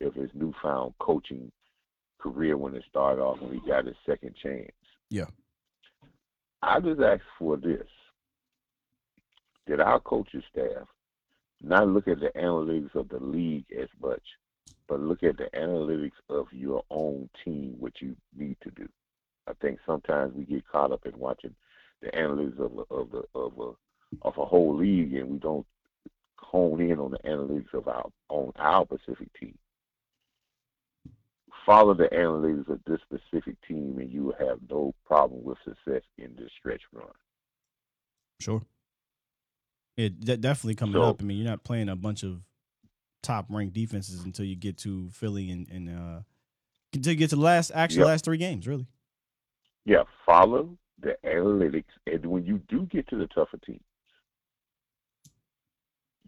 of 0.00 0.14
his 0.14 0.30
newfound 0.34 0.94
coaching 0.98 1.50
career 2.18 2.56
when 2.56 2.74
it 2.74 2.84
started 2.88 3.22
off 3.22 3.40
when 3.40 3.52
he 3.52 3.68
got 3.68 3.86
his 3.86 3.96
second 4.06 4.34
chance. 4.42 4.72
Yeah. 5.10 5.26
I 6.66 6.80
just 6.80 7.00
ask 7.00 7.20
for 7.38 7.56
this. 7.58 7.86
Did 9.66 9.80
our 9.80 10.00
coaching 10.00 10.42
staff 10.50 10.86
not 11.62 11.88
look 11.88 12.08
at 12.08 12.20
the 12.20 12.30
analytics 12.36 12.94
of 12.94 13.08
the 13.08 13.18
league 13.18 13.66
as 13.78 13.88
much, 14.00 14.22
but 14.88 15.00
look 15.00 15.22
at 15.22 15.36
the 15.36 15.48
analytics 15.54 16.12
of 16.30 16.46
your 16.52 16.82
own 16.90 17.28
team, 17.44 17.76
what 17.78 17.92
you 18.00 18.16
need 18.36 18.56
to 18.62 18.70
do? 18.70 18.88
I 19.46 19.52
think 19.60 19.78
sometimes 19.84 20.34
we 20.34 20.44
get 20.44 20.66
caught 20.68 20.92
up 20.92 21.04
in 21.04 21.18
watching 21.18 21.54
the 22.00 22.08
analytics 22.08 22.58
of 22.58 22.78
a, 22.78 22.94
of 22.94 23.10
the 23.10 23.24
of 23.34 23.52
a 23.58 23.72
of 24.22 24.38
a 24.38 24.44
whole 24.44 24.74
league, 24.76 25.14
and 25.14 25.28
we 25.28 25.38
don't 25.38 25.66
hone 26.38 26.80
in 26.80 26.98
on 26.98 27.10
the 27.10 27.18
analytics 27.18 27.74
of 27.74 27.88
our 27.88 28.06
on 28.30 28.52
our 28.56 28.86
specific 28.86 29.28
team. 29.38 29.56
Follow 31.64 31.94
the 31.94 32.08
analytics 32.12 32.68
of 32.68 32.80
this 32.86 33.00
specific 33.02 33.56
team, 33.66 33.98
and 33.98 34.12
you 34.12 34.24
will 34.24 34.36
have 34.38 34.58
no 34.68 34.94
problem 35.06 35.42
with 35.44 35.56
success 35.64 36.02
in 36.18 36.34
this 36.36 36.50
stretch 36.58 36.82
run. 36.92 37.06
Sure. 38.40 38.62
It 39.96 40.20
de- 40.20 40.36
definitely 40.36 40.74
coming 40.74 40.94
So- 40.96 41.02
up. 41.02 41.22
I 41.22 41.24
mean, 41.24 41.38
you're 41.38 41.46
not 41.48 41.64
playing 41.64 41.88
a 41.88 41.96
bunch 41.96 42.22
of 42.22 42.42
top 43.22 43.46
ranked 43.48 43.72
defenses 43.74 44.22
until 44.24 44.44
you 44.44 44.56
get 44.56 44.76
to 44.76 45.08
Philly 45.10 45.50
and, 45.50 45.66
and 45.70 45.88
uh 45.88 46.20
until 46.92 47.12
you 47.14 47.18
get 47.18 47.30
to 47.30 47.36
the 47.36 47.42
last 47.42 47.70
actual 47.74 48.00
Yep. 48.00 48.06
last 48.08 48.24
three 48.26 48.36
games, 48.36 48.68
really. 48.68 48.86
Yeah, 49.86 50.02
follow 50.26 50.76
the 51.00 51.16
analytics, 51.24 51.84
and 52.06 52.24
when 52.26 52.44
you 52.44 52.58
do 52.68 52.86
get 52.86 53.08
to 53.08 53.16
the 53.16 53.26
tougher 53.28 53.56
teams, 53.58 53.80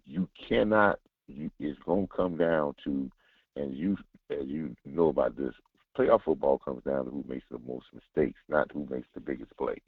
you 0.04 0.28
cannot. 0.48 0.98
You, 1.28 1.50
it's 1.58 1.78
going 1.80 2.06
to 2.06 2.12
come 2.14 2.36
down 2.36 2.74
to, 2.84 3.10
and 3.57 3.77
you 3.77 3.97
as 4.31 4.47
you 4.47 4.74
know 4.85 5.09
about 5.09 5.37
this, 5.37 5.53
playoff 5.97 6.23
football 6.24 6.59
comes 6.59 6.83
down 6.85 7.05
to 7.05 7.11
who 7.11 7.24
makes 7.28 7.45
the 7.51 7.59
most 7.66 7.87
mistakes, 7.95 8.39
not 8.49 8.70
who 8.73 8.87
makes 8.91 9.09
the 9.15 9.20
biggest 9.20 9.57
plays, 9.57 9.78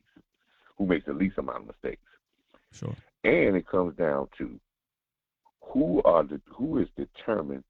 who 0.76 0.86
makes 0.86 1.06
the 1.06 1.12
least 1.12 1.38
amount 1.38 1.62
of 1.62 1.66
mistakes, 1.66 2.02
Sure. 2.72 2.94
and 3.24 3.56
it 3.56 3.66
comes 3.66 3.96
down 3.96 4.28
to 4.38 4.58
who 5.60 6.02
are 6.04 6.24
the 6.24 6.40
who 6.48 6.78
is 6.78 6.88
determined 6.96 7.64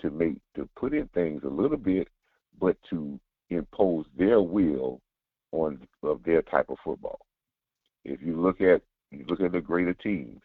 to 0.00 0.10
make 0.10 0.36
to 0.54 0.68
put 0.76 0.94
in 0.94 1.06
things 1.08 1.42
a 1.44 1.48
little 1.48 1.76
bit, 1.76 2.08
but 2.58 2.76
to 2.90 3.18
impose 3.50 4.06
their 4.16 4.40
will 4.40 5.00
on 5.52 5.86
of 6.02 6.22
their 6.24 6.42
type 6.42 6.70
of 6.70 6.78
football. 6.84 7.20
If 8.04 8.22
you 8.22 8.40
look 8.40 8.60
at 8.60 8.82
you 9.10 9.24
look 9.28 9.40
at 9.40 9.52
the 9.52 9.60
greater 9.60 9.94
teams, 9.94 10.40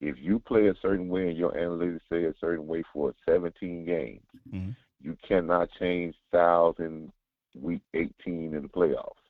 if 0.00 0.16
you 0.18 0.38
play 0.38 0.68
a 0.68 0.74
certain 0.82 1.08
way 1.08 1.28
and 1.28 1.38
your 1.38 1.52
analytics 1.52 2.00
say 2.10 2.24
a 2.24 2.34
certain 2.40 2.66
way 2.66 2.82
for 2.92 3.14
17 3.24 3.84
games, 3.84 4.26
Mhm. 4.52 4.76
you 5.00 5.16
cannot 5.22 5.70
change 5.72 6.14
styles 6.28 6.78
in 6.78 7.12
week 7.54 7.82
18 7.94 8.54
in 8.54 8.62
the 8.62 8.68
playoffs. 8.68 9.22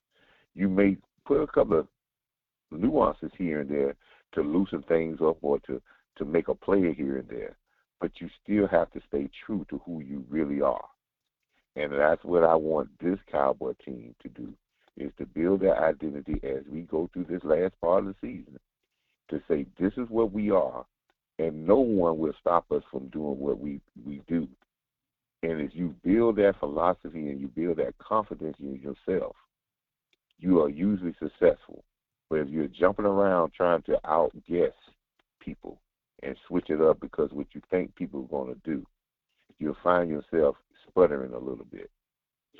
You 0.54 0.68
may 0.68 0.96
put 1.24 1.40
a 1.40 1.46
couple 1.46 1.78
of 1.78 1.88
nuances 2.70 3.32
here 3.34 3.60
and 3.60 3.70
there 3.70 3.94
to 4.32 4.42
loosen 4.42 4.82
things 4.82 5.20
up 5.20 5.38
or 5.42 5.60
to 5.60 5.80
to 6.16 6.24
make 6.24 6.48
a 6.48 6.54
player 6.54 6.92
here 6.92 7.18
and 7.18 7.28
there, 7.28 7.54
but 8.00 8.20
you 8.22 8.30
still 8.42 8.66
have 8.66 8.90
to 8.90 9.00
stay 9.02 9.28
true 9.28 9.66
to 9.68 9.78
who 9.80 10.00
you 10.00 10.24
really 10.30 10.62
are. 10.62 10.88
And 11.76 11.92
that's 11.92 12.24
what 12.24 12.42
I 12.42 12.54
want 12.54 12.98
this 12.98 13.20
Cowboy 13.26 13.74
team 13.84 14.14
to 14.20 14.28
do 14.30 14.54
is 14.96 15.12
to 15.18 15.26
build 15.26 15.60
their 15.60 15.76
identity 15.76 16.40
as 16.42 16.66
we 16.68 16.82
go 16.82 17.06
through 17.08 17.24
this 17.24 17.44
last 17.44 17.78
part 17.82 18.06
of 18.06 18.06
the 18.06 18.14
season 18.22 18.58
to 19.30 19.40
say 19.48 19.66
this 19.78 19.92
is 19.96 20.08
what 20.08 20.32
we 20.32 20.50
are 20.50 20.84
and 21.38 21.66
no 21.66 21.76
one 21.76 22.18
will 22.18 22.32
stop 22.40 22.70
us 22.72 22.82
from 22.90 23.08
doing 23.08 23.38
what 23.38 23.58
we, 23.58 23.80
we 24.04 24.22
do. 24.26 24.48
And 25.42 25.60
as 25.60 25.70
you 25.72 25.94
build 26.02 26.36
that 26.36 26.54
philosophy 26.58 27.28
and 27.28 27.40
you 27.40 27.48
build 27.48 27.78
that 27.78 27.96
confidence 27.98 28.56
in 28.58 28.80
yourself, 28.80 29.36
you 30.38 30.62
are 30.62 30.70
usually 30.70 31.14
successful. 31.18 31.84
But 32.28 32.40
if 32.40 32.48
you're 32.48 32.68
jumping 32.68 33.04
around 33.04 33.52
trying 33.52 33.82
to 33.82 33.98
outguess 34.04 34.72
people 35.40 35.78
and 36.22 36.36
switch 36.48 36.70
it 36.70 36.80
up 36.80 37.00
because 37.00 37.30
what 37.32 37.46
you 37.52 37.60
think 37.70 37.94
people 37.94 38.20
are 38.22 38.38
going 38.38 38.54
to 38.54 38.60
do, 38.64 38.84
you'll 39.58 39.76
find 39.82 40.08
yourself 40.08 40.56
sputtering 40.88 41.32
a 41.32 41.38
little 41.38 41.66
bit. 41.70 41.90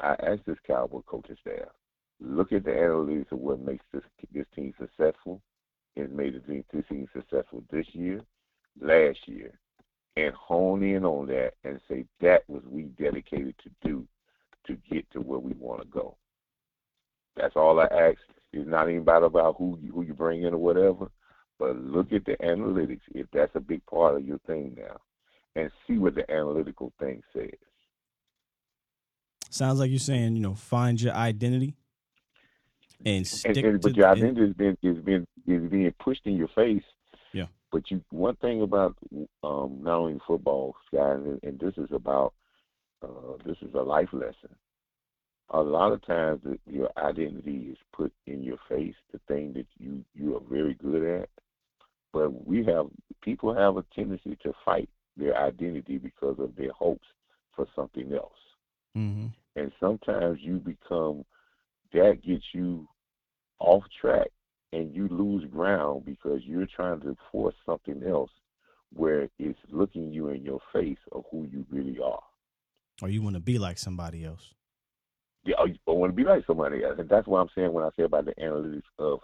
I 0.01 0.15
asked 0.23 0.47
this 0.47 0.59
Cowboy 0.67 1.01
coaching 1.07 1.37
staff, 1.41 1.69
look 2.21 2.53
at 2.53 2.65
the 2.65 2.71
analytics 2.71 3.33
of 3.33 3.39
what 3.39 3.61
makes 3.61 3.85
this 3.93 4.03
this 4.33 4.47
team 4.55 4.75
successful. 4.79 5.41
It 5.97 6.13
made 6.13 6.35
the 6.35 6.41
Dream 6.41 6.65
this 6.73 6.85
team 6.89 7.09
successful 7.15 7.65
this 7.71 7.87
year, 7.93 8.21
last 8.81 9.19
year, 9.27 9.59
and 10.17 10.35
hone 10.35 10.83
in 10.83 11.05
on 11.05 11.27
that 11.29 11.55
and 11.65 11.81
say 11.89 12.05
that 12.21 12.43
was 12.49 12.63
we 12.69 12.83
dedicated 12.83 13.55
to 13.63 13.71
do 13.83 14.07
to 14.67 14.77
get 14.91 15.11
to 15.13 15.21
where 15.21 15.39
we 15.39 15.53
want 15.55 15.81
to 15.81 15.89
go. 15.89 16.17
That's 17.35 17.57
all 17.57 17.81
I 17.81 17.85
ask. 17.85 18.19
It's 18.53 18.69
not 18.69 18.89
even 18.89 19.03
about 19.03 19.23
about 19.23 19.57
who 19.59 19.79
you, 19.83 19.93
who 19.93 20.03
you 20.03 20.15
bring 20.15 20.43
in 20.43 20.55
or 20.55 20.59
whatever, 20.59 21.11
but 21.59 21.77
look 21.77 22.13
at 22.13 22.25
the 22.27 22.37
analytics 22.43 23.01
if 23.15 23.27
that's 23.33 23.55
a 23.55 23.61
big 23.61 23.85
part 23.87 24.17
of 24.17 24.25
your 24.25 24.39
thing 24.47 24.77
now, 24.79 24.99
and 25.55 25.71
see 25.87 25.99
what 25.99 26.15
the 26.15 26.31
analytical 26.31 26.93
thing 26.99 27.23
says. 27.35 27.51
Sounds 29.51 29.79
like 29.79 29.91
you're 29.91 29.99
saying, 29.99 30.37
you 30.37 30.43
know, 30.43 30.55
find 30.55 31.01
your 31.01 31.15
identity 31.15 31.75
and 33.05 33.17
and, 33.17 33.27
stick 33.27 33.57
and, 33.59 33.81
to 33.81 33.89
but 33.89 33.97
your 33.97 34.09
identity 34.09 34.41
has 34.43 34.53
been 34.55 34.77
is 34.83 34.99
been 35.03 35.27
is 35.47 35.71
being 35.71 35.93
pushed 35.99 36.27
in 36.27 36.37
your 36.37 36.49
face. 36.49 36.83
Yeah. 37.33 37.47
But 37.73 37.91
you 37.91 38.03
one 38.11 38.37
thing 38.37 38.63
about 38.63 38.97
um, 39.43 39.79
not 39.83 39.99
only 39.99 40.21
football, 40.27 40.75
Sky, 40.87 41.13
and, 41.13 41.41
and 41.43 41.59
this 41.59 41.75
is 41.77 41.91
about 41.93 42.33
uh, 43.03 43.37
this 43.45 43.57
is 43.63 43.75
a 43.75 43.83
life 43.83 44.09
lesson. 44.13 44.55
A 45.51 45.61
lot 45.61 45.93
of 45.93 46.05
times, 46.05 46.41
your 46.67 46.91
identity 46.97 47.69
is 47.71 47.79
put 47.93 48.13
in 48.27 48.43
your 48.43 48.59
face, 48.69 48.95
the 49.13 49.21
thing 49.29 49.53
that 49.55 49.67
you 49.79 50.05
you 50.15 50.37
are 50.37 50.43
very 50.51 50.75
good 50.75 51.23
at. 51.23 51.29
But 52.13 52.47
we 52.47 52.65
have 52.65 52.87
people 53.23 53.55
have 53.55 53.77
a 53.77 53.85
tendency 53.95 54.37
to 54.43 54.53
fight 54.65 54.89
their 55.17 55.37
identity 55.37 55.99
because 55.99 56.39
of 56.39 56.55
their 56.57 56.73
hopes 56.73 57.07
for 57.55 57.67
something 57.75 58.13
else 58.13 58.33
Mhm. 58.97 59.33
and 59.57 59.73
sometimes 59.81 60.41
you 60.41 60.59
become 60.59 61.25
that 61.93 62.21
gets 62.23 62.45
you 62.53 62.87
off 63.59 63.83
track 64.01 64.31
and 64.73 64.95
you 64.95 65.09
lose 65.09 65.45
ground 65.51 66.05
because 66.05 66.41
you're 66.45 66.67
trying 66.67 67.01
to 67.01 67.17
force 67.31 67.55
something 67.65 68.03
else 68.05 68.31
where 68.93 69.29
it's 69.39 69.59
looking 69.71 70.13
you 70.13 70.29
in 70.29 70.43
your 70.45 70.61
face 70.73 70.99
of 71.13 71.25
who 71.31 71.45
you 71.51 71.65
really 71.71 71.99
are. 72.03 72.23
or 73.03 73.09
you 73.09 73.21
want 73.23 73.35
to 73.37 73.41
be 73.41 73.59
like 73.59 73.79
somebody 73.79 74.25
else. 74.25 74.55
Yeah, 75.45 75.57
I 75.59 75.91
want 75.91 76.11
to 76.13 76.17
be 76.17 76.25
like 76.25 76.45
somebody 76.47 76.83
else, 76.83 76.97
and 76.99 77.09
that's 77.09 77.27
what 77.29 77.39
I'm 77.39 77.49
saying 77.55 77.73
when 77.73 77.85
I 77.85 77.91
say 77.97 78.03
about 78.05 78.25
the 78.25 78.35
analytics 78.35 78.83
of, 78.99 79.21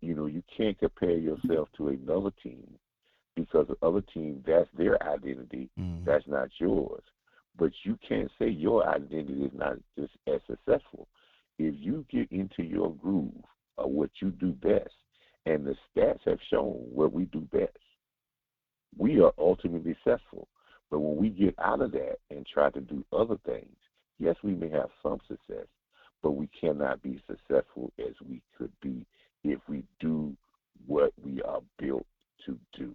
you 0.00 0.14
know, 0.14 0.26
you 0.26 0.42
can't 0.56 0.78
compare 0.78 1.16
yourself 1.16 1.68
to 1.78 1.88
another 1.88 2.30
team 2.42 2.62
because 3.34 3.66
the 3.68 3.76
other 3.86 4.02
team 4.14 4.44
that's 4.46 4.68
their 4.76 5.02
identity, 5.02 5.70
Mhm. 5.78 6.04
that's 6.04 6.26
not 6.28 6.50
yours. 6.60 7.02
But 7.56 7.72
you 7.84 7.96
can't 8.06 8.30
say 8.38 8.48
your 8.48 8.86
identity 8.86 9.44
is 9.44 9.52
not 9.54 9.78
just 9.96 10.12
as 10.26 10.40
successful. 10.46 11.08
If 11.58 11.74
you 11.78 12.04
get 12.10 12.30
into 12.30 12.62
your 12.62 12.94
groove 12.94 13.44
Uh, 13.80 13.86
what 13.86 14.10
you 14.20 14.30
do 14.30 14.52
best, 14.52 14.90
and 15.46 15.66
the 15.66 15.74
stats 15.96 16.20
have 16.26 16.38
shown 16.50 16.72
what 16.92 17.12
we 17.12 17.24
do 17.26 17.40
best, 17.52 17.76
we 18.98 19.20
are 19.20 19.32
ultimately 19.38 19.96
successful. 20.04 20.48
But 20.90 21.00
when 21.00 21.16
we 21.16 21.28
get 21.30 21.54
out 21.58 21.80
of 21.80 21.92
that 21.92 22.16
and 22.30 22.46
try 22.46 22.70
to 22.70 22.80
do 22.80 23.04
other 23.12 23.36
things, 23.46 23.76
yes, 24.18 24.34
we 24.42 24.54
may 24.54 24.68
have 24.70 24.90
some 25.02 25.18
success, 25.28 25.66
but 26.22 26.32
we 26.32 26.48
cannot 26.60 27.02
be 27.02 27.22
successful 27.28 27.92
as 27.98 28.14
we 28.28 28.42
could 28.58 28.72
be 28.82 29.06
if 29.44 29.60
we 29.68 29.84
do 30.00 30.36
what 30.86 31.12
we 31.22 31.40
are 31.42 31.60
built 31.78 32.06
to 32.46 32.58
do. 32.76 32.94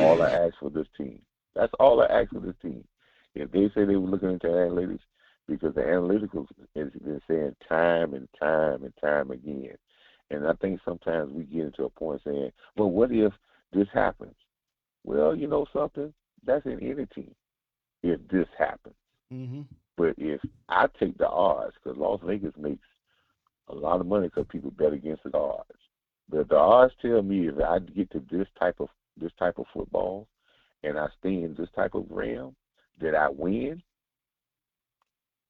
All 0.00 0.20
I 0.22 0.28
ask 0.28 0.54
for 0.60 0.70
this 0.70 0.88
team. 0.98 1.20
That's 1.54 1.72
all 1.80 2.02
I 2.02 2.06
ask 2.06 2.30
for 2.30 2.40
this 2.40 2.56
team. 2.60 2.84
If 3.34 3.50
they 3.52 3.70
say 3.74 3.84
they 3.84 3.96
were 3.96 4.08
looking 4.08 4.32
into 4.32 4.48
analytics, 4.48 4.98
because 5.48 5.74
the 5.74 5.82
analytical 5.82 6.46
has 6.74 6.88
been 6.90 7.20
saying 7.28 7.56
time 7.68 8.14
and 8.14 8.28
time 8.38 8.82
and 8.84 8.92
time 9.00 9.30
again. 9.30 9.76
And 10.30 10.46
I 10.46 10.52
think 10.54 10.80
sometimes 10.84 11.30
we 11.30 11.44
get 11.44 11.66
into 11.66 11.84
a 11.84 11.90
point 11.90 12.20
saying, 12.24 12.50
well, 12.76 12.90
what 12.90 13.12
if 13.12 13.32
this 13.72 13.86
happens? 13.92 14.34
Well, 15.04 15.36
you 15.36 15.46
know 15.46 15.66
something? 15.72 16.12
That's 16.44 16.66
in 16.66 16.80
any 16.82 17.06
team 17.14 17.34
if 18.02 18.20
this 18.28 18.46
happens. 18.58 18.94
Mm-hmm. 19.32 19.62
But 19.96 20.14
if 20.18 20.40
I 20.68 20.86
take 20.98 21.16
the 21.18 21.28
odds, 21.28 21.74
because 21.82 21.98
Las 21.98 22.20
Vegas 22.24 22.52
makes 22.58 22.84
a 23.68 23.74
lot 23.74 24.00
of 24.00 24.06
money 24.06 24.28
because 24.28 24.46
people 24.50 24.70
bet 24.70 24.92
against 24.92 25.24
the 25.24 25.36
odds. 25.36 25.64
But 26.28 26.40
if 26.40 26.48
the 26.48 26.56
odds 26.56 26.92
tell 27.00 27.22
me 27.22 27.48
if 27.48 27.54
I 27.58 27.78
get 27.78 28.10
to 28.12 28.22
this 28.30 28.46
type 28.58 28.76
of 28.80 28.88
this 29.16 29.32
type 29.38 29.58
of 29.58 29.64
football, 29.72 30.28
and 30.82 30.98
I 30.98 31.06
stay 31.18 31.42
in 31.42 31.54
this 31.56 31.68
type 31.74 31.94
of 31.94 32.04
realm, 32.10 32.54
that 33.00 33.14
I 33.14 33.28
win. 33.30 33.82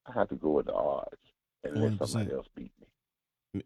I 0.09 0.12
have 0.19 0.28
to 0.28 0.35
go 0.37 0.51
with 0.53 0.66
the 0.66 0.74
odds 0.74 1.16
and 1.65 1.81
let 1.81 1.93
100%. 1.93 2.09
somebody 2.09 2.35
else 2.37 2.47
beat 2.55 2.70
me. 2.81 3.62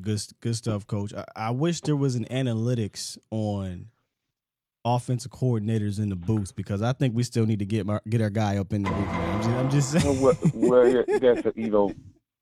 Good, 0.00 0.20
good 0.40 0.56
stuff, 0.56 0.86
coach. 0.86 1.12
I, 1.14 1.24
I 1.36 1.50
wish 1.50 1.80
there 1.82 1.96
was 1.96 2.14
an 2.14 2.24
analytics 2.26 3.18
on 3.30 3.86
offensive 4.84 5.30
coordinators 5.30 5.98
in 5.98 6.08
the 6.10 6.16
booth 6.16 6.54
because 6.56 6.82
I 6.82 6.92
think 6.92 7.14
we 7.14 7.22
still 7.22 7.46
need 7.46 7.58
to 7.58 7.66
get 7.66 7.86
my, 7.86 8.00
get 8.08 8.20
our 8.20 8.30
guy 8.30 8.56
up 8.58 8.72
in 8.72 8.82
the 8.82 8.90
booth. 8.90 9.08
I'm 9.08 9.40
just, 9.42 9.50
I'm 9.50 9.70
just 9.70 9.92
saying. 9.92 10.20
well, 10.20 10.34
well, 10.54 10.88
yeah, 10.88 11.18
that's 11.18 11.46
a, 11.46 11.52
you 11.56 11.70
know, 11.70 11.92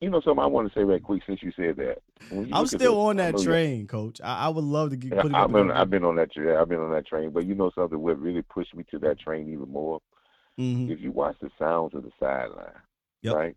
you 0.00 0.10
know 0.10 0.20
something 0.20 0.42
I 0.42 0.46
want 0.46 0.72
to 0.72 0.78
say 0.78 0.82
right 0.84 1.02
quick 1.02 1.22
since 1.26 1.42
you 1.42 1.52
said 1.56 1.76
that. 1.76 1.98
You 2.30 2.48
I'm 2.52 2.66
still 2.66 3.00
on 3.00 3.16
that 3.16 3.32
know 3.34 3.38
that- 3.38 3.44
train, 3.44 3.86
coach. 3.86 4.20
I, 4.22 4.46
I 4.46 4.48
would 4.48 4.64
love 4.64 4.90
to 4.90 4.96
get 4.96 5.16
put. 5.20 5.34
I've 5.34 5.52
been 5.52 5.70
I've 5.70 5.90
been 5.90 6.04
on 6.04 6.16
that 6.16 6.32
train. 6.32 6.56
I've 6.56 6.68
been 6.68 6.80
on 6.80 6.90
that 6.92 7.06
train. 7.06 7.30
But 7.30 7.46
you 7.46 7.54
know 7.54 7.70
something 7.74 7.98
what 8.00 8.18
really 8.20 8.42
pushed 8.42 8.74
me 8.74 8.84
to 8.90 8.98
that 9.00 9.20
train 9.20 9.52
even 9.52 9.68
more? 9.70 10.00
Mhm. 10.58 10.90
If 10.90 11.00
you 11.00 11.12
watch 11.12 11.36
the 11.40 11.50
sounds 11.58 11.94
of 11.94 12.02
the 12.02 12.10
sideline, 12.18 12.72
Yep. 13.22 13.34
right? 13.34 13.56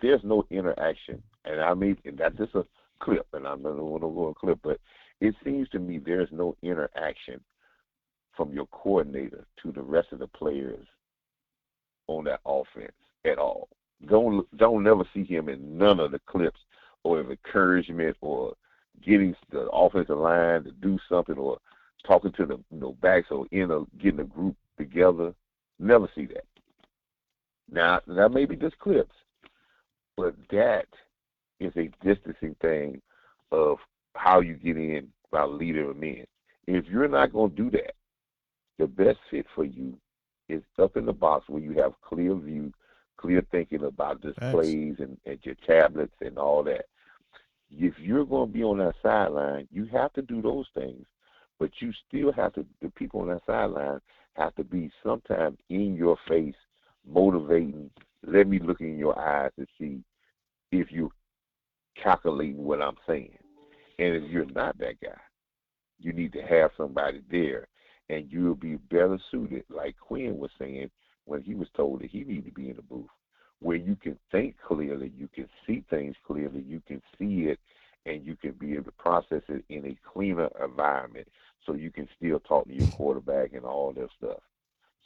There's 0.00 0.20
no 0.22 0.44
interaction. 0.50 1.22
And 1.44 1.60
I 1.60 1.74
mean 1.74 1.96
and 2.04 2.18
that's 2.18 2.36
just 2.36 2.54
a 2.54 2.64
clip 3.00 3.26
and 3.32 3.46
I'm 3.46 3.62
not 3.62 3.76
gonna 3.76 4.00
go 4.00 4.28
a 4.28 4.34
clip, 4.34 4.58
but 4.62 4.78
it 5.20 5.34
seems 5.44 5.68
to 5.70 5.78
me 5.78 5.98
there's 5.98 6.28
no 6.30 6.56
interaction 6.62 7.40
from 8.36 8.52
your 8.52 8.66
coordinator 8.66 9.44
to 9.62 9.72
the 9.72 9.82
rest 9.82 10.08
of 10.12 10.20
the 10.20 10.28
players 10.28 10.86
on 12.06 12.24
that 12.24 12.40
offense 12.46 12.92
at 13.24 13.38
all. 13.38 13.68
Don't 14.06 14.46
don't 14.56 14.84
never 14.84 15.04
see 15.12 15.24
him 15.24 15.48
in 15.48 15.76
none 15.76 15.98
of 16.00 16.12
the 16.12 16.20
clips 16.26 16.60
or 17.02 17.20
of 17.20 17.30
encouragement 17.30 18.16
or 18.20 18.54
getting 19.04 19.34
the 19.50 19.68
offensive 19.70 20.18
line 20.18 20.64
to 20.64 20.72
do 20.72 20.98
something 21.08 21.36
or 21.36 21.58
talking 22.06 22.32
to 22.32 22.46
the 22.46 22.54
you 22.70 22.80
know 22.80 22.92
backs 23.02 23.28
or 23.30 23.46
in 23.50 23.70
a 23.70 23.80
getting 24.00 24.20
a 24.20 24.24
group 24.24 24.56
together. 24.78 25.34
Never 25.80 26.08
see 26.14 26.26
that. 26.26 26.44
Now 27.70 28.00
that 28.06 28.32
may 28.32 28.46
be 28.46 28.56
just 28.56 28.78
clips, 28.78 29.14
but 30.16 30.34
that 30.50 30.86
is 31.60 31.72
a 31.76 31.90
distancing 32.04 32.56
thing 32.60 33.00
of 33.52 33.78
how 34.14 34.40
you 34.40 34.54
get 34.54 34.76
in 34.76 35.08
by 35.30 35.44
leader 35.44 35.90
of 35.90 35.96
men. 35.96 36.24
If 36.66 36.86
you're 36.86 37.08
not 37.08 37.32
going 37.32 37.50
to 37.50 37.56
do 37.56 37.70
that, 37.70 37.94
the 38.78 38.86
best 38.86 39.18
fit 39.30 39.46
for 39.54 39.64
you 39.64 39.98
is 40.48 40.62
up 40.78 40.96
in 40.96 41.04
the 41.06 41.12
box 41.12 41.48
where 41.48 41.62
you 41.62 41.72
have 41.72 41.92
clear 42.02 42.34
view, 42.34 42.72
clear 43.16 43.42
thinking 43.50 43.84
about 43.84 44.22
displays 44.22 44.96
and, 44.98 45.18
and 45.26 45.38
your 45.42 45.56
tablets 45.66 46.14
and 46.20 46.38
all 46.38 46.62
that. 46.64 46.86
If 47.70 47.98
you're 47.98 48.24
going 48.24 48.48
to 48.48 48.52
be 48.52 48.64
on 48.64 48.78
that 48.78 48.94
sideline, 49.02 49.68
you 49.70 49.86
have 49.92 50.12
to 50.14 50.22
do 50.22 50.40
those 50.40 50.66
things, 50.74 51.04
but 51.58 51.70
you 51.80 51.92
still 52.08 52.32
have 52.32 52.54
to. 52.54 52.64
The 52.80 52.88
people 52.90 53.20
on 53.20 53.28
that 53.28 53.42
sideline 53.46 54.00
have 54.34 54.54
to 54.54 54.64
be 54.64 54.90
sometimes 55.02 55.58
in 55.68 55.94
your 55.94 56.16
face, 56.26 56.54
motivating. 57.06 57.90
Let 58.26 58.48
me 58.48 58.58
look 58.58 58.80
in 58.80 58.98
your 58.98 59.18
eyes 59.18 59.50
to 59.58 59.66
see 59.78 60.02
if 60.72 60.90
you're 60.90 61.10
calculating 62.02 62.64
what 62.64 62.82
I'm 62.82 62.96
saying. 63.06 63.36
And 63.98 64.14
if 64.16 64.30
you're 64.30 64.46
not 64.46 64.78
that 64.78 65.00
guy, 65.00 65.20
you 65.98 66.12
need 66.12 66.32
to 66.34 66.42
have 66.42 66.70
somebody 66.76 67.22
there, 67.30 67.68
and 68.08 68.30
you'll 68.30 68.54
be 68.54 68.76
better 68.76 69.18
suited, 69.30 69.64
like 69.68 69.96
Quinn 69.98 70.38
was 70.38 70.50
saying 70.58 70.90
when 71.24 71.42
he 71.42 71.54
was 71.54 71.68
told 71.76 72.00
that 72.00 72.10
he 72.10 72.24
needed 72.24 72.46
to 72.46 72.52
be 72.52 72.70
in 72.70 72.76
the 72.76 72.82
booth, 72.82 73.08
where 73.60 73.76
you 73.76 73.96
can 73.96 74.16
think 74.30 74.56
clearly, 74.64 75.12
you 75.16 75.28
can 75.34 75.48
see 75.66 75.84
things 75.90 76.14
clearly, 76.26 76.64
you 76.66 76.80
can 76.86 77.02
see 77.18 77.48
it, 77.48 77.58
and 78.06 78.24
you 78.24 78.36
can 78.36 78.52
be 78.52 78.74
able 78.74 78.84
to 78.84 78.92
process 78.92 79.42
it 79.48 79.64
in 79.68 79.84
a 79.86 79.96
cleaner 80.10 80.48
environment, 80.62 81.26
so 81.66 81.74
you 81.74 81.90
can 81.90 82.08
still 82.16 82.38
talk 82.40 82.66
to 82.66 82.72
your 82.72 82.86
quarterback 82.88 83.52
and 83.52 83.64
all 83.64 83.92
that 83.92 84.08
stuff. 84.16 84.38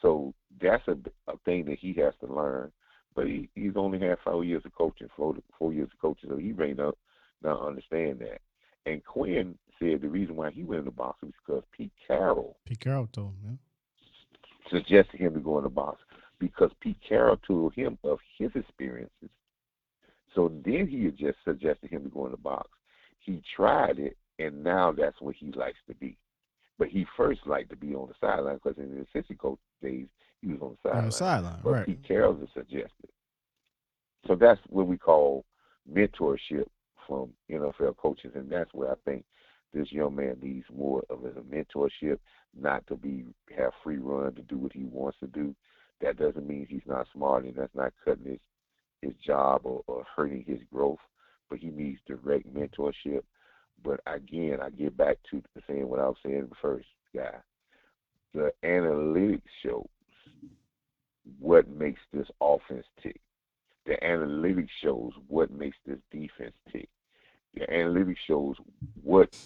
So 0.03 0.35
that's 0.61 0.87
a, 0.89 0.97
a 1.29 1.39
thing 1.45 1.65
that 1.67 1.79
he 1.79 1.95
has 1.95 2.13
to 2.21 2.33
learn. 2.33 2.71
But 3.15 3.27
he, 3.27 3.49
he's 3.55 3.77
only 3.77 4.01
had 4.01 4.19
four 4.25 4.45
years 4.45 4.63
of 4.65 4.75
coaching, 4.75 5.09
four, 5.17 5.35
four 5.59 5.73
years 5.73 5.89
of 5.93 6.01
coaching, 6.01 6.31
so 6.31 6.37
he 6.37 6.53
may 6.53 6.73
not 6.73 6.97
not 7.43 7.65
understand 7.65 8.21
that. 8.21 8.41
And 8.87 9.05
Quinn 9.05 9.57
said 9.79 10.01
the 10.01 10.09
reason 10.09 10.37
why 10.37 10.51
he 10.51 10.65
went 10.65 10.81
in 10.81 10.85
the 10.85 10.91
box 10.91 11.23
was 11.23 11.33
because 11.45 11.63
Pete 11.77 11.93
Carroll 12.07 12.57
Pete 12.65 12.81
Carroll 12.81 13.09
told 13.13 13.35
him, 13.45 13.59
suggested 14.71 15.21
him 15.21 15.35
to 15.35 15.41
go 15.41 15.59
in 15.59 15.65
the 15.65 15.71
box 15.71 16.01
because 16.39 16.71
Pete 16.81 16.99
Carroll 17.07 17.39
told 17.47 17.75
him 17.75 17.99
of 18.05 18.19
his 18.39 18.51
experiences. 18.55 19.31
So 20.35 20.51
then 20.65 20.89
he 20.89 21.05
had 21.05 21.19
just 21.19 21.39
suggested 21.45 21.91
him 21.91 22.05
to 22.05 22.09
go 22.09 22.25
in 22.27 22.33
the 22.33 22.39
box. 22.39 22.69
He 23.21 23.43
tried 23.55 23.99
it, 23.99 24.17
and 24.39 24.65
now 24.65 24.93
that's 24.93 25.21
what 25.21 25.37
he 25.37 25.53
likes 25.53 25.79
to 25.89 25.95
be. 25.95 26.17
But 26.83 26.91
he 26.91 27.07
first 27.17 27.47
liked 27.47 27.71
to 27.71 27.77
be 27.77 27.95
on 27.95 28.09
the 28.09 28.15
sideline 28.21 28.57
because 28.57 28.77
in 28.77 28.91
his 28.91 29.07
assistant 29.15 29.39
coach 29.39 29.61
days, 29.81 30.09
he 30.41 30.49
was 30.49 30.59
on 30.61 30.71
the 30.71 30.89
sideline. 30.89 30.99
On 30.99 31.07
the 31.07 31.13
sideline, 31.13 31.61
but 31.63 31.71
right. 31.71 31.87
Pete 31.87 32.03
Carroll 32.03 32.35
has 32.35 32.49
suggested. 32.53 33.09
So 34.27 34.35
that's 34.35 34.61
what 34.69 34.89
we 34.89 34.99
call 34.99 35.45
mentorship 35.89 36.67
from 37.07 37.31
NFL 37.49 37.99
coaches, 37.99 38.33
and 38.35 38.51
that's 38.51 38.75
where 38.75 38.91
I 38.91 38.97
think 39.05 39.25
this 39.73 39.93
young 39.93 40.17
man 40.17 40.39
needs 40.43 40.67
more 40.77 41.05
of 41.09 41.25
as 41.25 41.37
a 41.37 41.55
mentorship, 41.55 42.19
not 42.61 42.85
to 42.89 42.97
be 42.97 43.27
have 43.57 43.71
free 43.85 43.99
run 43.99 44.35
to 44.35 44.43
do 44.43 44.59
what 44.59 44.73
he 44.73 44.83
wants 44.83 45.21
to 45.21 45.29
do. 45.29 45.55
That 46.01 46.19
doesn't 46.19 46.49
mean 46.49 46.67
he's 46.69 46.83
not 46.85 47.07
smart 47.15 47.45
and 47.45 47.55
that's 47.55 47.77
not 47.77 47.93
cutting 48.05 48.25
his 48.25 48.41
his 49.03 49.15
job 49.25 49.61
or, 49.63 49.83
or 49.87 50.05
hurting 50.17 50.45
his 50.49 50.59
growth, 50.73 50.99
but 51.49 51.61
he 51.61 51.69
needs 51.69 52.01
direct 52.09 52.53
mentorship. 52.53 53.23
But 53.85 54.01
again, 54.07 54.59
I 54.63 54.71
get 54.71 54.97
back 54.97 55.19
to 55.31 55.43
saying 55.67 55.89
what 55.89 56.01
I 56.01 56.07
was 56.07 56.17
saying 56.25 56.51
first, 56.61 56.87
guy. 57.15 57.35
The 58.35 58.53
analytics 58.65 59.43
shows 59.63 59.87
what 61.39 61.69
makes 61.69 62.01
this 62.13 62.29
offense 62.41 62.87
tick. 63.03 63.21
The 63.87 63.97
analytics 64.03 64.69
shows 64.83 65.13
what 65.27 65.51
makes 65.51 65.77
this 65.87 65.99
defense 66.11 66.55
tick. 66.71 66.89
The 67.55 67.67
analytics 67.67 68.17
shows 68.27 68.57
what, 69.03 69.37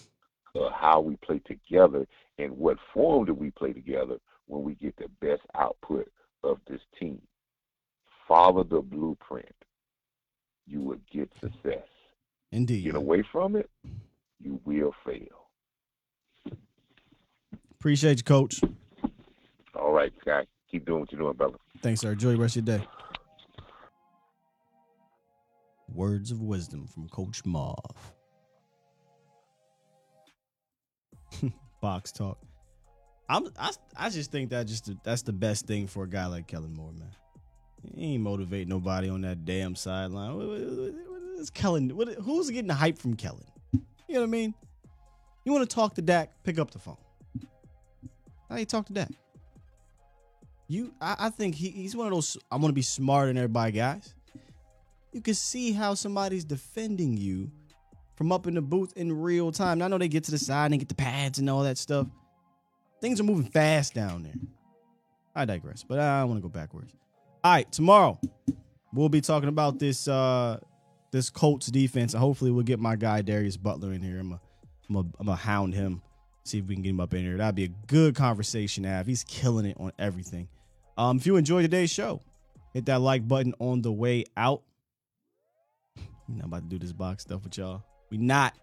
uh, 0.55 0.69
how 0.69 1.01
we 1.01 1.17
play 1.17 1.39
together 1.39 2.07
and 2.37 2.57
what 2.57 2.77
form 2.93 3.25
do 3.25 3.33
we 3.33 3.51
play 3.51 3.73
together 3.73 4.17
when 4.45 4.63
we 4.63 4.75
get 4.75 4.95
the 4.97 5.09
best 5.19 5.41
output 5.55 6.07
of 6.43 6.59
this 6.69 6.81
team. 6.99 7.21
Follow 8.27 8.63
the 8.63 8.81
blueprint. 8.81 9.55
You 10.65 10.81
will 10.81 10.99
get 11.11 11.31
success. 11.41 11.87
Indeed. 12.51 12.85
Get 12.85 12.95
away 12.95 13.23
from 13.31 13.55
it, 13.55 13.69
you 14.39 14.59
will 14.65 14.93
fail. 15.05 15.47
Appreciate 17.79 18.17
you, 18.17 18.23
coach. 18.23 18.61
All 19.75 19.91
right, 19.91 20.11
guy. 20.25 20.45
Keep 20.71 20.85
doing 20.85 21.01
what 21.01 21.11
you're 21.11 21.21
doing, 21.21 21.33
brother. 21.35 21.57
Thanks, 21.81 22.01
sir. 22.01 22.11
Enjoy 22.11 22.31
the 22.31 22.37
rest 22.37 22.57
of 22.57 22.67
your 22.67 22.79
day. 22.79 22.87
Words 25.93 26.31
of 26.31 26.41
wisdom 26.41 26.87
from 26.87 27.07
Coach 27.07 27.45
Marv. 27.45 27.77
Box 31.81 32.11
talk. 32.11 32.39
I'm 33.29 33.47
I, 33.59 33.71
I 33.95 34.09
just 34.09 34.31
think 34.31 34.49
that 34.51 34.67
just 34.67 34.89
that's 35.03 35.21
the 35.21 35.33
best 35.33 35.67
thing 35.67 35.87
for 35.87 36.03
a 36.03 36.09
guy 36.09 36.25
like 36.25 36.47
Kellen 36.47 36.73
Moore, 36.73 36.93
man. 36.93 37.11
He 37.95 38.13
ain't 38.13 38.23
motivate 38.23 38.67
nobody 38.67 39.09
on 39.09 39.21
that 39.21 39.45
damn 39.45 39.75
sideline. 39.75 40.35
What, 40.35 40.47
what, 40.47 40.59
what, 40.59 40.93
what 41.09 41.39
is 41.39 41.49
Kellen? 41.49 41.95
What, 41.95 42.09
who's 42.15 42.49
getting 42.49 42.67
the 42.67 42.73
hype 42.73 42.97
from 42.97 43.15
Kellen? 43.15 43.45
You 44.07 44.15
know 44.15 44.21
what 44.21 44.27
I 44.27 44.29
mean? 44.29 44.53
You 45.43 45.51
want 45.51 45.69
to 45.69 45.75
talk 45.75 45.95
to 45.95 46.01
Dak? 46.01 46.31
Pick 46.43 46.59
up 46.59 46.71
the 46.71 46.79
phone. 46.79 46.97
How 48.49 48.55
you 48.57 48.65
talk 48.65 48.85
to 48.87 48.93
Dak? 48.93 49.09
You, 50.67 50.93
I, 50.99 51.15
I 51.19 51.29
think 51.29 51.55
he, 51.55 51.69
he's 51.69 51.95
one 51.95 52.07
of 52.07 52.13
those. 52.13 52.37
I 52.51 52.55
want 52.55 52.67
to 52.67 52.73
be 52.73 52.81
smarter 52.81 53.27
than 53.27 53.37
everybody, 53.37 53.73
guys. 53.73 54.13
You 55.11 55.21
can 55.21 55.33
see 55.33 55.71
how 55.71 55.93
somebody's 55.93 56.43
defending 56.43 57.17
you 57.17 57.49
from 58.15 58.31
up 58.31 58.47
in 58.47 58.55
the 58.55 58.61
booth 58.61 58.93
in 58.97 59.21
real 59.21 59.51
time. 59.51 59.79
Now, 59.79 59.85
I 59.85 59.87
know 59.87 59.97
they 59.97 60.07
get 60.07 60.23
to 60.25 60.31
the 60.31 60.37
side 60.37 60.71
and 60.71 60.79
get 60.79 60.89
the 60.89 60.95
pads 60.95 61.39
and 61.39 61.49
all 61.49 61.63
that 61.63 61.77
stuff. 61.77 62.07
Things 62.99 63.19
are 63.19 63.23
moving 63.23 63.49
fast 63.49 63.93
down 63.93 64.23
there. 64.23 64.33
I 65.35 65.45
digress, 65.45 65.83
but 65.83 65.99
I 65.99 66.23
want 66.23 66.39
to 66.39 66.41
go 66.41 66.49
backwards. 66.49 66.93
All 67.43 67.53
right, 67.53 67.71
tomorrow 67.71 68.19
we'll 68.91 69.09
be 69.09 69.21
talking 69.21 69.49
about 69.49 69.79
this 69.79 70.07
uh 70.07 70.59
this 71.17 71.29
Colts 71.31 71.67
defense, 71.67 72.13
and 72.13 72.21
hopefully 72.21 72.51
we'll 72.51 72.63
get 72.63 72.79
my 72.79 72.95
guy 72.95 73.21
Darius 73.21 73.57
Butler 73.57 73.91
in 73.91 74.01
here. 74.01 74.19
I'm 74.19 74.33
a, 74.33 74.41
I'm 74.87 74.95
a, 74.95 75.05
I'm 75.19 75.29
a 75.29 75.35
hound 75.35 75.73
him, 75.73 76.01
see 76.43 76.59
if 76.59 76.65
we 76.65 76.75
can 76.75 76.83
get 76.83 76.91
him 76.91 76.99
up 76.99 77.13
in 77.13 77.23
here. 77.23 77.37
That'd 77.37 77.55
be 77.55 77.65
a 77.65 77.87
good 77.87 78.15
conversation 78.15 78.83
to 78.83 78.89
have. 78.89 79.07
He's 79.07 79.23
killing 79.23 79.65
it 79.65 79.77
on 79.79 79.91
everything. 79.97 80.47
Um, 80.95 81.17
if 81.17 81.25
you 81.25 81.35
enjoyed 81.35 81.63
today's 81.63 81.89
show, 81.89 82.21
hit 82.71 82.85
that 82.85 83.01
like 83.01 83.27
button 83.27 83.55
on 83.59 83.81
the 83.81 83.91
way 83.91 84.25
out. 84.37 84.61
We're 86.27 86.35
not 86.37 86.45
about 86.45 86.61
to 86.63 86.69
do 86.69 86.77
this 86.77 86.93
box 86.93 87.23
stuff 87.23 87.43
with 87.43 87.57
y'all. 87.57 87.83
We 88.11 88.17
not. 88.17 88.53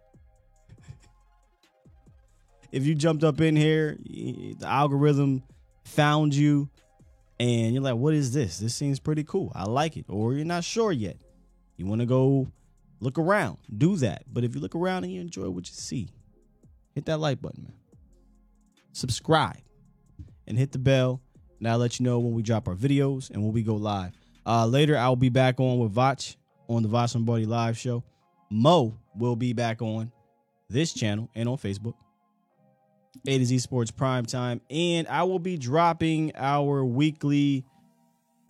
if 2.72 2.86
you 2.86 2.94
jumped 2.94 3.24
up 3.24 3.40
in 3.40 3.56
here, 3.56 3.98
the 4.05 4.66
algorithm 4.66 5.43
found 5.85 6.35
you, 6.35 6.70
and 7.40 7.74
you're 7.74 7.82
like, 7.82 7.97
"What 7.97 8.14
is 8.14 8.32
this? 8.32 8.59
This 8.59 8.76
seems 8.76 9.01
pretty 9.01 9.24
cool. 9.24 9.51
I 9.56 9.64
like 9.64 9.97
it." 9.97 10.06
Or 10.09 10.35
you're 10.35 10.44
not 10.44 10.62
sure 10.62 10.93
yet. 10.93 11.16
You 11.76 11.86
want 11.86 12.01
to 12.01 12.06
go 12.06 12.48
look 13.01 13.18
around. 13.18 13.59
Do 13.76 13.96
that. 13.96 14.24
But 14.32 14.44
if 14.44 14.55
you 14.55 14.60
look 14.60 14.74
around 14.74 15.05
and 15.05 15.12
you 15.12 15.20
enjoy 15.20 15.48
what 15.51 15.68
you 15.68 15.74
see, 15.74 16.09
hit 16.94 17.06
that 17.06 17.18
like 17.18 17.40
button, 17.40 17.64
man. 17.64 17.74
Subscribe 18.92 19.60
and 20.46 20.56
hit 20.56 20.72
the 20.72 20.78
bell 20.78 21.20
and 21.59 21.68
I'll 21.68 21.78
let 21.78 21.98
you 21.98 22.05
know 22.05 22.18
when 22.18 22.34
we 22.34 22.42
drop 22.42 22.68
our 22.68 22.74
videos 22.74 23.30
and 23.30 23.42
when 23.42 23.52
we 23.52 23.62
go 23.62 23.74
live. 23.74 24.12
Uh, 24.46 24.66
later, 24.66 24.96
I'll 24.96 25.16
be 25.16 25.30
back 25.30 25.59
on 25.59 25.78
with 25.78 25.94
Vach 25.94 26.36
on 26.68 26.82
the 26.82 26.88
Vach 26.88 27.14
and 27.14 27.24
Buddy 27.24 27.46
live 27.46 27.78
show. 27.78 28.05
Mo 28.51 28.98
will 29.16 29.36
be 29.36 29.52
back 29.52 29.80
on 29.80 30.12
this 30.68 30.92
channel 30.92 31.30
and 31.34 31.48
on 31.48 31.56
Facebook. 31.56 31.94
A 33.26 33.38
to 33.38 33.44
Z 33.44 33.59
Sports 33.60 33.90
Prime 33.90 34.26
Time. 34.26 34.60
And 34.68 35.09
I 35.09 35.22
will 35.22 35.38
be 35.38 35.56
dropping 35.56 36.32
our 36.36 36.84
weekly 36.84 37.64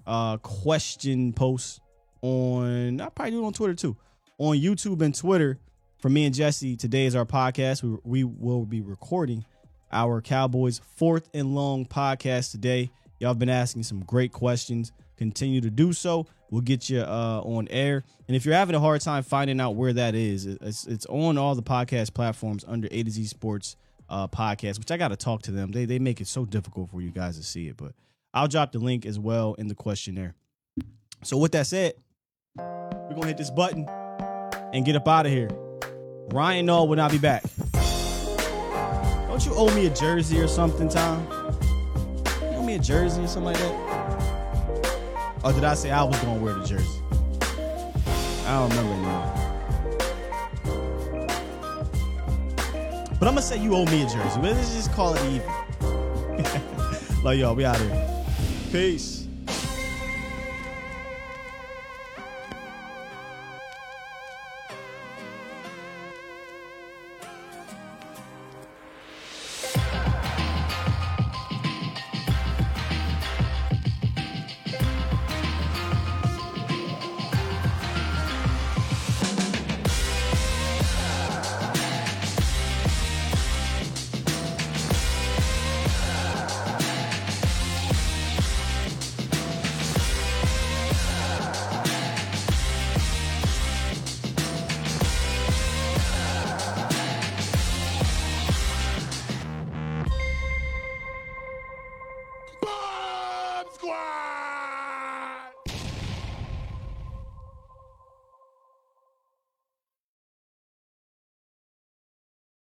uh 0.07 0.37
question 0.39 1.33
posts 1.33 1.81
on 2.25 3.01
I'll 3.01 3.11
probably 3.11 3.33
do 3.33 3.43
it 3.43 3.47
on 3.47 3.53
Twitter 3.53 3.75
too. 3.75 3.97
On 4.39 4.57
YouTube 4.57 5.03
and 5.03 5.15
Twitter 5.15 5.59
for 5.99 6.09
me 6.09 6.25
and 6.25 6.35
Jesse. 6.35 6.77
Today 6.77 7.05
is 7.05 7.15
our 7.15 7.27
podcast. 7.27 7.83
We, 7.83 7.99
we 8.03 8.25
will 8.25 8.65
be 8.65 8.81
recording 8.81 9.45
our 9.93 10.21
Cowboys 10.21 10.81
fourth 10.97 11.29
and 11.35 11.55
long 11.55 11.85
podcast 11.85 12.51
today. 12.51 12.91
Y'all 13.19 13.31
have 13.31 13.39
been 13.39 13.51
asking 13.51 13.83
some 13.83 14.01
great 14.01 14.33
questions. 14.33 14.93
Continue 15.17 15.61
to 15.61 15.71
do 15.71 15.93
so. 15.93 16.27
We'll 16.51 16.63
get 16.63 16.89
you 16.89 17.01
uh, 17.01 17.43
on 17.45 17.69
air. 17.69 18.03
And 18.27 18.37
if 18.37 18.47
you're 18.47 18.55
having 18.55 18.75
a 18.75 18.81
hard 18.81 19.03
time 19.03 19.23
finding 19.23 19.61
out 19.61 19.77
where 19.77 19.93
that 19.93 20.15
is, 20.15 20.47
it's, 20.47 20.87
it's 20.87 21.07
on 21.07 21.37
all 21.37 21.55
the 21.55 21.63
podcast 21.63 22.15
platforms 22.15 22.65
under 22.67 22.89
A 22.91 23.03
to 23.03 23.11
Z 23.11 23.27
Sports 23.27 23.77
uh, 24.09 24.29
podcast, 24.29 24.79
which 24.79 24.91
I 24.91 24.97
got 24.97 25.09
to 25.09 25.17
talk 25.17 25.43
to 25.43 25.51
them. 25.51 25.73
They, 25.73 25.85
they 25.85 25.99
make 25.99 26.21
it 26.21 26.27
so 26.27 26.45
difficult 26.45 26.91
for 26.91 27.03
you 27.03 27.11
guys 27.11 27.37
to 27.37 27.43
see 27.43 27.69
it, 27.69 27.77
but 27.77 27.93
I'll 28.33 28.49
drop 28.49 28.73
the 28.73 28.79
link 28.79 29.05
as 29.05 29.19
well 29.19 29.55
in 29.55 29.69
the 29.69 29.75
questionnaire. 29.75 30.35
So, 31.23 31.39
with 31.39 31.53
that 31.53 31.67
said, 31.67 31.95
we're 33.09 33.21
to 33.21 33.27
hit 33.27 33.37
this 33.37 33.51
button 33.51 33.87
and 34.73 34.85
get 34.85 34.97
up 34.97 35.07
out 35.07 35.27
of 35.27 35.33
here. 35.33 35.51
Ryan 36.33 36.67
Nall 36.67 36.89
will 36.89 36.97
not 36.97 37.11
be 37.11 37.19
back. 37.19 37.43
Don't 39.29 39.45
you 39.45 39.53
owe 39.55 39.75
me 39.75 39.87
a 39.87 39.91
jersey 39.91 40.41
or 40.41 40.49
something, 40.49 40.89
Tom? 40.89 41.27
You 42.41 42.49
owe 42.57 42.65
me 42.65 42.77
a 42.77 42.79
jersey 42.79 43.23
or 43.23 43.27
something 43.27 43.53
like 43.53 43.59
that? 43.59 45.41
Or 45.45 45.53
did 45.53 45.65
I 45.65 45.75
say 45.75 45.91
I 45.91 46.03
was 46.03 46.19
to 46.21 46.31
wear 46.31 46.55
the 46.55 46.65
jersey? 46.65 47.03
I 48.47 48.59
don't 48.59 48.71
remember 48.71 48.93
anymore. 48.95 49.45
But 53.19 53.29
I'm 53.29 53.37
to 53.37 53.43
say 53.43 53.59
you 53.59 53.75
owe 53.75 53.85
me 53.87 54.03
a 54.03 54.09
jersey. 54.09 54.41
Let's 54.41 54.75
just 54.75 54.93
call 54.93 55.15
it 55.15 55.25
even. 55.25 55.49
like, 57.25 57.39
y'all, 57.39 57.55
we 57.55 57.65
out 57.65 57.79
here. 57.79 58.25
Peace. 58.71 59.24